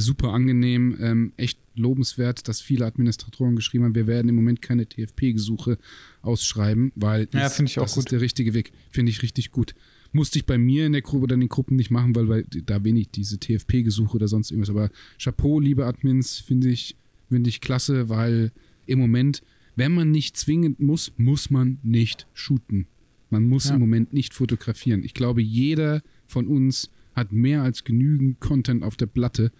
super 0.00 0.32
angenehm, 0.32 0.96
ähm, 1.00 1.32
echt 1.36 1.58
lobenswert, 1.74 2.48
dass 2.48 2.60
viele 2.60 2.86
Administratoren 2.86 3.56
geschrieben 3.56 3.84
haben, 3.84 3.94
wir 3.94 4.06
werden 4.06 4.28
im 4.28 4.34
Moment 4.34 4.62
keine 4.62 4.86
TFP-Gesuche 4.86 5.78
ausschreiben, 6.22 6.92
weil 6.94 7.28
ja, 7.32 7.40
das, 7.40 7.58
ich 7.60 7.78
auch 7.78 7.84
das 7.84 7.96
ist 7.96 8.12
der 8.12 8.20
richtige 8.20 8.54
Weg. 8.54 8.72
Finde 8.90 9.10
ich 9.10 9.22
richtig 9.22 9.50
gut. 9.52 9.74
Musste 10.12 10.38
ich 10.38 10.46
bei 10.46 10.58
mir 10.58 10.86
in 10.86 10.92
der 10.92 11.02
Gruppe 11.02 11.24
oder 11.24 11.34
in 11.34 11.40
den 11.40 11.48
Gruppen 11.48 11.76
nicht 11.76 11.90
machen, 11.90 12.14
weil, 12.14 12.28
weil 12.28 12.44
da 12.44 12.84
wenig 12.84 13.08
diese 13.10 13.38
TFP-Gesuche 13.38 14.16
oder 14.16 14.28
sonst 14.28 14.50
irgendwas. 14.50 14.70
Aber 14.70 14.90
Chapeau, 15.18 15.60
liebe 15.60 15.84
Admins, 15.84 16.38
finde 16.38 16.68
ich, 16.68 16.96
finde 17.28 17.50
ich 17.50 17.60
klasse, 17.60 18.08
weil 18.08 18.52
im 18.86 18.98
Moment, 18.98 19.42
wenn 19.74 19.92
man 19.92 20.10
nicht 20.10 20.36
zwingend 20.36 20.80
muss, 20.80 21.12
muss 21.16 21.50
man 21.50 21.78
nicht 21.82 22.26
shooten. 22.34 22.86
Man 23.30 23.44
muss 23.44 23.68
ja. 23.68 23.74
im 23.74 23.80
Moment 23.80 24.12
nicht 24.12 24.34
fotografieren. 24.34 25.02
Ich 25.02 25.12
glaube, 25.14 25.42
jeder 25.42 26.02
von 26.26 26.46
uns 26.46 26.90
hat 27.14 27.32
mehr 27.32 27.62
als 27.62 27.84
genügend 27.84 28.40
Content 28.40 28.82
auf 28.82 28.96
der 28.96 29.06
Platte, 29.06 29.50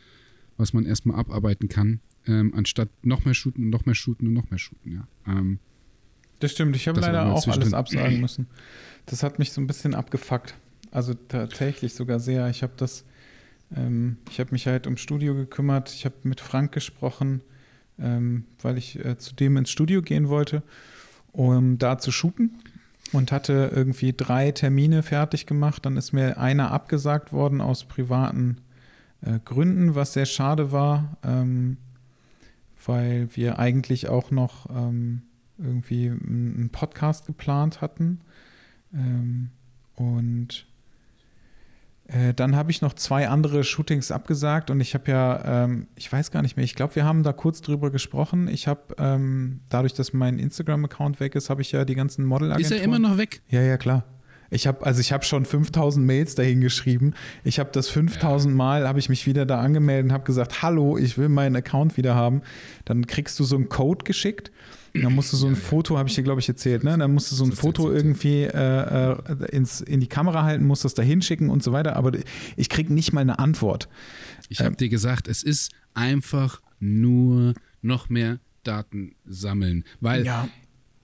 was 0.57 0.73
man 0.73 0.87
erstmal 0.87 1.19
abarbeiten 1.19 1.69
kann, 1.69 2.01
ähm, 2.27 2.53
anstatt 2.55 2.89
noch 3.03 3.25
mehr 3.25 3.35
shooten 3.35 3.65
und 3.65 3.71
noch 3.71 3.87
mehr 3.87 3.95
shooten 3.95 4.29
und 4.29 4.35
noch 4.35 4.51
mehr 4.51 4.59
shooten, 4.59 4.93
ja. 4.93 5.09
Ähm, 5.27 5.59
das 6.41 6.53
stimmt, 6.53 6.77
ich 6.77 6.87
habe 6.89 7.01
leider 7.01 7.33
auch 7.33 7.47
alles 7.49 7.73
absagen 7.73 8.21
müssen. 8.21 8.47
Das 9.07 9.23
hat 9.23 9.39
mich 9.39 9.53
so 9.53 9.61
ein 9.61 9.67
bisschen 9.67 9.95
abgefuckt. 9.95 10.55
Also 10.91 11.15
tatsächlich 11.15 11.95
sogar 11.95 12.21
sehr. 12.21 12.49
Ich 12.49 12.63
habe 12.63 12.75
das, 12.77 13.05
ähm, 13.75 14.19
ich 14.31 14.39
habe 14.41 14.53
mich 14.53 14.67
halt 14.67 14.87
ums 14.87 15.01
Studio 15.01 15.35
gekümmert. 15.35 15.93
Ich 15.93 16.05
habe 16.05 16.15
mit 16.25 16.41
Frank 16.41 16.73
gesprochen, 16.73 17.41
ähm, 17.99 18.45
weil 18.61 18.77
ich 18.77 19.03
äh, 19.05 19.17
zu 19.17 19.35
dem 19.35 19.57
ins 19.57 19.71
Studio 19.71 20.03
gehen 20.03 20.29
wollte, 20.29 20.63
um 21.33 21.79
da 21.79 21.99
zu 21.99 22.13
shooten 22.13 22.51
und 23.13 23.33
hatte 23.33 23.71
irgendwie 23.75 24.13
drei 24.13 24.53
Termine 24.53 25.03
fertig 25.03 25.47
gemacht. 25.47 25.87
Dann 25.87 25.97
ist 25.97 26.13
mir 26.13 26.39
einer 26.39 26.71
abgesagt 26.71 27.33
worden 27.33 27.61
aus 27.61 27.85
privaten 27.85 28.59
äh, 29.27 29.41
Gründen, 29.45 29.95
was 29.95 30.13
sehr 30.13 30.27
schade 30.27 30.73
war, 30.73 31.17
ähm, 31.25 31.77
weil 32.85 33.29
wir 33.35 33.59
eigentlich 33.59 34.09
auch 34.09 34.31
noch 34.31 34.71
ähm, 34.71 35.23
irgendwie 35.59 36.09
einen 36.09 36.71
Podcast 36.71 37.27
geplant 37.27 37.81
hatten. 37.81 38.21
Ähm, 38.95 39.51
und 39.97 40.67
äh, 42.09 42.35
dann 42.35 42.55
habe 42.55 42.71
ich 42.71 42.83
noch 42.83 42.95
zwei 42.95 43.29
andere 43.29 43.65
Shootings 43.65 44.13
abgesagt 44.13 44.71
und 44.71 44.81
ich 44.81 44.95
habe 44.95 45.11
ja, 45.11 45.65
ähm, 45.65 45.89
ich 45.97 46.13
weiß 46.13 46.31
gar 46.31 46.43
nicht 46.43 46.57
mehr, 46.57 46.65
ich 46.65 46.77
glaube, 46.77 46.95
wir 46.95 47.05
haben 47.05 47.25
da 47.25 47.33
kurz 47.33 47.63
drüber 47.63 47.91
gesprochen. 47.91 48.47
Ich 48.47 48.69
habe, 48.69 48.95
ähm, 48.99 49.61
dadurch, 49.69 49.95
dass 49.95 50.13
mein 50.13 50.39
Instagram-Account 50.39 51.19
weg 51.19 51.35
ist, 51.35 51.51
habe 51.51 51.63
ich 51.63 51.73
ja 51.73 51.85
die 51.85 51.97
ganzen 51.97 52.25
Modelagenturen. 52.25 52.73
Ist 52.73 52.79
er 52.79 52.85
immer 52.85 53.01
noch 53.01 53.19
weg? 53.19 53.43
Ja, 53.49 53.63
ja, 53.63 53.77
klar. 53.77 54.05
Ich 54.51 54.67
habe 54.67 54.85
also 54.85 55.01
ich 55.01 55.13
habe 55.13 55.25
schon 55.25 55.45
5000 55.45 56.05
Mails 56.05 56.35
dahin 56.35 56.61
geschrieben. 56.61 57.15
Ich 57.45 57.59
habe 57.59 57.71
das 57.73 57.89
5000 57.89 58.53
ja. 58.53 58.57
Mal 58.57 58.89
habe 58.89 58.99
ich 58.99 59.09
mich 59.09 59.27
wieder 59.27 59.47
da 59.47 59.61
angemeldet 59.61 60.07
und 60.07 60.13
habe 60.13 60.25
gesagt, 60.25 60.63
hallo, 60.63 60.97
ich 60.99 61.19
will 61.19 61.29
meinen 61.29 61.57
Account 61.57 61.97
wieder 61.97 62.15
haben. 62.15 62.43
Dann 62.85 63.07
kriegst 63.07 63.39
du 63.41 63.45
so 63.45 63.57
einen 63.57 63.69
Code 63.69 64.05
geschickt. 64.05 64.51
Dann 64.95 65.15
musst 65.15 65.31
du 65.33 65.37
so 65.37 65.47
ein 65.47 65.55
ja, 65.55 65.61
Foto, 65.61 65.99
habe 65.99 66.09
ich 66.09 66.15
dir 66.15 66.23
glaube 66.23 66.41
ich 66.41 66.49
erzählt, 66.49 66.83
ne? 66.83 66.97
Dann 66.97 67.13
musst 67.13 67.31
du 67.31 67.37
so 67.37 67.45
ein 67.45 67.53
Foto 67.53 67.93
irgendwie 67.93 68.45
äh, 68.45 69.13
äh, 69.13 69.17
ins, 69.51 69.83
in 69.83 70.01
die 70.01 70.07
Kamera 70.07 70.43
halten, 70.45 70.65
musst 70.65 70.87
das 70.87 70.95
da 70.95 71.03
hinschicken 71.03 71.51
und 71.51 71.63
so 71.63 71.73
weiter. 71.73 71.97
Aber 71.97 72.13
ich 72.57 72.69
kriege 72.71 72.95
nicht 72.95 73.13
mal 73.13 73.21
eine 73.21 73.39
Antwort. 73.39 73.89
Ich 74.49 74.61
habe 74.61 74.71
ähm, 74.71 74.77
dir 74.77 74.89
gesagt, 74.89 75.29
es 75.29 75.43
ist 75.43 75.73
einfach 75.93 76.63
nur 76.81 77.53
noch 77.83 78.09
mehr 78.09 78.39
Daten 78.63 79.15
sammeln, 79.25 79.85
weil 80.01 80.25
ja 80.25 80.49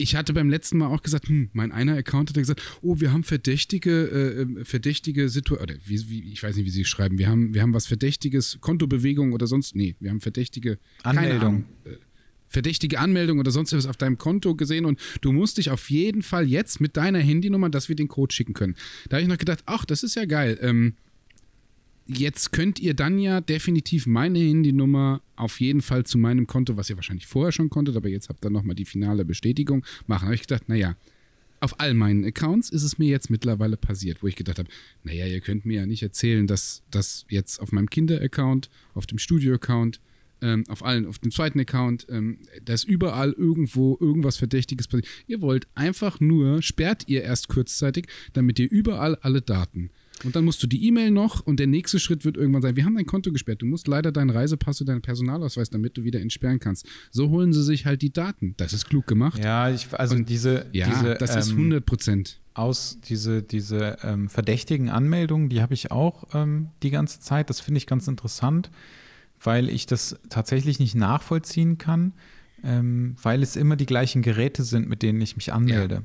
ich 0.02 0.16
hatte 0.16 0.32
beim 0.32 0.50
letzten 0.50 0.78
Mal 0.78 0.88
auch 0.88 1.02
gesagt, 1.02 1.28
hm, 1.28 1.50
mein 1.52 1.70
einer 1.70 1.96
Account 1.96 2.30
hat 2.30 2.36
gesagt, 2.36 2.60
oh, 2.82 3.00
wir 3.00 3.12
haben 3.12 3.22
verdächtige, 3.22 3.90
äh, 3.90 4.60
äh 4.60 4.64
verdächtige 4.64 5.28
Situationen, 5.28 5.72
oder 5.72 5.86
wie, 5.86 6.08
wie, 6.08 6.32
ich 6.32 6.42
weiß 6.42 6.56
nicht, 6.56 6.66
wie 6.66 6.70
sie 6.70 6.84
schreiben, 6.84 7.18
wir 7.18 7.28
haben, 7.28 7.54
wir 7.54 7.62
haben 7.62 7.72
was 7.72 7.86
Verdächtiges, 7.86 8.58
Kontobewegung 8.60 9.32
oder 9.32 9.46
sonst, 9.46 9.76
nee, 9.76 9.94
wir 10.00 10.10
haben 10.10 10.20
verdächtige 10.20 10.78
Anmeldung. 11.02 11.64
Äh, 11.84 11.90
verdächtige 12.48 12.98
Anmeldung 12.98 13.38
oder 13.38 13.50
sonst 13.50 13.72
was 13.72 13.86
auf 13.86 13.96
deinem 13.96 14.18
Konto 14.18 14.54
gesehen 14.54 14.84
und 14.84 15.00
du 15.22 15.32
musst 15.32 15.56
dich 15.56 15.70
auf 15.70 15.88
jeden 15.88 16.22
Fall 16.22 16.46
jetzt 16.46 16.82
mit 16.82 16.98
deiner 16.98 17.18
Handynummer, 17.18 17.70
dass 17.70 17.88
wir 17.88 17.96
den 17.96 18.08
Code 18.08 18.34
schicken 18.34 18.52
können. 18.52 18.76
Da 19.08 19.16
habe 19.16 19.22
ich 19.22 19.28
noch 19.28 19.38
gedacht, 19.38 19.62
ach, 19.64 19.86
das 19.86 20.02
ist 20.02 20.16
ja 20.16 20.26
geil. 20.26 20.58
Ähm, 20.60 20.94
jetzt 22.06 22.52
könnt 22.52 22.78
ihr 22.80 22.94
dann 22.94 23.18
ja 23.18 23.40
definitiv 23.40 24.06
meine 24.06 24.38
Handynummer 24.38 25.22
auf 25.36 25.60
jeden 25.60 25.82
Fall 25.82 26.04
zu 26.04 26.18
meinem 26.18 26.46
Konto, 26.46 26.76
was 26.76 26.90
ihr 26.90 26.96
wahrscheinlich 26.96 27.26
vorher 27.26 27.52
schon 27.52 27.70
konntet, 27.70 27.96
aber 27.96 28.08
jetzt 28.08 28.28
habt 28.28 28.44
ihr 28.44 28.50
nochmal 28.50 28.74
die 28.74 28.84
finale 28.84 29.24
Bestätigung 29.24 29.84
machen. 30.06 30.24
Habe 30.24 30.34
ich 30.34 30.42
gedacht, 30.42 30.68
naja, 30.68 30.96
auf 31.60 31.78
all 31.78 31.94
meinen 31.94 32.24
Accounts 32.24 32.70
ist 32.70 32.82
es 32.82 32.98
mir 32.98 33.08
jetzt 33.08 33.30
mittlerweile 33.30 33.76
passiert, 33.76 34.22
wo 34.22 34.26
ich 34.26 34.34
gedacht 34.34 34.58
habe, 34.58 34.68
naja, 35.04 35.26
ihr 35.26 35.40
könnt 35.40 35.64
mir 35.64 35.80
ja 35.80 35.86
nicht 35.86 36.02
erzählen, 36.02 36.46
dass 36.46 36.82
das 36.90 37.24
jetzt 37.28 37.60
auf 37.60 37.70
meinem 37.70 37.88
Kinder-Account, 37.88 38.68
auf 38.94 39.06
dem 39.06 39.18
Studio-Account, 39.18 40.00
ähm, 40.40 40.64
auf 40.68 40.84
allen, 40.84 41.06
auf 41.06 41.20
dem 41.20 41.30
zweiten 41.30 41.60
Account, 41.60 42.06
ähm, 42.10 42.38
dass 42.64 42.82
überall 42.82 43.30
irgendwo 43.32 43.96
irgendwas 44.00 44.36
Verdächtiges 44.36 44.88
passiert. 44.88 45.06
Ihr 45.28 45.40
wollt 45.40 45.68
einfach 45.76 46.18
nur, 46.18 46.62
sperrt 46.62 47.04
ihr 47.06 47.22
erst 47.22 47.48
kurzzeitig, 47.48 48.08
damit 48.32 48.58
ihr 48.58 48.68
überall 48.68 49.14
alle 49.16 49.40
Daten 49.40 49.90
und 50.24 50.36
dann 50.36 50.44
musst 50.44 50.62
du 50.62 50.66
die 50.66 50.86
E-Mail 50.86 51.10
noch 51.10 51.40
und 51.40 51.58
der 51.58 51.66
nächste 51.66 51.98
Schritt 51.98 52.24
wird 52.24 52.36
irgendwann 52.36 52.62
sein, 52.62 52.76
wir 52.76 52.84
haben 52.84 52.94
dein 52.94 53.06
Konto 53.06 53.32
gesperrt, 53.32 53.62
du 53.62 53.66
musst 53.66 53.88
leider 53.88 54.12
deinen 54.12 54.30
Reisepass 54.30 54.80
und 54.80 54.88
deinen 54.88 55.02
Personalausweis, 55.02 55.70
damit 55.70 55.96
du 55.96 56.04
wieder 56.04 56.20
entsperren 56.20 56.60
kannst. 56.60 56.86
So 57.10 57.30
holen 57.30 57.52
sie 57.52 57.62
sich 57.62 57.86
halt 57.86 58.02
die 58.02 58.12
Daten. 58.12 58.54
Das 58.56 58.72
ist 58.72 58.88
klug 58.88 59.06
gemacht. 59.06 59.42
Ja, 59.42 59.70
ich, 59.70 59.92
also 59.92 60.16
und 60.16 60.28
diese, 60.28 60.66
ja, 60.72 60.88
diese, 60.88 61.14
das 61.14 61.36
ist 61.36 61.50
100 61.50 61.78
ähm, 61.78 61.84
Prozent. 61.84 62.40
Aus 62.54 62.98
diese, 63.08 63.42
diese 63.42 63.96
ähm, 64.02 64.28
verdächtigen 64.28 64.90
Anmeldungen, 64.90 65.48
die 65.48 65.62
habe 65.62 65.72
ich 65.72 65.90
auch 65.90 66.24
ähm, 66.34 66.68
die 66.82 66.90
ganze 66.90 67.20
Zeit. 67.20 67.48
Das 67.48 67.60
finde 67.60 67.78
ich 67.78 67.86
ganz 67.86 68.08
interessant, 68.08 68.70
weil 69.42 69.70
ich 69.70 69.86
das 69.86 70.16
tatsächlich 70.28 70.78
nicht 70.78 70.94
nachvollziehen 70.94 71.78
kann, 71.78 72.12
ähm, 72.62 73.16
weil 73.22 73.42
es 73.42 73.56
immer 73.56 73.76
die 73.76 73.86
gleichen 73.86 74.20
Geräte 74.20 74.64
sind, 74.64 74.88
mit 74.88 75.02
denen 75.02 75.20
ich 75.20 75.36
mich 75.36 75.52
anmelde. 75.52 75.94
Ja. 75.94 76.02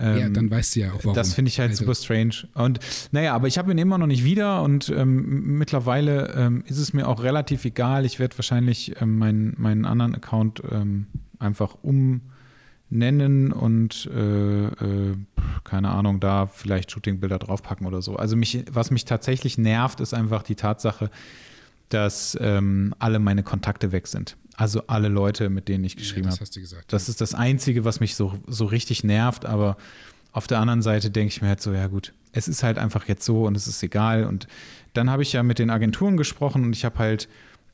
Ähm, 0.00 0.18
ja, 0.18 0.28
dann 0.28 0.50
weißt 0.50 0.76
du 0.76 0.80
ja 0.80 0.92
auch 0.92 1.04
warum. 1.04 1.14
Das 1.14 1.34
finde 1.34 1.48
ich 1.48 1.58
halt 1.58 1.70
also. 1.70 1.84
super 1.84 1.94
strange. 1.94 2.48
Und 2.54 2.80
naja, 3.10 3.34
aber 3.34 3.48
ich 3.48 3.58
habe 3.58 3.72
ihn 3.72 3.78
immer 3.78 3.98
noch 3.98 4.06
nicht 4.06 4.24
wieder 4.24 4.62
und 4.62 4.90
ähm, 4.90 5.58
mittlerweile 5.58 6.32
ähm, 6.36 6.64
ist 6.66 6.78
es 6.78 6.92
mir 6.92 7.08
auch 7.08 7.22
relativ 7.22 7.64
egal. 7.64 8.04
Ich 8.04 8.18
werde 8.18 8.36
wahrscheinlich 8.38 9.00
ähm, 9.00 9.18
meinen, 9.18 9.54
meinen 9.58 9.84
anderen 9.84 10.14
Account 10.14 10.62
ähm, 10.70 11.06
einfach 11.38 11.76
umnennen 11.82 13.52
und 13.52 14.08
äh, 14.14 14.66
äh, 14.66 15.16
keine 15.64 15.90
Ahnung, 15.90 16.20
da 16.20 16.46
vielleicht 16.46 16.92
Shootingbilder 16.92 17.38
draufpacken 17.38 17.86
oder 17.86 18.00
so. 18.00 18.16
Also 18.16 18.36
mich, 18.36 18.64
was 18.70 18.90
mich 18.90 19.04
tatsächlich 19.04 19.58
nervt, 19.58 20.00
ist 20.00 20.14
einfach 20.14 20.42
die 20.42 20.54
Tatsache, 20.54 21.10
dass 21.88 22.36
ähm, 22.40 22.94
alle 22.98 23.18
meine 23.18 23.42
Kontakte 23.42 23.92
weg 23.92 24.06
sind. 24.06 24.36
Also 24.58 24.82
alle 24.88 25.06
Leute, 25.06 25.50
mit 25.50 25.68
denen 25.68 25.84
ich 25.84 25.96
geschrieben 25.96 26.24
ja, 26.24 26.30
habe. 26.30 26.40
Das 26.40 26.48
hast 26.48 26.56
du 26.56 26.60
gesagt. 26.60 26.92
Das 26.92 27.08
ist 27.08 27.20
das 27.20 27.32
Einzige, 27.32 27.84
was 27.84 28.00
mich 28.00 28.16
so, 28.16 28.36
so 28.48 28.64
richtig 28.64 29.04
nervt, 29.04 29.46
aber 29.46 29.76
auf 30.32 30.48
der 30.48 30.58
anderen 30.58 30.82
Seite 30.82 31.12
denke 31.12 31.28
ich 31.28 31.40
mir 31.40 31.46
halt 31.46 31.60
so, 31.60 31.72
ja 31.72 31.86
gut, 31.86 32.12
es 32.32 32.48
ist 32.48 32.64
halt 32.64 32.76
einfach 32.76 33.06
jetzt 33.06 33.24
so 33.24 33.46
und 33.46 33.56
es 33.56 33.68
ist 33.68 33.80
egal. 33.84 34.24
Und 34.24 34.48
dann 34.94 35.10
habe 35.10 35.22
ich 35.22 35.32
ja 35.32 35.44
mit 35.44 35.60
den 35.60 35.70
Agenturen 35.70 36.16
gesprochen 36.16 36.64
und 36.64 36.72
ich 36.72 36.84
habe 36.84 36.98
halt 36.98 37.28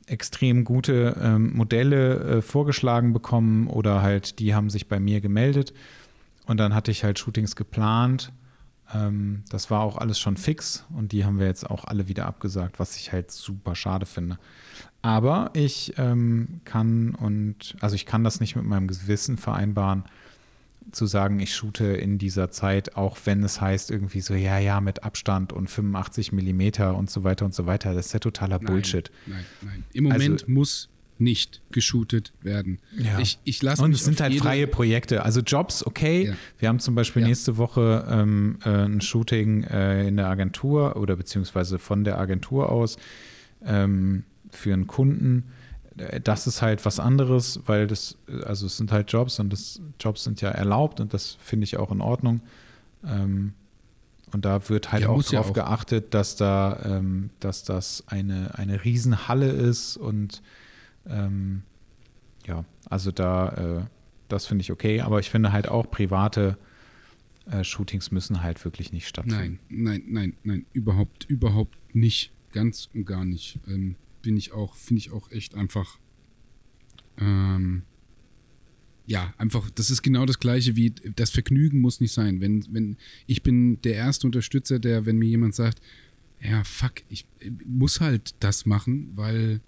extrem 0.05 0.63
gute 0.63 1.19
ähm, 1.19 1.57
Modelle 1.57 2.19
äh, 2.19 2.41
vorgeschlagen 2.43 3.13
bekommen 3.13 3.65
oder 3.65 4.03
halt 4.03 4.37
die 4.37 4.53
haben 4.53 4.69
sich 4.69 4.87
bei 4.87 4.99
mir 4.99 5.21
gemeldet. 5.21 5.73
Und 6.45 6.57
dann 6.57 6.75
hatte 6.75 6.91
ich 6.91 7.03
halt 7.03 7.17
Shootings 7.17 7.55
geplant. 7.55 8.31
Ähm, 8.93 9.43
das 9.49 9.71
war 9.71 9.81
auch 9.81 9.97
alles 9.97 10.19
schon 10.19 10.37
fix 10.37 10.85
und 10.95 11.13
die 11.13 11.25
haben 11.25 11.39
wir 11.39 11.47
jetzt 11.47 11.67
auch 11.67 11.85
alle 11.85 12.07
wieder 12.07 12.27
abgesagt, 12.27 12.77
was 12.77 12.95
ich 12.95 13.11
halt 13.11 13.31
super 13.31 13.73
schade 13.73 14.05
finde. 14.05 14.37
Aber 15.05 15.51
ich 15.53 15.93
ähm, 15.97 16.61
kann 16.65 17.13
und 17.13 17.75
also 17.79 17.93
ich 17.95 18.07
kann 18.07 18.23
das 18.23 18.39
nicht 18.39 18.55
mit 18.55 18.65
meinem 18.65 18.87
Gewissen 18.87 19.37
vereinbaren, 19.37 20.03
zu 20.91 21.05
sagen, 21.05 21.39
ich 21.39 21.53
shoote 21.53 21.85
in 21.85 22.17
dieser 22.17 22.49
Zeit, 22.49 22.95
auch 22.97 23.17
wenn 23.25 23.43
es 23.43 23.61
heißt 23.61 23.91
irgendwie 23.91 24.21
so, 24.21 24.33
ja, 24.33 24.57
ja, 24.57 24.81
mit 24.81 25.03
Abstand 25.03 25.53
und 25.53 25.69
85 25.69 26.31
Millimeter 26.31 26.95
und 26.95 27.11
so 27.11 27.23
weiter 27.23 27.45
und 27.45 27.53
so 27.53 27.67
weiter. 27.67 27.93
Das 27.93 28.07
ist 28.07 28.13
ja 28.13 28.19
totaler 28.19 28.57
Nein, 28.57 28.65
Bullshit. 28.65 29.11
Nein, 29.27 29.45
nein. 29.61 29.83
Im 29.93 30.05
Moment 30.05 30.41
Also- 30.41 30.51
muss 30.51 30.89
nicht 31.19 31.61
geshootet 31.71 32.33
werden. 32.41 32.79
Ja. 32.97 33.19
Ich, 33.19 33.37
ich 33.43 33.61
lasse 33.61 33.83
Und 33.83 33.93
es 33.93 34.05
sind 34.05 34.19
halt 34.19 34.33
freie 34.35 34.65
Projekte. 34.65 35.23
Also 35.23 35.41
Jobs, 35.41 35.85
okay. 35.85 36.29
Ja. 36.29 36.33
Wir 36.57 36.69
haben 36.69 36.79
zum 36.79 36.95
Beispiel 36.95 37.21
Ja. 37.21 37.27
nächste 37.27 37.57
Woche 37.57 38.07
ähm, 38.09 38.57
äh, 38.65 38.69
ein 38.69 39.01
Shooting 39.01 39.63
äh, 39.65 40.07
in 40.07 40.17
der 40.17 40.27
Agentur 40.27 40.95
oder 40.97 41.15
beziehungsweise 41.15 41.77
von 41.77 42.03
der 42.03 42.17
Agentur 42.17 42.69
aus 42.71 42.97
ähm, 43.65 44.23
für 44.57 44.73
einen 44.73 44.87
Kunden. 44.87 45.45
Äh, 45.97 46.19
Das 46.21 46.47
ist 46.47 46.61
halt 46.61 46.85
was 46.85 46.99
anderes, 46.99 47.59
weil 47.65 47.87
das, 47.87 48.17
äh, 48.27 48.43
also 48.43 48.65
es 48.65 48.77
sind 48.77 48.91
halt 48.91 49.11
Jobs 49.11 49.39
und 49.39 49.51
das 49.51 49.81
Jobs 49.99 50.23
sind 50.23 50.41
ja 50.41 50.49
erlaubt 50.49 50.99
und 50.99 51.13
das 51.13 51.37
finde 51.41 51.63
ich 51.65 51.77
auch 51.77 51.91
in 51.91 52.01
Ordnung. 52.01 52.41
Ähm, 53.05 53.53
und 54.33 54.43
da 54.43 54.67
wird 54.69 54.91
halt 54.91 55.03
Ja, 55.03 55.09
auch 55.09 55.21
ja 55.23 55.31
darauf 55.31 55.49
auch. 55.51 55.53
geachtet, 55.53 56.13
dass 56.13 56.35
da, 56.35 56.79
ähm, 56.83 57.29
dass 57.39 57.63
das 57.63 58.03
eine, 58.07 58.57
eine 58.57 58.83
Riesenhalle 58.83 59.49
ist 59.49 59.95
und 59.97 60.41
ähm, 61.07 61.61
ja, 62.45 62.65
also 62.89 63.11
da, 63.11 63.49
äh, 63.49 63.85
das 64.27 64.45
finde 64.47 64.63
ich 64.63 64.71
okay, 64.71 65.01
aber 65.01 65.19
ich 65.19 65.29
finde 65.29 65.51
halt 65.51 65.67
auch 65.69 65.89
private 65.89 66.57
äh, 67.49 67.63
Shootings 67.63 68.11
müssen 68.11 68.41
halt 68.41 68.65
wirklich 68.65 68.91
nicht 68.91 69.07
stattfinden. 69.07 69.59
Nein, 69.69 69.83
nein, 69.83 70.03
nein, 70.07 70.33
nein, 70.43 70.65
überhaupt, 70.73 71.25
überhaupt 71.25 71.77
nicht. 71.93 72.31
Ganz 72.51 72.89
und 72.93 73.05
gar 73.05 73.23
nicht. 73.25 73.59
Ähm, 73.67 73.95
bin 74.25 74.37
ich 74.37 74.51
auch, 74.51 74.73
finde 74.73 74.99
ich 74.99 75.11
auch 75.11 75.31
echt 75.31 75.53
einfach. 75.53 75.99
Ähm, 77.19 77.83
ja, 79.05 79.35
einfach, 79.37 79.69
das 79.69 79.91
ist 79.91 80.01
genau 80.01 80.25
das 80.25 80.39
gleiche 80.39 80.75
wie 80.75 80.93
das 81.15 81.29
Vergnügen 81.29 81.79
muss 81.79 82.01
nicht 82.01 82.11
sein. 82.11 82.41
Wenn, 82.41 82.65
wenn, 82.71 82.97
ich 83.27 83.43
bin 83.43 83.79
der 83.83 83.93
erste 83.93 84.25
Unterstützer, 84.25 84.79
der, 84.79 85.05
wenn 85.05 85.17
mir 85.17 85.29
jemand 85.29 85.53
sagt, 85.53 85.79
ja, 86.41 86.63
fuck, 86.63 87.03
ich 87.07 87.27
muss 87.67 88.01
halt 88.01 88.33
das 88.39 88.65
machen, 88.65 89.11
weil 89.15 89.61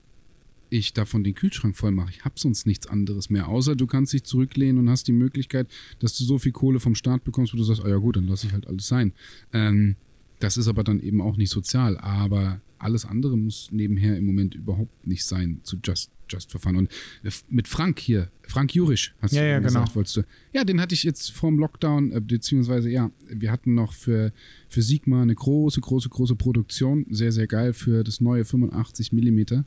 ich 0.72 0.93
davon 0.93 1.24
den 1.24 1.36
Kühlschrank 1.36 1.78
voll 1.78 1.91
mache. 1.91 2.10
Ich 2.10 2.26
habe 2.26 2.36
sonst 2.39 2.66
nichts 2.66 2.88
anderes 2.88 3.30
mehr, 3.30 3.47
außer 3.47 3.76
du 3.76 3.86
kannst 3.86 4.12
dich 4.12 4.24
zurücklehnen 4.24 4.80
und 4.80 4.89
hast 4.89 5.08
die 5.08 5.14
Möglichkeit, 5.14 5.68
dass 5.99 6.18
du 6.18 6.24
so 6.24 6.39
viel 6.39 6.51
Kohle 6.51 6.80
vom 6.80 6.95
Staat 6.95 7.24
bekommst, 7.24 7.53
wo 7.53 7.58
du 7.58 7.64
sagst, 7.64 7.86
ah 7.86 7.89
ja 7.89 7.97
gut, 7.97 8.16
dann 8.16 8.28
lasse 8.28 8.47
ich 8.47 8.53
halt 8.53 8.66
alles 8.66 8.88
sein. 8.88 9.14
Ähm, 9.53 9.97
das 10.39 10.58
ist 10.58 10.68
aber 10.68 10.84
dann 10.84 10.99
eben 10.99 11.22
auch 11.22 11.38
nicht 11.38 11.51
sozial, 11.51 11.95
aber 11.99 12.60
alles 12.80 13.05
andere 13.05 13.38
muss 13.38 13.69
nebenher 13.71 14.17
im 14.17 14.25
Moment 14.25 14.55
überhaupt 14.55 15.05
nicht 15.05 15.25
sein 15.25 15.59
zu 15.63 15.78
Just, 15.84 16.11
Just 16.30 16.51
for 16.51 16.59
Fun. 16.59 16.75
Und 16.75 16.91
äh, 17.23 17.32
mit 17.49 17.67
Frank 17.67 17.99
hier, 17.99 18.30
Frank 18.47 18.73
Jurisch, 18.73 19.15
hast 19.21 19.34
Ja, 19.34 19.41
du 19.41 19.47
ja, 19.47 19.55
eben 19.55 19.63
gesagt, 19.63 19.86
genau. 19.86 19.95
wolltest 19.95 20.17
du. 20.17 20.21
Ja, 20.53 20.63
den 20.63 20.82
hatte 20.82 20.93
ich 20.93 21.03
jetzt 21.03 21.32
vorm 21.32 21.57
Lockdown, 21.57 22.11
äh, 22.11 22.21
beziehungsweise 22.21 22.89
ja, 22.89 23.11
wir 23.30 23.51
hatten 23.51 23.73
noch 23.73 23.93
für, 23.93 24.32
für 24.69 24.82
Sigma 24.82 25.21
eine 25.21 25.36
große, 25.36 25.82
große, 25.82 26.09
große 26.09 26.36
Produktion, 26.36 27.05
sehr, 27.09 27.32
sehr 27.32 27.47
geil 27.47 27.73
für 27.73 28.03
das 28.03 28.21
neue 28.21 28.45
85 28.45 29.11
Millimeter 29.13 29.65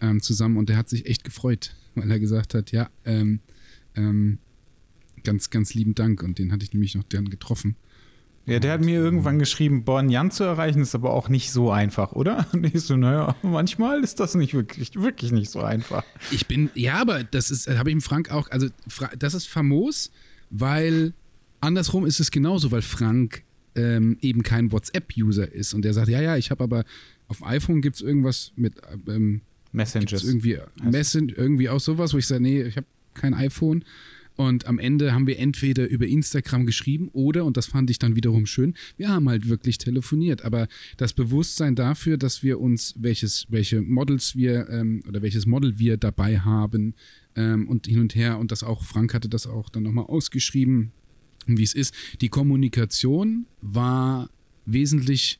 ähm, 0.00 0.20
zusammen 0.20 0.56
und 0.56 0.68
der 0.68 0.76
hat 0.76 0.88
sich 0.88 1.06
echt 1.06 1.24
gefreut, 1.24 1.74
weil 1.94 2.10
er 2.10 2.20
gesagt 2.20 2.54
hat, 2.54 2.72
ja, 2.72 2.90
ähm, 3.04 3.40
ähm, 3.94 4.38
ganz, 5.24 5.50
ganz 5.50 5.74
lieben 5.74 5.94
Dank 5.94 6.22
und 6.22 6.38
den 6.38 6.52
hatte 6.52 6.64
ich 6.64 6.72
nämlich 6.72 6.94
noch 6.94 7.04
dann 7.04 7.28
getroffen. 7.28 7.76
Ja, 8.46 8.58
der 8.58 8.72
hat 8.72 8.80
mir 8.80 8.98
irgendwann 8.98 9.38
geschrieben, 9.38 9.84
Born 9.84 10.08
Jan 10.08 10.30
zu 10.30 10.44
erreichen 10.44 10.80
ist 10.80 10.94
aber 10.94 11.12
auch 11.12 11.28
nicht 11.28 11.52
so 11.52 11.70
einfach, 11.70 12.12
oder? 12.12 12.46
Und 12.52 12.66
ich 12.66 12.80
so, 12.80 12.96
naja, 12.96 13.36
manchmal 13.42 14.02
ist 14.02 14.18
das 14.18 14.34
nicht 14.34 14.54
wirklich, 14.54 14.94
wirklich 14.96 15.30
nicht 15.30 15.50
so 15.50 15.60
einfach. 15.60 16.04
Ich 16.30 16.46
bin, 16.46 16.70
ja, 16.74 17.00
aber 17.00 17.22
das 17.22 17.50
ist, 17.50 17.68
habe 17.68 17.90
ich 17.90 17.94
dem 17.94 18.00
Frank 18.00 18.30
auch, 18.30 18.50
also 18.50 18.68
das 19.18 19.34
ist 19.34 19.46
famos, 19.46 20.10
weil 20.50 21.12
andersrum 21.60 22.06
ist 22.06 22.18
es 22.18 22.30
genauso, 22.30 22.72
weil 22.72 22.82
Frank 22.82 23.44
ähm, 23.74 24.18
eben 24.20 24.42
kein 24.42 24.72
WhatsApp-User 24.72 25.52
ist 25.52 25.74
und 25.74 25.82
der 25.82 25.94
sagt, 25.94 26.08
ja, 26.08 26.20
ja, 26.20 26.36
ich 26.36 26.50
habe 26.50 26.64
aber 26.64 26.84
auf 27.28 27.38
dem 27.38 27.46
iPhone 27.46 27.80
gibt 27.80 27.96
es 27.96 28.02
irgendwas 28.02 28.52
mit 28.56 28.74
ähm, 29.06 29.42
Messengers. 29.72 30.24
irgendwie 30.24 30.58
Messen, 30.82 31.28
irgendwie 31.28 31.68
auch 31.68 31.78
sowas, 31.78 32.12
wo 32.12 32.18
ich 32.18 32.26
sage, 32.26 32.42
nee, 32.42 32.62
ich 32.62 32.76
habe 32.76 32.86
kein 33.14 33.34
iPhone. 33.34 33.84
Und 34.40 34.66
am 34.66 34.78
Ende 34.78 35.12
haben 35.12 35.26
wir 35.26 35.38
entweder 35.38 35.86
über 35.86 36.06
Instagram 36.06 36.64
geschrieben 36.64 37.10
oder, 37.12 37.44
und 37.44 37.58
das 37.58 37.66
fand 37.66 37.90
ich 37.90 37.98
dann 37.98 38.16
wiederum 38.16 38.46
schön, 38.46 38.72
wir 38.96 39.10
haben 39.10 39.28
halt 39.28 39.50
wirklich 39.50 39.76
telefoniert. 39.76 40.46
Aber 40.46 40.66
das 40.96 41.12
Bewusstsein 41.12 41.74
dafür, 41.74 42.16
dass 42.16 42.42
wir 42.42 42.58
uns, 42.58 42.94
welches, 42.96 43.44
welche 43.50 43.82
Models 43.82 44.36
wir 44.36 44.66
ähm, 44.70 45.02
oder 45.06 45.20
welches 45.20 45.44
Model 45.44 45.78
wir 45.78 45.98
dabei 45.98 46.38
haben 46.38 46.94
ähm, 47.36 47.68
und 47.68 47.86
hin 47.86 48.00
und 48.00 48.14
her, 48.14 48.38
und 48.38 48.50
das 48.50 48.62
auch, 48.62 48.82
Frank 48.82 49.12
hatte 49.12 49.28
das 49.28 49.46
auch 49.46 49.68
dann 49.68 49.82
nochmal 49.82 50.06
ausgeschrieben, 50.06 50.92
wie 51.44 51.62
es 51.62 51.74
ist. 51.74 51.94
Die 52.22 52.30
Kommunikation 52.30 53.44
war 53.60 54.30
wesentlich 54.64 55.38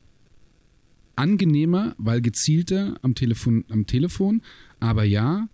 angenehmer, 1.15 1.95
weil 1.97 2.21
gezielter 2.21 2.99
am 3.01 3.15
Telefon, 3.15 3.65
am 3.67 3.87
Telefon. 3.87 4.43
Aber 4.79 5.05
ja, 5.05 5.49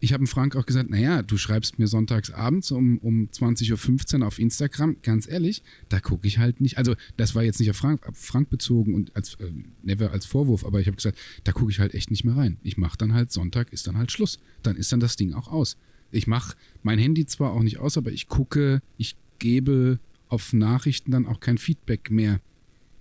ich 0.00 0.12
habe 0.12 0.26
Frank 0.26 0.54
auch 0.54 0.66
gesagt, 0.66 0.90
naja, 0.90 1.22
du 1.22 1.36
schreibst 1.36 1.78
mir 1.78 1.88
sonntags 1.88 2.30
abends 2.30 2.70
um, 2.70 2.98
um 2.98 3.28
20.15 3.32 4.20
Uhr 4.20 4.26
auf 4.26 4.38
Instagram. 4.38 4.96
Ganz 5.02 5.28
ehrlich, 5.28 5.62
da 5.88 6.00
gucke 6.00 6.26
ich 6.26 6.38
halt 6.38 6.60
nicht. 6.60 6.78
Also, 6.78 6.94
das 7.16 7.34
war 7.34 7.42
jetzt 7.42 7.58
nicht 7.58 7.70
auf 7.70 7.76
Frank, 7.76 8.06
auf 8.06 8.16
Frank 8.16 8.48
bezogen 8.48 8.94
und 8.94 9.14
als 9.16 9.34
äh, 9.34 9.50
never 9.82 10.12
als 10.12 10.26
Vorwurf, 10.26 10.64
aber 10.64 10.80
ich 10.80 10.86
habe 10.86 10.96
gesagt, 10.96 11.18
da 11.44 11.52
gucke 11.52 11.70
ich 11.70 11.80
halt 11.80 11.94
echt 11.94 12.10
nicht 12.10 12.24
mehr 12.24 12.36
rein. 12.36 12.58
Ich 12.62 12.76
mache 12.76 12.96
dann 12.96 13.12
halt 13.12 13.32
Sonntag, 13.32 13.72
ist 13.72 13.86
dann 13.86 13.96
halt 13.96 14.12
Schluss. 14.12 14.38
Dann 14.62 14.76
ist 14.76 14.92
dann 14.92 15.00
das 15.00 15.16
Ding 15.16 15.34
auch 15.34 15.48
aus. 15.48 15.76
Ich 16.10 16.26
mache 16.26 16.56
mein 16.82 16.98
Handy 16.98 17.26
zwar 17.26 17.52
auch 17.52 17.62
nicht 17.62 17.78
aus, 17.78 17.98
aber 17.98 18.12
ich 18.12 18.28
gucke, 18.28 18.80
ich 18.96 19.16
gebe 19.38 19.98
auf 20.28 20.52
Nachrichten 20.52 21.10
dann 21.10 21.26
auch 21.26 21.40
kein 21.40 21.58
Feedback 21.58 22.10
mehr. 22.10 22.40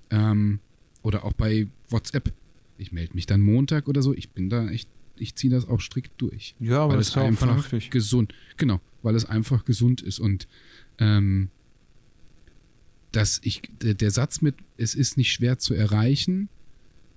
Ähm, 0.09 0.59
oder 1.03 1.23
auch 1.23 1.33
bei 1.33 1.67
WhatsApp. 1.89 2.33
Ich 2.77 2.91
melde 2.91 3.13
mich 3.13 3.25
dann 3.25 3.41
Montag 3.41 3.87
oder 3.87 4.01
so. 4.01 4.13
Ich 4.13 4.31
bin 4.31 4.49
da 4.49 4.67
echt, 4.69 4.89
ich 5.21 5.35
ziehe 5.35 5.51
das 5.53 5.67
auch 5.67 5.81
strikt 5.81 6.11
durch. 6.21 6.55
Ja, 6.59 6.79
aber 6.83 6.91
weil 6.93 6.97
das 6.97 7.07
es 7.07 7.09
ist 7.09 7.15
ja 7.15 7.23
einfach 7.23 7.47
vernünftig. 7.47 7.89
gesund, 7.91 8.33
genau, 8.57 8.79
weil 9.03 9.15
es 9.15 9.25
einfach 9.25 9.65
gesund 9.65 10.01
ist 10.01 10.19
und 10.19 10.47
ähm, 10.99 11.49
dass 13.11 13.39
ich 13.43 13.61
der, 13.81 13.93
der 13.93 14.11
Satz 14.11 14.41
mit 14.41 14.55
es 14.77 14.95
ist 14.95 15.17
nicht 15.17 15.31
schwer 15.31 15.57
zu 15.59 15.73
erreichen, 15.73 16.49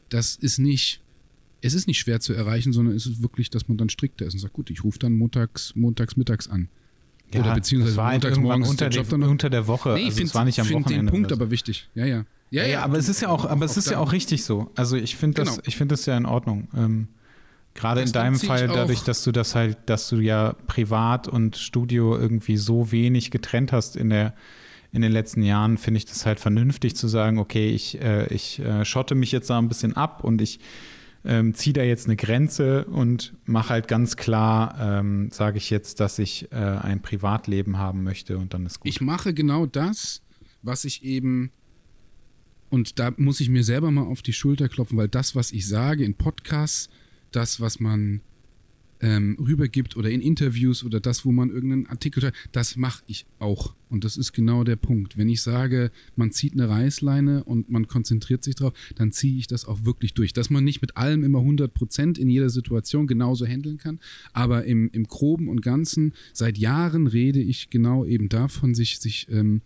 das 0.08 0.36
ist 0.36 0.58
nicht 0.58 1.02
es 1.62 1.74
ist 1.74 1.86
nicht 1.86 1.98
schwer 1.98 2.20
zu 2.20 2.32
erreichen, 2.32 2.72
sondern 2.72 2.94
es 2.96 3.04
ist 3.06 3.22
wirklich, 3.22 3.50
dass 3.50 3.68
man 3.68 3.76
dann 3.76 3.90
strikter 3.90 4.24
ist 4.24 4.32
und 4.32 4.40
sagt, 4.40 4.54
gut, 4.54 4.70
ich 4.70 4.82
rufe 4.82 4.98
dann 4.98 5.12
montags, 5.12 5.74
montags 5.76 6.16
mittags 6.16 6.48
an. 6.48 6.70
Oder 7.34 7.54
beziehungsweise 7.54 8.02
halt 8.02 8.22
montags 8.22 8.38
morgens 8.38 8.68
unter, 8.70 8.84
der 8.86 8.90
der, 8.90 9.00
Job 9.02 9.10
dann 9.10 9.20
noch- 9.20 9.28
unter 9.28 9.50
der 9.50 9.66
Woche. 9.66 9.90
Nee, 9.90 10.00
ich 10.08 10.18
also 10.20 10.26
finde 10.38 10.52
find 10.64 10.90
den 10.90 11.06
Punkt 11.06 11.30
aber 11.32 11.50
wichtig. 11.50 11.88
Ja, 11.94 12.06
ja. 12.06 12.24
Ja, 12.50 12.66
ja, 12.66 12.82
aber 12.82 12.96
es 12.98 13.08
ist 13.10 13.20
ja 13.20 13.28
auch, 13.28 13.44
aber 13.44 13.64
es 13.66 13.76
ist 13.76 13.90
ja 13.90 13.98
auch 13.98 14.10
richtig 14.12 14.42
so. 14.42 14.72
Also 14.74 14.96
ich 14.96 15.16
finde 15.16 15.42
das, 15.44 15.50
Genau. 15.56 15.62
ich 15.66 15.76
finde 15.76 15.92
das 15.92 16.06
ja 16.06 16.16
in 16.16 16.26
Ordnung. 16.26 16.68
Ähm, 16.74 17.08
Gerade 17.74 18.00
in 18.00 18.06
Das 18.06 18.12
deinem 18.12 18.32
beziehe 18.34 18.52
ich 18.52 18.60
Fall, 18.60 18.68
dadurch, 18.68 19.00
dass 19.00 19.22
du 19.22 19.32
das 19.32 19.54
halt, 19.54 19.78
dass 19.86 20.08
du 20.08 20.16
ja 20.16 20.54
privat 20.66 21.28
und 21.28 21.56
Studio 21.56 22.16
irgendwie 22.16 22.56
so 22.56 22.90
wenig 22.92 23.30
getrennt 23.30 23.72
hast 23.72 23.96
in 23.96 24.10
der 24.10 24.34
in 24.92 25.02
den 25.02 25.12
letzten 25.12 25.42
Jahren, 25.42 25.78
finde 25.78 25.98
ich 25.98 26.06
das 26.06 26.26
halt 26.26 26.40
vernünftig 26.40 26.96
zu 26.96 27.06
sagen, 27.06 27.38
okay, 27.38 27.70
ich, 27.70 28.00
äh, 28.00 28.26
ich 28.34 28.58
äh, 28.58 28.84
schotte 28.84 29.14
mich 29.14 29.30
jetzt 29.30 29.48
da 29.48 29.58
ein 29.58 29.68
bisschen 29.68 29.94
ab 29.94 30.24
und 30.24 30.42
ich 30.42 30.58
ähm, 31.24 31.54
ziehe 31.54 31.72
da 31.72 31.82
jetzt 31.82 32.06
eine 32.06 32.16
Grenze 32.16 32.86
und 32.86 33.34
mache 33.44 33.70
halt 33.70 33.88
ganz 33.88 34.16
klar, 34.16 34.74
ähm, 34.80 35.30
sage 35.30 35.58
ich 35.58 35.70
jetzt, 35.70 36.00
dass 36.00 36.18
ich 36.18 36.50
äh, 36.50 36.56
ein 36.56 37.02
Privatleben 37.02 37.78
haben 37.78 38.02
möchte 38.02 38.38
und 38.38 38.54
dann 38.54 38.66
ist 38.66 38.80
gut. 38.80 38.88
Ich 38.88 39.00
mache 39.00 39.34
genau 39.34 39.66
das, 39.66 40.22
was 40.62 40.84
ich 40.84 41.04
eben, 41.04 41.52
und 42.70 42.98
da 42.98 43.12
muss 43.16 43.40
ich 43.40 43.48
mir 43.48 43.64
selber 43.64 43.90
mal 43.90 44.06
auf 44.06 44.22
die 44.22 44.32
Schulter 44.32 44.68
klopfen, 44.68 44.96
weil 44.96 45.08
das, 45.08 45.36
was 45.36 45.52
ich 45.52 45.68
sage 45.68 46.04
in 46.04 46.14
Podcasts, 46.14 46.88
das, 47.32 47.60
was 47.60 47.80
man 47.80 48.20
ähm, 49.02 49.36
rübergibt 49.40 49.96
oder 49.96 50.10
in 50.10 50.20
Interviews 50.20 50.84
oder 50.84 51.00
das, 51.00 51.24
wo 51.24 51.32
man 51.32 51.50
irgendeinen 51.50 51.86
Artikel 51.86 52.20
schreibt, 52.20 52.36
das 52.52 52.76
mache 52.76 53.02
ich 53.06 53.24
auch. 53.38 53.74
Und 53.88 54.04
das 54.04 54.16
ist 54.16 54.32
genau 54.32 54.62
der 54.62 54.76
Punkt. 54.76 55.16
Wenn 55.16 55.28
ich 55.28 55.42
sage, 55.42 55.90
man 56.16 56.30
zieht 56.30 56.52
eine 56.52 56.68
Reißleine 56.68 57.44
und 57.44 57.70
man 57.70 57.88
konzentriert 57.88 58.44
sich 58.44 58.54
drauf, 58.56 58.74
dann 58.94 59.10
ziehe 59.10 59.38
ich 59.38 59.46
das 59.46 59.64
auch 59.64 59.84
wirklich 59.84 60.14
durch. 60.14 60.32
Dass 60.32 60.50
man 60.50 60.64
nicht 60.64 60.82
mit 60.82 60.96
allem 60.96 61.24
immer 61.24 61.38
100 61.38 61.72
Prozent 61.72 62.18
in 62.18 62.28
jeder 62.28 62.50
Situation 62.50 63.06
genauso 63.06 63.46
handeln 63.46 63.78
kann, 63.78 64.00
aber 64.32 64.64
im, 64.64 64.90
im 64.92 65.04
Groben 65.04 65.48
und 65.48 65.62
Ganzen, 65.62 66.12
seit 66.32 66.58
Jahren 66.58 67.06
rede 67.06 67.40
ich 67.40 67.70
genau 67.70 68.04
eben 68.04 68.28
davon, 68.28 68.74
sich, 68.74 68.98
sich 68.98 69.26
ähm, 69.30 69.62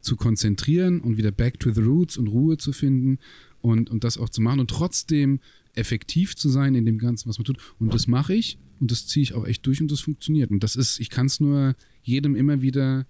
zu 0.00 0.16
konzentrieren 0.16 1.00
und 1.00 1.16
wieder 1.18 1.32
back 1.32 1.58
to 1.58 1.72
the 1.72 1.82
roots 1.82 2.16
und 2.16 2.28
Ruhe 2.28 2.56
zu 2.56 2.72
finden 2.72 3.18
und, 3.60 3.90
und 3.90 4.04
das 4.04 4.16
auch 4.16 4.28
zu 4.28 4.40
machen 4.40 4.60
und 4.60 4.70
trotzdem 4.70 5.40
effektiv 5.74 6.36
zu 6.36 6.48
sein 6.48 6.74
in 6.74 6.86
dem 6.86 6.98
Ganzen, 6.98 7.28
was 7.28 7.38
man 7.38 7.44
tut. 7.44 7.58
Und 7.78 7.94
das 7.94 8.06
mache 8.06 8.34
ich 8.34 8.58
und 8.80 8.90
das 8.90 9.06
ziehe 9.06 9.22
ich 9.22 9.34
auch 9.34 9.46
echt 9.46 9.66
durch 9.66 9.80
und 9.80 9.90
das 9.90 10.00
funktioniert. 10.00 10.50
Und 10.50 10.62
das 10.64 10.76
ist, 10.76 11.00
ich 11.00 11.10
kann 11.10 11.26
es 11.26 11.40
nur 11.40 11.74
jedem 12.02 12.34
immer 12.34 12.62
wieder 12.62 13.06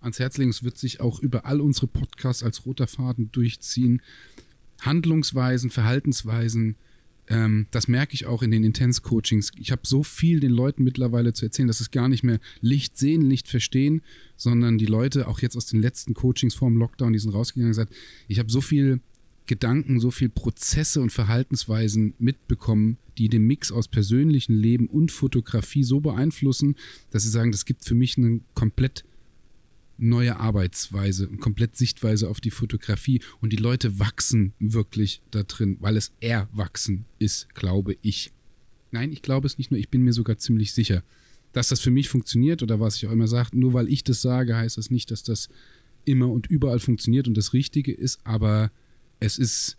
ans 0.00 0.18
Herz 0.18 0.36
legen. 0.36 0.50
Es 0.50 0.62
wird 0.62 0.78
sich 0.78 1.00
auch 1.00 1.20
über 1.20 1.46
all 1.46 1.60
unsere 1.60 1.86
Podcasts 1.86 2.42
als 2.42 2.66
roter 2.66 2.86
Faden 2.86 3.30
durchziehen. 3.32 4.02
Handlungsweisen, 4.80 5.70
Verhaltensweisen, 5.70 6.76
ähm, 7.28 7.66
das 7.70 7.88
merke 7.88 8.14
ich 8.14 8.26
auch 8.26 8.42
in 8.42 8.50
den 8.50 8.64
Intense-Coachings. 8.64 9.52
Ich 9.58 9.70
habe 9.70 9.82
so 9.84 10.02
viel 10.02 10.40
den 10.40 10.50
Leuten 10.50 10.82
mittlerweile 10.82 11.32
zu 11.32 11.44
erzählen, 11.44 11.68
dass 11.68 11.80
es 11.80 11.90
gar 11.90 12.08
nicht 12.08 12.24
mehr 12.24 12.40
Licht 12.60 12.98
sehen, 12.98 13.22
Licht 13.22 13.48
verstehen, 13.48 14.02
sondern 14.36 14.76
die 14.76 14.86
Leute, 14.86 15.28
auch 15.28 15.40
jetzt 15.40 15.56
aus 15.56 15.66
den 15.66 15.80
letzten 15.80 16.14
Coachings 16.14 16.54
vor 16.54 16.68
dem 16.68 16.76
Lockdown, 16.76 17.12
die 17.12 17.18
sind 17.20 17.32
rausgegangen 17.32 17.70
gesagt, 17.70 17.94
ich 18.26 18.38
habe 18.38 18.50
so 18.50 18.60
viel 18.60 19.00
Gedanken, 19.46 20.00
so 20.00 20.10
viel 20.10 20.28
Prozesse 20.28 21.00
und 21.00 21.10
Verhaltensweisen 21.10 22.14
mitbekommen, 22.18 22.98
die 23.18 23.28
den 23.28 23.46
Mix 23.46 23.72
aus 23.72 23.88
persönlichem 23.88 24.56
Leben 24.56 24.86
und 24.86 25.10
Fotografie 25.10 25.84
so 25.84 26.00
beeinflussen, 26.00 26.76
dass 27.10 27.24
sie 27.24 27.30
sagen, 27.30 27.52
das 27.52 27.64
gibt 27.64 27.84
für 27.84 27.94
mich 27.94 28.16
eine 28.16 28.40
komplett 28.54 29.04
neue 29.98 30.38
Arbeitsweise 30.38 31.28
und 31.28 31.40
komplett 31.40 31.76
Sichtweise 31.76 32.28
auf 32.28 32.40
die 32.40 32.50
Fotografie. 32.50 33.20
Und 33.40 33.52
die 33.52 33.58
Leute 33.58 33.98
wachsen 33.98 34.52
wirklich 34.58 35.22
da 35.30 35.42
drin, 35.42 35.76
weil 35.80 35.96
es 35.96 36.12
erwachsen 36.20 37.04
ist, 37.18 37.54
glaube 37.54 37.96
ich. 38.02 38.32
Nein, 38.90 39.12
ich 39.12 39.22
glaube 39.22 39.46
es 39.46 39.58
nicht 39.58 39.70
nur, 39.70 39.78
ich 39.78 39.88
bin 39.88 40.02
mir 40.02 40.12
sogar 40.12 40.38
ziemlich 40.38 40.72
sicher, 40.72 41.02
dass 41.52 41.68
das 41.68 41.80
für 41.80 41.90
mich 41.90 42.08
funktioniert 42.08 42.62
oder 42.62 42.80
was 42.80 42.96
ich 42.96 43.06
auch 43.06 43.12
immer 43.12 43.28
sage, 43.28 43.56
nur 43.56 43.74
weil 43.74 43.88
ich 43.88 44.04
das 44.04 44.22
sage, 44.22 44.56
heißt 44.56 44.78
das 44.78 44.90
nicht, 44.90 45.10
dass 45.10 45.22
das 45.22 45.48
immer 46.04 46.28
und 46.28 46.46
überall 46.48 46.80
funktioniert 46.80 47.28
und 47.28 47.36
das 47.36 47.52
Richtige 47.52 47.92
ist, 47.92 48.20
aber 48.24 48.72
es 49.22 49.38
ist 49.38 49.76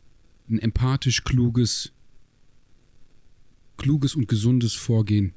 ein 0.49 0.57
empathisch 0.59 1.23
kluges, 1.25 1.91
kluges 3.77 4.15
und 4.15 4.27
gesundes 4.27 4.73
Vorgehen. 4.73 5.33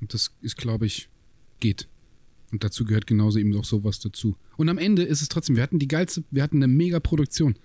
Und 0.00 0.14
das 0.14 0.34
ist, 0.40 0.56
glaube 0.56 0.86
ich, 0.86 1.10
geht. 1.60 1.86
Und 2.50 2.64
dazu 2.64 2.84
gehört 2.84 3.06
genauso 3.06 3.38
eben 3.38 3.54
auch 3.56 3.64
sowas 3.64 4.00
dazu. 4.00 4.36
Und 4.56 4.70
am 4.70 4.78
Ende 4.78 5.02
ist 5.02 5.20
es 5.20 5.28
trotzdem, 5.28 5.56
wir 5.56 5.62
hatten 5.62 5.78
die 5.78 5.86
geilste, 5.86 6.24
wir 6.30 6.42
hatten 6.42 6.62
eine 6.62 6.72
mega 6.72 6.98
Produktion. 6.98 7.56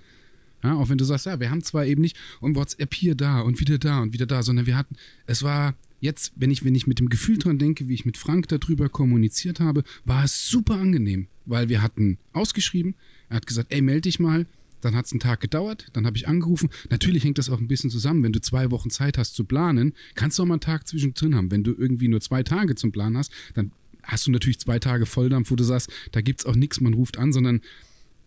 Ja, 0.61 0.75
auch 0.75 0.89
wenn 0.89 0.97
du 0.97 1.05
sagst, 1.05 1.25
ja, 1.25 1.39
wir 1.39 1.49
haben 1.49 1.63
zwar 1.63 1.85
eben 1.85 2.01
nicht 2.01 2.17
und 2.41 2.55
WhatsApp 2.55 2.93
hier 2.93 3.15
da 3.15 3.39
und 3.39 3.59
wieder 3.61 3.77
da 3.77 4.01
und 4.01 4.13
wieder 4.13 4.25
da, 4.25 4.43
sondern 4.43 4.65
wir 4.65 4.75
hatten, 4.75 4.95
es 5.25 5.41
war 5.41 5.75
jetzt, 6.01 6.33
wenn 6.35 6.51
ich, 6.51 6.65
wenn 6.65 6.75
ich 6.75 6.85
mit 6.85 6.99
dem 6.99 7.07
Gefühl 7.07 7.37
dran 7.37 7.59
denke, 7.59 7.87
wie 7.87 7.93
ich 7.93 8.05
mit 8.05 8.17
Frank 8.17 8.49
darüber 8.49 8.89
kommuniziert 8.89 9.61
habe, 9.61 9.83
war 10.03 10.25
es 10.25 10.49
super 10.49 10.75
angenehm, 10.75 11.27
weil 11.45 11.69
wir 11.69 11.81
hatten 11.81 12.17
ausgeschrieben, 12.33 12.95
er 13.29 13.37
hat 13.37 13.47
gesagt, 13.47 13.71
ey, 13.71 13.81
melde 13.81 14.01
dich 14.01 14.19
mal, 14.19 14.47
dann 14.81 14.95
hat 14.95 15.05
es 15.05 15.11
einen 15.11 15.19
Tag 15.19 15.39
gedauert, 15.39 15.87
dann 15.93 16.05
habe 16.05 16.17
ich 16.17 16.27
angerufen. 16.27 16.69
Natürlich 16.89 17.23
hängt 17.23 17.37
das 17.37 17.49
auch 17.49 17.59
ein 17.59 17.67
bisschen 17.67 17.89
zusammen. 17.89 18.23
Wenn 18.23 18.33
du 18.33 18.41
zwei 18.41 18.71
Wochen 18.71 18.89
Zeit 18.89 19.17
hast 19.17 19.35
zu 19.35 19.43
planen, 19.43 19.93
kannst 20.15 20.37
du 20.37 20.43
auch 20.43 20.47
mal 20.47 20.55
einen 20.55 20.61
Tag 20.61 20.87
zwischendrin 20.87 21.35
haben. 21.35 21.51
Wenn 21.51 21.63
du 21.63 21.73
irgendwie 21.73 22.07
nur 22.07 22.21
zwei 22.21 22.43
Tage 22.43 22.75
zum 22.75 22.91
Planen 22.91 23.17
hast, 23.17 23.31
dann 23.53 23.71
hast 24.03 24.27
du 24.27 24.31
natürlich 24.31 24.59
zwei 24.59 24.79
Tage 24.79 25.05
Volldampf, 25.05 25.51
wo 25.51 25.55
du 25.55 25.63
sagst, 25.63 25.89
da 26.11 26.21
gibt 26.21 26.41
es 26.41 26.45
auch 26.45 26.55
nichts, 26.55 26.81
man 26.81 26.93
ruft 26.93 27.17
an, 27.17 27.33
sondern 27.33 27.61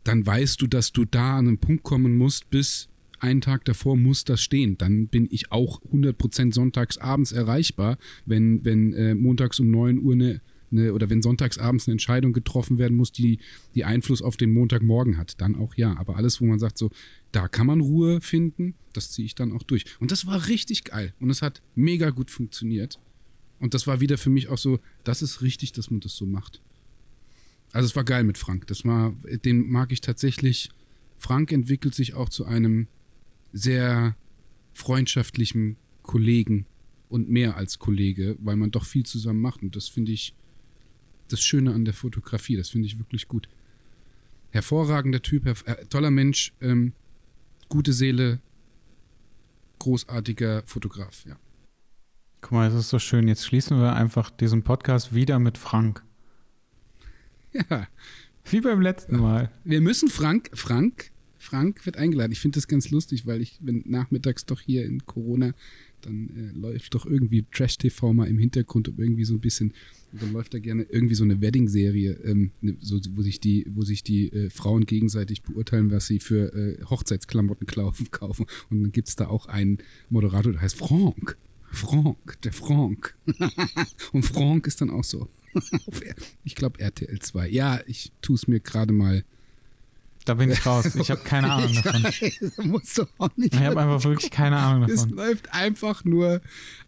dann 0.05 0.27
weißt 0.27 0.61
du, 0.61 0.67
dass 0.67 0.93
du 0.93 1.05
da 1.05 1.39
an 1.39 1.49
einen 1.49 1.59
Punkt 1.59 1.85
kommen 1.85 2.17
musst, 2.17 2.51
bis 2.51 2.89
einen 3.21 3.41
Tag 3.41 3.65
davor 3.65 3.97
muss 3.97 4.25
das 4.25 4.41
stehen. 4.41 4.79
Dann 4.79 5.09
bin 5.09 5.29
ich 5.31 5.51
auch 5.53 5.83
100% 5.93 6.55
sonntags 6.55 6.99
abends 6.99 7.33
erreichbar, 7.33 7.99
wenn, 8.27 8.65
wenn 8.65 8.93
äh, 8.93 9.15
montags 9.15 9.61
um 9.61 9.71
9 9.71 9.99
Uhr 9.99 10.15
eine 10.15 10.41
eine, 10.71 10.93
oder 10.93 11.11
wenn 11.11 11.23
sonntagsabends 11.23 11.87
eine 11.87 11.93
Entscheidung 11.93 12.33
getroffen 12.33 12.79
werden 12.79 12.97
muss, 12.97 13.13
die, 13.13 13.39
die 13.75 13.85
Einfluss 13.85 14.23
auf 14.23 14.37
den 14.37 14.53
Montagmorgen 14.53 15.17
hat, 15.17 15.41
dann 15.41 15.57
auch 15.57 15.75
ja. 15.75 15.97
Aber 15.97 16.17
alles, 16.17 16.41
wo 16.41 16.47
man 16.47 16.59
sagt, 16.59 16.79
so, 16.79 16.91
da 17.33 17.49
kann 17.49 17.67
man 17.67 17.81
Ruhe 17.81 18.21
finden, 18.21 18.75
das 18.93 19.11
ziehe 19.11 19.27
ich 19.27 19.35
dann 19.35 19.53
auch 19.53 19.63
durch. 19.63 19.85
Und 20.01 20.13
das 20.13 20.27
war 20.27 20.49
richtig 20.49 20.85
geil. 20.85 21.15
Und 21.21 21.31
es 21.31 21.43
hat 21.43 21.63
mega 21.75 22.11
gut 22.11 22.31
funktioniert. 22.31 22.99
Und 23.61 23.75
das 23.75 23.87
war 23.87 24.01
wieder 24.01 24.19
für 24.19 24.31
mich 24.31 24.49
auch 24.49 24.59
so, 24.59 24.79
das 25.05 25.23
ist 25.23 25.43
richtig, 25.43 25.73
dass 25.73 25.91
man 25.91 26.01
das 26.01 26.15
so 26.17 26.27
macht. 26.27 26.63
Also 27.73 27.87
es 27.87 27.97
war 27.97 28.05
geil 28.05 28.25
mit 28.25 28.39
Frank. 28.39 28.67
Das 28.67 28.85
war, 28.85 29.15
den 29.45 29.69
mag 29.69 29.93
ich 29.93 30.01
tatsächlich. 30.01 30.71
Frank 31.19 31.53
entwickelt 31.53 31.95
sich 31.95 32.15
auch 32.15 32.29
zu 32.29 32.45
einem 32.45 32.87
sehr 33.53 34.17
freundschaftlichen 34.73 35.77
Kollegen 36.03 36.67
und 37.09 37.29
mehr 37.29 37.57
als 37.57 37.79
Kollege, 37.79 38.37
weil 38.41 38.57
man 38.57 38.71
doch 38.71 38.85
viel 38.85 39.05
zusammen 39.05 39.41
macht. 39.41 39.63
Und 39.63 39.77
das 39.77 39.89
finde 39.89 40.13
ich, 40.13 40.35
das 41.33 41.41
Schöne 41.41 41.73
an 41.73 41.85
der 41.85 41.95
Fotografie. 41.95 42.57
Das 42.57 42.71
finde 42.71 42.87
ich 42.87 42.99
wirklich 42.99 43.29
gut. 43.29 43.49
Hervorragender 44.51 45.23
Typ, 45.23 45.45
herv 45.45 45.65
äh, 45.67 45.85
toller 45.87 46.11
Mensch, 46.11 46.53
ähm, 46.61 46.93
gute 47.69 47.93
Seele, 47.93 48.41
großartiger 49.79 50.63
Fotograf, 50.65 51.25
ja. 51.27 51.37
Guck 52.41 52.53
mal, 52.53 52.71
das 52.71 52.81
ist 52.81 52.89
so 52.91 52.99
schön. 52.99 53.29
Jetzt 53.29 53.45
schließen 53.45 53.79
wir 53.79 53.95
einfach 53.95 54.31
diesen 54.31 54.63
Podcast 54.63 55.15
wieder 55.15 55.39
mit 55.39 55.59
Frank. 55.59 56.05
Ja. 57.53 57.89
Wie 58.45 58.61
beim 58.61 58.81
letzten 58.81 59.19
Mal. 59.19 59.51
Wir 59.65 59.81
müssen 59.81 60.09
Frank, 60.09 60.51
Frank, 60.55 61.11
Frank 61.39 61.85
wird 61.87 61.97
eingeladen. 61.97 62.33
Ich 62.33 62.41
finde 62.41 62.57
das 62.57 62.69
ganz 62.69 62.91
lustig, 62.91 63.27
weil 63.27 63.41
ich, 63.41 63.59
wenn 63.61 63.83
nachmittags 63.87 64.47
doch 64.47 64.61
hier 64.61 64.85
in 64.85 65.05
Corona, 65.07 65.53
dann 66.03 66.31
äh, 66.37 66.59
läuft 66.59 66.95
doch 66.95 67.07
irgendwie 67.07 67.45
Trash-TV 67.53 68.13
mal 68.13 68.29
im 68.29 68.39
Hintergrund, 68.39 68.89
um 68.89 68.99
irgendwie 68.99 69.25
so 69.25 69.35
ein 69.35 69.41
bisschen 69.41 69.73
dann 70.13 70.33
läuft 70.33 70.55
da 70.55 70.59
gerne 70.59 70.85
irgendwie 70.85 71.15
so 71.15 71.25
eine 71.25 71.41
Wedding-Serie, 71.41 72.13
ähm, 72.25 72.53
ne, 72.61 72.77
so, 72.81 72.99
wo 73.11 73.23
sich 73.23 73.41
die, 73.41 73.67
wo 73.69 73.83
sich 73.83 74.03
die 74.03 74.33
äh, 74.33 74.51
Frauen 74.51 74.87
gegenseitig 74.87 75.43
beurteilen, 75.43 75.91
was 75.91 76.07
sie 76.07 76.19
für 76.21 76.53
äh, 76.55 76.83
Hochzeitsklamotten 76.85 77.67
kaufen. 77.67 78.47
Und 78.71 78.83
dann 78.83 78.93
gibt 78.93 79.09
es 79.09 79.17
da 79.17 79.29
auch 79.29 79.47
einen 79.47 79.79
Moderator, 80.09 80.53
der 80.53 80.63
heißt 80.63 80.77
Frank. 80.77 81.37
Frank, 81.71 82.41
der 82.43 82.53
Frank. 82.53 83.17
und 84.13 84.25
Frank 84.25 84.67
ist 84.67 84.81
dann 84.81 84.91
auch 84.91 85.05
so. 85.05 85.29
ich 86.45 86.55
glaube 86.55 86.81
RTL 86.81 87.19
2. 87.19 87.49
Ja, 87.49 87.81
ich 87.87 88.13
tue 88.23 88.37
es 88.37 88.49
mir 88.49 88.61
gerade 88.61 88.93
mal 88.93 89.25
da 90.29 90.35
bin 90.35 90.51
ich 90.51 90.67
raus. 90.67 90.95
Ich 90.95 91.11
habe 91.11 91.23
keine 91.23 91.51
Ahnung 91.53 91.73
davon. 91.75 92.05
Weiß, 92.05 92.59
musst 92.65 92.99
du 92.99 93.05
auch 93.17 93.35
nicht. 93.37 93.55
Ich 93.55 93.61
habe 93.61 93.81
einfach 93.81 94.05
wirklich 94.05 94.31
keine 94.31 94.57
Ahnung 94.59 94.89
davon. 94.89 94.97
Es 94.97 95.11
läuft 95.11 95.55
einfach 95.55 96.05
nur, 96.05 96.41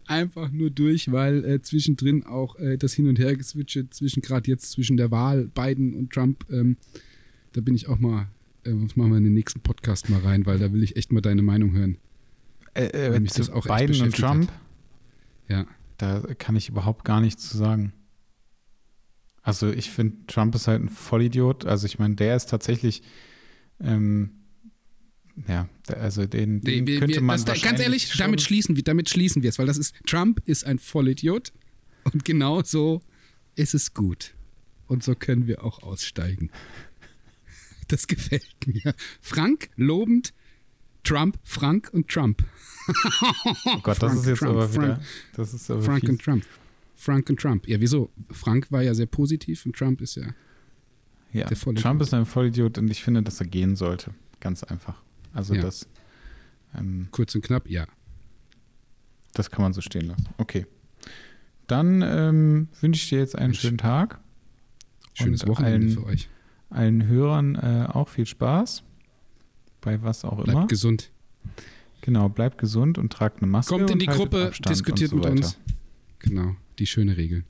einfach 0.05 0.51
nur 0.51 0.69
durch, 0.69 1.11
weil 1.11 1.43
äh, 1.43 1.61
zwischendrin 1.61 2.23
auch 2.23 2.55
äh, 2.57 2.77
das 2.77 2.93
Hin- 2.93 3.07
und 3.07 3.17
Her-Geswitche 3.17 3.89
zwischen 3.89 4.21
gerade 4.21 4.49
jetzt 4.49 4.71
zwischen 4.71 4.97
der 4.97 5.09
Wahl 5.09 5.47
Biden 5.47 5.95
und 5.95 6.11
Trump, 6.11 6.45
ähm, 6.51 6.77
da 7.53 7.61
bin 7.61 7.73
ich 7.73 7.87
auch 7.87 7.99
mal, 7.99 8.27
äh, 8.65 8.71
machen 8.71 8.95
wir 9.11 9.17
in 9.17 9.23
den 9.23 9.33
nächsten 9.33 9.61
Podcast 9.61 10.09
mal 10.09 10.19
rein, 10.21 10.45
weil 10.45 10.59
da 10.59 10.71
will 10.71 10.83
ich 10.83 10.95
echt 10.95 11.11
mal 11.11 11.21
deine 11.21 11.41
Meinung 11.41 11.71
hören. 11.73 11.97
Äh, 12.73 12.85
äh, 12.85 13.19
mich 13.19 13.33
das 13.33 13.49
auch 13.49 13.65
Biden 13.65 14.01
und 14.01 14.15
Trump? 14.15 14.49
Hat. 14.49 14.59
Ja. 15.49 15.65
Da 15.97 16.21
kann 16.37 16.55
ich 16.55 16.69
überhaupt 16.69 17.05
gar 17.05 17.21
nichts 17.21 17.49
zu 17.49 17.57
sagen. 17.57 17.93
Also 19.43 19.69
ich 19.71 19.89
finde, 19.89 20.17
Trump 20.27 20.55
ist 20.55 20.67
halt 20.67 20.83
ein 20.83 20.89
Vollidiot. 20.89 21.65
Also 21.65 21.85
ich 21.85 21.99
meine, 21.99 22.15
der 22.15 22.35
ist 22.35 22.49
tatsächlich 22.49 23.03
ähm, 23.83 24.31
ja, 25.47 25.67
also 25.87 26.25
den, 26.25 26.61
den 26.61 26.87
wir, 26.87 26.99
könnte 26.99 27.21
man 27.21 27.43
das, 27.43 27.61
Ganz 27.61 27.79
ehrlich, 27.79 28.11
damit 28.17 28.41
schließen, 28.41 28.75
wir, 28.75 28.83
damit 28.83 29.09
schließen 29.09 29.41
wir 29.43 29.49
es, 29.49 29.59
weil 29.59 29.65
das 29.65 29.77
ist, 29.77 29.95
Trump 30.05 30.41
ist 30.45 30.65
ein 30.65 30.79
Vollidiot 30.79 31.51
und 32.11 32.25
genau 32.25 32.63
so 32.63 33.01
ist 33.55 33.73
es 33.73 33.93
gut. 33.93 34.33
Und 34.87 35.03
so 35.03 35.15
können 35.15 35.47
wir 35.47 35.63
auch 35.63 35.83
aussteigen. 35.83 36.51
Das 37.87 38.07
gefällt 38.07 38.55
mir. 38.65 38.93
Frank 39.21 39.69
lobend, 39.75 40.33
Trump, 41.03 41.37
Frank 41.43 41.89
und 41.93 42.07
Trump. 42.07 42.43
Oh 43.65 43.79
Gott, 43.83 43.97
Frank, 43.97 43.99
das 43.99 44.13
ist 44.15 44.25
jetzt 44.25 44.39
Trump, 44.39 44.51
aber 44.55 44.73
wieder. 44.73 44.95
Frank, 44.95 45.05
das 45.35 45.53
ist 45.53 45.69
aber 45.69 45.83
Frank 45.83 46.01
fies. 46.01 46.09
und 46.09 46.21
Trump. 46.21 46.45
Frank 46.95 47.29
und 47.29 47.39
Trump. 47.39 47.67
Ja, 47.67 47.79
wieso? 47.79 48.11
Frank 48.29 48.71
war 48.71 48.81
ja 48.81 48.93
sehr 48.93 49.05
positiv 49.05 49.65
und 49.65 49.75
Trump 49.75 50.01
ist 50.01 50.15
ja 50.15 50.33
ja, 51.33 51.47
Trump 51.47 52.01
ist 52.01 52.13
ein 52.13 52.25
Vollidiot 52.25 52.77
und 52.77 52.89
ich 52.89 53.03
finde, 53.03 53.23
dass 53.23 53.39
er 53.39 53.47
gehen 53.47 53.75
sollte. 53.75 54.13
Ganz 54.39 54.63
einfach. 54.63 55.01
Also 55.33 55.53
ja. 55.53 55.61
das. 55.61 55.87
Ähm, 56.77 57.07
Kurz 57.11 57.35
und 57.35 57.43
knapp, 57.43 57.69
ja. 57.69 57.85
Das 59.33 59.49
kann 59.49 59.61
man 59.61 59.73
so 59.73 59.81
stehen 59.81 60.07
lassen. 60.07 60.27
Okay. 60.37 60.65
Dann 61.67 62.01
ähm, 62.01 62.67
wünsche 62.81 63.03
ich 63.03 63.09
dir 63.09 63.19
jetzt 63.19 63.37
einen 63.37 63.53
schönen 63.53 63.77
Tag. 63.77 64.19
Schönes 65.13 65.47
Wochenende 65.47 65.87
allen, 65.87 65.91
für 65.91 66.05
euch. 66.05 66.29
Allen 66.69 67.07
Hörern 67.07 67.55
äh, 67.55 67.87
auch 67.89 68.09
viel 68.09 68.25
Spaß. 68.25 68.83
Bei 69.79 70.01
was 70.01 70.25
auch 70.25 70.35
bleibt 70.35 70.47
immer. 70.47 70.59
Bleibt 70.59 70.69
gesund. 70.69 71.11
Genau, 72.01 72.29
bleibt 72.29 72.57
gesund 72.57 72.97
und 72.97 73.13
tragt 73.13 73.41
eine 73.41 73.47
Maske. 73.49 73.73
Kommt 73.73 73.89
in 73.89 73.99
die 73.99 74.05
Gruppe, 74.05 74.47
Abstand 74.47 74.69
diskutiert 74.69 75.11
so 75.11 75.17
mit 75.17 75.25
uns. 75.25 75.57
Genau, 76.19 76.55
die 76.79 76.87
schöne 76.87 77.15
Regel. 77.15 77.45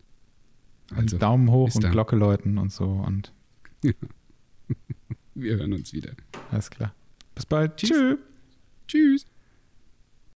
Also, 0.91 1.15
und 1.15 1.21
Daumen 1.21 1.49
hoch 1.49 1.73
und. 1.73 1.89
Glocke 1.91 2.15
läuten 2.15 2.57
und 2.57 2.71
so 2.71 2.85
und. 2.85 3.33
Wir 5.33 5.57
hören 5.57 5.73
uns 5.73 5.93
wieder. 5.93 6.11
Alles 6.51 6.69
klar. 6.69 6.93
Bis 7.35 7.45
bald. 7.45 7.77
Tschüss. 7.77 8.17
Tschüss. 8.87 9.25